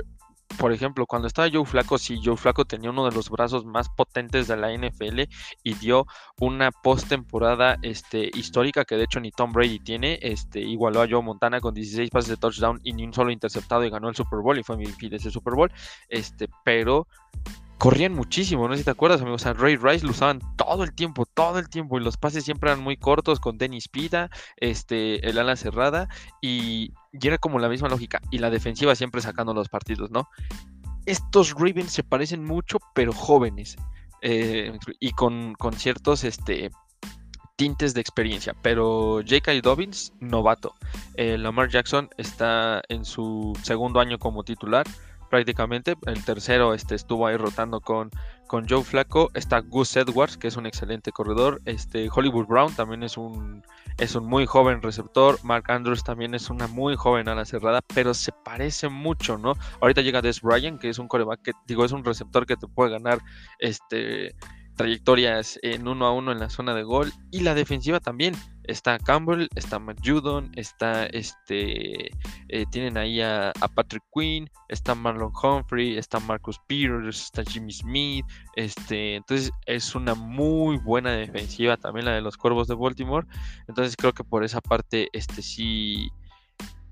por 0.57 0.71
ejemplo, 0.71 1.05
cuando 1.05 1.27
estaba 1.27 1.49
Joe 1.51 1.65
Flaco, 1.65 1.97
sí, 1.97 2.19
Joe 2.23 2.37
Flaco 2.37 2.65
tenía 2.65 2.89
uno 2.89 3.05
de 3.05 3.11
los 3.11 3.29
brazos 3.29 3.65
más 3.65 3.89
potentes 3.89 4.47
de 4.47 4.55
la 4.55 4.71
NFL 4.71 5.21
y 5.63 5.73
dio 5.75 6.05
una 6.39 6.71
postemporada 6.71 7.77
este, 7.81 8.29
histórica 8.33 8.85
que 8.85 8.95
de 8.95 9.03
hecho 9.03 9.19
ni 9.19 9.31
Tom 9.31 9.51
Brady 9.51 9.79
tiene. 9.79 10.19
Este, 10.21 10.61
igualó 10.61 11.01
a 11.01 11.07
Joe 11.09 11.21
Montana 11.21 11.59
con 11.59 11.73
16 11.73 12.09
pases 12.09 12.29
de 12.29 12.37
touchdown 12.37 12.79
y 12.83 12.93
ni 12.93 13.03
un 13.03 13.13
solo 13.13 13.31
interceptado 13.31 13.83
y 13.83 13.89
ganó 13.89 14.07
el 14.07 14.15
Super 14.15 14.39
Bowl 14.39 14.57
y 14.57 14.63
fue 14.63 14.77
mi 14.77 14.85
de 14.85 15.17
ese 15.17 15.31
Super 15.31 15.55
Bowl. 15.55 15.71
Este, 16.09 16.47
pero 16.63 17.07
corrían 17.77 18.13
muchísimo, 18.13 18.67
no 18.67 18.73
sé 18.73 18.79
si 18.79 18.85
te 18.85 18.91
acuerdas, 18.91 19.21
amigos. 19.21 19.41
O 19.41 19.43
sea, 19.43 19.53
Ray 19.53 19.75
Rice 19.75 20.05
lo 20.05 20.11
usaban 20.11 20.39
todo 20.55 20.83
el 20.83 20.93
tiempo, 20.93 21.25
todo 21.25 21.59
el 21.59 21.69
tiempo. 21.69 21.97
Y 21.97 22.03
los 22.03 22.17
pases 22.17 22.45
siempre 22.45 22.69
eran 22.69 22.83
muy 22.83 22.97
cortos 22.97 23.39
con 23.39 23.57
Dennis 23.57 23.87
Pita, 23.87 24.29
este, 24.57 25.27
el 25.27 25.37
ala 25.37 25.55
cerrada. 25.55 26.07
Y, 26.41 26.93
era 27.11 27.37
como 27.37 27.59
la 27.59 27.69
misma 27.69 27.89
lógica. 27.89 28.21
Y 28.31 28.39
la 28.39 28.49
defensiva 28.49 28.95
siempre 28.95 29.21
sacando 29.21 29.53
los 29.53 29.69
partidos, 29.69 30.11
¿no? 30.11 30.29
Estos 31.05 31.53
Ravens 31.53 31.91
se 31.91 32.03
parecen 32.03 32.43
mucho, 32.43 32.77
pero 32.93 33.13
jóvenes. 33.13 33.75
Eh, 34.21 34.77
y 34.99 35.11
con, 35.11 35.53
con 35.55 35.73
ciertos 35.73 36.23
este, 36.23 36.71
tintes 37.55 37.93
de 37.93 38.01
experiencia. 38.01 38.55
Pero 38.61 39.21
J.K. 39.21 39.53
Dobbins, 39.61 40.13
novato. 40.19 40.75
Eh, 41.15 41.37
Lamar 41.37 41.69
Jackson 41.69 42.09
está 42.17 42.81
en 42.89 43.05
su 43.05 43.57
segundo 43.63 43.99
año 43.99 44.17
como 44.17 44.43
titular 44.43 44.85
prácticamente. 45.29 45.95
El 46.05 46.23
tercero 46.23 46.73
este, 46.73 46.95
estuvo 46.95 47.27
ahí 47.27 47.37
rotando 47.37 47.81
con, 47.81 48.11
con 48.47 48.67
Joe 48.67 48.83
Flaco. 48.83 49.29
Está 49.33 49.59
Gus 49.59 49.95
Edwards, 49.95 50.37
que 50.37 50.47
es 50.47 50.57
un 50.57 50.65
excelente 50.65 51.11
corredor. 51.11 51.61
Este, 51.65 52.09
Hollywood 52.13 52.47
Brown 52.47 52.73
también 52.75 53.03
es 53.03 53.17
un, 53.17 53.63
es 53.97 54.15
un 54.15 54.25
muy 54.25 54.45
joven 54.45 54.81
receptor. 54.81 55.37
Mark 55.43 55.71
Andrews 55.71 56.03
también 56.03 56.33
es 56.33 56.49
una 56.49 56.67
muy 56.67 56.95
joven 56.95 57.27
ala 57.27 57.45
cerrada, 57.45 57.81
pero 57.93 58.13
se 58.13 58.31
parece 58.31 58.89
mucho, 58.89 59.37
¿no? 59.37 59.53
Ahorita 59.81 60.01
llega 60.01 60.21
Des 60.21 60.41
Bryant, 60.41 60.79
que 60.79 60.89
es 60.89 60.99
un 60.99 61.07
coreback 61.07 61.41
que, 61.41 61.51
digo, 61.67 61.85
es 61.85 61.91
un 61.91 62.03
receptor 62.03 62.45
que 62.45 62.57
te 62.57 62.67
puede 62.67 62.91
ganar 62.91 63.19
este 63.59 64.35
trayectorias 64.75 65.59
en 65.61 65.87
uno 65.87 66.05
a 66.05 66.11
uno 66.11 66.31
en 66.31 66.39
la 66.39 66.49
zona 66.49 66.73
de 66.73 66.83
gol 66.83 67.11
y 67.31 67.41
la 67.41 67.53
defensiva 67.53 67.99
también. 67.99 68.35
Está 68.63 68.97
Campbell, 68.97 69.47
está 69.55 69.77
Matt 69.77 69.99
Judon, 70.03 70.51
está 70.55 71.05
este, 71.05 72.09
eh, 72.49 72.65
tienen 72.71 72.97
ahí 72.97 73.21
a, 73.21 73.53
Patrick 73.75 74.03
Quinn, 74.11 74.49
está 74.69 74.95
Marlon 74.95 75.31
Humphrey, 75.41 75.97
está 75.97 76.19
Marcus 76.19 76.59
Peters, 76.67 77.25
está 77.25 77.43
Jimmy 77.43 77.71
Smith, 77.71 78.25
este, 78.55 79.17
entonces 79.17 79.51
es 79.67 79.93
una 79.93 80.15
muy 80.15 80.77
buena 80.77 81.11
defensiva 81.11 81.77
también 81.77 82.05
la 82.05 82.13
de 82.13 82.21
los 82.21 82.37
Cuervos 82.37 82.67
de 82.67 82.73
Baltimore, 82.73 83.27
entonces 83.67 83.95
creo 83.95 84.13
que 84.13 84.23
por 84.23 84.43
esa 84.43 84.61
parte, 84.61 85.09
este 85.13 85.43
sí, 85.43 86.09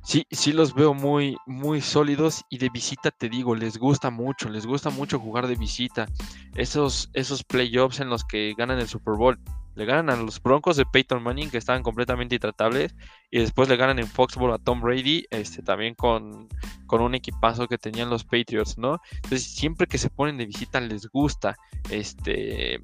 Sí, 0.04 0.28
sí 0.32 0.52
los 0.52 0.74
veo 0.74 0.94
muy, 0.94 1.38
muy 1.46 1.80
sólidos 1.80 2.44
y 2.50 2.58
de 2.58 2.70
visita 2.70 3.10
te 3.10 3.30
digo, 3.30 3.56
les 3.56 3.78
gusta 3.78 4.10
mucho, 4.10 4.50
les 4.50 4.66
gusta 4.66 4.90
mucho 4.90 5.18
jugar 5.18 5.48
de 5.48 5.56
visita. 5.56 6.08
Esos, 6.56 7.10
esos 7.14 7.44
playoffs 7.44 8.02
en 8.02 8.10
los 8.10 8.26
que 8.26 8.54
ganan 8.58 8.80
el 8.80 8.88
Super 8.90 9.16
Bowl, 9.16 9.40
le 9.76 9.86
ganan 9.86 10.10
a 10.10 10.22
los 10.22 10.42
Broncos 10.42 10.76
de 10.76 10.86
Peyton 10.86 11.24
Manning 11.24 11.50
que 11.50 11.58
estaban 11.58 11.84
completamente 11.84 12.36
intratables 12.36 12.94
y 13.32 13.40
después 13.40 13.70
le 13.70 13.78
ganan 13.78 13.98
en 13.98 14.08
Foxborough 14.08 14.54
a 14.54 14.60
Tom 14.60 14.82
Brady, 14.82 15.26
este, 15.32 15.64
también 15.64 15.96
con, 15.96 16.48
con 16.86 17.02
un 17.02 17.16
equipazo 17.16 17.68
que 17.68 17.78
tenían 17.78 18.10
los 18.10 18.24
Patriots, 18.24 18.78
¿no? 18.78 19.00
Entonces 19.16 19.44
siempre 19.44 19.88
que 19.88 19.98
se 19.98 20.10
ponen 20.10 20.38
de 20.38 20.46
visita 20.46 20.80
les 20.82 21.08
gusta, 21.08 21.56
este, 21.90 22.82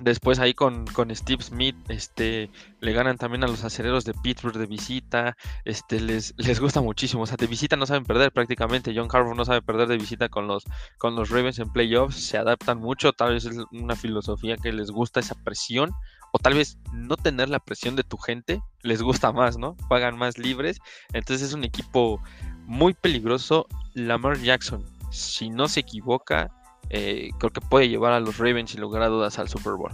Después 0.00 0.40
ahí 0.40 0.54
con, 0.54 0.86
Steve 1.12 1.42
Smith, 1.44 1.76
este, 1.88 2.50
le 2.80 2.92
ganan 2.92 3.16
también 3.16 3.44
a 3.44 3.46
los 3.46 3.62
acereros 3.62 4.04
de 4.04 4.12
Pittsburgh 4.12 4.56
de 4.56 4.66
visita, 4.66 5.36
este, 5.64 6.00
les, 6.00 6.34
les 6.36 6.58
gusta 6.58 6.80
muchísimo, 6.80 7.22
o 7.22 7.26
sea, 7.26 7.36
de 7.36 7.46
visita 7.46 7.76
no 7.76 7.86
saben 7.86 8.04
perder 8.04 8.32
prácticamente, 8.32 8.92
John 8.92 9.08
Harbaugh 9.12 9.36
no 9.36 9.44
sabe 9.44 9.62
perder 9.62 9.86
de 9.86 9.96
visita 9.96 10.28
con 10.28 10.48
los, 10.48 10.64
con 10.98 11.14
los 11.14 11.30
Ravens 11.30 11.60
en 11.60 11.70
playoffs, 11.70 12.16
se 12.16 12.36
adaptan 12.36 12.78
mucho, 12.78 13.12
tal 13.12 13.34
vez 13.34 13.44
es 13.44 13.56
una 13.70 13.94
filosofía 13.94 14.56
que 14.56 14.72
les 14.72 14.90
gusta 14.90 15.20
esa 15.20 15.36
presión, 15.44 15.92
o 16.32 16.40
tal 16.40 16.54
vez 16.54 16.76
no 16.92 17.16
tener 17.16 17.48
la 17.48 17.60
presión 17.60 17.94
de 17.94 18.02
tu 18.02 18.16
gente, 18.16 18.60
les 18.82 19.00
gusta 19.00 19.30
más, 19.30 19.58
¿no? 19.58 19.76
Pagan 19.88 20.18
más 20.18 20.38
libres, 20.38 20.78
entonces 21.12 21.48
es 21.48 21.54
un 21.54 21.62
equipo 21.62 22.20
muy 22.66 22.94
peligroso, 22.94 23.68
Lamar 23.94 24.40
Jackson, 24.40 24.84
si 25.12 25.50
no 25.50 25.68
se 25.68 25.80
equivoca, 25.80 26.50
eh, 26.90 27.30
creo 27.38 27.50
que 27.50 27.60
puede 27.60 27.88
llevar 27.88 28.12
a 28.12 28.20
los 28.20 28.38
Ravens 28.38 28.70
sin 28.70 28.80
lugar 28.80 29.02
a 29.02 29.08
dudas 29.08 29.38
al 29.38 29.48
Super 29.48 29.74
Bowl. 29.74 29.92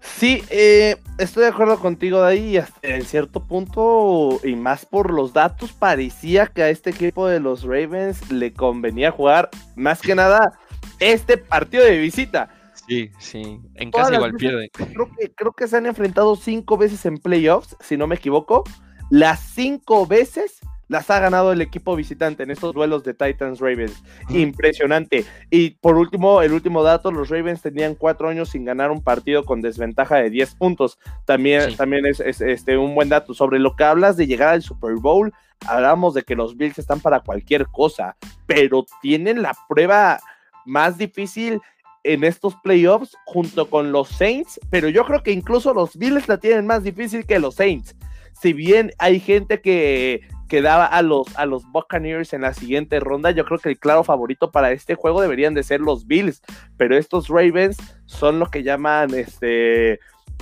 Sí, 0.00 0.42
eh, 0.48 0.96
estoy 1.18 1.42
de 1.42 1.50
acuerdo 1.50 1.78
contigo 1.78 2.22
de 2.22 2.32
ahí. 2.32 2.64
En 2.80 3.04
cierto 3.04 3.40
punto, 3.40 4.40
y 4.44 4.56
más 4.56 4.86
por 4.86 5.12
los 5.12 5.34
datos, 5.34 5.72
parecía 5.72 6.46
que 6.46 6.62
a 6.62 6.70
este 6.70 6.90
equipo 6.90 7.26
de 7.26 7.38
los 7.38 7.64
Ravens 7.64 8.30
le 8.32 8.52
convenía 8.54 9.10
jugar 9.10 9.50
más 9.74 10.00
que 10.00 10.14
nada 10.14 10.58
este 11.00 11.36
partido 11.36 11.84
de 11.84 11.98
visita. 11.98 12.48
Sí, 12.88 13.10
sí. 13.18 13.60
En 13.74 13.90
casa 13.90 14.14
igual 14.14 14.32
pierde. 14.34 14.70
Creo 14.70 15.10
que, 15.18 15.34
creo 15.34 15.52
que 15.52 15.68
se 15.68 15.76
han 15.76 15.86
enfrentado 15.86 16.36
cinco 16.36 16.78
veces 16.78 17.04
en 17.04 17.18
playoffs, 17.18 17.76
si 17.80 17.96
no 17.96 18.06
me 18.06 18.14
equivoco. 18.14 18.64
Las 19.10 19.40
cinco 19.40 20.06
veces 20.06 20.60
las 20.88 21.10
ha 21.10 21.20
ganado 21.20 21.52
el 21.52 21.60
equipo 21.60 21.96
visitante 21.96 22.42
en 22.42 22.50
estos 22.50 22.74
duelos 22.74 23.02
de 23.04 23.14
Titans 23.14 23.60
Ravens. 23.60 24.02
Impresionante. 24.28 25.24
Y 25.50 25.70
por 25.70 25.96
último, 25.96 26.42
el 26.42 26.52
último 26.52 26.82
dato, 26.82 27.10
los 27.10 27.28
Ravens 27.28 27.62
tenían 27.62 27.94
cuatro 27.94 28.28
años 28.28 28.50
sin 28.50 28.64
ganar 28.64 28.90
un 28.90 29.02
partido 29.02 29.44
con 29.44 29.60
desventaja 29.60 30.16
de 30.16 30.30
10 30.30 30.54
puntos. 30.54 30.98
También, 31.24 31.76
también 31.76 32.06
es, 32.06 32.20
este, 32.20 32.76
un 32.76 32.94
buen 32.94 33.08
dato. 33.08 33.34
Sobre 33.34 33.58
lo 33.58 33.74
que 33.74 33.84
hablas 33.84 34.16
de 34.16 34.26
llegar 34.26 34.50
al 34.50 34.62
Super 34.62 34.94
Bowl, 34.94 35.32
hablamos 35.66 36.14
de 36.14 36.22
que 36.22 36.36
los 36.36 36.56
Bills 36.56 36.78
están 36.78 37.00
para 37.00 37.20
cualquier 37.20 37.66
cosa, 37.66 38.16
pero 38.46 38.84
tienen 39.02 39.42
la 39.42 39.56
prueba 39.68 40.20
más 40.64 40.98
difícil 40.98 41.60
en 42.04 42.22
estos 42.22 42.54
playoffs 42.56 43.16
junto 43.24 43.68
con 43.68 43.90
los 43.90 44.08
Saints, 44.08 44.60
pero 44.70 44.88
yo 44.88 45.04
creo 45.04 45.22
que 45.22 45.32
incluso 45.32 45.74
los 45.74 45.96
Bills 45.96 46.28
la 46.28 46.38
tienen 46.38 46.66
más 46.66 46.84
difícil 46.84 47.26
que 47.26 47.40
los 47.40 47.56
Saints. 47.56 47.96
Si 48.40 48.52
bien 48.52 48.92
hay 48.98 49.18
gente 49.18 49.60
que 49.60 50.20
que 50.48 50.62
daba 50.62 50.86
a 50.86 51.02
los, 51.02 51.36
a 51.36 51.46
los 51.46 51.64
Buccaneers 51.70 52.32
en 52.32 52.42
la 52.42 52.54
siguiente 52.54 53.00
ronda. 53.00 53.30
Yo 53.30 53.44
creo 53.44 53.58
que 53.58 53.70
el 53.70 53.78
claro 53.78 54.04
favorito 54.04 54.50
para 54.50 54.72
este 54.72 54.94
juego 54.94 55.20
deberían 55.20 55.54
de 55.54 55.62
ser 55.62 55.80
los 55.80 56.06
Bills, 56.06 56.42
pero 56.76 56.96
estos 56.96 57.28
Ravens 57.28 57.76
son 58.06 58.38
lo 58.38 58.46
que 58.46 58.62
llaman, 58.62 59.14
este, 59.14 59.98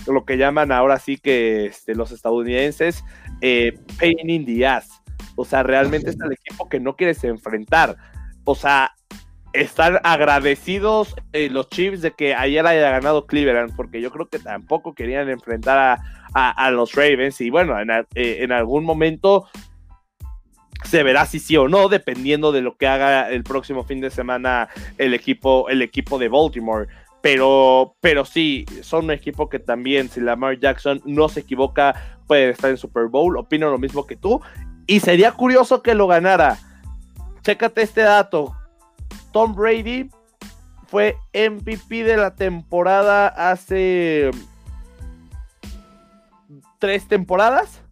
lo 0.06 0.24
que 0.24 0.36
llaman 0.36 0.72
ahora 0.72 0.98
sí 0.98 1.16
que 1.16 1.66
este, 1.66 1.94
los 1.94 2.12
estadounidenses 2.12 3.04
eh, 3.40 3.78
pain 3.98 4.28
in 4.28 4.44
the 4.44 4.66
ass. 4.66 5.02
O 5.36 5.44
sea, 5.44 5.62
realmente 5.62 6.10
es 6.10 6.20
el 6.20 6.32
equipo 6.32 6.68
que 6.68 6.80
no 6.80 6.96
quieres 6.96 7.24
enfrentar. 7.24 7.96
O 8.44 8.54
sea, 8.54 8.92
están 9.52 9.98
agradecidos 10.02 11.14
eh, 11.32 11.48
los 11.48 11.68
Chiefs 11.70 12.02
de 12.02 12.10
que 12.12 12.34
ayer 12.34 12.66
haya 12.66 12.90
ganado 12.90 13.26
Cleveland, 13.26 13.74
porque 13.74 14.00
yo 14.00 14.10
creo 14.10 14.26
que 14.26 14.38
tampoco 14.38 14.94
querían 14.94 15.28
enfrentar 15.28 15.98
a, 16.34 16.70
los 16.72 16.94
Ravens. 16.94 17.40
Y 17.40 17.50
bueno, 17.50 17.80
en, 17.80 17.90
eh, 17.90 18.04
en, 18.14 18.52
algún 18.52 18.84
momento 18.84 19.46
se 20.82 21.02
verá 21.02 21.26
si 21.26 21.38
sí 21.38 21.56
o 21.56 21.68
no, 21.68 21.88
dependiendo 21.88 22.52
de 22.52 22.60
lo 22.60 22.76
que 22.76 22.86
haga 22.86 23.30
el 23.30 23.44
próximo 23.44 23.84
fin 23.84 24.00
de 24.00 24.10
semana 24.10 24.68
el 24.98 25.14
equipo, 25.14 25.68
el 25.68 25.82
equipo 25.82 26.18
de 26.18 26.28
Baltimore. 26.28 26.88
Pero, 27.22 27.96
pero 28.00 28.24
sí, 28.24 28.66
son 28.82 29.06
un 29.06 29.10
equipo 29.12 29.48
que 29.48 29.58
también, 29.58 30.10
si 30.10 30.20
Lamar 30.20 30.58
Jackson 30.58 31.00
no 31.06 31.28
se 31.30 31.40
equivoca, 31.40 32.18
puede 32.26 32.50
estar 32.50 32.70
en 32.70 32.76
Super 32.76 33.06
Bowl. 33.06 33.38
Opino 33.38 33.70
lo 33.70 33.78
mismo 33.78 34.06
que 34.06 34.16
tú. 34.16 34.42
Y 34.86 35.00
sería 35.00 35.32
curioso 35.32 35.82
que 35.82 35.94
lo 35.94 36.06
ganara. 36.06 36.58
Chécate 37.42 37.80
este 37.80 38.02
dato. 38.02 38.54
Tom 39.32 39.54
Brady 39.54 40.10
fue 40.86 41.16
MVP 41.32 42.04
de 42.04 42.16
la 42.18 42.34
temporada 42.34 43.28
hace 43.28 44.30
tres 46.78 47.08
temporadas. 47.08 47.83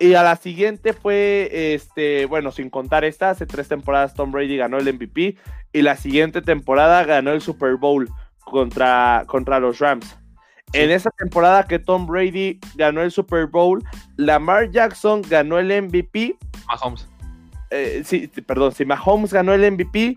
Y 0.00 0.14
a 0.14 0.22
la 0.22 0.36
siguiente 0.36 0.92
fue, 0.92 1.48
este, 1.74 2.26
bueno, 2.26 2.52
sin 2.52 2.70
contar 2.70 3.04
esta, 3.04 3.30
hace 3.30 3.46
tres 3.46 3.66
temporadas 3.66 4.14
Tom 4.14 4.30
Brady 4.30 4.56
ganó 4.56 4.78
el 4.78 4.92
MVP. 4.92 5.36
Y 5.72 5.82
la 5.82 5.96
siguiente 5.96 6.40
temporada 6.40 7.04
ganó 7.04 7.32
el 7.32 7.40
Super 7.40 7.76
Bowl 7.76 8.08
contra, 8.44 9.24
contra 9.26 9.58
los 9.58 9.80
Rams. 9.80 10.16
En 10.72 10.90
esa 10.90 11.10
temporada 11.10 11.64
que 11.64 11.78
Tom 11.78 12.06
Brady 12.06 12.60
ganó 12.74 13.02
el 13.02 13.10
Super 13.10 13.46
Bowl, 13.46 13.82
Lamar 14.16 14.70
Jackson 14.70 15.22
ganó 15.22 15.58
el 15.58 15.82
MVP. 15.82 16.36
Mahomes. 16.68 17.08
Eh, 17.70 18.02
sí, 18.04 18.28
perdón, 18.46 18.72
sí, 18.72 18.84
Mahomes 18.84 19.32
ganó 19.32 19.52
el 19.52 19.72
MVP. 19.72 20.16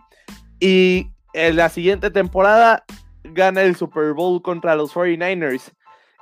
Y 0.60 1.08
en 1.34 1.56
la 1.56 1.70
siguiente 1.70 2.12
temporada 2.12 2.84
gana 3.24 3.62
el 3.62 3.76
Super 3.76 4.14
Bowl 4.14 4.42
contra 4.42 4.76
los 4.76 4.94
49ers. 4.94 5.72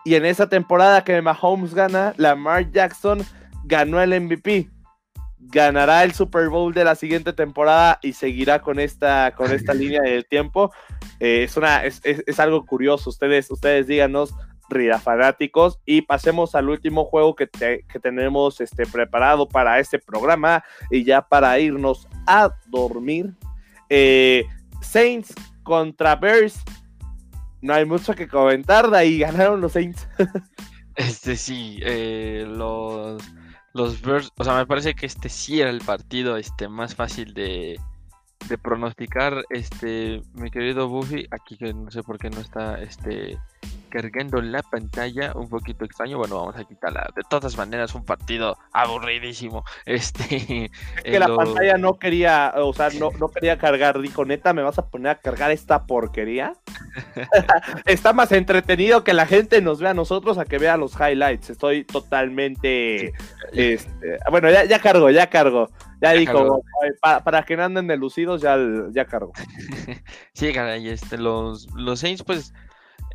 Y 0.05 0.15
en 0.15 0.25
esa 0.25 0.47
temporada 0.47 1.03
que 1.03 1.21
Mahomes 1.21 1.73
gana, 1.73 2.13
Lamar 2.15 2.71
Jackson 2.71 3.25
ganó 3.63 4.01
el 4.01 4.19
MVP. 4.21 4.69
Ganará 5.37 6.03
el 6.03 6.13
Super 6.13 6.49
Bowl 6.49 6.73
de 6.73 6.83
la 6.83 6.95
siguiente 6.95 7.33
temporada 7.33 7.99
y 8.01 8.13
seguirá 8.13 8.59
con 8.59 8.79
esta, 8.79 9.33
con 9.35 9.51
esta 9.51 9.73
línea 9.73 10.01
del 10.01 10.25
tiempo. 10.25 10.71
Eh, 11.19 11.43
es, 11.43 11.55
una, 11.57 11.83
es, 11.85 12.39
algo 12.39 12.65
curioso. 12.65 13.09
Ustedes, 13.09 13.49
ustedes 13.49 13.87
díganos, 13.87 14.33
Rida 14.69 14.99
fanáticos. 14.99 15.79
Y 15.85 16.01
pasemos 16.01 16.55
al 16.55 16.69
último 16.69 17.05
juego 17.05 17.35
que, 17.35 17.47
que 17.47 17.99
tenemos 17.99 18.61
este, 18.61 18.85
preparado 18.85 19.47
para 19.47 19.79
este 19.79 19.97
programa. 19.97 20.63
Y 20.91 21.03
ya 21.03 21.21
para 21.21 21.57
irnos 21.59 22.07
a 22.27 22.51
dormir. 22.67 23.33
Eh, 23.89 24.45
Saints 24.81 25.33
contra 25.63 26.15
Bears. 26.15 26.61
No 27.61 27.73
hay 27.73 27.85
mucho 27.85 28.15
que 28.15 28.27
comentar, 28.27 28.89
de 28.89 28.97
ahí 28.97 29.19
ganaron 29.19 29.59
los 29.59 29.73
Saints. 29.73 30.07
este 30.95 31.35
sí, 31.35 31.79
eh, 31.83 32.45
los 32.47 33.21
los 33.73 34.01
Bears, 34.01 34.31
o 34.37 34.43
sea, 34.43 34.55
me 34.55 34.65
parece 34.65 34.93
que 34.93 35.05
este 35.05 35.29
sí 35.29 35.61
era 35.61 35.69
el 35.69 35.81
partido 35.81 36.37
este, 36.37 36.67
más 36.67 36.95
fácil 36.95 37.33
de, 37.33 37.79
de 38.47 38.57
pronosticar. 38.57 39.43
Este, 39.49 40.21
mi 40.33 40.49
querido 40.49 40.87
Buffy, 40.87 41.27
aquí 41.31 41.57
que 41.57 41.73
no 41.73 41.91
sé 41.91 42.03
por 42.03 42.17
qué 42.17 42.29
no 42.29 42.39
está 42.39 42.81
este 42.81 43.37
cargando 43.89 44.41
la 44.41 44.61
pantalla, 44.61 45.33
un 45.35 45.49
poquito 45.49 45.85
extraño. 45.85 46.17
Bueno, 46.17 46.37
vamos 46.37 46.55
a 46.55 46.63
quitarla. 46.63 47.09
De 47.15 47.23
todas 47.29 47.57
maneras, 47.57 47.95
un 47.95 48.05
partido 48.05 48.57
aburridísimo. 48.71 49.63
Este. 49.85 50.65
Es 50.97 51.03
que 51.03 51.19
la 51.19 51.35
pantalla 51.35 51.77
no 51.77 51.97
quería, 51.97 52.53
o 52.57 52.73
sea, 52.73 52.89
no, 52.91 53.09
no 53.19 53.29
quería 53.29 53.57
cargar. 53.57 53.99
Dijo, 53.99 54.23
neta, 54.23 54.53
¿me 54.53 54.61
vas 54.61 54.77
a 54.77 54.87
poner 54.87 55.11
a 55.11 55.15
cargar 55.15 55.51
esta 55.51 55.85
porquería? 55.85 56.53
Está 57.85 58.13
más 58.13 58.31
entretenido 58.31 59.03
que 59.03 59.13
la 59.13 59.25
gente 59.25 59.61
nos 59.61 59.79
vea 59.79 59.91
a 59.91 59.95
nosotros 59.95 60.37
a 60.37 60.45
que 60.45 60.57
vea 60.57 60.77
los 60.77 60.93
highlights. 60.95 61.49
Estoy 61.49 61.83
totalmente. 61.83 63.13
Este, 63.51 64.17
bueno, 64.29 64.49
ya, 64.51 64.65
ya 64.65 64.79
cargo, 64.79 65.09
ya 65.09 65.29
cargo. 65.29 65.69
Ya, 66.01 66.13
dijo, 66.13 66.61
para, 67.01 67.43
que 67.43 67.57
no 67.57 67.65
anden 67.65 67.87
delucidos, 67.87 68.41
ya, 68.41 68.57
ya 68.91 69.03
cargo. 69.05 69.33
sí, 70.33 70.53
caray, 70.53 70.87
este, 70.87 71.17
los, 71.17 71.67
los 71.75 71.99
Saints, 71.99 72.23
pues 72.23 72.53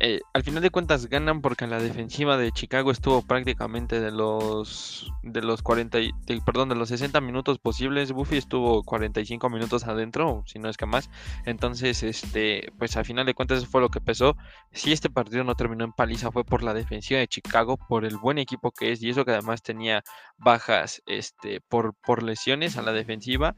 eh, 0.01 0.19
al 0.33 0.43
final 0.43 0.61
de 0.61 0.71
cuentas 0.71 1.07
ganan 1.07 1.41
porque 1.41 1.67
la 1.67 1.79
defensiva 1.79 2.37
de 2.37 2.51
Chicago 2.51 2.91
estuvo 2.91 3.21
prácticamente 3.21 4.01
de 4.01 4.11
los 4.11 5.11
de 5.23 5.41
los 5.41 5.61
40 5.61 5.97
perdón 6.45 6.69
de 6.69 6.75
los 6.75 6.89
60 6.89 7.21
minutos 7.21 7.59
posibles. 7.59 8.11
Buffy 8.11 8.37
estuvo 8.37 8.83
45 8.83 9.49
minutos 9.49 9.85
adentro 9.85 10.43
si 10.45 10.59
no 10.59 10.69
es 10.69 10.77
que 10.77 10.85
más. 10.85 11.09
Entonces 11.45 12.03
este 12.03 12.71
pues 12.77 12.97
al 12.97 13.05
final 13.05 13.25
de 13.25 13.33
cuentas 13.33 13.59
eso 13.59 13.67
fue 13.67 13.81
lo 13.81 13.89
que 13.89 14.01
pesó. 14.01 14.35
Si 14.71 14.91
este 14.91 15.09
partido 15.09 15.43
no 15.43 15.55
terminó 15.55 15.85
en 15.85 15.93
paliza 15.93 16.31
fue 16.31 16.43
por 16.43 16.61
la 16.61 16.73
defensiva 16.73 17.19
de 17.19 17.27
Chicago 17.27 17.77
por 17.77 18.05
el 18.05 18.17
buen 18.17 18.37
equipo 18.37 18.71
que 18.71 18.91
es 18.91 19.01
y 19.01 19.09
eso 19.09 19.23
que 19.23 19.31
además 19.31 19.61
tenía 19.61 20.03
bajas 20.37 21.01
este 21.05 21.61
por 21.61 21.93
por 22.05 22.21
lesiones 22.21 22.77
a 22.77 22.81
la 22.81 22.91
defensiva. 22.91 23.55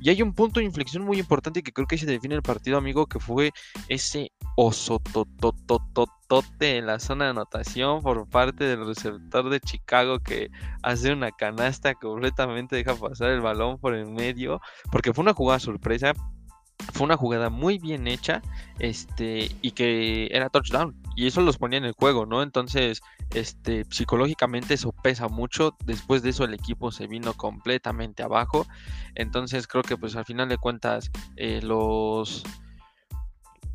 Y 0.00 0.10
hay 0.10 0.22
un 0.22 0.32
punto 0.32 0.60
de 0.60 0.66
inflexión 0.66 1.02
muy 1.04 1.18
importante 1.18 1.62
que 1.62 1.72
creo 1.72 1.86
que 1.88 1.98
se 1.98 2.06
define 2.06 2.36
el 2.36 2.42
partido 2.42 2.78
amigo 2.78 3.06
que 3.06 3.18
fue 3.18 3.50
ese 3.88 4.30
oso 4.56 5.00
totototote 5.66 6.78
en 6.78 6.86
la 6.86 6.98
zona 6.98 7.26
de 7.26 7.30
anotación 7.30 8.02
por 8.02 8.28
parte 8.28 8.64
del 8.64 8.86
receptor 8.86 9.50
de 9.50 9.60
Chicago 9.60 10.18
que 10.18 10.50
hace 10.82 11.12
una 11.12 11.30
canasta 11.30 11.94
completamente 11.94 12.76
deja 12.76 12.94
pasar 12.94 13.30
el 13.30 13.40
balón 13.40 13.78
por 13.78 13.94
el 13.94 14.06
medio 14.06 14.60
porque 14.90 15.12
fue 15.12 15.22
una 15.22 15.34
jugada 15.34 15.60
sorpresa 15.60 16.14
fue 16.92 17.04
una 17.04 17.16
jugada 17.16 17.50
muy 17.50 17.78
bien 17.78 18.06
hecha 18.08 18.42
este 18.78 19.50
y 19.62 19.70
que 19.72 20.28
era 20.32 20.48
touchdown 20.48 20.96
y 21.14 21.26
eso 21.26 21.40
los 21.40 21.58
ponía 21.58 21.78
en 21.78 21.84
el 21.84 21.92
juego 21.92 22.26
no 22.26 22.42
entonces 22.42 23.02
este 23.34 23.84
psicológicamente 23.90 24.74
eso 24.74 24.92
pesa 25.02 25.28
mucho 25.28 25.76
después 25.84 26.22
de 26.22 26.30
eso 26.30 26.44
el 26.44 26.54
equipo 26.54 26.90
se 26.90 27.06
vino 27.06 27.34
completamente 27.34 28.22
abajo 28.22 28.66
entonces 29.14 29.66
creo 29.66 29.82
que 29.82 29.96
pues 29.96 30.16
al 30.16 30.24
final 30.24 30.48
de 30.48 30.58
cuentas 30.58 31.10
eh, 31.36 31.60
los 31.62 32.44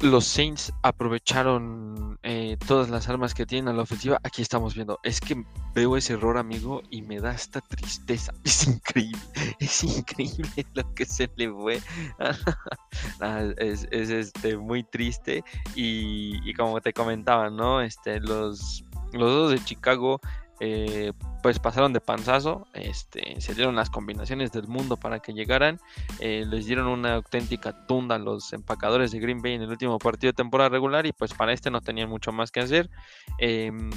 los 0.01 0.25
Saints 0.25 0.73
aprovecharon 0.83 2.19
eh, 2.23 2.57
todas 2.67 2.89
las 2.89 3.09
armas 3.09 3.33
que 3.33 3.45
tienen 3.45 3.69
a 3.69 3.73
la 3.73 3.81
ofensiva. 3.83 4.19
Aquí 4.23 4.41
estamos 4.41 4.75
viendo. 4.75 4.99
Es 5.03 5.19
que 5.19 5.43
veo 5.73 5.97
ese 5.97 6.13
error, 6.13 6.37
amigo, 6.37 6.81
y 6.89 7.01
me 7.01 7.19
da 7.19 7.31
esta 7.31 7.61
tristeza. 7.61 8.33
Es 8.43 8.67
increíble. 8.67 9.19
Es 9.59 9.83
increíble 9.83 10.65
lo 10.73 10.93
que 10.93 11.05
se 11.05 11.29
le 11.35 11.51
fue. 11.51 11.81
Ah, 13.19 13.43
es, 13.57 13.87
este, 13.91 14.57
muy 14.57 14.83
triste. 14.83 15.43
Y, 15.75 16.39
y, 16.47 16.53
como 16.53 16.81
te 16.81 16.93
comentaba, 16.93 17.49
¿no? 17.49 17.81
Este, 17.81 18.19
los, 18.19 18.83
los 19.13 19.29
dos 19.29 19.51
de 19.51 19.63
Chicago 19.63 20.19
eh, 20.59 21.13
pues 21.43 21.59
pasaron 21.59 21.93
de 21.93 22.01
panzazo, 22.01 22.67
este, 22.73 23.39
se 23.39 23.53
dieron 23.53 23.75
las 23.75 23.89
combinaciones 23.89 24.51
del 24.51 24.67
mundo 24.67 24.97
para 24.97 25.19
que 25.19 25.33
llegaran, 25.33 25.79
eh, 26.19 26.45
les 26.47 26.65
dieron 26.65 26.87
una 26.87 27.15
auténtica 27.15 27.85
tunda 27.85 28.15
a 28.15 28.19
los 28.19 28.53
empacadores 28.53 29.11
de 29.11 29.19
Green 29.19 29.41
Bay 29.41 29.53
en 29.53 29.61
el 29.61 29.69
último 29.69 29.99
partido 29.99 30.31
de 30.31 30.35
temporada 30.35 30.69
regular 30.69 31.05
y 31.05 31.11
pues 31.11 31.33
para 31.33 31.53
este 31.53 31.69
no 31.69 31.81
tenían 31.81 32.09
mucho 32.09 32.31
más 32.31 32.51
que 32.51 32.59
hacer. 32.59 32.89
Em, 33.37 33.91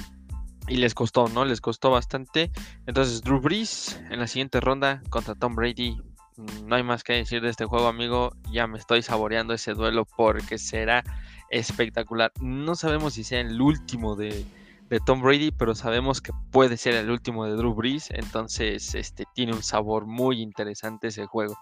y 0.67 0.75
les 0.75 0.93
costó, 0.93 1.27
¿no? 1.27 1.43
Les 1.45 1.59
costó 1.59 1.89
bastante. 1.89 2.51
Entonces, 2.85 3.21
Drew 3.21 3.41
Brees 3.41 3.99
en 4.11 4.19
la 4.19 4.27
siguiente 4.27 4.59
ronda 4.59 5.01
contra 5.09 5.35
Tom 5.35 5.55
Brady. 5.55 5.97
Mm, 6.37 6.67
no 6.67 6.75
hay 6.75 6.83
más 6.83 7.03
que 7.03 7.13
decir 7.13 7.41
de 7.41 7.49
este 7.49 7.65
juego, 7.65 7.87
amigo. 7.87 8.33
Ya 8.51 8.67
me 8.67 8.77
estoy 8.77 9.01
saboreando 9.01 9.53
ese 9.53 9.73
duelo 9.73 10.05
porque 10.05 10.59
será 10.59 11.03
espectacular. 11.49 12.31
No 12.39 12.75
sabemos 12.75 13.15
si 13.15 13.23
sea 13.23 13.41
el 13.41 13.59
último 13.59 14.15
de, 14.15 14.45
de 14.91 14.99
Tom 14.99 15.21
Brady, 15.21 15.51
pero 15.51 15.73
sabemos 15.73 16.21
que 16.21 16.33
puede 16.51 16.75
ser 16.75 16.95
el 16.95 17.09
último 17.09 17.45
de 17.45 17.55
Drew 17.55 17.73
Brees, 17.73 18.11
entonces 18.11 18.93
este 18.93 19.23
tiene 19.33 19.53
un 19.53 19.63
sabor 19.63 20.05
muy 20.05 20.41
interesante 20.41 21.07
ese 21.07 21.25
juego. 21.25 21.55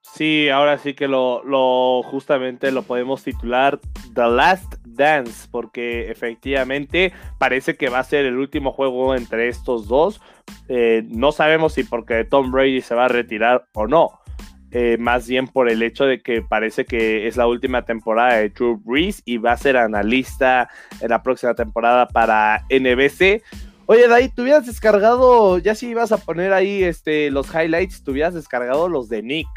Sí, 0.00 0.48
ahora 0.48 0.78
sí 0.78 0.94
que 0.94 1.06
lo, 1.06 2.02
justamente 2.02 2.72
lo 2.72 2.82
podemos 2.82 3.22
titular 3.22 3.78
The 4.12 4.28
Last 4.28 4.74
Dance, 4.84 5.48
porque 5.48 6.10
efectivamente 6.10 7.12
parece 7.38 7.76
que 7.76 7.88
va 7.88 8.00
a 8.00 8.04
ser 8.04 8.26
el 8.26 8.36
último 8.36 8.72
juego 8.72 9.14
entre 9.14 9.46
estos 9.46 9.86
dos. 9.86 10.20
Eh, 10.66 11.04
no 11.08 11.30
sabemos 11.30 11.74
si 11.74 11.84
porque 11.84 12.24
Tom 12.24 12.50
Brady 12.50 12.80
se 12.80 12.96
va 12.96 13.04
a 13.04 13.08
retirar 13.08 13.64
o 13.74 13.86
no. 13.86 14.21
Eh, 14.74 14.96
más 14.98 15.28
bien 15.28 15.48
por 15.48 15.68
el 15.68 15.82
hecho 15.82 16.06
de 16.06 16.22
que 16.22 16.40
parece 16.40 16.86
que 16.86 17.26
es 17.28 17.36
la 17.36 17.46
última 17.46 17.84
temporada 17.84 18.36
de 18.36 18.48
Drew 18.48 18.80
Brees 18.82 19.20
y 19.26 19.36
va 19.36 19.52
a 19.52 19.56
ser 19.58 19.76
analista 19.76 20.70
en 21.02 21.10
la 21.10 21.22
próxima 21.22 21.52
temporada 21.52 22.08
para 22.08 22.64
NBC. 22.70 23.42
Oye, 23.84 24.08
Dai, 24.08 24.30
¿tú 24.30 24.42
hubieras 24.42 24.64
descargado, 24.64 25.58
ya 25.58 25.74
si 25.74 25.88
ibas 25.88 26.10
a 26.10 26.16
poner 26.16 26.54
ahí 26.54 26.82
este, 26.84 27.30
los 27.30 27.54
highlights, 27.54 28.02
tú 28.02 28.12
hubieras 28.12 28.32
descargado 28.32 28.88
los 28.88 29.10
de 29.10 29.22
Nick, 29.22 29.48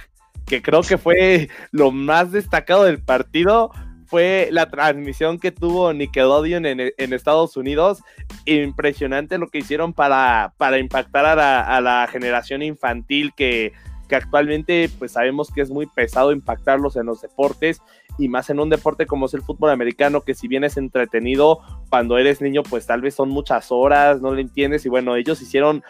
que 0.46 0.62
creo 0.62 0.82
que 0.82 0.98
fue 0.98 1.48
lo 1.72 1.92
más 1.92 2.34
destacado 2.34 2.84
del 2.84 3.02
partido, 3.02 3.72
fue 4.08 4.50
la 4.52 4.70
transmisión 4.70 5.40
que 5.40 5.52
tuvo 5.52 5.94
Nickelodeon 5.94 6.66
en, 6.66 6.92
en, 6.98 7.14
Estados 7.14 7.56
Unidos. 7.56 8.04
Impresionante 8.46 9.38
lo 9.38 9.48
que 9.48 9.60
hicieron 9.60 9.94
para, 9.94 10.54
para 10.58 10.78
impactar 10.78 11.26
a 11.26 11.36
la, 11.36 11.62
a 11.62 11.82
la 11.82 12.08
generación 12.12 12.62
infantil 12.62 13.34
que, 13.36 13.74
que 14.06 14.16
actualmente 14.16 14.90
pues 14.98 15.14
sabemos 15.14 15.52
que 15.52 15.62
es 15.62 15.70
muy 15.70 15.86
pesado 15.86 16.32
impactarlos 16.32 16.96
en 16.96 17.06
los 17.06 17.22
deportes 17.22 17.82
y 18.18 18.30
más 18.30 18.50
en 18.50 18.60
un 18.60 18.70
deporte 18.70 19.06
como 19.06 19.26
es 19.26 19.34
el 19.34 19.42
fútbol 19.42 19.72
americano 19.72 20.22
que 20.22 20.34
si 20.34 20.48
bien 20.48 20.64
es 20.64 20.78
entretenido 20.78 21.60
cuando 21.90 22.18
eres 22.18 22.42
niño 22.42 22.64
pues 22.64 22.86
tal 22.86 23.02
vez 23.02 23.16
son 23.16 23.30
muchas 23.30 23.72
horas, 23.72 24.22
no 24.22 24.32
lo 24.32 24.40
entiendes 24.40 24.86
y 24.86 24.90
bueno, 24.90 25.16
ellos 25.16 25.42
hicieron 25.42 25.84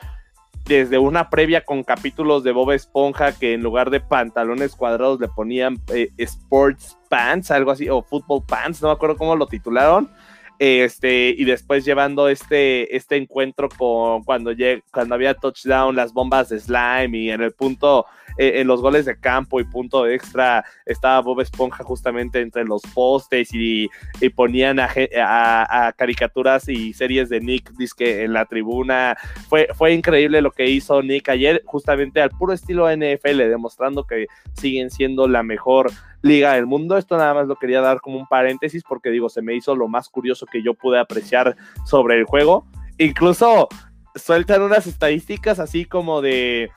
desde 0.65 0.97
una 0.97 1.29
previa 1.29 1.63
con 1.63 1.83
capítulos 1.83 2.43
de 2.43 2.51
Bob 2.51 2.71
Esponja 2.71 3.33
que 3.33 3.53
en 3.53 3.61
lugar 3.61 3.91
de 3.91 3.99
pantalones 3.99 4.75
cuadrados 4.75 5.19
le 5.19 5.27
ponían 5.27 5.77
eh, 5.93 6.09
sports 6.17 6.97
pants, 7.07 7.51
algo 7.51 7.71
así, 7.71 7.87
o 7.87 8.01
football 8.01 8.43
pants, 8.45 8.81
no 8.81 8.87
me 8.87 8.93
acuerdo 8.93 9.15
cómo 9.15 9.35
lo 9.35 9.45
titularon. 9.45 10.09
Este, 10.57 11.35
y 11.37 11.43
después 11.43 11.83
llevando 11.83 12.29
este, 12.29 12.95
este 12.95 13.17
encuentro 13.17 13.67
con 13.69 14.23
cuando, 14.23 14.51
cuando 14.91 15.15
había 15.15 15.33
touchdown, 15.33 15.95
las 15.95 16.13
bombas 16.13 16.49
de 16.49 16.59
slime 16.59 17.17
y 17.17 17.29
en 17.29 17.41
el 17.41 17.53
punto 17.53 18.05
eh, 18.37 18.61
en 18.61 18.67
los 18.67 18.81
goles 18.81 19.05
de 19.05 19.19
campo 19.19 19.59
y 19.59 19.63
punto 19.63 20.07
extra 20.07 20.65
estaba 20.85 21.21
Bob 21.21 21.41
Esponja 21.41 21.83
justamente 21.83 22.41
entre 22.41 22.65
los 22.65 22.81
postes 22.93 23.49
y, 23.53 23.89
ponían 24.35 24.79
a, 24.79 25.93
caricaturas 25.95 26.67
y 26.67 26.93
series 26.93 27.29
de 27.29 27.39
Nick 27.39 27.71
disque 27.71 28.23
en 28.23 28.33
la 28.33 28.45
tribuna. 28.45 29.15
Fue, 29.47 29.67
fue 29.73 29.93
increíble 29.93 30.41
lo 30.41 30.51
que 30.51 30.67
hizo 30.69 31.01
Nick 31.01 31.29
ayer, 31.29 31.61
justamente 31.65 32.21
al 32.21 32.31
puro 32.31 32.53
estilo 32.53 32.89
NFL, 32.89 33.37
demostrando 33.37 34.05
que 34.05 34.27
siguen 34.53 34.89
siendo 34.89 35.27
la 35.27 35.43
mejor 35.43 35.91
liga 36.21 36.53
del 36.53 36.65
mundo. 36.65 36.97
Esto 36.97 37.17
nada 37.17 37.33
más 37.33 37.47
lo 37.47 37.55
quería 37.55 37.81
dar 37.81 38.01
como 38.01 38.17
un 38.17 38.27
paréntesis 38.27 38.83
porque 38.83 39.11
digo, 39.11 39.29
se 39.29 39.41
me 39.41 39.55
hizo 39.55 39.75
lo 39.75 39.87
más 39.87 40.09
curioso 40.09 40.45
que 40.45 40.63
yo 40.63 40.73
pude 40.73 40.99
apreciar 40.99 41.55
sobre 41.85 42.17
el 42.17 42.25
juego. 42.25 42.65
Incluso 42.97 43.69
sueltan 44.15 44.61
unas 44.61 44.87
estadísticas 44.87 45.59
así 45.59 45.85
como 45.85 46.21
de 46.21 46.71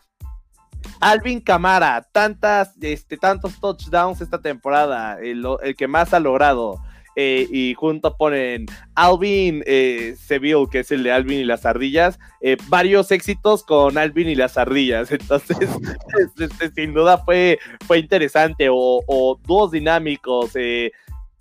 Alvin 1.00 1.40
Camara, 1.40 2.06
tantas, 2.12 2.74
este, 2.80 3.16
tantos 3.16 3.60
touchdowns 3.60 4.20
esta 4.20 4.40
temporada, 4.40 5.18
el, 5.20 5.44
que 5.76 5.88
más 5.88 6.12
ha 6.14 6.20
logrado. 6.20 6.80
Eh, 7.20 7.48
y 7.50 7.74
junto 7.74 8.16
ponen 8.16 8.66
Alvin 8.94 9.64
eh, 9.66 10.14
Seville, 10.16 10.68
que 10.70 10.80
es 10.80 10.92
el 10.92 11.02
de 11.02 11.10
Alvin 11.10 11.40
y 11.40 11.44
las 11.44 11.66
ardillas, 11.66 12.16
eh, 12.40 12.56
varios 12.68 13.10
éxitos 13.10 13.64
con 13.64 13.98
Alvin 13.98 14.28
y 14.28 14.36
las 14.36 14.56
ardillas. 14.56 15.10
Entonces, 15.10 15.56
este, 16.38 16.70
sin 16.70 16.94
duda 16.94 17.18
fue, 17.18 17.58
fue 17.88 17.98
interesante. 17.98 18.68
O, 18.70 19.02
o 19.08 19.68
dinámicos, 19.68 20.52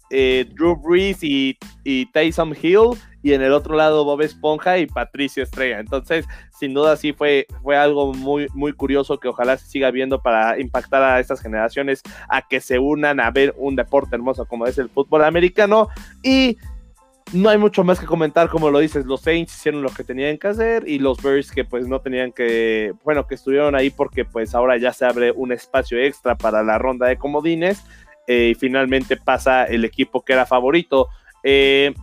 Drew 0.09 0.75
Brees 0.75 1.23
y, 1.23 1.57
y 1.83 2.05
Tyson 2.07 2.55
Hill 2.61 2.97
y 3.23 3.33
en 3.33 3.41
el 3.41 3.51
otro 3.51 3.75
lado 3.75 4.05
Bob 4.05 4.21
Esponja 4.21 4.77
y 4.77 4.85
Patricio 4.85 5.43
Estrella. 5.43 5.79
Entonces, 5.79 6.25
sin 6.57 6.73
duda 6.73 6.95
sí 6.95 7.13
fue, 7.13 7.45
fue 7.61 7.75
algo 7.75 8.13
muy, 8.13 8.47
muy 8.53 8.73
curioso 8.73 9.19
que 9.19 9.27
ojalá 9.27 9.57
se 9.57 9.67
siga 9.67 9.91
viendo 9.91 10.21
para 10.21 10.59
impactar 10.59 11.03
a 11.03 11.19
estas 11.19 11.41
generaciones 11.41 12.01
a 12.29 12.47
que 12.47 12.61
se 12.61 12.79
unan 12.79 13.19
a 13.19 13.29
ver 13.31 13.53
un 13.57 13.75
deporte 13.75 14.15
hermoso 14.15 14.45
como 14.45 14.65
es 14.65 14.77
el 14.77 14.89
fútbol 14.89 15.25
americano 15.25 15.89
y 16.23 16.57
no 17.33 17.49
hay 17.49 17.57
mucho 17.57 17.83
más 17.83 17.99
que 17.99 18.05
comentar, 18.05 18.47
como 18.47 18.69
lo 18.69 18.79
dices, 18.79 19.05
los 19.05 19.19
Saints 19.19 19.53
hicieron 19.53 19.81
lo 19.81 19.89
que 19.89 20.05
tenían 20.05 20.37
que 20.37 20.47
hacer 20.47 20.87
y 20.87 20.99
los 20.99 21.21
Bears 21.21 21.51
que 21.51 21.65
pues 21.65 21.85
no 21.87 21.99
tenían 21.99 22.31
que, 22.31 22.93
bueno, 23.03 23.27
que 23.27 23.35
estuvieron 23.35 23.75
ahí 23.75 23.89
porque 23.89 24.23
pues 24.23 24.55
ahora 24.55 24.77
ya 24.77 24.93
se 24.93 25.05
abre 25.05 25.31
un 25.31 25.51
espacio 25.51 25.99
extra 25.99 26.37
para 26.37 26.63
la 26.63 26.77
ronda 26.77 27.07
de 27.07 27.17
comodines 27.17 27.83
eh, 28.27 28.49
y 28.51 28.55
finalmente 28.55 29.17
pasa 29.17 29.63
el 29.63 29.85
equipo 29.85 30.23
que 30.23 30.33
era 30.33 30.45
favorito. 30.45 31.07
Eh, 31.43 31.93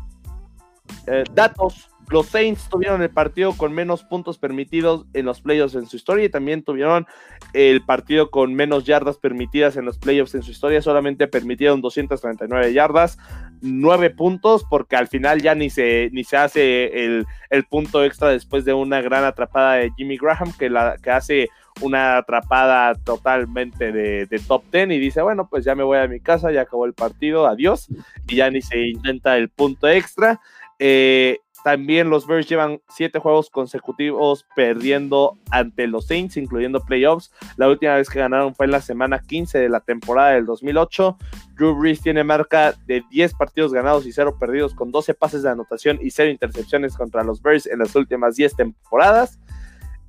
eh, 1.07 1.25
datos, 1.33 1.91
los 2.11 2.27
Saints 2.27 2.69
tuvieron 2.69 3.03
el 3.03 3.11
partido 3.11 3.53
con 3.57 3.73
menos 3.73 4.05
puntos 4.05 4.39
permitidos 4.39 5.07
en 5.15 5.27
los 5.27 5.41
playoffs 5.41 5.75
en 5.75 5.87
su 5.87 5.97
historia 5.97 6.25
y 6.25 6.29
también 6.29 6.63
tuvieron 6.63 7.07
el 7.53 7.83
partido 7.85 8.31
con 8.31 8.55
menos 8.55 8.85
yardas 8.85 9.17
permitidas 9.17 9.77
en 9.77 9.85
los 9.85 9.99
playoffs 9.99 10.35
en 10.35 10.43
su 10.43 10.51
historia. 10.51 10.83
Solamente 10.83 11.27
permitieron 11.29 11.81
239 11.81 12.73
yardas, 12.73 13.19
9 13.63 14.11
puntos, 14.11 14.65
porque 14.69 14.97
al 14.97 15.09
final 15.09 15.41
ya 15.41 15.55
ni 15.55 15.71
se, 15.71 16.11
ni 16.13 16.25
se 16.25 16.37
hace 16.37 17.05
el, 17.05 17.27
punto 17.71 18.05
extra 18.05 18.29
después 18.29 18.65
de 18.65 18.75
una 18.75 19.01
gran 19.01 19.25
atrapada 19.25 19.75
de 19.75 19.91
Jimmy 19.97 20.17
Graham 20.19 20.53
que, 20.59 20.69
la, 20.69 20.97
que 21.03 21.11
hace 21.11 21.49
una 21.81 22.19
atrapada 22.19 22.95
totalmente 22.95 23.93
de, 23.93 24.41
top 24.47 24.65
10 24.73 24.91
y 24.91 24.99
dice, 24.99 25.23
bueno, 25.23 25.49
pues 25.49 25.65
ya 25.65 25.75
me 25.75 25.83
voy 25.83 25.99
a 25.99 26.09
mi 26.09 26.21
casa, 26.21 26.53
ya 26.53 26.63
acabó 26.63 26.87
el 26.87 26.95
partido, 26.95 27.47
adiós, 27.47 27.89
y 28.29 28.37
ya 28.37 28.51
ni 28.51 28.63
se 28.63 28.79
intenta 28.89 29.37
el 29.37 29.49
punto 29.49 29.89
extra. 29.89 30.41
Eh, 30.79 31.39
también 31.65 32.11
los 32.11 32.27
Bears 32.27 32.47
llevan 32.47 32.83
siete 32.91 33.19
juegos 33.19 33.49
consecutivos 33.49 34.45
perdiendo 34.55 35.39
ante 35.51 35.87
los 35.87 36.07
Saints, 36.07 36.37
incluyendo 36.37 36.85
playoffs. 36.85 37.33
La 37.57 37.71
última 37.71 37.95
vez 37.95 38.11
que 38.11 38.19
ganaron 38.19 38.55
fue 38.55 38.67
en 38.67 38.73
la 38.73 38.83
semana 38.83 39.19
15 39.19 39.59
de 39.59 39.71
la 39.71 39.81
temporada 39.81 40.33
del 40.33 40.45
2008. 40.45 41.17
Drew 41.57 41.75
Brees 41.75 42.03
tiene 42.03 42.23
marca 42.23 42.75
de 42.85 43.03
10 43.11 43.33
partidos 43.33 43.73
ganados 43.73 44.07
y 44.07 44.13
0 44.13 44.37
perdidos 44.39 44.75
con 44.75 44.93
12 44.93 45.15
pases 45.15 45.43
de 45.43 45.49
anotación 45.49 45.99
y 46.03 46.11
0 46.11 46.33
intercepciones 46.33 46.99
contra 46.99 47.25
los 47.25 47.41
Bears 47.41 47.65
en 47.65 47.79
las 47.79 47.97
últimas 47.97 48.37
10 48.37 48.57
temporadas. 48.57 49.41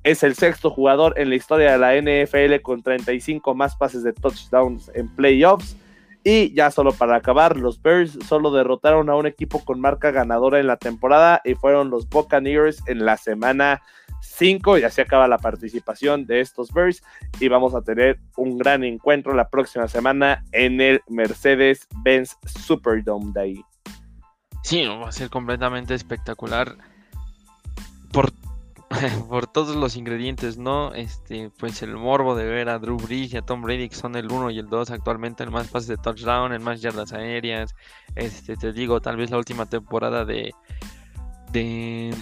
Es 0.06 0.22
el 0.22 0.36
sexto 0.36 0.70
jugador 0.70 1.14
en 1.16 1.30
la 1.30 1.34
historia 1.34 1.72
de 1.72 1.78
la 1.78 1.96
NFL 2.00 2.62
con 2.62 2.80
35 2.80 3.56
más 3.56 3.74
pases 3.74 4.04
de 4.04 4.12
touchdowns 4.12 4.88
en 4.94 5.08
playoffs. 5.08 5.76
Y 6.22 6.54
ya 6.54 6.70
solo 6.70 6.92
para 6.92 7.16
acabar, 7.16 7.56
los 7.56 7.82
Bears 7.82 8.16
solo 8.24 8.52
derrotaron 8.52 9.10
a 9.10 9.16
un 9.16 9.26
equipo 9.26 9.64
con 9.64 9.80
marca 9.80 10.12
ganadora 10.12 10.60
en 10.60 10.68
la 10.68 10.76
temporada 10.76 11.42
y 11.44 11.56
fueron 11.56 11.90
los 11.90 12.08
Buccaneers 12.08 12.84
en 12.86 13.04
la 13.04 13.16
semana 13.16 13.82
5. 14.20 14.78
Y 14.78 14.84
así 14.84 15.00
acaba 15.00 15.26
la 15.26 15.38
participación 15.38 16.24
de 16.24 16.38
estos 16.38 16.72
Bears 16.72 17.02
y 17.40 17.48
vamos 17.48 17.74
a 17.74 17.82
tener 17.82 18.20
un 18.36 18.58
gran 18.58 18.84
encuentro 18.84 19.34
la 19.34 19.48
próxima 19.48 19.88
semana 19.88 20.44
en 20.52 20.80
el 20.80 21.00
Mercedes-Benz 21.08 22.36
Superdome 22.44 23.32
Day. 23.32 23.60
Sí, 24.62 24.86
va 24.86 25.08
a 25.08 25.12
ser 25.12 25.30
completamente 25.30 25.94
espectacular 25.94 26.76
por 28.12 28.30
por 29.28 29.46
todos 29.46 29.76
los 29.76 29.96
ingredientes, 29.96 30.58
¿no? 30.58 30.94
Este, 30.94 31.50
pues 31.58 31.82
el 31.82 31.96
morbo 31.96 32.34
de 32.34 32.44
ver 32.44 32.68
a 32.68 32.78
Drew 32.78 32.96
Brees 32.96 33.32
y 33.32 33.36
a 33.36 33.42
Tom 33.42 33.62
Brady, 33.62 33.88
que 33.88 33.96
son 33.96 34.14
el 34.16 34.30
1 34.30 34.50
y 34.50 34.58
el 34.58 34.68
2 34.68 34.90
actualmente, 34.90 35.42
el 35.42 35.50
más 35.50 35.68
pases 35.68 35.88
de 35.88 35.96
touchdown, 35.96 36.52
el 36.52 36.60
más 36.60 36.80
yardas 36.80 37.12
aéreas. 37.12 37.74
Este, 38.14 38.56
te 38.56 38.72
digo, 38.72 39.00
tal 39.00 39.16
vez 39.16 39.30
la 39.30 39.38
última 39.38 39.66
temporada 39.66 40.24
de, 40.24 40.54
de, 41.52 42.14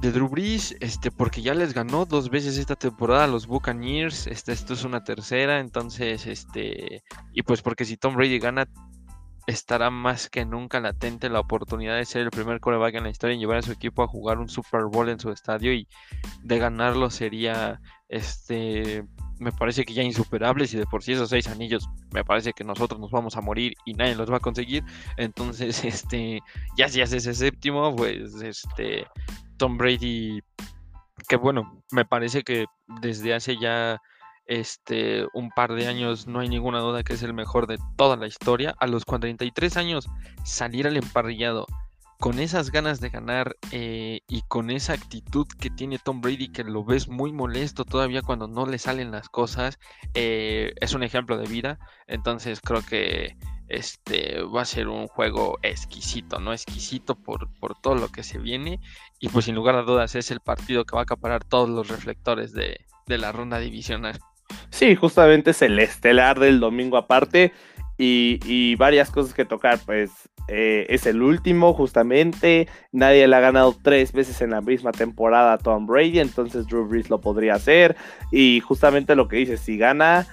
de 0.00 0.12
Drew 0.12 0.28
Brees, 0.28 0.76
este, 0.80 1.10
porque 1.10 1.40
ya 1.40 1.54
les 1.54 1.72
ganó 1.72 2.04
dos 2.04 2.30
veces 2.30 2.58
esta 2.58 2.74
temporada 2.74 3.24
a 3.24 3.28
los 3.28 3.46
Buccaneers. 3.46 4.26
Este, 4.26 4.52
esto 4.52 4.74
es 4.74 4.84
una 4.84 5.04
tercera, 5.04 5.60
entonces, 5.60 6.26
este, 6.26 7.04
y 7.32 7.42
pues 7.42 7.62
porque 7.62 7.84
si 7.84 7.96
Tom 7.96 8.16
Brady 8.16 8.40
gana, 8.40 8.66
estará 9.46 9.90
más 9.90 10.28
que 10.28 10.44
nunca 10.44 10.80
latente 10.80 11.28
la 11.28 11.40
oportunidad 11.40 11.96
de 11.96 12.04
ser 12.04 12.22
el 12.22 12.30
primer 12.30 12.60
coreback 12.60 12.94
en 12.94 13.04
la 13.04 13.10
historia 13.10 13.34
en 13.34 13.40
llevar 13.40 13.58
a 13.58 13.62
su 13.62 13.72
equipo 13.72 14.02
a 14.02 14.08
jugar 14.08 14.38
un 14.38 14.48
Super 14.48 14.84
Bowl 14.84 15.08
en 15.08 15.18
su 15.18 15.30
estadio 15.30 15.72
y 15.72 15.88
de 16.42 16.58
ganarlo 16.58 17.10
sería 17.10 17.80
este 18.08 19.04
me 19.38 19.50
parece 19.50 19.84
que 19.84 19.94
ya 19.94 20.02
insuperable 20.02 20.66
si 20.66 20.76
de 20.76 20.86
por 20.86 21.02
sí 21.02 21.12
esos 21.12 21.30
seis 21.30 21.48
anillos 21.48 21.88
me 22.12 22.24
parece 22.24 22.52
que 22.52 22.62
nosotros 22.62 23.00
nos 23.00 23.10
vamos 23.10 23.36
a 23.36 23.40
morir 23.40 23.74
y 23.84 23.94
nadie 23.94 24.14
los 24.14 24.30
va 24.30 24.36
a 24.36 24.40
conseguir. 24.40 24.84
Entonces 25.16 25.84
este 25.84 26.40
ya 26.76 26.88
si 26.88 27.00
hace 27.00 27.16
ese 27.16 27.34
séptimo 27.34 27.94
pues 27.96 28.34
este 28.42 29.06
Tom 29.56 29.76
Brady 29.76 30.40
que 31.28 31.36
bueno 31.36 31.82
me 31.90 32.04
parece 32.04 32.42
que 32.42 32.66
desde 33.00 33.34
hace 33.34 33.58
ya 33.58 33.98
este, 34.46 35.26
un 35.34 35.50
par 35.50 35.74
de 35.74 35.86
años, 35.86 36.26
no 36.26 36.40
hay 36.40 36.48
ninguna 36.48 36.80
duda 36.80 37.02
que 37.02 37.14
es 37.14 37.22
el 37.22 37.34
mejor 37.34 37.66
de 37.66 37.78
toda 37.96 38.16
la 38.16 38.26
historia. 38.26 38.74
A 38.78 38.86
los 38.86 39.04
43 39.04 39.76
años, 39.76 40.08
salir 40.44 40.86
al 40.86 40.96
emparrillado 40.96 41.66
con 42.22 42.38
esas 42.38 42.70
ganas 42.70 43.00
de 43.00 43.08
ganar 43.08 43.56
eh, 43.72 44.20
y 44.28 44.42
con 44.42 44.70
esa 44.70 44.92
actitud 44.92 45.44
que 45.58 45.70
tiene 45.70 45.98
Tom 45.98 46.20
Brady, 46.20 46.52
que 46.52 46.62
lo 46.62 46.84
ves 46.84 47.08
muy 47.08 47.32
molesto 47.32 47.84
todavía 47.84 48.22
cuando 48.22 48.46
no 48.46 48.64
le 48.64 48.78
salen 48.78 49.10
las 49.10 49.28
cosas, 49.28 49.80
eh, 50.14 50.72
es 50.80 50.94
un 50.94 51.02
ejemplo 51.02 51.36
de 51.36 51.48
vida. 51.48 51.80
Entonces 52.06 52.60
creo 52.60 52.80
que 52.82 53.36
este 53.66 54.40
va 54.42 54.62
a 54.62 54.66
ser 54.66 54.86
un 54.86 55.08
juego 55.08 55.58
exquisito, 55.62 56.38
¿no? 56.38 56.52
Exquisito 56.52 57.16
por, 57.16 57.52
por 57.58 57.74
todo 57.80 57.96
lo 57.96 58.06
que 58.08 58.22
se 58.22 58.38
viene. 58.38 58.78
Y 59.18 59.28
pues 59.28 59.46
sin 59.46 59.56
lugar 59.56 59.74
a 59.74 59.82
dudas 59.82 60.14
es 60.14 60.30
el 60.30 60.38
partido 60.38 60.84
que 60.84 60.94
va 60.94 61.00
a 61.00 61.02
acaparar 61.02 61.42
todos 61.42 61.68
los 61.68 61.88
reflectores 61.88 62.52
de, 62.52 62.86
de 63.06 63.18
la 63.18 63.32
ronda 63.32 63.58
divisional. 63.58 64.20
Sí, 64.70 64.94
justamente 64.96 65.50
es 65.50 65.62
el 65.62 65.78
estelar 65.78 66.38
del 66.38 66.60
domingo 66.60 66.96
aparte 66.96 67.52
y, 67.98 68.74
varias 68.76 69.10
cosas 69.10 69.32
que 69.32 69.44
tocar, 69.44 69.78
pues 69.84 70.10
eh, 70.48 70.86
es 70.88 71.06
el 71.06 71.22
último 71.22 71.72
justamente, 71.72 72.66
nadie 72.90 73.28
le 73.28 73.36
ha 73.36 73.40
ganado 73.40 73.76
tres 73.80 74.12
veces 74.12 74.40
en 74.40 74.50
la 74.50 74.60
misma 74.60 74.90
temporada 74.90 75.52
a 75.52 75.58
Tom 75.58 75.86
Brady, 75.86 76.18
entonces 76.18 76.66
Drew 76.66 76.88
Brees 76.88 77.10
lo 77.10 77.20
podría 77.20 77.54
hacer. 77.54 77.96
Y 78.32 78.60
justamente 78.60 79.14
lo 79.14 79.28
que 79.28 79.36
dice, 79.36 79.56
si 79.56 79.78
gana 79.78 80.26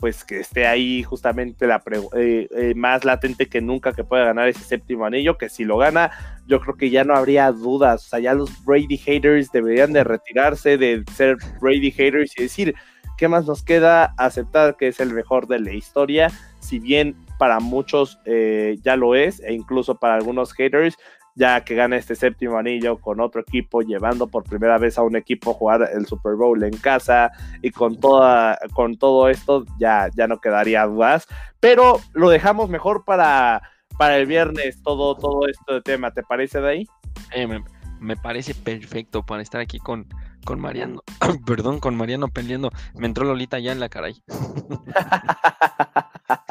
pues 0.00 0.24
que 0.24 0.40
esté 0.40 0.66
ahí 0.66 1.02
justamente 1.02 1.66
la 1.66 1.82
eh, 2.16 2.48
eh, 2.56 2.74
más 2.74 3.04
latente 3.04 3.50
que 3.50 3.60
nunca 3.60 3.92
que 3.92 4.02
pueda 4.02 4.24
ganar 4.24 4.48
ese 4.48 4.64
séptimo 4.64 5.04
anillo, 5.04 5.36
que 5.36 5.50
si 5.50 5.64
lo 5.64 5.76
gana, 5.76 6.10
yo 6.46 6.58
creo 6.58 6.74
que 6.74 6.88
ya 6.88 7.04
no 7.04 7.14
habría 7.14 7.52
dudas, 7.52 8.06
o 8.06 8.08
sea, 8.08 8.18
ya 8.18 8.32
los 8.32 8.64
Brady 8.64 8.96
haters 8.96 9.52
deberían 9.52 9.92
de 9.92 10.02
retirarse 10.02 10.78
de 10.78 11.04
ser 11.14 11.36
Brady 11.60 11.90
haters 11.90 12.32
y 12.38 12.44
decir, 12.44 12.74
¿qué 13.20 13.28
más 13.28 13.44
nos 13.44 13.62
queda? 13.62 14.14
Aceptar 14.16 14.78
que 14.78 14.88
es 14.88 14.98
el 14.98 15.12
mejor 15.12 15.46
de 15.46 15.60
la 15.60 15.74
historia, 15.74 16.30
si 16.58 16.78
bien 16.78 17.14
para 17.38 17.60
muchos 17.60 18.18
eh, 18.24 18.78
ya 18.82 18.96
lo 18.96 19.14
es, 19.14 19.40
e 19.40 19.52
incluso 19.52 19.96
para 19.96 20.14
algunos 20.14 20.54
haters, 20.54 20.96
ya 21.34 21.62
que 21.62 21.74
gana 21.74 21.98
este 21.98 22.14
séptimo 22.14 22.56
anillo 22.56 22.98
con 22.98 23.20
otro 23.20 23.42
equipo, 23.42 23.82
llevando 23.82 24.26
por 24.26 24.44
primera 24.44 24.78
vez 24.78 24.96
a 24.96 25.02
un 25.02 25.16
equipo 25.16 25.50
a 25.50 25.54
jugar 25.54 25.90
el 25.92 26.06
Super 26.06 26.34
Bowl 26.34 26.62
en 26.64 26.74
casa 26.78 27.30
y 27.60 27.70
con, 27.72 28.00
toda, 28.00 28.58
con 28.72 28.96
todo 28.96 29.28
esto 29.28 29.66
ya, 29.78 30.08
ya 30.16 30.26
no 30.26 30.40
quedaría 30.40 30.86
dudas, 30.86 31.26
pero 31.60 32.00
lo 32.14 32.30
dejamos 32.30 32.70
mejor 32.70 33.04
para, 33.04 33.60
para 33.98 34.16
el 34.16 34.24
viernes 34.24 34.82
todo, 34.82 35.14
todo 35.14 35.46
esto 35.46 35.74
de 35.74 35.82
tema, 35.82 36.10
¿te 36.10 36.22
parece 36.22 36.62
de 36.62 36.70
ahí? 36.70 36.86
Eh, 37.34 37.60
me, 38.00 38.16
parece 38.16 38.54
perfecto 38.54 39.24
para 39.24 39.42
estar 39.42 39.60
aquí 39.60 39.78
con, 39.78 40.06
con 40.44 40.60
Mariano, 40.60 41.02
perdón, 41.46 41.80
con 41.80 41.96
Mariano 41.96 42.28
peleando, 42.28 42.70
me 42.94 43.06
entró 43.06 43.24
Lolita 43.24 43.58
ya 43.58 43.72
en 43.72 43.80
la 43.80 43.88
caray. 43.88 44.22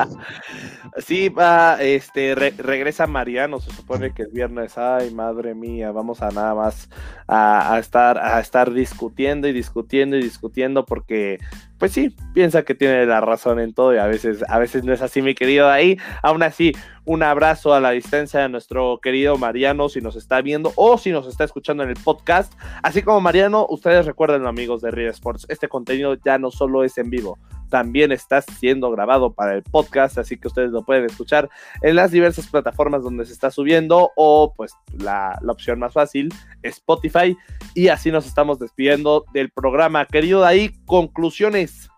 Sí, 0.98 1.30
va, 1.30 1.82
este, 1.82 2.36
regresa 2.36 3.08
Mariano, 3.08 3.60
se 3.60 3.72
supone 3.72 4.14
que 4.14 4.24
el 4.24 4.32
viernes, 4.32 4.78
ay, 4.78 5.12
madre 5.12 5.54
mía, 5.54 5.92
vamos 5.92 6.22
a 6.22 6.32
nada 6.32 6.56
más 6.56 6.90
a, 7.28 7.78
estar, 7.80 8.18
a 8.18 8.40
estar 8.40 8.72
discutiendo 8.72 9.48
y 9.48 9.54
discutiendo 9.54 10.18
y 10.18 10.22
discutiendo 10.22 10.86
porque, 10.86 11.38
pues 11.78 11.92
sí, 11.92 12.16
piensa 12.34 12.64
que 12.64 12.76
tiene 12.76 13.06
la 13.06 13.22
razón 13.22 13.60
en 13.60 13.74
todo 13.74 13.94
y 13.94 13.98
a 13.98 14.08
veces, 14.08 14.44
a 14.50 14.58
veces 14.58 14.84
no 14.84 14.94
es 14.94 15.02
así, 15.02 15.22
mi 15.22 15.36
querido 15.36 15.70
ahí. 15.70 15.98
Aún 16.24 16.44
así, 16.44 16.74
un 17.06 17.24
abrazo 17.24 17.74
a 17.74 17.80
la 17.80 17.92
distancia 17.92 18.42
de 18.42 18.50
nuestro 18.50 19.00
querido 19.02 19.38
Mariano, 19.38 19.90
si 19.90 20.02
nos 20.02 20.16
está 20.16 20.42
viendo 20.42 20.74
o 20.76 20.98
si 20.98 21.12
nos 21.12 21.28
está 21.28 21.44
escuchando 21.44 21.84
en 21.84 21.90
el 21.90 21.98
podcast. 21.98 22.54
Así 22.84 23.04
como 23.04 23.22
Mariano, 23.22 23.66
ustedes 23.70 24.06
recuerden, 24.06 24.46
amigos 24.48 24.82
de 24.82 24.92
Red 24.92 25.10
Sports, 25.10 25.46
este 25.50 25.68
contenido 25.68 26.16
ya 26.24 26.38
no 26.38 26.52
solo 26.52 26.84
es 26.84 26.98
en 26.98 27.10
vivo, 27.10 27.38
también 27.70 28.12
está 28.12 28.42
siendo 28.42 28.92
grabado 28.92 29.34
para 29.34 29.56
el 29.56 29.64
podcast, 29.64 30.18
así 30.18 30.38
que 30.38 30.48
ustedes 30.48 30.72
lo 30.72 30.84
pueden 30.84 31.06
escuchar 31.06 31.50
en 31.82 31.96
las 31.96 32.12
diversas 32.12 32.48
plataformas 32.48 33.04
donde 33.04 33.26
se 33.26 33.34
está 33.34 33.52
subiendo 33.52 34.12
o 34.16 34.54
pues 34.56 34.74
la, 34.98 35.40
opción 35.48 35.80
más 35.80 35.94
fácil, 35.94 36.34
Spotify. 36.64 37.36
Y 37.74 37.88
así 37.88 38.12
nos 38.12 38.26
estamos 38.26 38.60
despidiendo 38.60 39.26
del 39.34 39.50
programa. 39.50 40.06
Querido 40.06 40.46
ahí, 40.46 40.72
conclusiones. 40.86 41.90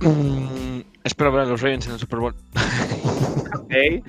Mm, 0.00 0.80
espero 1.04 1.32
ver 1.32 1.42
a 1.42 1.46
los 1.46 1.60
Ravens 1.60 1.86
en 1.86 1.92
el 1.92 1.98
Super 1.98 2.18
Bowl. 2.18 2.34
ok. 3.54 4.04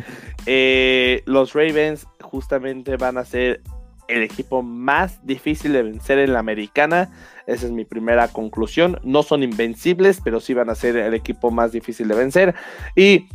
Eh, 0.46 1.24
los 1.26 1.54
Ravens 1.54 2.08
justamente 2.22 2.98
van 2.98 3.18
a 3.18 3.26
ser 3.26 3.62
el 4.08 4.24
equipo 4.24 4.62
más 4.62 5.26
difícil 5.26 5.74
de 5.74 5.84
vencer 5.84 6.20
en 6.20 6.34
la 6.34 6.40
americana. 6.40 7.12
Esa 7.48 7.66
es 7.66 7.72
mi 7.72 7.86
primera 7.86 8.28
conclusión. 8.28 9.00
No 9.04 9.24
son 9.24 9.44
invencibles, 9.44 10.22
pero 10.24 10.40
sí 10.40 10.54
van 10.54 10.70
a 10.70 10.76
ser 10.76 10.96
el 10.98 11.14
equipo 11.14 11.52
más 11.52 11.72
difícil 11.72 12.08
de 12.08 12.16
vencer. 12.16 12.56
Y 12.96 13.28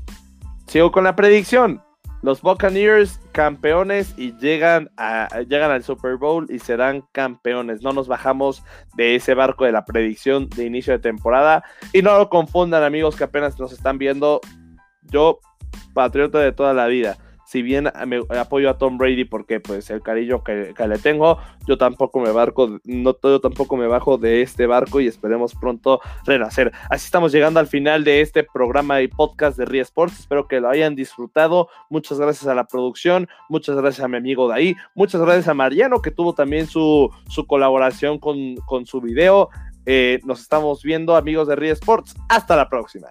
sigo 0.67 0.91
con 0.93 1.05
la 1.05 1.17
predicción. 1.17 1.83
Los 2.21 2.43
Buccaneers 2.43 3.21
campeones 3.31 4.13
y 4.17 4.37
llegan, 4.39 4.91
llegan 5.49 5.71
al 5.71 5.85
Super 5.85 6.17
Bowl 6.17 6.47
y 6.49 6.59
serán 6.59 7.05
campeones. 7.13 7.83
No 7.83 7.93
nos 7.93 8.09
bajamos 8.09 8.65
de 8.97 9.15
ese 9.15 9.35
barco 9.35 9.65
de 9.65 9.73
la 9.73 9.85
predicción 9.85 10.49
de 10.49 10.67
inicio 10.67 10.95
de 10.95 10.99
temporada. 10.99 11.63
Y 11.93 12.03
no 12.03 12.19
lo 12.19 12.29
confundan 12.29 12.83
amigos 12.83 13.15
que 13.15 13.25
apenas 13.25 13.59
nos 13.61 13.73
están 13.73 13.99
viendo. 13.99 14.41
Yo, 15.03 15.39
patriota 15.95 16.39
de 16.41 16.53
toda 16.53 16.75
la 16.75 16.87
vida 16.87 17.19
si 17.49 17.63
bien 17.63 17.91
me 18.07 18.21
apoyo 18.39 18.69
a 18.69 18.77
Tom 18.77 18.99
Brady 18.99 19.25
porque 19.25 19.59
pues 19.59 19.89
el 19.89 20.03
cariño 20.03 20.45
que, 20.45 20.75
le 20.77 20.99
tengo, 20.99 21.39
yo 21.67 21.79
tampoco 21.79 22.21
me 22.21 22.31
barco, 22.31 22.79
no 22.85 23.17
yo 23.23 23.41
tampoco 23.41 23.79
me 23.79 23.87
bajo 23.87 24.19
de 24.19 24.43
este 24.43 24.67
barco 24.67 25.01
y 25.01 25.07
esperemos 25.07 25.55
pronto 25.55 26.03
renacer. 26.27 26.73
Así 26.91 27.07
estamos 27.07 27.33
llegando 27.33 27.59
al 27.59 27.67
final 27.67 28.05
de 28.05 28.21
este 28.21 28.45
programa 28.45 29.01
y 29.01 29.09
podcast 29.09 29.57
de 29.57 29.65
Ria 29.65 29.81
Sports. 29.81 30.21
Espero 30.21 30.47
que 30.47 30.61
lo 30.61 30.69
hayan 30.69 30.95
disfrutado. 30.95 31.69
Muchas 31.89 32.21
gracias 32.21 32.47
a 32.49 32.55
la 32.55 32.67
producción, 32.67 33.31
muchas 33.49 33.77
gracias 33.77 34.05
a 34.05 34.09
mi 34.09 34.19
amigo 34.19 34.47
de 34.49 34.55
ahí, 34.55 34.77
muchas 34.95 35.23
gracias 35.23 35.49
a 35.49 35.55
Mariano 35.55 36.03
que 36.03 36.11
tuvo 36.11 36.35
también 36.35 36.67
su, 36.67 37.11
su 37.31 37.47
colaboración 37.47 38.19
con, 38.19 38.57
con 38.67 38.85
su 38.85 39.01
video. 39.01 39.49
Eh, 39.87 40.21
nos 40.27 40.43
estamos 40.43 40.83
viendo 40.83 41.17
amigos 41.17 41.49
de 41.49 41.57
Ria 41.57 41.73
Sports. 41.73 42.15
Hasta 42.29 42.57
la 42.57 42.69
próxima. 42.69 43.09